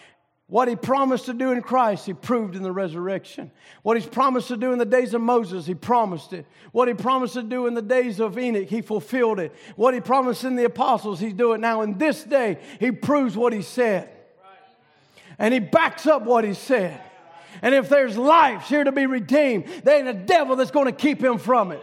What 0.46 0.68
he 0.68 0.76
promised 0.76 1.24
to 1.26 1.32
do 1.32 1.52
in 1.52 1.62
Christ, 1.62 2.04
he 2.04 2.12
proved 2.12 2.54
in 2.54 2.62
the 2.62 2.70
resurrection. 2.70 3.50
What 3.82 3.96
he's 3.96 4.06
promised 4.06 4.48
to 4.48 4.58
do 4.58 4.72
in 4.72 4.78
the 4.78 4.84
days 4.84 5.14
of 5.14 5.22
Moses, 5.22 5.64
he 5.64 5.74
promised 5.74 6.34
it. 6.34 6.44
What 6.70 6.86
he 6.86 6.92
promised 6.92 7.34
to 7.34 7.42
do 7.42 7.66
in 7.66 7.72
the 7.72 7.80
days 7.80 8.20
of 8.20 8.38
Enoch, 8.38 8.68
he 8.68 8.82
fulfilled 8.82 9.40
it. 9.40 9.54
What 9.74 9.94
he 9.94 10.00
promised 10.00 10.44
in 10.44 10.54
the 10.54 10.64
apostles, 10.64 11.18
he's 11.18 11.32
doing 11.32 11.62
now. 11.62 11.80
In 11.80 11.96
this 11.96 12.24
day, 12.24 12.58
he 12.78 12.90
proves 12.92 13.36
what 13.36 13.54
he 13.54 13.62
said. 13.62 14.10
And 15.38 15.54
he 15.54 15.60
backs 15.60 16.06
up 16.06 16.22
what 16.22 16.44
he 16.44 16.52
said. 16.52 17.00
And 17.62 17.74
if 17.74 17.88
there's 17.88 18.18
lives 18.18 18.68
here 18.68 18.84
to 18.84 18.92
be 18.92 19.06
redeemed, 19.06 19.66
there 19.82 19.98
ain't 19.98 20.08
a 20.08 20.12
devil 20.12 20.56
that's 20.56 20.70
going 20.70 20.86
to 20.86 20.92
keep 20.92 21.24
him 21.24 21.38
from 21.38 21.72
it. 21.72 21.80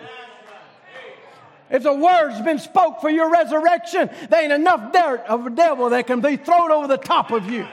If 1.71 1.83
the 1.83 1.93
word's 1.93 2.41
been 2.41 2.59
spoke 2.59 3.01
for 3.01 3.09
your 3.09 3.31
resurrection, 3.31 4.09
there 4.29 4.43
ain't 4.43 4.51
enough 4.51 4.93
dirt 4.93 5.23
of 5.27 5.47
a 5.47 5.49
devil 5.49 5.89
that 5.89 6.05
can 6.05 6.21
be 6.21 6.37
thrown 6.37 6.69
over 6.71 6.87
the 6.87 6.97
top 6.97 7.31
of 7.31 7.49
you. 7.49 7.65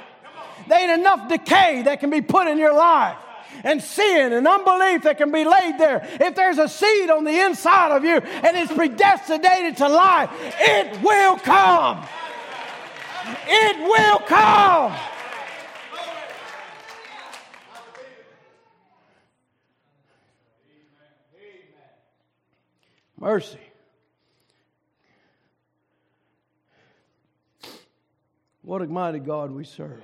There 0.68 0.78
ain't 0.80 1.00
enough 1.00 1.28
decay 1.28 1.82
that 1.82 2.00
can 2.00 2.10
be 2.10 2.20
put 2.20 2.46
in 2.46 2.58
your 2.58 2.74
life 2.74 3.16
and 3.64 3.82
sin 3.82 4.32
and 4.32 4.46
unbelief 4.46 5.02
that 5.02 5.18
can 5.18 5.32
be 5.32 5.44
laid 5.44 5.78
there. 5.78 6.06
If 6.20 6.34
there's 6.34 6.58
a 6.58 6.68
seed 6.68 7.10
on 7.10 7.24
the 7.24 7.44
inside 7.44 7.96
of 7.96 8.04
you 8.04 8.16
and 8.16 8.56
it's 8.56 8.72
predestinated 8.72 9.78
to 9.78 9.88
life, 9.88 10.30
it 10.60 11.02
will 11.02 11.38
come. 11.38 12.04
It 13.46 13.78
will 13.78 14.18
come. 14.20 14.94
Mercy. 23.20 23.58
What 28.62 28.82
a 28.82 28.86
mighty 28.86 29.18
God 29.18 29.50
we 29.50 29.64
serve. 29.64 30.02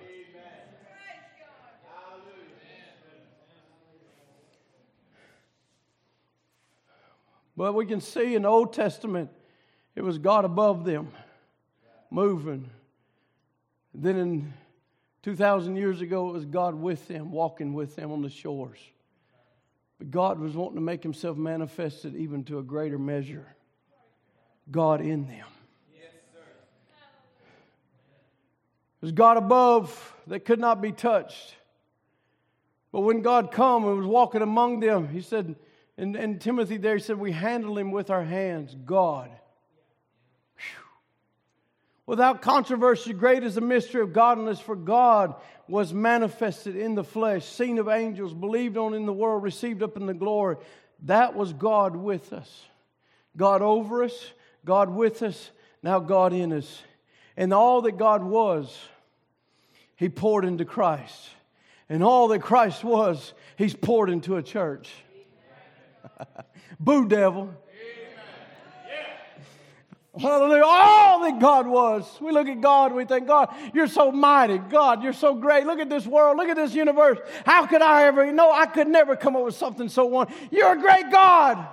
But 7.57 7.75
we 7.75 7.87
can 7.87 8.01
see 8.01 8.35
in 8.35 8.43
the 8.43 8.49
Old 8.49 8.73
Testament, 8.73 9.31
it 9.95 10.03
was 10.03 10.19
God 10.19 10.45
above 10.45 10.85
them, 10.85 11.13
moving. 12.11 12.69
Then 13.95 14.17
in 14.17 14.53
2,000 15.23 15.77
years 15.77 16.01
ago, 16.01 16.31
it 16.31 16.33
was 16.33 16.45
God 16.45 16.75
with 16.75 17.07
them, 17.07 17.31
walking 17.31 17.75
with 17.75 17.95
them 17.95 18.11
on 18.11 18.23
the 18.23 18.29
shores. 18.29 18.79
But 19.99 20.11
God 20.11 20.41
was 20.41 20.57
wanting 20.57 20.77
to 20.77 20.83
make 20.83 21.03
himself 21.03 21.37
manifested 21.37 22.17
even 22.17 22.45
to 22.45 22.59
a 22.59 22.63
greater 22.63 22.99
measure. 22.99 23.47
God 24.71 25.01
in 25.01 25.27
them. 25.27 25.47
It 29.01 29.09
was 29.09 29.13
God 29.13 29.37
above 29.37 30.15
that 30.29 30.47
could 30.47 30.59
not 30.59 30.81
be 30.81 30.91
touched. 30.91 31.55
But 32.91 33.01
when 33.01 33.21
God 33.21 33.53
come 33.53 33.87
and 33.87 33.99
was 33.99 34.07
walking 34.07 34.41
among 34.41 34.81
them, 34.81 35.09
he 35.09 35.21
said, 35.21 35.57
and, 35.97 36.17
and 36.17 36.41
Timothy 36.41 36.77
there 36.77 36.99
said, 36.99 37.19
We 37.19 37.33
handle 37.33 37.79
him 37.79 37.93
with 37.93 38.11
our 38.11 38.25
hands, 38.25 38.75
God. 38.85 39.31
Whew. 40.57 40.83
Without 42.07 42.43
controversy, 42.43 43.13
great 43.13 43.45
is 43.45 43.55
the 43.55 43.61
mystery 43.61 44.03
of 44.03 44.13
godliness, 44.13 44.61
for 44.61 44.75
God 44.75 45.35
was 45.69 45.95
manifested 45.95 46.77
in 46.77 46.95
the 46.95 47.05
flesh, 47.05 47.47
seen 47.47 47.79
of 47.79 47.89
angels, 47.89 48.35
believed 48.35 48.77
on 48.77 48.95
in 48.95 49.07
the 49.07 49.13
world, 49.13 49.43
received 49.43 49.83
up 49.83 49.97
in 49.97 50.07
the 50.07 50.15
glory. 50.15 50.57
That 51.05 51.35
was 51.35 51.53
God 51.53 51.97
with 51.97 52.33
us. 52.33 52.67
God 53.37 53.63
over 53.63 54.05
us, 54.05 54.33
God 54.65 54.91
with 54.91 55.23
us, 55.23 55.51
now 55.83 56.01
God 56.01 56.33
in 56.33 56.53
us. 56.53 56.83
And 57.37 57.53
all 57.53 57.83
that 57.83 57.99
God 57.99 58.23
was, 58.23 58.77
He 59.97 60.09
poured 60.09 60.45
into 60.45 60.65
Christ. 60.65 61.31
And 61.89 62.03
all 62.03 62.29
that 62.29 62.41
Christ 62.41 62.85
was, 62.85 63.33
He's 63.57 63.75
poured 63.75 64.11
into 64.11 64.37
a 64.37 64.43
church. 64.43 64.91
Boo, 66.81 67.09
devil. 67.09 67.55
Hallelujah. 70.19 70.63
All 70.65 71.23
that 71.23 71.41
God 71.41 71.67
was. 71.67 72.07
We 72.21 72.31
look 72.31 72.47
at 72.47 72.61
God 72.61 72.93
we 72.93 73.05
think, 73.05 73.27
God, 73.27 73.53
you're 73.75 73.89
so 73.89 74.13
mighty. 74.13 74.59
God, 74.59 75.03
you're 75.03 75.13
so 75.13 75.35
great. 75.35 75.67
Look 75.67 75.81
at 75.81 75.91
this 75.91 76.07
world. 76.07 76.37
Look 76.37 76.49
at 76.49 76.57
this 76.57 76.73
universe. 76.73 77.19
How 77.45 77.67
could 77.67 77.83
I 77.83 78.05
ever? 78.05 78.31
No, 78.33 78.53
I 78.53 78.67
could 78.67 78.87
never 78.87 79.17
come 79.17 79.35
up 79.35 79.45
with 79.45 79.57
something 79.57 79.89
so 79.89 80.07
wonderful. 80.07 80.41
You're 80.53 80.73
a 80.73 80.81
great 80.81 81.11
God. 81.11 81.67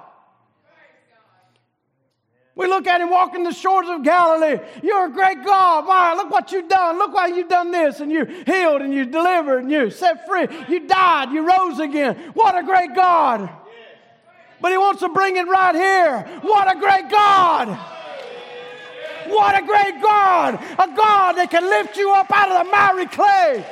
We 2.56 2.68
look 2.68 2.86
at 2.86 2.99
him 2.99 3.10
walking 3.10 3.44
the 3.44 3.53
shores 3.53 3.88
of 3.90 4.03
Galilee. 4.03 4.60
You're 4.84 5.06
a 5.06 5.12
great 5.12 5.44
God. 5.44 5.88
Why? 5.88 6.14
Look 6.16 6.30
what 6.30 6.52
you've 6.52 6.68
done. 6.68 6.98
Look 6.98 7.14
why 7.14 7.28
you've 7.28 7.48
done 7.48 7.72
this. 7.72 8.02
And 8.02 8.12
you 8.12 8.26
healed 8.26 8.82
and 8.82 8.94
you 8.94 9.06
delivered 9.06 9.60
and 9.60 9.72
you 9.72 9.90
set 9.90 10.28
free. 10.28 10.48
You 10.68 10.86
died. 10.86 11.32
You 11.32 11.48
rose 11.48 11.80
again. 11.80 12.16
What 12.34 12.58
a 12.58 12.64
great 12.64 12.94
God. 12.94 13.49
But 14.62 14.72
he 14.72 14.78
wants 14.78 15.00
to 15.02 15.10
bring 15.10 15.38
it 15.38 15.48
right 15.48 15.76
here. 15.76 16.40
What 16.42 16.76
a 16.76 16.80
great 16.80 17.10
God. 17.10 17.78
What 19.28 19.62
a 19.62 19.66
great 19.66 20.02
God! 20.02 20.56
A 20.56 20.96
God 20.96 21.34
that 21.34 21.50
can 21.50 21.64
lift 21.64 21.96
you 21.96 22.12
up 22.12 22.28
out 22.32 22.52
of 22.52 22.66
the 22.66 22.72
miry 22.72 23.06
clay 23.06 23.66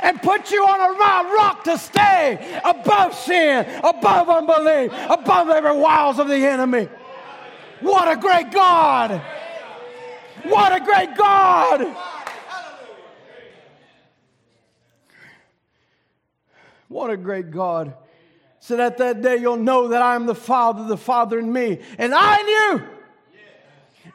and 0.00 0.20
put 0.22 0.50
you 0.50 0.64
on 0.64 0.80
a 0.80 1.34
rock 1.34 1.64
to 1.64 1.76
stay 1.78 2.60
above 2.64 3.14
sin, 3.14 3.66
above 3.82 4.28
unbelief, 4.28 4.92
above 5.10 5.48
every 5.48 5.76
wiles 5.76 6.18
of 6.18 6.28
the 6.28 6.36
enemy. 6.36 6.88
What 7.80 8.08
a 8.08 8.16
great 8.18 8.50
God! 8.52 9.20
What 10.44 10.72
a 10.72 10.84
great 10.84 11.16
God! 11.16 11.96
What 16.88 17.10
a 17.10 17.16
great 17.16 17.50
God. 17.50 17.94
So 18.66 18.74
that 18.78 18.98
that 18.98 19.22
day 19.22 19.36
you'll 19.36 19.58
know 19.58 19.86
that 19.86 20.02
I 20.02 20.16
am 20.16 20.26
the 20.26 20.34
Father, 20.34 20.88
the 20.88 20.96
Father 20.96 21.38
in 21.38 21.52
me, 21.52 21.78
and 21.98 22.12
I 22.12 22.40
in 22.40 22.48
you 22.48 22.88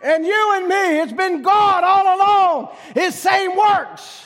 and 0.03 0.25
you 0.25 0.51
and 0.55 0.67
me. 0.67 0.99
It's 0.99 1.13
been 1.13 1.41
God 1.41 1.85
all 1.85 2.17
along. 2.17 2.75
His 2.93 3.15
same 3.15 3.55
works. 3.55 4.25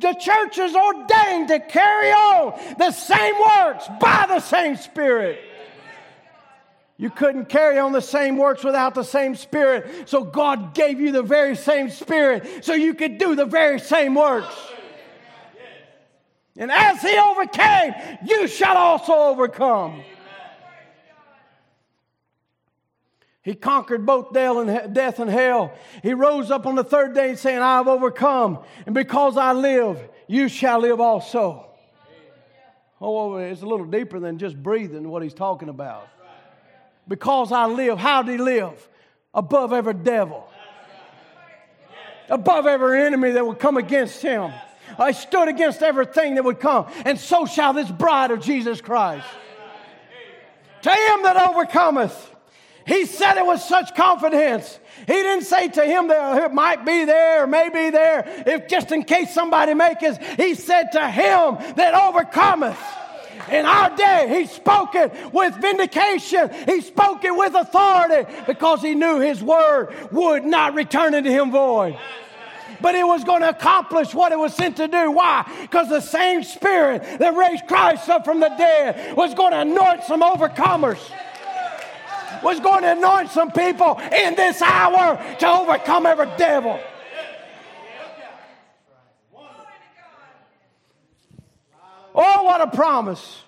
The 0.00 0.12
church 0.12 0.58
is 0.58 0.76
ordained 0.76 1.48
to 1.48 1.60
carry 1.60 2.10
on 2.12 2.76
the 2.78 2.90
same 2.90 3.36
works 3.40 3.86
by 3.98 4.26
the 4.28 4.40
same 4.40 4.76
Spirit. 4.76 5.40
You 6.98 7.08
couldn't 7.08 7.46
carry 7.46 7.78
on 7.78 7.92
the 7.92 8.02
same 8.02 8.36
works 8.36 8.62
without 8.62 8.94
the 8.94 9.02
same 9.02 9.34
Spirit. 9.34 10.10
So 10.10 10.24
God 10.24 10.74
gave 10.74 11.00
you 11.00 11.10
the 11.10 11.22
very 11.22 11.56
same 11.56 11.88
Spirit 11.88 12.66
so 12.66 12.74
you 12.74 12.92
could 12.92 13.16
do 13.16 13.34
the 13.34 13.46
very 13.46 13.80
same 13.80 14.14
works. 14.14 14.54
And 16.58 16.70
as 16.70 17.02
He 17.02 17.18
overcame, 17.18 17.94
you 18.24 18.48
shall 18.48 18.76
also 18.76 19.12
overcome. 19.12 20.02
He 23.42 23.54
conquered 23.54 24.04
both 24.04 24.32
death 24.32 25.20
and 25.20 25.30
hell. 25.30 25.72
He 26.02 26.14
rose 26.14 26.50
up 26.50 26.66
on 26.66 26.74
the 26.74 26.82
third 26.82 27.14
day 27.14 27.36
saying, 27.36 27.60
I 27.60 27.76
have 27.76 27.86
overcome. 27.86 28.58
And 28.86 28.94
because 28.94 29.36
I 29.36 29.52
live, 29.52 30.00
you 30.26 30.48
shall 30.48 30.80
live 30.80 31.00
also. 31.00 31.68
Oh, 33.00 33.36
it's 33.36 33.62
a 33.62 33.66
little 33.66 33.86
deeper 33.86 34.18
than 34.18 34.38
just 34.38 34.60
breathing 34.60 35.08
what 35.08 35.22
he's 35.22 35.32
talking 35.32 35.68
about. 35.68 36.08
Because 37.06 37.52
I 37.52 37.66
live, 37.66 37.98
how 37.98 38.22
did 38.22 38.32
he 38.32 38.38
live? 38.38 38.88
Above 39.32 39.72
every 39.72 39.94
devil, 39.94 40.48
above 42.28 42.66
every 42.66 43.02
enemy 43.02 43.30
that 43.30 43.46
would 43.46 43.60
come 43.60 43.76
against 43.76 44.20
him. 44.22 44.50
I 44.98 45.12
stood 45.12 45.48
against 45.48 45.82
everything 45.82 46.36
that 46.36 46.44
would 46.44 46.60
come, 46.60 46.86
and 47.04 47.18
so 47.18 47.46
shall 47.46 47.72
this 47.72 47.90
bride 47.90 48.30
of 48.30 48.40
Jesus 48.40 48.80
Christ. 48.80 49.26
To 50.82 50.90
him 50.90 51.22
that 51.24 51.48
overcometh, 51.48 52.34
he 52.86 53.04
said 53.04 53.36
it 53.36 53.46
with 53.46 53.60
such 53.60 53.94
confidence. 53.96 54.78
He 55.06 55.12
didn't 55.12 55.44
say 55.44 55.68
to 55.68 55.84
him 55.84 56.08
that 56.08 56.38
uh, 56.38 56.44
it 56.44 56.52
might 56.52 56.86
be 56.86 57.04
there 57.04 57.42
or 57.42 57.46
may 57.48 57.68
be 57.68 57.90
there, 57.90 58.24
if 58.46 58.68
just 58.68 58.92
in 58.92 59.02
case 59.02 59.34
somebody 59.34 59.74
maketh. 59.74 60.18
He 60.36 60.54
said 60.54 60.92
to 60.92 61.08
him 61.08 61.56
that 61.74 61.94
overcometh. 61.94 62.78
In 63.50 63.66
our 63.66 63.94
day, 63.94 64.40
he 64.40 64.46
spoke 64.46 64.94
it 64.94 65.12
with 65.32 65.54
vindication. 65.56 66.50
He 66.66 66.80
spoke 66.80 67.24
it 67.24 67.34
with 67.36 67.54
authority 67.54 68.30
because 68.46 68.82
he 68.82 68.94
knew 68.94 69.18
his 69.18 69.42
word 69.42 69.94
would 70.12 70.44
not 70.44 70.74
return 70.74 71.14
unto 71.14 71.30
him 71.30 71.50
void 71.50 71.98
but 72.80 72.94
it 72.94 73.06
was 73.06 73.24
going 73.24 73.42
to 73.42 73.48
accomplish 73.48 74.14
what 74.14 74.32
it 74.32 74.38
was 74.38 74.54
sent 74.54 74.76
to 74.78 74.88
do. 74.88 75.10
Why? 75.10 75.50
Because 75.62 75.88
the 75.88 76.00
same 76.00 76.42
Spirit 76.42 77.18
that 77.18 77.36
raised 77.36 77.66
Christ 77.66 78.08
up 78.08 78.24
from 78.24 78.40
the 78.40 78.48
dead 78.48 79.16
was 79.16 79.34
going 79.34 79.52
to 79.52 79.60
anoint 79.60 80.04
some 80.04 80.22
overcomers 80.22 81.00
was 82.42 82.60
going 82.60 82.82
to 82.82 82.92
anoint 82.92 83.30
some 83.30 83.50
people 83.50 83.98
in 83.98 84.34
this 84.34 84.62
hour 84.62 85.16
to 85.38 85.48
overcome 85.48 86.06
every 86.06 86.28
devil. 86.36 86.78
Oh, 92.14 92.42
what 92.44 92.62
a 92.62 92.68
promise. 92.68 93.42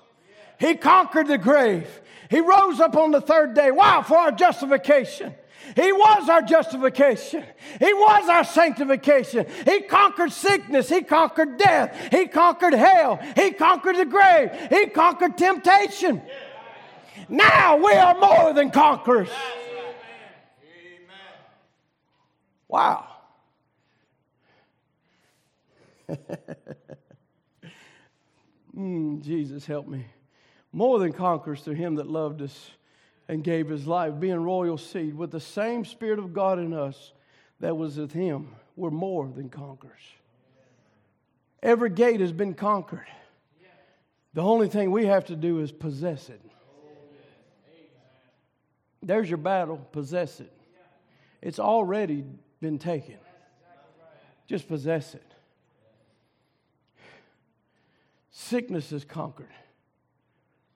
He 0.61 0.75
conquered 0.75 1.29
the 1.29 1.39
grave. 1.39 1.89
He 2.29 2.41
rose 2.41 2.81
up 2.81 2.97
on 2.97 3.13
the 3.13 3.21
third 3.21 3.55
day. 3.55 3.71
Wow, 3.71 4.03
for 4.03 4.19
our 4.19 4.33
justification. 4.33 5.35
He 5.79 5.93
was 5.93 6.29
our 6.29 6.43
justification. 6.43 7.45
He 7.79 7.95
was 7.95 8.29
our 8.29 8.43
sanctification. 8.43 9.47
He 9.65 9.83
conquered 9.83 10.33
sickness. 10.33 10.89
He 10.89 11.03
conquered 11.03 11.57
death. 11.57 12.09
He 12.11 12.27
conquered 12.27 12.75
hell. 12.75 13.21
He 13.37 13.53
conquered 13.53 13.95
the 13.95 14.05
grave. 14.05 14.51
He 14.71 14.87
conquered 14.87 15.39
temptation. 15.39 16.21
Now 17.29 17.77
we 17.77 17.93
are 17.93 18.19
more 18.19 18.53
than 18.55 18.73
conquerors. 18.73 19.29
Wow. 22.67 23.07
mm, 28.77 29.23
Jesus, 29.23 29.65
help 29.65 29.87
me. 29.87 30.07
More 30.73 30.99
than 30.99 31.13
conquerors 31.13 31.61
through 31.61 31.75
him 31.75 31.95
that 31.95 32.09
loved 32.09 32.43
us 32.43 32.73
and 33.29 33.45
gave 33.45 33.69
his 33.69 33.87
life, 33.87 34.19
being 34.19 34.43
royal 34.43 34.79
seed, 34.79 35.15
with 35.15 35.31
the 35.31 35.41
same 35.41 35.85
Spirit 35.85 36.19
of 36.19 36.33
God 36.33 36.59
in 36.59 36.73
us 36.73 37.13
that 37.61 37.77
was 37.77 37.99
with 37.99 38.13
him. 38.13 38.55
We're 38.75 38.91
more 38.91 39.29
than 39.29 39.51
conquerors. 39.51 40.01
Every 41.63 41.91
gate 41.91 42.21
has 42.21 42.33
been 42.33 42.55
conquered. 42.55 43.07
The 44.35 44.43
only 44.43 44.69
thing 44.69 44.91
we 44.91 45.07
have 45.07 45.27
to 45.27 45.37
do 45.37 45.61
is 45.61 45.73
possess 45.73 46.29
it. 46.29 46.41
There's 49.03 49.29
your 49.29 49.39
battle, 49.39 49.79
possess 49.93 50.41
it. 50.41 50.53
It's 51.43 51.59
already 51.59 52.25
been 52.61 52.79
taken. 52.79 53.17
Just 54.47 54.69
possess 54.69 55.15
it. 55.15 55.23
Sickness 58.31 58.93
is 58.93 59.05
conquered. 59.05 59.53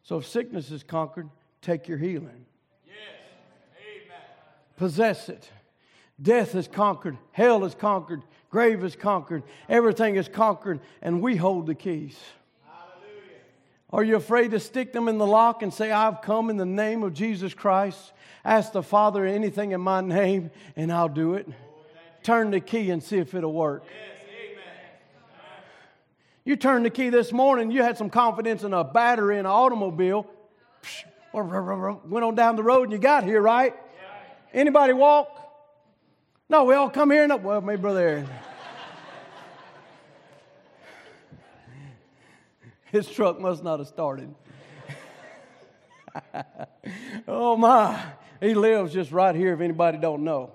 So 0.03 0.19
if 0.19 0.27
sickness 0.27 0.71
is 0.71 0.83
conquered, 0.83 1.29
take 1.63 1.89
your 1.89 1.99
healing. 1.99 2.45
Yes. 2.87 2.97
Amen. 3.79 4.19
Possess 4.77 5.29
it. 5.29 5.49
Death 6.21 6.55
is 6.55 6.69
conquered. 6.69 7.17
Hell 7.33 7.65
is 7.65 7.75
conquered. 7.75 8.23
Grave 8.51 8.85
is 8.85 8.95
conquered. 8.95 9.43
Everything 9.69 10.17
is 10.17 10.29
conquered. 10.29 10.81
And 11.01 11.23
we 11.23 11.37
hold 11.37 11.67
the 11.67 11.75
keys. 11.75 12.19
Hallelujah. 12.67 13.41
Are 13.91 14.05
you 14.05 14.17
afraid 14.17 14.51
to 14.51 14.61
stick 14.61 14.93
them 14.93 15.09
in 15.09 15.17
the 15.17 15.27
lock 15.27 15.63
and 15.63 15.73
say, 15.73 15.91
I've 15.91 16.21
come 16.21 16.51
in 16.51 16.59
the 16.59 16.67
name 16.67 17.03
of 17.03 17.15
Jesus 17.15 17.55
Christ? 17.55 18.13
Ask 18.45 18.73
the 18.73 18.83
Father 18.83 19.25
anything 19.25 19.73
in 19.73 19.81
my 19.81 20.03
name 20.03 20.51
and 20.77 20.93
I'll 20.93 21.09
do 21.09 21.35
it. 21.35 21.49
Turn 22.23 22.51
the 22.51 22.61
key 22.61 22.91
and 22.91 23.03
see 23.03 23.19
if 23.19 23.35
it'll 23.35 23.53
work. 23.53 23.85
Yes. 23.87 24.13
You 26.45 26.57
turned 26.57 26.85
the 26.85 26.91
key 26.91 27.09
this 27.11 27.33
morning, 27.33 27.71
you 27.71 27.85
had 27.85 27.97
some 27.97 28.11
confidence 28.11 28.65
in 28.65 28.75
a 28.75 28.83
battery 28.83 29.35
in 29.39 29.47
an 29.47 29.53
automobile. 29.53 30.27
Went 31.33 32.25
on 32.25 32.35
down 32.35 32.57
the 32.57 32.63
road 32.63 32.85
and 32.85 32.93
you 32.93 32.99
got 32.99 33.25
here, 33.25 33.41
right? 33.41 33.75
Anybody 34.53 34.93
walk? 34.93 35.39
No, 36.49 36.65
we 36.65 36.75
all 36.75 36.91
come 36.91 37.11
here 37.11 37.23
and 37.23 37.33
up. 37.33 37.43
well, 37.43 37.63
maybe 37.63 37.81
brother 37.81 38.01
Aaron. 38.01 38.29
His 42.93 43.09
truck 43.09 43.41
must 43.41 43.65
not 43.65 43.79
have 43.79 43.89
started. 43.89 44.35
oh 47.27 47.57
my. 47.57 48.05
He 48.41 48.53
lives 48.55 48.93
just 48.93 49.13
right 49.13 49.35
here 49.35 49.55
if 49.55 49.61
anybody 49.61 49.97
don't 49.97 50.25
know. 50.25 50.53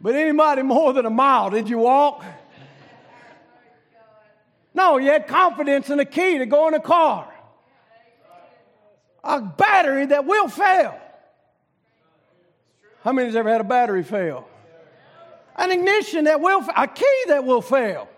But 0.00 0.14
anybody 0.14 0.62
more 0.62 0.92
than 0.92 1.06
a 1.06 1.10
mile, 1.10 1.50
did 1.50 1.68
you 1.68 1.78
walk? 1.78 2.24
No, 4.74 4.98
you 4.98 5.10
had 5.10 5.26
confidence 5.26 5.90
in 5.90 5.98
the 5.98 6.04
key 6.04 6.38
to 6.38 6.46
go 6.46 6.66
in 6.68 6.74
the 6.74 6.80
car. 6.80 7.33
A 9.24 9.40
battery 9.40 10.06
that 10.06 10.24
will 10.26 10.48
fail. 10.48 11.00
How 13.02 13.12
many 13.12 13.26
has 13.26 13.36
ever 13.36 13.50
had 13.50 13.60
a 13.60 13.64
battery 13.64 14.02
fail? 14.02 14.48
An 15.56 15.70
ignition 15.70 16.24
that 16.24 16.40
will, 16.40 16.66
a 16.76 16.86
key 16.86 17.24
that 17.28 17.44
will 17.44 17.62
fail. 17.62 18.08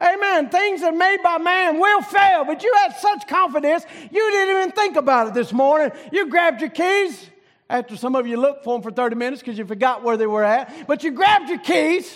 Amen. 0.00 0.50
Things 0.50 0.82
that 0.82 0.92
are 0.92 0.96
made 0.96 1.22
by 1.22 1.38
man 1.38 1.80
will 1.80 2.02
fail, 2.02 2.44
but 2.44 2.62
you 2.62 2.72
had 2.82 2.96
such 2.96 3.26
confidence, 3.26 3.84
you 4.10 4.30
didn't 4.30 4.56
even 4.56 4.72
think 4.72 4.96
about 4.96 5.28
it 5.28 5.34
this 5.34 5.52
morning. 5.52 5.90
You 6.12 6.28
grabbed 6.28 6.60
your 6.60 6.70
keys 6.70 7.30
after 7.68 7.96
some 7.96 8.14
of 8.14 8.26
you 8.26 8.36
looked 8.36 8.62
for 8.62 8.74
them 8.74 8.82
for 8.82 8.90
30 8.90 9.16
minutes 9.16 9.40
because 9.42 9.58
you 9.58 9.64
forgot 9.64 10.02
where 10.02 10.16
they 10.16 10.26
were 10.26 10.44
at, 10.44 10.86
but 10.86 11.02
you 11.02 11.12
grabbed 11.12 11.48
your 11.48 11.58
keys 11.58 12.14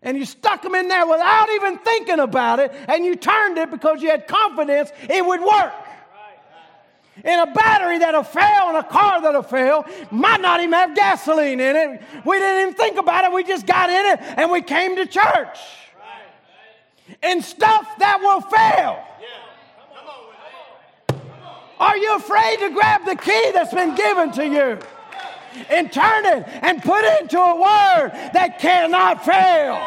and 0.00 0.16
you 0.16 0.24
stuck 0.24 0.62
them 0.62 0.74
in 0.74 0.86
there 0.86 1.06
without 1.06 1.48
even 1.50 1.78
thinking 1.78 2.20
about 2.20 2.60
it, 2.60 2.72
and 2.88 3.04
you 3.04 3.16
turned 3.16 3.58
it 3.58 3.70
because 3.70 4.02
you 4.02 4.10
had 4.10 4.28
confidence 4.28 4.92
it 5.08 5.24
would 5.24 5.40
work. 5.40 5.72
In 7.22 7.38
a 7.38 7.46
battery 7.46 7.98
that'll 7.98 8.24
fail, 8.24 8.70
in 8.70 8.76
a 8.76 8.82
car 8.82 9.22
that'll 9.22 9.42
fail, 9.42 9.86
might 10.10 10.40
not 10.40 10.60
even 10.60 10.72
have 10.72 10.96
gasoline 10.96 11.60
in 11.60 11.76
it. 11.76 12.02
We 12.24 12.38
didn't 12.38 12.62
even 12.62 12.74
think 12.74 12.98
about 12.98 13.24
it. 13.24 13.32
We 13.32 13.44
just 13.44 13.66
got 13.66 13.88
in 13.88 14.06
it 14.06 14.20
and 14.36 14.50
we 14.50 14.62
came 14.62 14.96
to 14.96 15.06
church. 15.06 15.58
In 17.22 17.42
stuff 17.42 17.86
that 17.98 18.20
will 18.20 18.40
fail. 18.40 19.04
Are 21.78 21.96
you 21.96 22.16
afraid 22.16 22.58
to 22.60 22.70
grab 22.70 23.04
the 23.04 23.16
key 23.16 23.50
that's 23.52 23.74
been 23.74 23.94
given 23.94 24.32
to 24.32 24.46
you? 24.46 24.78
and 25.68 25.92
turn 25.92 26.26
it 26.26 26.44
and 26.62 26.82
put 26.82 27.04
it 27.04 27.22
into 27.22 27.38
a 27.38 27.54
word 27.54 28.10
that 28.32 28.58
cannot 28.58 29.24
fail. 29.24 29.80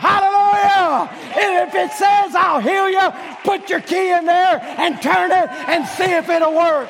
Hallelujah. 0.00 1.12
And 1.36 1.68
if 1.68 1.74
it 1.74 1.92
says, 1.92 2.34
I'll 2.34 2.60
heal 2.60 2.88
you, 2.88 3.12
put 3.44 3.68
your 3.68 3.82
key 3.82 4.12
in 4.12 4.24
there 4.24 4.58
and 4.80 5.00
turn 5.02 5.30
it 5.30 5.50
and 5.68 5.86
see 5.86 6.10
if 6.10 6.30
it'll 6.30 6.56
work. 6.56 6.88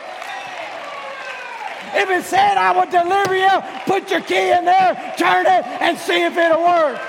If 1.93 2.09
it 2.09 2.23
said, 2.23 2.57
I 2.57 2.71
will 2.71 2.87
deliver 2.87 3.35
you, 3.35 3.51
put 3.85 4.13
your 4.13 4.21
key 4.21 4.53
in 4.53 4.65
there, 4.65 4.95
turn 5.19 5.45
it, 5.45 5.67
and 5.83 5.99
see 5.99 6.23
if 6.23 6.37
it'll 6.37 6.63
work. 6.63 7.03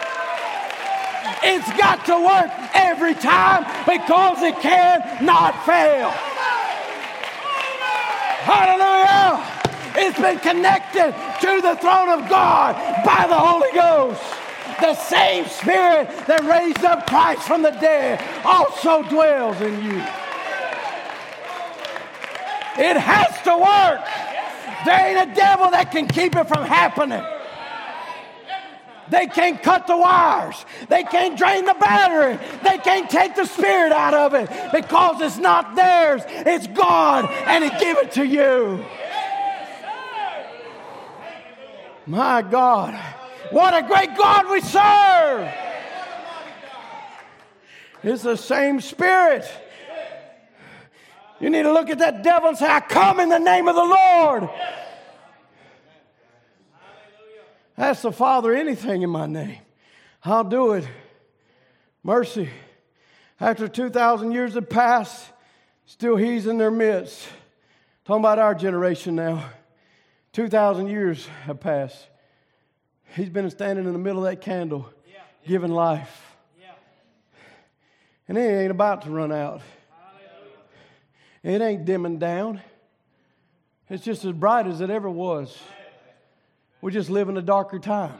It's 1.43 1.69
got 1.77 2.03
to 2.07 2.17
work 2.17 2.49
every 2.73 3.13
time 3.13 3.61
because 3.85 4.41
it 4.41 4.57
cannot 4.59 5.53
fail. 5.67 6.09
Hallelujah. 8.41 9.37
It's 9.93 10.19
been 10.19 10.39
connected 10.39 11.13
to 11.41 11.61
the 11.61 11.75
throne 11.75 12.09
of 12.09 12.27
God 12.27 12.73
by 13.05 13.27
the 13.27 13.37
Holy 13.37 13.69
Ghost. 13.71 14.40
The 14.81 14.95
same 14.95 15.45
Spirit 15.45 16.09
that 16.27 16.43
raised 16.43 16.83
up 16.83 17.05
Christ 17.07 17.43
from 17.43 17.61
the 17.61 17.71
dead 17.71 18.19
also 18.43 19.03
dwells 19.03 19.61
in 19.61 19.83
you. 19.83 19.97
It 22.77 22.97
has 22.97 23.41
to 23.43 23.57
work. 23.57 24.01
There 24.85 25.07
ain't 25.07 25.31
a 25.31 25.35
devil 25.35 25.69
that 25.69 25.91
can 25.91 26.07
keep 26.07 26.35
it 26.35 26.47
from 26.47 26.65
happening. 26.65 27.23
They 29.09 29.27
can't 29.27 29.61
cut 29.61 29.87
the 29.87 29.97
wires. 29.97 30.65
They 30.87 31.03
can't 31.03 31.37
drain 31.37 31.65
the 31.65 31.75
battery. 31.75 32.39
They 32.63 32.77
can't 32.77 33.09
take 33.09 33.35
the 33.35 33.45
spirit 33.45 33.91
out 33.91 34.13
of 34.13 34.33
it 34.33 34.49
because 34.71 35.21
it's 35.21 35.37
not 35.37 35.75
theirs. 35.75 36.21
It's 36.27 36.65
God 36.67 37.29
and 37.29 37.63
He 37.63 37.69
gave 37.71 37.97
it 37.97 38.13
to 38.13 38.25
you. 38.25 38.83
My 42.07 42.41
God. 42.41 42.99
What 43.51 43.73
a 43.73 43.85
great 43.85 44.15
God 44.17 44.49
we 44.49 44.61
serve. 44.61 45.53
It's 48.03 48.23
the 48.23 48.37
same 48.37 48.81
spirit. 48.81 49.49
You 51.39 51.49
need 51.49 51.63
to 51.63 51.73
look 51.73 51.89
at 51.89 51.99
that 51.99 52.23
devil 52.23 52.49
and 52.49 52.57
say, 52.57 52.67
I 52.67 52.79
come 52.79 53.19
in 53.19 53.29
the 53.29 53.39
name 53.39 53.67
of 53.67 53.75
the 53.75 53.83
Lord. 53.83 54.49
Ask 57.77 58.03
the 58.03 58.11
Father 58.11 58.53
anything 58.53 59.01
in 59.01 59.09
my 59.09 59.25
name. 59.25 59.57
I'll 60.23 60.43
do 60.43 60.73
it. 60.73 60.87
Mercy. 62.03 62.49
After 63.39 63.67
2,000 63.67 64.31
years 64.31 64.53
have 64.53 64.69
passed, 64.69 65.25
still 65.85 66.15
He's 66.15 66.45
in 66.45 66.57
their 66.57 66.71
midst. 66.71 67.27
Talking 68.05 68.21
about 68.21 68.39
our 68.39 68.53
generation 68.53 69.15
now. 69.15 69.45
2,000 70.33 70.87
years 70.87 71.25
have 71.45 71.59
passed. 71.59 72.07
He's 73.15 73.29
been 73.29 73.49
standing 73.49 73.85
in 73.85 73.93
the 73.93 73.99
middle 73.99 74.25
of 74.25 74.31
that 74.31 74.41
candle, 74.41 74.89
yeah. 75.07 75.19
giving 75.45 75.71
life. 75.71 76.35
Yeah. 76.59 76.71
And 78.27 78.37
it 78.37 78.41
ain't 78.41 78.71
about 78.71 79.01
to 79.03 79.09
run 79.09 79.31
out. 79.31 79.61
Hallelujah. 81.43 81.61
It 81.61 81.61
ain't 81.61 81.85
dimming 81.85 82.19
down. 82.19 82.61
It's 83.89 84.03
just 84.03 84.23
as 84.23 84.31
bright 84.31 84.67
as 84.67 84.79
it 84.79 84.89
ever 84.89 85.09
was. 85.09 85.57
We're 86.79 86.91
just 86.91 87.09
live 87.09 87.27
in 87.27 87.37
a 87.37 87.41
darker 87.41 87.79
time. 87.79 88.17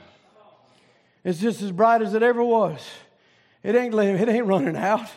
It's 1.23 1.39
just 1.39 1.61
as 1.61 1.72
bright 1.72 2.01
as 2.01 2.13
it 2.13 2.22
ever 2.22 2.43
was. 2.43 2.85
It 3.63 3.76
ain't, 3.76 3.93
it 3.93 4.27
ain't 4.27 4.45
running 4.45 4.76
out. 4.76 5.07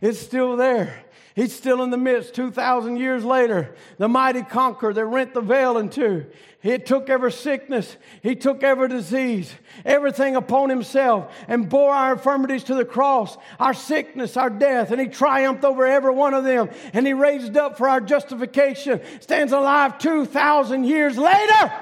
It's 0.00 0.20
still 0.20 0.56
there. 0.56 1.04
He's 1.34 1.52
still 1.52 1.82
in 1.82 1.90
the 1.90 1.96
midst 1.96 2.34
2,000 2.34 2.96
years 2.96 3.24
later. 3.24 3.74
The 3.98 4.08
mighty 4.08 4.42
conqueror 4.42 4.92
that 4.92 5.04
rent 5.04 5.34
the 5.34 5.40
veil 5.40 5.78
in 5.78 5.90
two. 5.90 6.26
He 6.60 6.78
took 6.78 7.10
every 7.10 7.32
sickness, 7.32 7.96
he 8.22 8.36
took 8.36 8.62
every 8.62 8.88
disease, 8.88 9.52
everything 9.84 10.36
upon 10.36 10.70
himself, 10.70 11.30
and 11.48 11.68
bore 11.68 11.92
our 11.92 12.12
infirmities 12.12 12.64
to 12.64 12.74
the 12.74 12.84
cross, 12.84 13.36
our 13.58 13.74
sickness, 13.74 14.36
our 14.36 14.48
death, 14.48 14.92
and 14.92 15.00
he 15.00 15.08
triumphed 15.08 15.64
over 15.64 15.84
every 15.84 16.12
one 16.12 16.34
of 16.34 16.44
them. 16.44 16.70
And 16.92 17.06
he 17.06 17.12
raised 17.12 17.56
up 17.56 17.76
for 17.76 17.88
our 17.88 18.00
justification, 18.00 19.00
stands 19.20 19.52
alive 19.52 19.98
2,000 19.98 20.84
years 20.84 21.18
later 21.18 21.72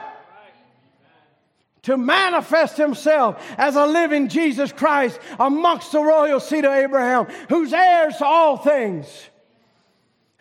to 1.82 1.96
manifest 1.96 2.76
himself 2.76 3.44
as 3.58 3.76
a 3.76 3.84
living 3.84 4.28
Jesus 4.28 4.72
Christ 4.72 5.20
amongst 5.38 5.92
the 5.92 6.00
royal 6.00 6.40
seed 6.40 6.64
of 6.64 6.72
Abraham, 6.72 7.26
who's 7.48 7.72
heirs 7.72 8.16
to 8.16 8.24
all 8.24 8.56
things. 8.56 9.28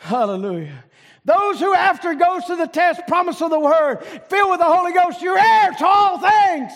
Hallelujah. 0.02 0.84
Those 1.24 1.60
who, 1.60 1.76
after 1.76 2.16
goes 2.16 2.46
to 2.46 2.56
the 2.56 2.66
test, 2.66 3.02
promise 3.08 3.40
of 3.40 3.52
the 3.52 3.60
word, 3.60 4.04
filled 4.28 4.50
with 4.50 4.60
the 4.60 4.66
Holy 4.66 4.94
Ghost, 4.94 5.22
you're 5.22 5.38
to 5.38 5.86
all 5.86 6.18
things. 6.18 6.72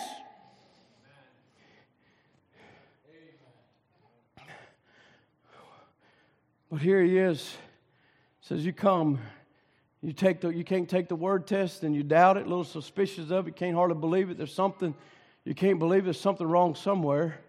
But 6.70 6.80
here 6.80 7.02
he 7.02 7.18
is. 7.18 7.52
Says, 8.42 8.64
You 8.64 8.72
come. 8.72 9.18
You, 10.02 10.12
take 10.12 10.40
the, 10.40 10.50
you 10.50 10.62
can't 10.62 10.88
take 10.88 11.08
the 11.08 11.16
word 11.16 11.48
test 11.48 11.82
and 11.82 11.92
you 11.92 12.04
doubt 12.04 12.36
it, 12.36 12.46
a 12.46 12.48
little 12.48 12.62
suspicious 12.62 13.32
of 13.32 13.48
it, 13.48 13.56
can't 13.56 13.74
hardly 13.74 13.96
believe 13.96 14.30
it. 14.30 14.36
There's 14.36 14.54
something, 14.54 14.94
you 15.44 15.54
can't 15.54 15.80
believe 15.80 16.04
there's 16.04 16.20
something 16.20 16.46
wrong 16.46 16.76
somewhere. 16.76 17.40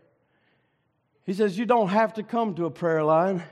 He 1.23 1.33
says, 1.33 1.55
You 1.55 1.67
don't 1.67 1.89
have 1.89 2.15
to 2.15 2.23
come 2.23 2.55
to 2.55 2.65
a 2.65 2.71
prayer 2.71 3.03
line. 3.03 3.43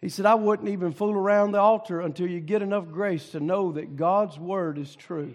He 0.00 0.08
said, 0.08 0.26
I 0.26 0.34
wouldn't 0.34 0.68
even 0.68 0.92
fool 0.92 1.14
around 1.14 1.52
the 1.52 1.60
altar 1.60 2.00
until 2.00 2.28
you 2.28 2.40
get 2.40 2.62
enough 2.62 2.90
grace 2.90 3.30
to 3.30 3.40
know 3.40 3.72
that 3.72 3.96
God's 3.96 4.38
word 4.38 4.78
is 4.78 4.94
true 4.94 5.34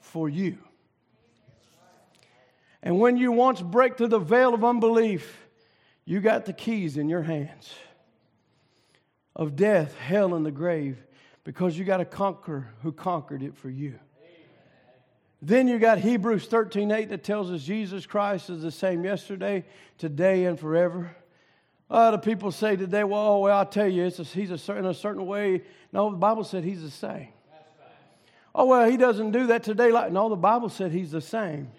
for 0.00 0.28
you. 0.28 0.58
And 2.82 2.98
when 2.98 3.16
you 3.16 3.30
once 3.32 3.60
break 3.60 3.96
through 3.96 4.08
the 4.08 4.18
veil 4.18 4.54
of 4.54 4.64
unbelief, 4.64 5.46
you 6.04 6.20
got 6.20 6.46
the 6.46 6.52
keys 6.52 6.96
in 6.96 7.08
your 7.08 7.22
hands 7.22 7.72
of 9.36 9.54
death, 9.54 9.96
hell, 9.96 10.34
and 10.34 10.44
the 10.44 10.50
grave 10.50 10.98
because 11.44 11.78
you 11.78 11.84
got 11.84 12.00
a 12.00 12.04
conqueror 12.04 12.68
who 12.82 12.92
conquered 12.92 13.42
it 13.42 13.56
for 13.56 13.70
you. 13.70 13.98
Then 15.42 15.68
you 15.68 15.78
got 15.78 15.98
Hebrews 15.98 16.46
13 16.46 16.90
8 16.90 17.08
that 17.10 17.24
tells 17.24 17.50
us 17.50 17.62
Jesus 17.62 18.04
Christ 18.04 18.50
is 18.50 18.62
the 18.62 18.70
same 18.70 19.04
yesterday, 19.04 19.64
today, 19.96 20.44
and 20.44 20.58
forever. 20.58 21.16
Uh, 21.90 22.12
the 22.12 22.18
people 22.18 22.52
say 22.52 22.76
today, 22.76 23.02
well, 23.02 23.20
oh, 23.20 23.38
well, 23.40 23.58
I'll 23.58 23.66
tell 23.66 23.88
you, 23.88 24.04
a, 24.04 24.10
he's 24.10 24.68
a, 24.68 24.76
in 24.76 24.86
a 24.86 24.94
certain 24.94 25.26
way. 25.26 25.62
No, 25.92 26.10
the 26.10 26.16
Bible 26.16 26.44
said 26.44 26.62
he's 26.62 26.82
the 26.82 26.90
same. 26.90 27.28
Oh, 28.54 28.66
well, 28.66 28.88
he 28.88 28.96
doesn't 28.96 29.32
do 29.32 29.48
that 29.48 29.64
today. 29.64 29.90
Like, 29.90 30.12
no, 30.12 30.28
the 30.28 30.36
Bible 30.36 30.68
said 30.68 30.92
he's 30.92 31.10
the 31.10 31.20
same. 31.20 31.70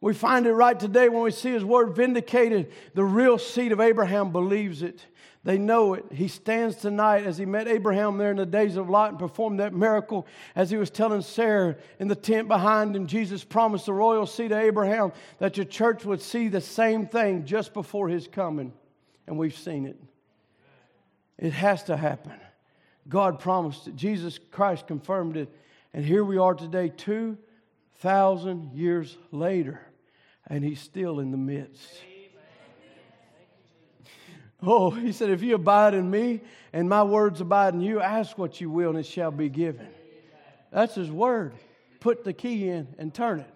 We 0.00 0.14
find 0.14 0.46
it 0.46 0.52
right 0.52 0.78
today 0.78 1.08
when 1.08 1.22
we 1.22 1.32
see 1.32 1.50
his 1.50 1.64
word 1.64 1.96
vindicated. 1.96 2.72
The 2.94 3.04
real 3.04 3.38
seed 3.38 3.72
of 3.72 3.80
Abraham 3.80 4.30
believes 4.30 4.82
it. 4.82 5.04
They 5.42 5.58
know 5.58 5.94
it. 5.94 6.04
He 6.12 6.28
stands 6.28 6.76
tonight 6.76 7.24
as 7.24 7.36
he 7.36 7.46
met 7.46 7.68
Abraham 7.68 8.16
there 8.16 8.30
in 8.30 8.36
the 8.36 8.46
days 8.46 8.76
of 8.76 8.88
Lot 8.88 9.10
and 9.10 9.18
performed 9.18 9.60
that 9.60 9.74
miracle 9.74 10.26
as 10.54 10.70
he 10.70 10.76
was 10.76 10.90
telling 10.90 11.22
Sarah 11.22 11.76
in 11.98 12.08
the 12.08 12.14
tent 12.14 12.48
behind 12.48 12.94
him. 12.94 13.06
Jesus 13.06 13.44
promised 13.44 13.86
the 13.86 13.92
royal 13.92 14.26
seed 14.26 14.52
of 14.52 14.58
Abraham 14.58 15.12
that 15.38 15.56
your 15.56 15.66
church 15.66 16.04
would 16.04 16.22
see 16.22 16.48
the 16.48 16.60
same 16.60 17.06
thing 17.06 17.44
just 17.44 17.74
before 17.74 18.08
his 18.08 18.28
coming 18.28 18.72
and 19.26 19.38
we've 19.38 19.56
seen 19.56 19.86
it. 19.86 20.00
It 21.38 21.52
has 21.52 21.84
to 21.84 21.96
happen. 21.96 22.32
God 23.08 23.38
promised 23.38 23.88
it. 23.88 23.96
Jesus 23.96 24.38
Christ 24.50 24.86
confirmed 24.86 25.36
it. 25.36 25.48
And 25.92 26.04
here 26.04 26.24
we 26.24 26.38
are 26.38 26.54
today, 26.54 26.88
2,000 26.88 28.72
years 28.72 29.16
later, 29.30 29.80
and 30.46 30.64
He's 30.64 30.80
still 30.80 31.20
in 31.20 31.30
the 31.30 31.36
midst. 31.36 31.86
Oh, 34.66 34.90
he 34.90 35.12
said, 35.12 35.30
if 35.30 35.42
you 35.42 35.56
abide 35.56 35.94
in 35.94 36.10
me 36.10 36.40
and 36.72 36.88
my 36.88 37.02
words 37.02 37.40
abide 37.40 37.74
in 37.74 37.80
you, 37.80 38.00
ask 38.00 38.38
what 38.38 38.60
you 38.60 38.70
will 38.70 38.90
and 38.90 38.98
it 38.98 39.06
shall 39.06 39.30
be 39.30 39.48
given. 39.48 39.88
That's 40.72 40.94
his 40.94 41.10
word. 41.10 41.54
Put 42.00 42.24
the 42.24 42.32
key 42.32 42.68
in 42.68 42.88
and 42.98 43.12
turn 43.12 43.40
it. 43.40 43.50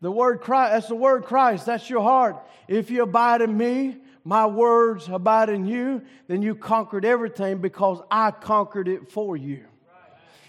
The 0.00 0.10
word 0.10 0.40
Christ, 0.40 0.72
that's 0.72 0.88
the 0.88 0.94
word 0.94 1.24
Christ, 1.24 1.66
that's 1.66 1.90
your 1.90 2.02
heart. 2.02 2.36
If 2.68 2.90
you 2.90 3.02
abide 3.02 3.42
in 3.42 3.56
me, 3.56 3.96
my 4.24 4.46
words 4.46 5.08
abide 5.08 5.48
in 5.48 5.64
you, 5.64 6.02
then 6.26 6.42
you 6.42 6.54
conquered 6.54 7.04
everything 7.04 7.58
because 7.58 8.00
I 8.10 8.30
conquered 8.30 8.88
it 8.88 9.10
for 9.10 9.36
you. 9.36 9.64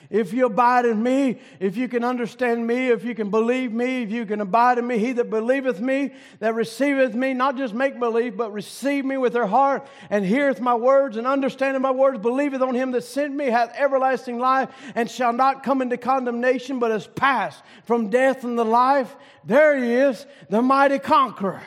If 0.10 0.34
you 0.34 0.48
abide 0.48 0.86
in 0.86 1.04
me, 1.04 1.40
if 1.60 1.78
you 1.78 1.88
can 1.88 2.04
understand 2.04 2.66
me, 2.66 2.88
if 2.88 3.04
you 3.04 3.14
can 3.14 3.30
believe 3.30 3.72
me, 3.72 4.02
if 4.02 4.10
you 4.10 4.26
can 4.26 4.42
abide 4.42 4.80
in 4.80 4.88
me, 4.88 4.98
he 4.98 5.12
that 5.12 5.30
believeth 5.30 5.80
me, 5.80 6.14
that 6.40 6.56
receiveth 6.56 7.14
me, 7.14 7.36
not 7.36 7.58
just 7.58 7.76
make 7.76 8.00
believe, 8.00 8.36
but 8.36 8.52
receive 8.52 9.06
me 9.06 9.18
with 9.18 9.34
their 9.34 9.46
heart, 9.46 9.88
and 10.10 10.26
heareth 10.26 10.60
my 10.60 10.74
words, 10.74 11.16
and 11.16 11.28
understanding 11.28 11.84
my 11.84 11.92
words, 11.92 12.18
believeth 12.18 12.64
on 12.64 12.74
him 12.74 12.90
that 12.92 13.04
sent 13.04 13.36
me, 13.36 13.46
hath 13.46 13.72
everlasting 13.78 14.40
life, 14.40 14.70
and 14.96 15.12
shall 15.12 15.32
not 15.32 15.62
come 15.62 15.80
into 15.80 15.98
condemnation, 15.98 16.80
but 16.80 16.90
is 16.90 17.06
passed 17.06 17.62
from 17.84 18.10
death 18.10 18.44
unto 18.44 18.64
life. 18.64 19.16
There 19.46 19.78
he 19.78 19.94
is, 19.94 20.26
the 20.50 20.64
mighty 20.64 20.98
conqueror. 20.98 21.62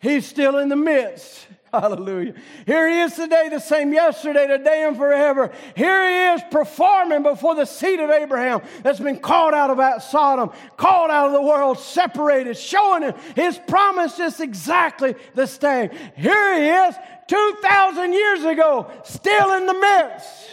He's 0.00 0.26
still 0.26 0.58
in 0.58 0.68
the 0.68 0.74
midst. 0.74 1.46
Hallelujah. 1.80 2.34
Here 2.66 2.86
he 2.86 3.00
is 3.00 3.14
today, 3.14 3.48
the 3.48 3.58
same 3.58 3.94
yesterday, 3.94 4.46
today, 4.46 4.84
and 4.86 4.94
forever. 4.94 5.50
Here 5.74 6.06
he 6.06 6.36
is 6.36 6.42
performing 6.50 7.22
before 7.22 7.54
the 7.54 7.64
seat 7.64 7.98
of 7.98 8.10
Abraham 8.10 8.60
that's 8.82 9.00
been 9.00 9.18
called 9.18 9.54
out 9.54 9.70
of 9.70 10.02
Sodom, 10.02 10.50
called 10.76 11.10
out 11.10 11.28
of 11.28 11.32
the 11.32 11.40
world, 11.40 11.78
separated, 11.78 12.58
showing 12.58 13.04
him 13.04 13.14
his 13.34 13.58
promise 13.66 14.18
just 14.18 14.40
exactly 14.40 15.14
the 15.34 15.46
same. 15.46 15.88
Here 16.14 16.56
he 16.56 16.68
is, 16.88 16.94
2,000 17.28 18.12
years 18.12 18.44
ago, 18.44 18.90
still 19.04 19.54
in 19.54 19.64
the 19.64 19.74
midst. 19.74 20.50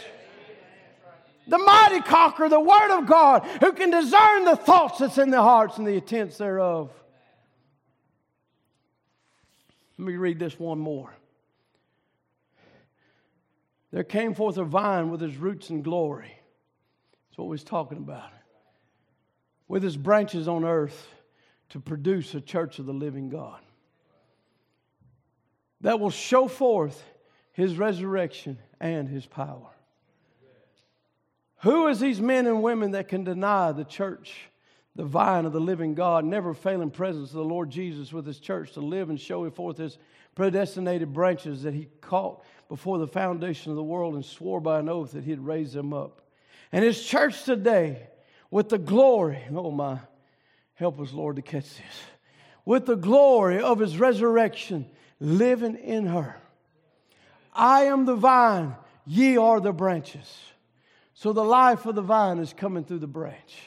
The 1.48 1.58
mighty 1.58 2.00
conqueror, 2.00 2.48
the 2.48 2.62
Word 2.62 2.98
of 2.98 3.08
God, 3.08 3.46
who 3.60 3.74
can 3.74 3.90
discern 3.90 4.46
the 4.46 4.56
thoughts 4.56 5.00
that's 5.00 5.18
in 5.18 5.32
the 5.32 5.42
hearts 5.42 5.80
and 5.80 5.86
the 5.86 5.96
intents 5.96 6.38
thereof. 6.38 6.92
Let 10.00 10.08
me 10.08 10.16
read 10.16 10.40
this 10.40 10.58
one 10.58 10.80
more. 10.80 11.14
There 13.92 14.06
came 14.06 14.34
forth 14.34 14.58
a 14.58 14.64
vine 14.64 15.10
with 15.10 15.20
his 15.20 15.36
roots 15.36 15.72
in 15.72 15.82
glory. 15.82 16.32
That's 17.28 17.38
what 17.38 17.50
we 17.50 17.52
was 17.52 17.66
talking 17.66 17.98
about. 17.98 18.30
With 19.68 19.84
his 19.84 19.98
branches 19.98 20.48
on 20.48 20.64
earth 20.64 21.10
to 21.72 21.82
produce 21.82 22.34
a 22.34 22.40
church 22.40 22.80
of 22.80 22.86
the 22.86 22.94
living 22.94 23.28
God 23.28 23.60
that 25.82 26.00
will 26.00 26.12
show 26.12 26.48
forth 26.48 27.04
his 27.52 27.76
resurrection 27.76 28.58
and 28.80 29.10
his 29.10 29.26
power. 29.26 29.68
Who 31.64 31.88
is 31.88 32.00
these 32.00 32.22
men 32.22 32.48
and 32.48 32.64
women 32.64 32.92
that 32.92 33.10
can 33.10 33.26
deny 33.26 33.74
the 33.74 33.84
church 33.84 34.49
the 35.00 35.06
vine 35.06 35.46
of 35.46 35.54
the 35.54 35.62
living 35.62 35.94
God, 35.94 36.26
never 36.26 36.54
failing 36.54 36.92
presence 36.92 37.30
of 37.30 37.38
the 37.38 37.44
Lord 37.46 37.70
Jesus 37.70 38.12
with 38.12 38.26
his 38.26 38.38
church 38.38 38.74
to 38.74 38.82
live 38.82 39.10
and 39.10 39.18
show 39.18 39.50
forth 39.50 39.78
his 39.78 39.98
predestinated 40.36 41.14
branches 41.14 41.64
that 41.64 41.74
he 41.74 41.88
caught 42.02 42.44
before 42.68 42.98
the 42.98 43.08
foundation 43.08 43.72
of 43.72 43.78
the 43.78 43.84
world 43.84 44.16
and 44.16 44.26
swore 44.26 44.60
by 44.60 44.78
an 44.78 44.90
oath 44.90 45.14
that 45.14 45.24
he'd 45.24 45.40
raise 45.40 45.72
them 45.72 45.94
up. 45.94 46.22
And 46.74 46.84
his 46.84 47.02
church 47.02 47.46
today, 47.46 48.10
with 48.52 48.68
the 48.68 48.78
glory, 48.78 49.42
oh 49.56 49.72
my, 49.72 50.00
help 50.74 51.00
us, 51.00 51.14
Lord, 51.14 51.38
to 51.38 51.42
catch 51.42 51.78
this, 51.78 52.02
with 52.66 52.86
the 52.86 52.98
glory 52.98 53.62
of 53.62 53.80
his 53.80 53.98
resurrection 53.98 54.86
living 55.22 55.78
in 55.78 56.08
her. 56.08 56.36
I 57.54 57.84
am 57.84 58.04
the 58.04 58.18
vine, 58.18 58.76
ye 59.06 59.38
are 59.38 59.62
the 59.62 59.72
branches. 59.72 60.42
So 61.14 61.32
the 61.32 61.46
life 61.46 61.86
of 61.86 61.96
the 61.96 62.02
vine 62.02 62.40
is 62.40 62.52
coming 62.52 62.84
through 62.84 63.00
the 63.00 63.08
branch. 63.08 63.62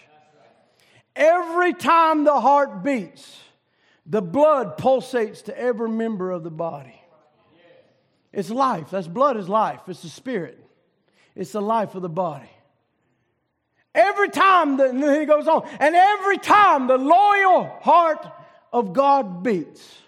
Every 1.14 1.74
time 1.74 2.24
the 2.24 2.40
heart 2.40 2.82
beats, 2.82 3.38
the 4.06 4.22
blood 4.22 4.78
pulsates 4.78 5.44
to 5.44 5.58
every 5.58 5.88
member 5.88 6.30
of 6.30 6.42
the 6.42 6.50
body. 6.50 6.98
It's 8.32 8.50
life. 8.50 8.90
That's 8.90 9.06
blood 9.06 9.36
is 9.36 9.48
life. 9.48 9.80
It's 9.86 10.02
the 10.02 10.08
spirit. 10.08 10.58
It's 11.34 11.52
the 11.52 11.62
life 11.62 11.94
of 11.94 12.02
the 12.02 12.08
body. 12.08 12.50
Every 13.94 14.30
time, 14.30 14.78
the, 14.78 14.88
and 14.88 15.20
he 15.20 15.26
goes 15.26 15.46
on, 15.46 15.68
and 15.78 15.94
every 15.94 16.38
time 16.38 16.86
the 16.86 16.96
loyal 16.96 17.66
heart 17.82 18.26
of 18.72 18.94
God 18.94 19.42
beats, 19.42 19.98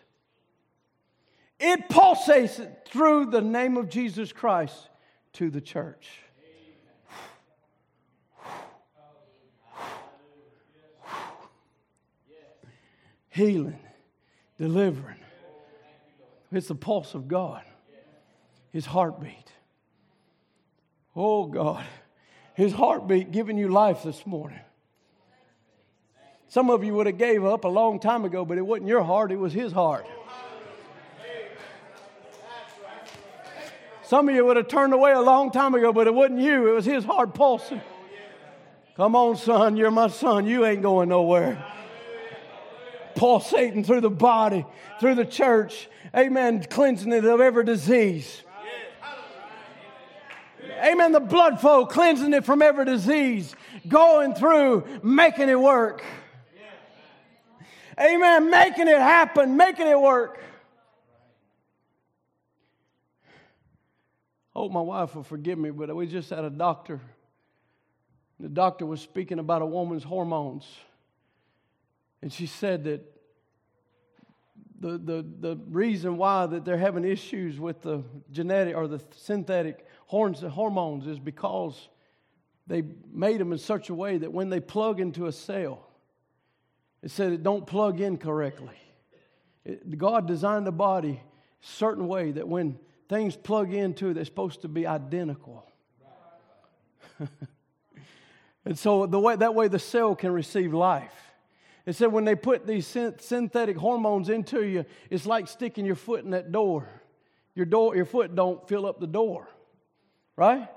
it 1.60 1.88
pulsates 1.90 2.66
through 2.86 3.26
the 3.26 3.42
name 3.42 3.76
of 3.76 3.90
Jesus 3.90 4.32
Christ 4.32 4.88
to 5.34 5.50
the 5.50 5.60
church. 5.60 6.08
Healing, 13.34 13.80
delivering. 14.58 15.16
It's 16.52 16.68
the 16.68 16.76
pulse 16.76 17.14
of 17.14 17.26
God, 17.26 17.62
His 18.70 18.86
heartbeat. 18.86 19.50
Oh, 21.16 21.46
God. 21.46 21.84
His 22.54 22.72
heartbeat 22.72 23.32
giving 23.32 23.58
you 23.58 23.68
life 23.68 24.04
this 24.04 24.24
morning. 24.24 24.60
Some 26.46 26.70
of 26.70 26.84
you 26.84 26.94
would 26.94 27.06
have 27.06 27.18
gave 27.18 27.44
up 27.44 27.64
a 27.64 27.68
long 27.68 27.98
time 27.98 28.24
ago, 28.24 28.44
but 28.44 28.56
it 28.56 28.62
wasn't 28.62 28.86
your 28.86 29.02
heart, 29.02 29.32
it 29.32 29.38
was 29.38 29.52
his 29.52 29.72
heart. 29.72 30.06
Some 34.04 34.28
of 34.28 34.34
you 34.36 34.44
would 34.46 34.56
have 34.56 34.68
turned 34.68 34.92
away 34.92 35.10
a 35.10 35.20
long 35.20 35.50
time 35.50 35.74
ago, 35.74 35.92
but 35.92 36.06
it 36.06 36.14
wasn't 36.14 36.38
you, 36.38 36.68
it 36.68 36.74
was 36.74 36.84
his 36.84 37.04
heart 37.04 37.34
pulsing. 37.34 37.80
Come 38.96 39.16
on, 39.16 39.36
son, 39.36 39.76
you're 39.76 39.90
my 39.90 40.06
son. 40.06 40.46
You 40.46 40.64
ain't 40.64 40.82
going 40.82 41.08
nowhere 41.08 41.73
pulsating 43.24 43.82
through 43.82 44.02
the 44.02 44.10
body, 44.10 44.66
through 45.00 45.14
the 45.14 45.24
church. 45.24 45.88
Amen. 46.14 46.62
Cleansing 46.62 47.10
it 47.10 47.24
of 47.24 47.40
every 47.40 47.64
disease. 47.64 48.42
Amen. 50.84 51.12
The 51.12 51.20
blood 51.20 51.58
flow, 51.58 51.86
cleansing 51.86 52.34
it 52.34 52.44
from 52.44 52.60
every 52.60 52.84
disease, 52.84 53.56
going 53.88 54.34
through, 54.34 54.84
making 55.02 55.48
it 55.48 55.58
work. 55.58 56.04
Amen. 57.98 58.50
Making 58.50 58.88
it 58.88 58.98
happen, 58.98 59.56
making 59.56 59.86
it 59.86 59.98
work. 59.98 60.38
Hope 64.54 64.70
my 64.70 64.82
wife 64.82 65.14
will 65.14 65.22
forgive 65.22 65.58
me, 65.58 65.70
but 65.70 65.96
we 65.96 66.06
just 66.06 66.28
had 66.28 66.44
a 66.44 66.50
doctor. 66.50 67.00
The 68.38 68.50
doctor 68.50 68.84
was 68.84 69.00
speaking 69.00 69.38
about 69.38 69.62
a 69.62 69.66
woman's 69.66 70.04
hormones. 70.04 70.66
And 72.20 72.30
she 72.30 72.46
said 72.46 72.84
that 72.84 73.13
the, 74.84 74.98
the, 74.98 75.26
the 75.40 75.56
reason 75.70 76.18
why 76.18 76.44
that 76.44 76.66
they're 76.66 76.76
having 76.76 77.04
issues 77.04 77.58
with 77.58 77.80
the 77.80 78.02
genetic 78.30 78.76
or 78.76 78.86
the 78.86 79.00
synthetic 79.16 79.86
horns, 80.06 80.40
hormones 80.40 81.06
is 81.06 81.18
because 81.18 81.88
they 82.66 82.82
made 83.10 83.40
them 83.40 83.52
in 83.52 83.58
such 83.58 83.88
a 83.88 83.94
way 83.94 84.18
that 84.18 84.30
when 84.30 84.50
they 84.50 84.60
plug 84.60 85.00
into 85.00 85.26
a 85.26 85.32
cell, 85.32 85.88
it 87.02 87.10
said 87.10 87.32
it 87.32 87.42
don't 87.42 87.66
plug 87.66 88.00
in 88.00 88.18
correctly. 88.18 88.76
It, 89.64 89.96
God 89.96 90.26
designed 90.26 90.66
the 90.66 90.72
body 90.72 91.22
a 91.22 91.66
certain 91.66 92.06
way 92.06 92.32
that 92.32 92.46
when 92.46 92.78
things 93.08 93.36
plug 93.36 93.72
into 93.72 94.10
it, 94.10 94.14
they're 94.14 94.24
supposed 94.26 94.60
to 94.62 94.68
be 94.68 94.86
identical. 94.86 95.64
and 98.66 98.78
so 98.78 99.06
the 99.06 99.18
way, 99.18 99.36
that 99.36 99.54
way 99.54 99.68
the 99.68 99.78
cell 99.78 100.14
can 100.14 100.32
receive 100.32 100.74
life. 100.74 101.33
It 101.86 101.94
said 101.94 102.12
when 102.12 102.24
they 102.24 102.34
put 102.34 102.66
these 102.66 102.86
synthetic 102.86 103.76
hormones 103.76 104.28
into 104.28 104.64
you, 104.64 104.84
it's 105.10 105.26
like 105.26 105.48
sticking 105.48 105.84
your 105.84 105.96
foot 105.96 106.24
in 106.24 106.30
that 106.30 106.50
door. 106.50 106.88
Your 107.54 107.66
door, 107.66 107.94
your 107.94 108.06
foot 108.06 108.34
don't 108.34 108.66
fill 108.68 108.86
up 108.86 109.00
the 109.00 109.06
door, 109.06 109.48
right? 110.36 110.68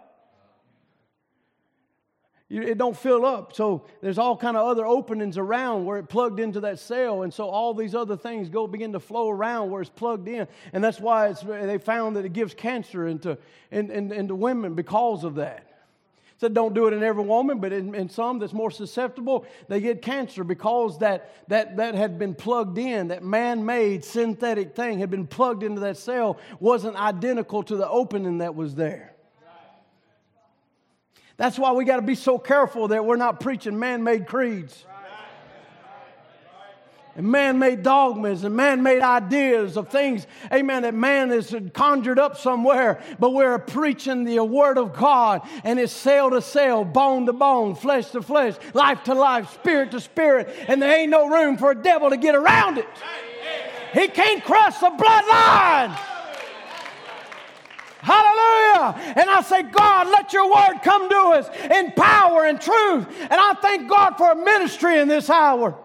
it 2.49 2.77
don't 2.77 2.95
fill 2.95 3.25
up 3.25 3.53
so 3.53 3.85
there's 4.01 4.17
all 4.17 4.37
kind 4.37 4.55
of 4.55 4.65
other 4.65 4.85
openings 4.85 5.37
around 5.37 5.83
where 5.83 5.97
it 5.97 6.07
plugged 6.07 6.39
into 6.39 6.61
that 6.61 6.79
cell 6.79 7.23
and 7.23 7.33
so 7.33 7.49
all 7.49 7.73
these 7.73 7.93
other 7.93 8.15
things 8.15 8.47
go 8.47 8.65
begin 8.65 8.93
to 8.93 8.99
flow 9.01 9.29
around 9.29 9.69
where 9.69 9.81
it's 9.81 9.89
plugged 9.89 10.27
in 10.29 10.47
and 10.71 10.81
that's 10.81 10.99
why 10.99 11.33
they 11.33 11.77
found 11.77 12.15
that 12.15 12.23
it 12.23 12.31
gives 12.31 12.53
cancer 12.53 13.07
into, 13.07 13.37
in, 13.69 13.91
in, 13.91 14.11
into 14.13 14.33
women 14.33 14.75
because 14.75 15.25
of 15.25 15.35
that 15.35 15.66
Said 16.39 16.53
don't 16.53 16.75
do 16.75 16.87
it 16.87 16.93
in 16.93 17.01
every 17.01 17.23
woman, 17.23 17.59
but 17.59 17.73
in, 17.73 17.95
in 17.95 18.09
some 18.09 18.37
that's 18.37 18.53
more 18.53 18.69
susceptible, 18.69 19.45
they 19.67 19.81
get 19.81 20.03
cancer 20.03 20.43
because 20.43 20.99
that, 20.99 21.33
that, 21.49 21.77
that 21.77 21.95
had 21.95 22.19
been 22.19 22.35
plugged 22.35 22.77
in, 22.77 23.07
that 23.07 23.23
man 23.23 23.65
made 23.65 24.05
synthetic 24.05 24.75
thing 24.75 24.99
had 24.99 25.09
been 25.09 25.25
plugged 25.25 25.63
into 25.63 25.81
that 25.81 25.97
cell, 25.97 26.37
wasn't 26.59 26.95
identical 26.95 27.63
to 27.63 27.75
the 27.75 27.89
opening 27.89 28.37
that 28.37 28.53
was 28.53 28.75
there. 28.75 29.15
That's 31.37 31.57
why 31.57 31.71
we 31.71 31.85
got 31.85 31.97
to 31.97 32.01
be 32.01 32.15
so 32.15 32.37
careful 32.37 32.87
that 32.89 33.05
we're 33.05 33.15
not 33.15 33.39
preaching 33.39 33.77
man 33.77 34.03
made 34.03 34.27
creeds. 34.27 34.85
And 37.17 37.25
man 37.25 37.57
made 37.57 37.81
dogmas 37.81 38.43
and 38.43 38.55
man 38.55 38.83
made 38.83 39.01
ideas 39.01 39.75
of 39.75 39.89
things, 39.89 40.27
amen, 40.53 40.83
that 40.83 40.93
man 40.93 41.31
has 41.31 41.53
conjured 41.73 42.19
up 42.19 42.37
somewhere. 42.37 43.01
But 43.19 43.31
we're 43.31 43.57
preaching 43.57 44.23
the 44.23 44.43
word 44.43 44.77
of 44.77 44.93
God 44.93 45.41
and 45.63 45.79
it's 45.79 45.91
cell 45.91 46.29
to 46.29 46.43
cell, 46.43 46.85
bone 46.85 47.25
to 47.25 47.33
bone, 47.33 47.73
flesh 47.73 48.11
to 48.11 48.21
flesh, 48.21 48.53
life 48.75 49.03
to 49.05 49.15
life, 49.15 49.51
spirit 49.55 49.89
to 49.91 49.99
spirit. 49.99 50.55
And 50.67 50.79
there 50.79 50.95
ain't 50.95 51.09
no 51.09 51.27
room 51.27 51.57
for 51.57 51.71
a 51.71 51.75
devil 51.75 52.11
to 52.11 52.17
get 52.17 52.35
around 52.35 52.77
it. 52.77 52.87
He 53.95 54.07
can't 54.09 54.43
cross 54.43 54.79
the 54.79 54.91
bloodline. 54.91 55.97
Hallelujah. 57.99 59.13
And 59.15 59.27
I 59.27 59.41
say, 59.41 59.63
God, 59.63 60.07
let 60.09 60.33
your 60.33 60.53
word 60.53 60.81
come 60.83 61.09
to 61.09 61.17
us 61.39 61.49
in 61.71 61.93
power 61.93 62.45
and 62.45 62.61
truth. 62.61 63.07
And 63.21 63.33
I 63.33 63.53
thank 63.59 63.89
God 63.89 64.17
for 64.17 64.33
a 64.33 64.35
ministry 64.35 64.99
in 64.99 65.07
this 65.07 65.31
hour 65.31 65.75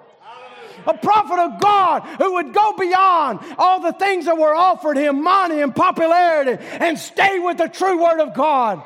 a 0.87 0.95
prophet 0.95 1.39
of 1.39 1.61
God 1.61 2.03
who 2.19 2.35
would 2.35 2.53
go 2.53 2.73
beyond 2.77 3.41
all 3.59 3.81
the 3.81 3.93
things 3.93 4.27
that 4.27 4.37
were 4.37 4.55
offered 4.55 4.97
him 4.97 5.23
money 5.23 5.61
and 5.61 5.75
popularity 5.75 6.63
and 6.63 6.99
stay 6.99 7.39
with 7.39 7.59
the 7.59 7.69
true 7.69 8.03
word 8.03 8.21
of 8.21 8.35
God. 8.35 8.83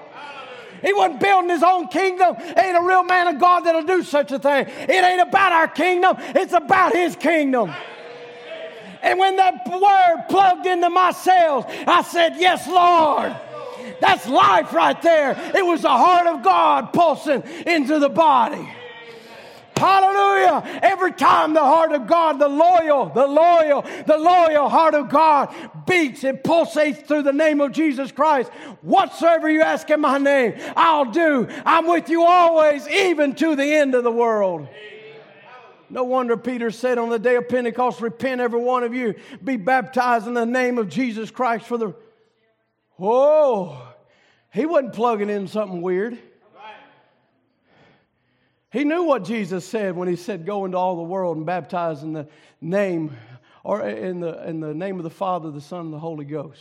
He 0.83 0.93
wasn't 0.93 1.21
building 1.21 1.51
his 1.51 1.63
own 1.63 1.89
kingdom. 1.89 2.37
Ain't 2.39 2.77
a 2.77 2.83
real 2.83 3.03
man 3.03 3.29
of 3.29 3.41
God 3.41 3.61
that'll 3.61 3.83
do 3.83 4.03
such 4.03 4.31
a 4.33 4.39
thing. 4.39 4.67
It 4.69 4.91
ain't 4.91 5.21
about 5.21 5.53
our 5.53 5.69
kingdom, 5.69 6.17
it's 6.19 6.53
about 6.53 6.93
his 6.93 7.17
kingdom. 7.17 7.73
And 9.03 9.19
when 9.19 9.37
that 9.37 9.67
word 9.69 10.25
plugged 10.29 10.67
into 10.67 10.91
my 10.91 11.13
cells, 11.13 11.65
I 11.87 12.03
said, 12.03 12.35
Yes, 12.37 12.67
Lord. 12.67 13.37
That's 14.01 14.27
life 14.27 14.73
right 14.73 15.01
there. 15.01 15.33
It 15.55 15.65
was 15.65 15.83
the 15.83 15.89
heart 15.89 16.27
of 16.27 16.43
God 16.43 16.93
pulsing 16.93 17.43
into 17.67 17.99
the 17.99 18.09
body. 18.09 18.69
Hallelujah. 19.77 20.81
Every 20.83 21.13
time 21.13 21.53
the 21.53 21.61
heart 21.61 21.93
of 21.93 22.07
God, 22.07 22.39
the 22.39 22.49
loyal, 22.49 23.11
the 23.11 23.27
loyal, 23.27 23.83
the 24.07 24.17
loyal 24.17 24.69
heart 24.69 24.95
of 24.95 25.11
God 25.11 25.55
beats, 25.87 26.25
it 26.25 26.43
pulsates 26.43 27.07
through 27.07 27.23
the 27.23 27.33
name 27.33 27.61
of 27.61 27.73
Jesus 27.73 28.11
Christ. 28.11 28.51
Whatsoever 28.81 29.51
you 29.51 29.61
ask 29.61 29.91
in 29.91 30.01
my 30.01 30.17
name, 30.19 30.55
I'll 30.77 31.05
do. 31.05 31.47
I'm 31.67 31.87
with 31.87 32.09
you 32.09 32.25
always, 32.25 32.89
even 32.89 33.35
to 33.37 33.55
the 33.55 33.75
end 33.75 33.95
of 33.95 34.03
the 34.03 34.11
world. 34.11 34.67
No 35.89 36.05
wonder 36.05 36.37
Peter 36.37 36.71
said 36.71 36.99
on 36.99 37.11
the 37.11 37.19
day 37.19 37.37
of 37.37 37.49
Pentecost, 37.49 38.01
Repent, 38.01 38.41
every 38.41 38.61
one 38.61 38.83
of 38.83 38.95
you, 38.95 39.15
be 39.45 39.57
baptized 39.57 40.27
in 40.27 40.35
the 40.35 40.47
name 40.47 40.79
of 40.79 40.89
Jesus 40.89 41.31
Christ 41.31 41.67
for 41.67 41.79
the. 41.79 41.95
Whoa! 42.97 43.83
He 44.53 44.65
wasn't 44.65 44.95
plugging 44.95 45.31
in 45.31 45.47
something 45.47 45.83
weird. 45.83 46.19
He 48.77 48.85
knew 48.85 49.05
what 49.05 49.25
Jesus 49.25 49.67
said 49.67 49.97
when 49.97 50.07
he 50.07 50.17
said, 50.17 50.45
Go 50.45 50.67
into 50.67 50.77
all 50.77 50.97
the 50.97 51.03
world 51.03 51.39
and 51.39 51.47
baptize 51.47 52.03
in 52.03 52.13
the 52.13 52.29
name 52.61 53.17
or 53.65 53.81
in 53.89 54.21
the, 54.21 54.47
in 54.47 54.61
the 54.61 54.75
name 54.75 54.99
of 54.99 55.03
the 55.03 55.09
Father, 55.09 55.51
the 55.51 55.63
Son, 55.63 55.87
and 55.87 55.95
the 55.95 55.99
Holy 55.99 56.27
Ghost. 56.27 56.61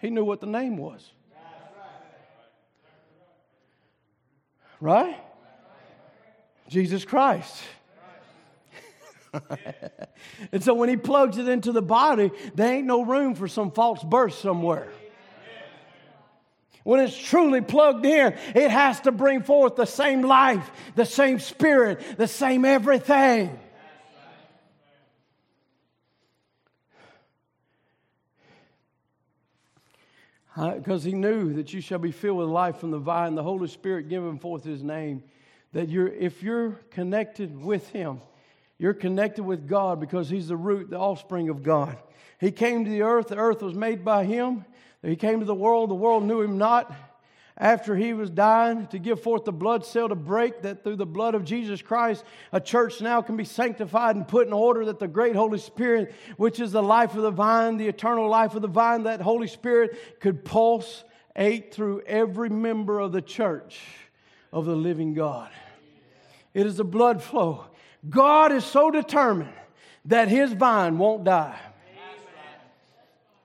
He 0.00 0.08
knew 0.08 0.24
what 0.24 0.40
the 0.40 0.46
name 0.46 0.78
was. 0.78 1.06
Right? 4.80 5.20
Jesus 6.66 7.04
Christ. 7.04 7.62
and 10.50 10.64
so 10.64 10.72
when 10.72 10.88
he 10.88 10.96
plugs 10.96 11.36
it 11.36 11.46
into 11.46 11.72
the 11.72 11.82
body, 11.82 12.30
there 12.54 12.72
ain't 12.72 12.86
no 12.86 13.04
room 13.04 13.34
for 13.34 13.48
some 13.48 13.70
false 13.70 14.02
birth 14.02 14.36
somewhere. 14.36 14.88
When 16.84 17.00
it's 17.00 17.16
truly 17.16 17.60
plugged 17.60 18.04
in, 18.04 18.34
it 18.54 18.70
has 18.70 19.00
to 19.02 19.12
bring 19.12 19.42
forth 19.42 19.76
the 19.76 19.86
same 19.86 20.22
life, 20.22 20.68
the 20.96 21.04
same 21.04 21.38
spirit, 21.38 22.00
the 22.16 22.26
same 22.26 22.64
everything. 22.64 23.58
Because 30.54 31.02
he 31.02 31.12
knew 31.12 31.54
that 31.54 31.72
you 31.72 31.80
shall 31.80 31.98
be 31.98 32.12
filled 32.12 32.38
with 32.38 32.48
life 32.48 32.76
from 32.78 32.90
the 32.90 32.98
vine, 32.98 33.34
the 33.34 33.42
Holy 33.42 33.68
Spirit 33.68 34.08
giving 34.08 34.38
forth 34.38 34.64
his 34.64 34.82
name. 34.82 35.22
That 35.72 35.88
you're, 35.88 36.08
if 36.08 36.42
you're 36.42 36.72
connected 36.90 37.56
with 37.56 37.88
him, 37.88 38.20
you're 38.76 38.92
connected 38.92 39.44
with 39.44 39.66
God 39.66 40.00
because 40.00 40.28
he's 40.28 40.48
the 40.48 40.56
root, 40.56 40.90
the 40.90 40.98
offspring 40.98 41.48
of 41.48 41.62
God. 41.62 41.96
He 42.38 42.50
came 42.50 42.84
to 42.84 42.90
the 42.90 43.02
earth, 43.02 43.28
the 43.28 43.36
earth 43.36 43.62
was 43.62 43.74
made 43.74 44.04
by 44.04 44.24
him. 44.24 44.66
He 45.02 45.16
came 45.16 45.40
to 45.40 45.46
the 45.46 45.54
world, 45.54 45.90
the 45.90 45.94
world 45.94 46.24
knew 46.24 46.40
him 46.40 46.58
not. 46.58 46.94
After 47.58 47.94
he 47.94 48.14
was 48.14 48.30
dying 48.30 48.86
to 48.88 48.98
give 48.98 49.20
forth 49.20 49.44
the 49.44 49.52
blood 49.52 49.84
cell 49.84 50.08
to 50.08 50.14
break, 50.14 50.62
that 50.62 50.82
through 50.82 50.96
the 50.96 51.06
blood 51.06 51.34
of 51.34 51.44
Jesus 51.44 51.82
Christ, 51.82 52.24
a 52.50 52.60
church 52.60 53.00
now 53.02 53.20
can 53.20 53.36
be 53.36 53.44
sanctified 53.44 54.16
and 54.16 54.26
put 54.26 54.46
in 54.46 54.54
order 54.54 54.86
that 54.86 54.98
the 54.98 55.06
great 55.06 55.36
Holy 55.36 55.58
Spirit, 55.58 56.14
which 56.38 56.60
is 56.60 56.72
the 56.72 56.82
life 56.82 57.14
of 57.14 57.22
the 57.22 57.30
vine, 57.30 57.76
the 57.76 57.88
eternal 57.88 58.28
life 58.28 58.54
of 58.54 58.62
the 58.62 58.68
vine, 58.68 59.02
that 59.02 59.20
Holy 59.20 59.48
Spirit 59.48 60.20
could 60.20 60.44
pulse 60.44 61.04
eight 61.36 61.74
through 61.74 62.00
every 62.06 62.48
member 62.48 63.00
of 63.00 63.12
the 63.12 63.22
church 63.22 63.80
of 64.50 64.64
the 64.64 64.76
living 64.76 65.12
God. 65.12 65.50
It 66.54 66.66
is 66.66 66.80
a 66.80 66.84
blood 66.84 67.22
flow. 67.22 67.66
God 68.08 68.50
is 68.52 68.64
so 68.64 68.90
determined 68.90 69.52
that 70.06 70.28
his 70.28 70.52
vine 70.52 70.98
won't 70.98 71.24
die 71.24 71.58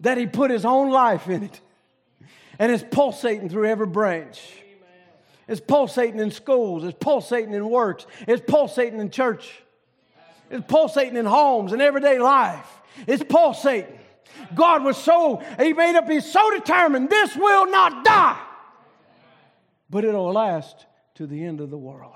that 0.02 0.18
He 0.18 0.28
put 0.28 0.52
His 0.52 0.66
own 0.66 0.90
life 0.90 1.28
in 1.28 1.44
it. 1.44 1.62
And 2.60 2.72
it's 2.72 2.84
pulsating 2.90 3.50
through 3.50 3.68
every 3.68 3.88
branch. 3.88 4.42
It's 5.48 5.62
pulsating 5.62 6.20
in 6.20 6.32
schools. 6.32 6.84
It's 6.84 6.98
pulsating 7.00 7.54
in 7.54 7.70
works. 7.70 8.06
It's 8.28 8.44
pulsating 8.46 9.00
in 9.00 9.10
church. 9.10 9.64
It's 10.50 10.66
pulsating 10.68 11.16
in 11.16 11.26
homes 11.26 11.72
and 11.74 11.82
everyday 11.82 12.20
life. 12.20 12.68
It's 13.06 13.24
pulsating. 13.24 14.00
God 14.56 14.84
was 14.84 14.98
so, 14.98 15.42
He 15.60 15.74
made 15.74 15.96
up, 15.96 16.10
He's 16.10 16.30
so 16.30 16.52
determined 16.52 17.10
this 17.10 17.36
will 17.36 17.70
not 17.70 18.04
die, 18.04 18.40
but 19.90 20.06
it'll 20.06 20.32
last 20.32 20.86
to 21.16 21.28
the 21.28 21.44
end 21.44 21.62
of 21.62 21.70
the 21.70 21.78
world. 21.78 22.14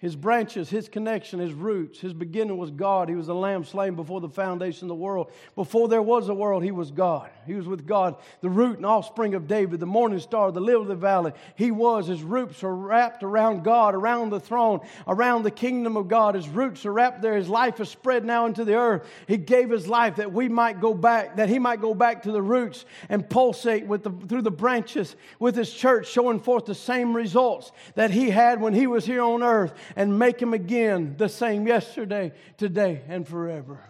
His 0.00 0.14
branches, 0.14 0.70
his 0.70 0.88
connection, 0.88 1.40
his 1.40 1.52
roots, 1.52 1.98
his 1.98 2.12
beginning 2.12 2.56
was 2.56 2.70
God. 2.70 3.08
He 3.08 3.16
was 3.16 3.26
the 3.26 3.34
lamb 3.34 3.64
slain 3.64 3.96
before 3.96 4.20
the 4.20 4.28
foundation 4.28 4.84
of 4.84 4.90
the 4.90 4.94
world. 4.94 5.32
Before 5.56 5.88
there 5.88 6.02
was 6.02 6.28
a 6.28 6.34
world, 6.34 6.62
he 6.62 6.70
was 6.70 6.92
God. 6.92 7.30
He 7.46 7.54
was 7.54 7.66
with 7.66 7.84
God, 7.84 8.14
the 8.40 8.48
root 8.48 8.76
and 8.76 8.86
offspring 8.86 9.34
of 9.34 9.48
David, 9.48 9.80
the 9.80 9.86
morning 9.86 10.20
star, 10.20 10.52
the 10.52 10.60
lily 10.60 10.82
of 10.82 10.86
the 10.86 10.94
valley. 10.94 11.32
He 11.56 11.72
was. 11.72 12.06
His 12.06 12.22
roots 12.22 12.62
are 12.62 12.72
wrapped 12.72 13.24
around 13.24 13.64
God, 13.64 13.96
around 13.96 14.30
the 14.30 14.38
throne, 14.38 14.80
around 15.08 15.42
the 15.42 15.50
kingdom 15.50 15.96
of 15.96 16.06
God. 16.06 16.36
His 16.36 16.48
roots 16.48 16.86
are 16.86 16.92
wrapped 16.92 17.20
there. 17.20 17.34
His 17.34 17.48
life 17.48 17.80
is 17.80 17.88
spread 17.88 18.24
now 18.24 18.46
into 18.46 18.64
the 18.64 18.76
earth. 18.76 19.04
He 19.26 19.36
gave 19.36 19.68
his 19.68 19.88
life 19.88 20.14
that 20.16 20.32
we 20.32 20.48
might 20.48 20.80
go 20.80 20.94
back, 20.94 21.38
that 21.38 21.48
he 21.48 21.58
might 21.58 21.80
go 21.80 21.92
back 21.92 22.22
to 22.22 22.30
the 22.30 22.42
roots 22.42 22.84
and 23.08 23.28
pulsate 23.28 23.84
with 23.84 24.04
the, 24.04 24.12
through 24.28 24.42
the 24.42 24.50
branches 24.52 25.16
with 25.40 25.56
his 25.56 25.72
church, 25.72 26.08
showing 26.08 26.38
forth 26.38 26.66
the 26.66 26.74
same 26.76 27.16
results 27.16 27.72
that 27.96 28.12
he 28.12 28.30
had 28.30 28.60
when 28.60 28.74
he 28.74 28.86
was 28.86 29.04
here 29.04 29.22
on 29.22 29.42
earth 29.42 29.74
and 29.96 30.18
make 30.18 30.40
him 30.40 30.54
again 30.54 31.14
the 31.18 31.28
same 31.28 31.66
yesterday, 31.66 32.32
today, 32.56 33.02
and 33.08 33.26
forever. 33.26 33.80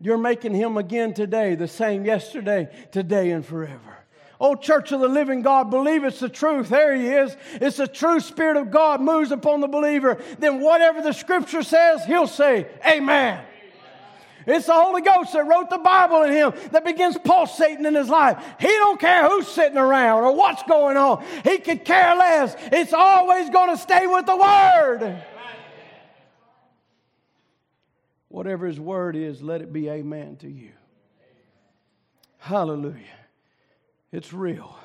You're 0.00 0.18
making 0.18 0.54
him 0.54 0.76
again 0.76 1.14
today 1.14 1.54
the 1.54 1.68
same 1.68 2.04
yesterday, 2.04 2.68
today, 2.92 3.30
and 3.30 3.44
forever. 3.44 3.98
Oh, 4.40 4.54
church 4.54 4.92
of 4.92 5.00
the 5.00 5.08
living 5.08 5.42
God, 5.42 5.70
believe 5.70 6.04
it's 6.04 6.20
the 6.20 6.28
truth. 6.28 6.68
There 6.68 6.94
he 6.94 7.08
is. 7.08 7.36
It's 7.54 7.78
the 7.78 7.88
true 7.88 8.20
Spirit 8.20 8.56
of 8.56 8.70
God 8.70 9.00
moves 9.00 9.32
upon 9.32 9.60
the 9.60 9.66
believer. 9.66 10.22
Then 10.38 10.60
whatever 10.60 11.02
the 11.02 11.12
scripture 11.12 11.64
says, 11.64 12.04
he'll 12.04 12.28
say, 12.28 12.68
Amen. 12.86 13.44
It's 14.48 14.64
the 14.64 14.72
Holy 14.72 15.02
Ghost 15.02 15.34
that 15.34 15.46
wrote 15.46 15.68
the 15.68 15.76
Bible 15.76 16.22
in 16.22 16.32
him 16.32 16.54
that 16.72 16.82
begins 16.82 17.18
pulsating 17.22 17.84
in 17.84 17.94
his 17.94 18.08
life. 18.08 18.42
He 18.58 18.66
don't 18.66 18.98
care 18.98 19.28
who's 19.28 19.46
sitting 19.46 19.76
around 19.76 20.24
or 20.24 20.34
what's 20.34 20.62
going 20.62 20.96
on. 20.96 21.22
He 21.44 21.58
could 21.58 21.84
care 21.84 22.16
less. 22.16 22.56
It's 22.72 22.94
always 22.94 23.50
going 23.50 23.68
to 23.68 23.76
stay 23.76 24.06
with 24.06 24.24
the 24.24 24.36
Word. 24.36 25.22
Whatever 28.28 28.66
his 28.66 28.80
word 28.80 29.16
is, 29.16 29.42
let 29.42 29.60
it 29.60 29.72
be 29.72 29.88
amen 29.88 30.36
to 30.36 30.48
you. 30.48 30.70
Hallelujah. 32.38 32.94
It's 34.12 34.32
real. 34.32 34.76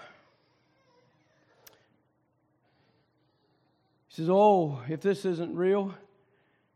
He 4.08 4.16
says, 4.16 4.30
Oh, 4.30 4.82
if 4.90 5.02
this 5.02 5.24
isn't 5.24 5.56
real, 5.56 5.94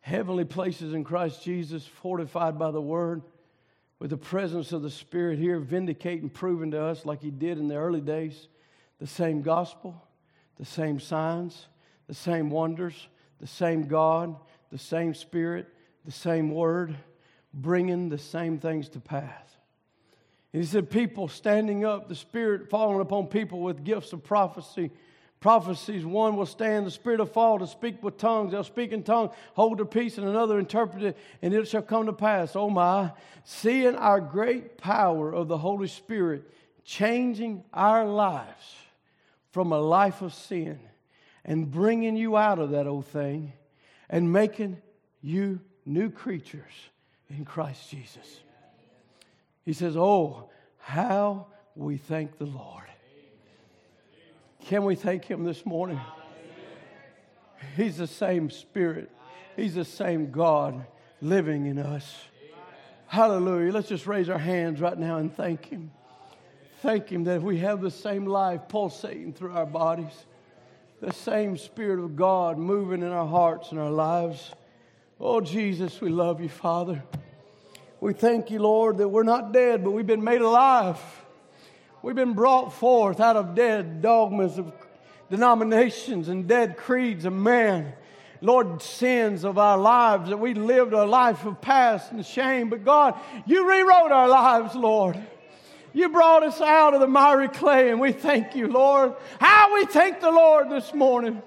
heavenly 0.07 0.45
places 0.45 0.93
in 0.93 1.03
Christ 1.03 1.43
Jesus, 1.43 1.85
fortified 1.85 2.57
by 2.57 2.71
the 2.71 2.81
Word, 2.81 3.21
with 3.99 4.09
the 4.09 4.17
presence 4.17 4.71
of 4.71 4.81
the 4.81 4.89
Spirit 4.89 5.37
here, 5.37 5.59
vindicating, 5.59 6.29
proving 6.29 6.71
to 6.71 6.81
us, 6.81 7.05
like 7.05 7.21
He 7.21 7.29
did 7.29 7.57
in 7.57 7.67
the 7.67 7.75
early 7.75 7.99
days, 7.99 8.47
the 8.99 9.07
same 9.07 9.41
gospel, 9.41 10.01
the 10.57 10.65
same 10.65 11.01
signs, 11.01 11.67
the 12.07 12.13
same 12.13 12.49
wonders, 12.49 13.09
the 13.41 13.47
same 13.47 13.83
God, 13.83 14.37
the 14.71 14.77
same 14.77 15.13
Spirit, 15.13 15.67
the 16.05 16.11
same 16.11 16.51
Word, 16.51 16.95
bringing 17.53 18.07
the 18.07 18.17
same 18.17 18.59
things 18.59 18.87
to 18.89 19.01
pass. 19.01 19.57
And 20.53 20.61
he 20.61 20.67
said, 20.67 20.89
People 20.89 21.27
standing 21.27 21.83
up, 21.83 22.07
the 22.07 22.15
Spirit 22.15 22.69
falling 22.69 23.01
upon 23.01 23.27
people 23.27 23.59
with 23.59 23.83
gifts 23.83 24.13
of 24.13 24.23
prophecy, 24.23 24.89
Prophecies, 25.39 26.03
one 26.03 26.35
will 26.35 26.47
stand, 26.47 26.87
the 26.87 26.91
spirit 26.91 27.19
of 27.19 27.31
fall 27.31 27.59
to 27.59 27.67
speak 27.67 28.01
with 28.01 28.17
tongues. 28.17 28.51
They'll 28.51 28.63
speak 28.63 28.91
in 28.91 29.03
tongues, 29.03 29.31
hold 29.53 29.77
their 29.77 29.85
peace, 29.85 30.17
and 30.17 30.27
another 30.27 30.57
interpret 30.57 31.03
it, 31.03 31.17
and 31.41 31.53
it 31.53 31.67
shall 31.67 31.83
come 31.83 32.07
to 32.07 32.13
pass. 32.13 32.55
Oh 32.55 32.69
my, 32.69 33.11
seeing 33.43 33.95
our 33.95 34.19
great 34.19 34.77
power 34.77 35.31
of 35.31 35.47
the 35.47 35.57
Holy 35.57 35.87
Spirit 35.87 36.51
changing 36.83 37.63
our 37.71 38.05
lives 38.05 38.75
from 39.51 39.71
a 39.71 39.79
life 39.79 40.21
of 40.21 40.33
sin 40.33 40.79
and 41.45 41.69
bringing 41.69 42.15
you 42.15 42.35
out 42.35 42.59
of 42.59 42.71
that 42.71 42.87
old 42.87 43.05
thing 43.05 43.53
and 44.09 44.31
making 44.31 44.81
you 45.21 45.59
new 45.85 46.09
creatures 46.09 46.73
in 47.29 47.45
Christ 47.45 47.89
Jesus. 47.89 48.39
He 49.65 49.73
says, 49.73 49.95
Oh, 49.97 50.49
how 50.77 51.47
we 51.75 51.97
thank 51.97 52.37
the 52.37 52.45
Lord. 52.45 52.86
Can 54.67 54.83
we 54.83 54.95
thank 54.95 55.23
Him 55.23 55.45
this 55.45 55.65
morning? 55.65 56.01
He's 57.77 57.95
the 57.95 58.05
same 58.05 58.49
Spirit, 58.49 59.09
He's 59.55 59.75
the 59.75 59.85
same 59.85 60.29
God 60.29 60.85
living 61.21 61.67
in 61.67 61.79
us. 61.79 62.13
Hallelujah. 63.07 63.71
Let's 63.71 63.87
just 63.87 64.05
raise 64.07 64.27
our 64.27 64.37
hands 64.37 64.81
right 64.81 64.97
now 64.97 65.19
and 65.19 65.33
thank 65.33 65.67
Him. 65.67 65.91
Thank 66.81 67.07
Him 67.07 67.23
that 67.23 67.41
we 67.41 67.59
have 67.59 67.79
the 67.79 67.89
same 67.89 68.25
life 68.25 68.67
pulsating 68.67 69.31
through 69.31 69.53
our 69.53 69.65
bodies, 69.65 70.25
the 70.99 71.13
same 71.13 71.57
Spirit 71.57 72.03
of 72.03 72.17
God 72.17 72.57
moving 72.57 73.03
in 73.03 73.07
our 73.07 73.25
hearts 73.25 73.71
and 73.71 73.79
our 73.79 73.89
lives. 73.89 74.51
Oh, 75.17 75.39
Jesus, 75.39 76.01
we 76.01 76.09
love 76.09 76.41
you, 76.41 76.49
Father. 76.49 77.01
We 78.01 78.11
thank 78.11 78.51
you, 78.51 78.59
Lord, 78.59 78.97
that 78.97 79.07
we're 79.07 79.23
not 79.23 79.53
dead, 79.53 79.85
but 79.85 79.91
we've 79.91 80.05
been 80.05 80.25
made 80.25 80.41
alive. 80.41 80.99
We've 82.07 82.15
been 82.15 82.35
brought 82.35 82.71
forth 82.71 83.19
out 83.19 83.35
of 83.35 83.53
dead 83.53 84.01
dogmas 84.01 84.57
of 84.57 84.71
denominations 85.29 86.29
and 86.29 86.47
dead 86.47 86.77
creeds 86.77 87.25
of 87.25 87.33
man. 87.33 87.91
Lord, 88.39 88.81
sins 88.81 89.43
of 89.43 89.57
our 89.57 89.77
lives 89.77 90.29
that 90.29 90.37
we 90.37 90.53
lived 90.53 90.93
a 90.93 91.03
life 91.03 91.43
of 91.43 91.59
past 91.59 92.13
and 92.13 92.25
shame. 92.25 92.69
But 92.69 92.85
God, 92.85 93.19
you 93.45 93.69
rewrote 93.69 94.13
our 94.13 94.29
lives, 94.29 94.73
Lord. 94.73 95.21
You 95.91 96.07
brought 96.07 96.43
us 96.43 96.61
out 96.61 96.93
of 96.93 97.01
the 97.01 97.07
miry 97.07 97.49
clay, 97.49 97.89
and 97.89 97.99
we 97.99 98.13
thank 98.13 98.55
you, 98.55 98.69
Lord. 98.69 99.13
How 99.41 99.75
we 99.75 99.83
thank 99.83 100.21
the 100.21 100.31
Lord 100.31 100.69
this 100.69 100.93
morning. 100.93 101.41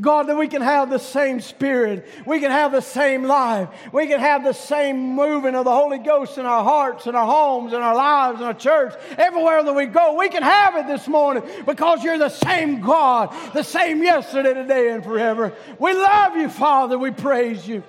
God, 0.00 0.24
that 0.24 0.36
we 0.36 0.48
can 0.48 0.62
have 0.62 0.90
the 0.90 0.98
same 0.98 1.40
spirit. 1.40 2.06
We 2.26 2.40
can 2.40 2.50
have 2.50 2.72
the 2.72 2.82
same 2.82 3.24
life. 3.24 3.68
We 3.92 4.06
can 4.06 4.20
have 4.20 4.44
the 4.44 4.52
same 4.52 5.14
moving 5.14 5.54
of 5.54 5.64
the 5.64 5.72
Holy 5.72 5.98
Ghost 5.98 6.36
in 6.38 6.44
our 6.44 6.62
hearts, 6.62 7.06
in 7.06 7.14
our 7.14 7.26
homes, 7.26 7.72
in 7.72 7.80
our 7.80 7.94
lives, 7.94 8.40
in 8.40 8.46
our 8.46 8.54
church, 8.54 8.94
everywhere 9.16 9.62
that 9.62 9.72
we 9.72 9.86
go. 9.86 10.14
We 10.14 10.28
can 10.28 10.42
have 10.42 10.76
it 10.76 10.86
this 10.86 11.08
morning 11.08 11.42
because 11.64 12.04
you're 12.04 12.18
the 12.18 12.28
same 12.28 12.80
God, 12.80 13.34
the 13.54 13.62
same 13.62 14.02
yesterday, 14.02 14.54
today, 14.54 14.90
and 14.90 15.02
forever. 15.02 15.54
We 15.78 15.94
love 15.94 16.36
you, 16.36 16.48
Father. 16.48 16.98
We 16.98 17.10
praise 17.10 17.66
you. 17.66 17.82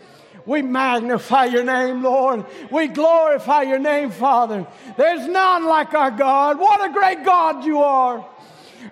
We 0.46 0.62
magnify 0.62 1.46
your 1.46 1.66
name, 1.66 2.02
Lord. 2.02 2.46
We 2.72 2.88
glorify 2.88 3.64
your 3.64 3.80
name, 3.80 4.12
Father. 4.12 4.66
There's 4.96 5.28
none 5.28 5.66
like 5.66 5.94
our 5.94 6.10
God. 6.10 6.58
What 6.58 6.90
a 6.90 6.94
great 6.94 7.26
God 7.26 7.66
you 7.66 7.80
are. 7.80 8.26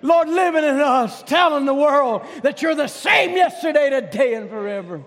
Lord, 0.02 0.28
living 0.28 0.64
in 0.64 0.80
us, 0.80 1.22
telling 1.22 1.64
the 1.64 1.74
world 1.74 2.22
that 2.42 2.62
you're 2.62 2.74
the 2.74 2.88
same 2.88 3.36
yesterday, 3.36 3.90
today, 3.90 4.34
and 4.34 4.48
forever. 4.50 5.02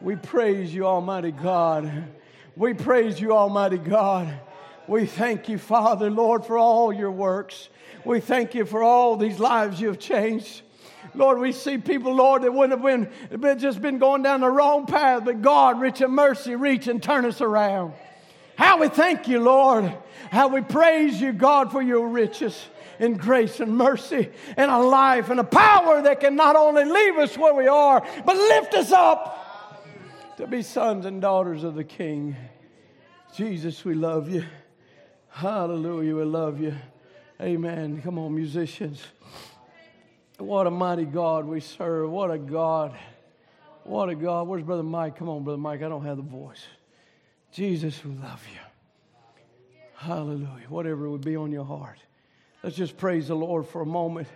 We 0.00 0.16
praise 0.16 0.72
you, 0.72 0.86
Almighty 0.86 1.32
God. 1.32 2.04
We 2.56 2.74
praise 2.74 3.20
you, 3.20 3.32
Almighty 3.32 3.78
God. 3.78 4.32
We 4.86 5.06
thank 5.06 5.48
you, 5.48 5.58
Father, 5.58 6.10
Lord, 6.10 6.44
for 6.44 6.56
all 6.56 6.92
your 6.92 7.10
works. 7.10 7.68
We 8.04 8.20
thank 8.20 8.54
you 8.54 8.64
for 8.64 8.82
all 8.82 9.16
these 9.16 9.38
lives 9.38 9.80
you 9.80 9.88
have 9.88 9.98
changed. 9.98 10.62
Lord, 11.14 11.38
we 11.38 11.52
see 11.52 11.78
people, 11.78 12.14
Lord, 12.14 12.42
that 12.42 12.52
wouldn't 12.52 12.82
have 12.82 13.40
been 13.40 13.58
just 13.58 13.82
been 13.82 13.98
going 13.98 14.22
down 14.22 14.40
the 14.40 14.50
wrong 14.50 14.86
path, 14.86 15.24
but 15.24 15.42
God, 15.42 15.80
rich 15.80 16.00
in 16.00 16.10
mercy, 16.10 16.54
reach 16.54 16.86
and 16.86 17.02
turn 17.02 17.24
us 17.24 17.40
around. 17.40 17.92
How 18.56 18.78
we 18.78 18.88
thank 18.88 19.28
you, 19.28 19.40
Lord. 19.40 19.92
How 20.30 20.48
we 20.48 20.60
praise 20.60 21.20
you, 21.20 21.32
God, 21.32 21.70
for 21.70 21.80
your 21.80 22.08
riches 22.08 22.60
in 22.98 23.16
grace 23.16 23.60
and 23.60 23.76
mercy 23.76 24.30
and 24.56 24.70
a 24.70 24.78
life 24.78 25.30
and 25.30 25.40
a 25.40 25.44
power 25.44 26.02
that 26.02 26.20
can 26.20 26.36
not 26.36 26.56
only 26.56 26.84
leave 26.84 27.16
us 27.18 27.36
where 27.36 27.54
we 27.54 27.66
are, 27.66 28.06
but 28.24 28.36
lift 28.36 28.74
us 28.74 28.92
up 28.92 30.34
to 30.36 30.46
be 30.46 30.62
sons 30.62 31.04
and 31.04 31.20
daughters 31.20 31.64
of 31.64 31.74
the 31.74 31.84
King. 31.84 32.36
Jesus, 33.34 33.84
we 33.84 33.94
love 33.94 34.28
you. 34.28 34.44
Hallelujah, 35.30 36.16
we 36.16 36.24
love 36.24 36.60
you. 36.60 36.74
Amen. 37.40 38.00
Come 38.02 38.18
on, 38.18 38.34
musicians. 38.34 39.02
What 40.38 40.66
a 40.66 40.70
mighty 40.70 41.04
God 41.04 41.44
we 41.44 41.60
serve. 41.60 42.10
What 42.10 42.30
a 42.30 42.38
God. 42.38 42.96
What 43.84 44.08
a 44.08 44.14
God. 44.14 44.46
Where's 44.46 44.62
Brother 44.62 44.82
Mike? 44.82 45.16
Come 45.16 45.28
on, 45.28 45.44
Brother 45.44 45.58
Mike. 45.58 45.82
I 45.82 45.88
don't 45.88 46.04
have 46.04 46.16
the 46.16 46.22
voice. 46.22 46.64
Jesus, 47.50 48.04
we 48.04 48.12
love 48.14 48.44
you. 48.52 48.60
Hallelujah. 49.96 50.66
Whatever 50.68 51.10
would 51.10 51.24
be 51.24 51.34
on 51.34 51.50
your 51.50 51.64
heart. 51.64 51.98
Let's 52.62 52.76
just 52.76 52.96
praise 52.96 53.28
the 53.28 53.36
Lord 53.36 53.66
for 53.66 53.82
a 53.82 53.86
moment. 53.86 54.26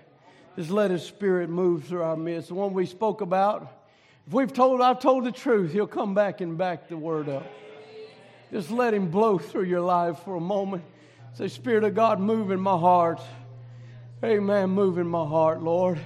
Just 0.56 0.70
let 0.70 0.90
His 0.90 1.02
Spirit 1.02 1.50
move 1.50 1.84
through 1.84 2.02
our 2.02 2.16
midst. 2.16 2.48
The 2.48 2.54
one 2.54 2.72
we 2.72 2.86
spoke 2.86 3.20
about. 3.20 3.80
If 4.26 4.32
we've 4.32 4.52
told, 4.52 4.80
I've 4.80 5.00
told 5.00 5.24
the 5.24 5.32
truth, 5.32 5.72
He'll 5.72 5.88
come 5.88 6.14
back 6.14 6.40
and 6.40 6.56
back 6.56 6.88
the 6.88 6.96
word 6.96 7.28
up. 7.28 7.44
Just 8.52 8.70
let 8.70 8.94
Him 8.94 9.10
blow 9.10 9.38
through 9.38 9.64
your 9.64 9.80
life 9.80 10.20
for 10.20 10.36
a 10.36 10.40
moment. 10.40 10.84
Say, 11.34 11.48
Spirit 11.48 11.82
of 11.82 11.94
God, 11.94 12.20
move 12.20 12.50
in 12.50 12.60
my 12.60 12.76
heart. 12.78 13.20
Amen. 14.22 14.70
Move 14.70 14.98
in 14.98 15.06
my 15.08 15.26
heart, 15.26 15.62
Lord. 15.62 15.98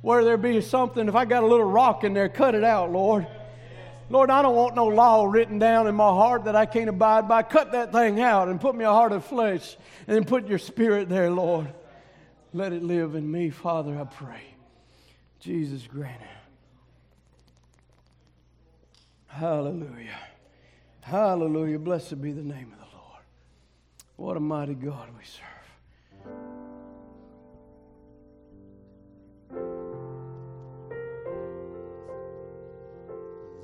Where 0.00 0.24
there 0.24 0.38
be 0.38 0.60
something, 0.62 1.06
if 1.06 1.14
I 1.14 1.24
got 1.24 1.44
a 1.44 1.46
little 1.46 1.70
rock 1.70 2.02
in 2.02 2.14
there, 2.14 2.28
cut 2.28 2.54
it 2.54 2.64
out, 2.64 2.90
Lord. 2.90 3.26
Lord, 4.10 4.28
I 4.28 4.42
don't 4.42 4.56
want 4.56 4.74
no 4.74 4.86
law 4.86 5.24
written 5.24 5.60
down 5.60 5.86
in 5.86 5.94
my 5.94 6.08
heart 6.08 6.44
that 6.44 6.56
I 6.56 6.66
can't 6.66 6.90
abide 6.90 7.28
by. 7.28 7.44
Cut 7.44 7.72
that 7.72 7.92
thing 7.92 8.20
out 8.20 8.48
and 8.48 8.60
put 8.60 8.74
me 8.74 8.84
a 8.84 8.90
heart 8.90 9.12
of 9.12 9.24
flesh 9.24 9.76
and 10.08 10.16
then 10.16 10.24
put 10.24 10.48
your 10.48 10.58
spirit 10.58 11.08
there, 11.08 11.30
Lord. 11.30 11.72
Let 12.52 12.72
it 12.72 12.82
live 12.82 13.14
in 13.14 13.30
me, 13.30 13.50
Father, 13.50 13.96
I 13.96 14.04
pray. 14.04 14.42
Jesus, 15.38 15.86
grant 15.86 16.20
it. 16.20 16.26
Hallelujah. 19.28 20.18
Hallelujah. 21.02 21.78
Blessed 21.78 22.20
be 22.20 22.32
the 22.32 22.42
name 22.42 22.72
of 22.72 22.78
the 22.80 22.96
Lord. 22.96 23.22
What 24.16 24.36
a 24.36 24.40
mighty 24.40 24.74
God 24.74 25.08
we 25.16 25.24
serve. 25.24 25.49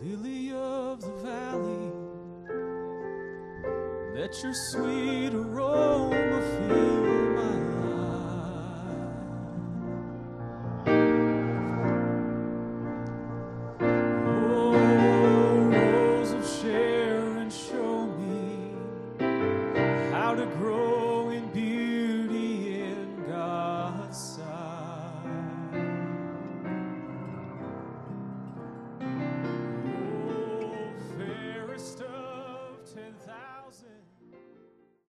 Lily 0.02 0.52
of 0.52 1.00
the 1.00 1.12
valley, 1.24 1.90
let 4.14 4.42
your 4.42 4.52
sweet 4.70 5.32
aroma 5.32 6.40
fill 6.58 7.05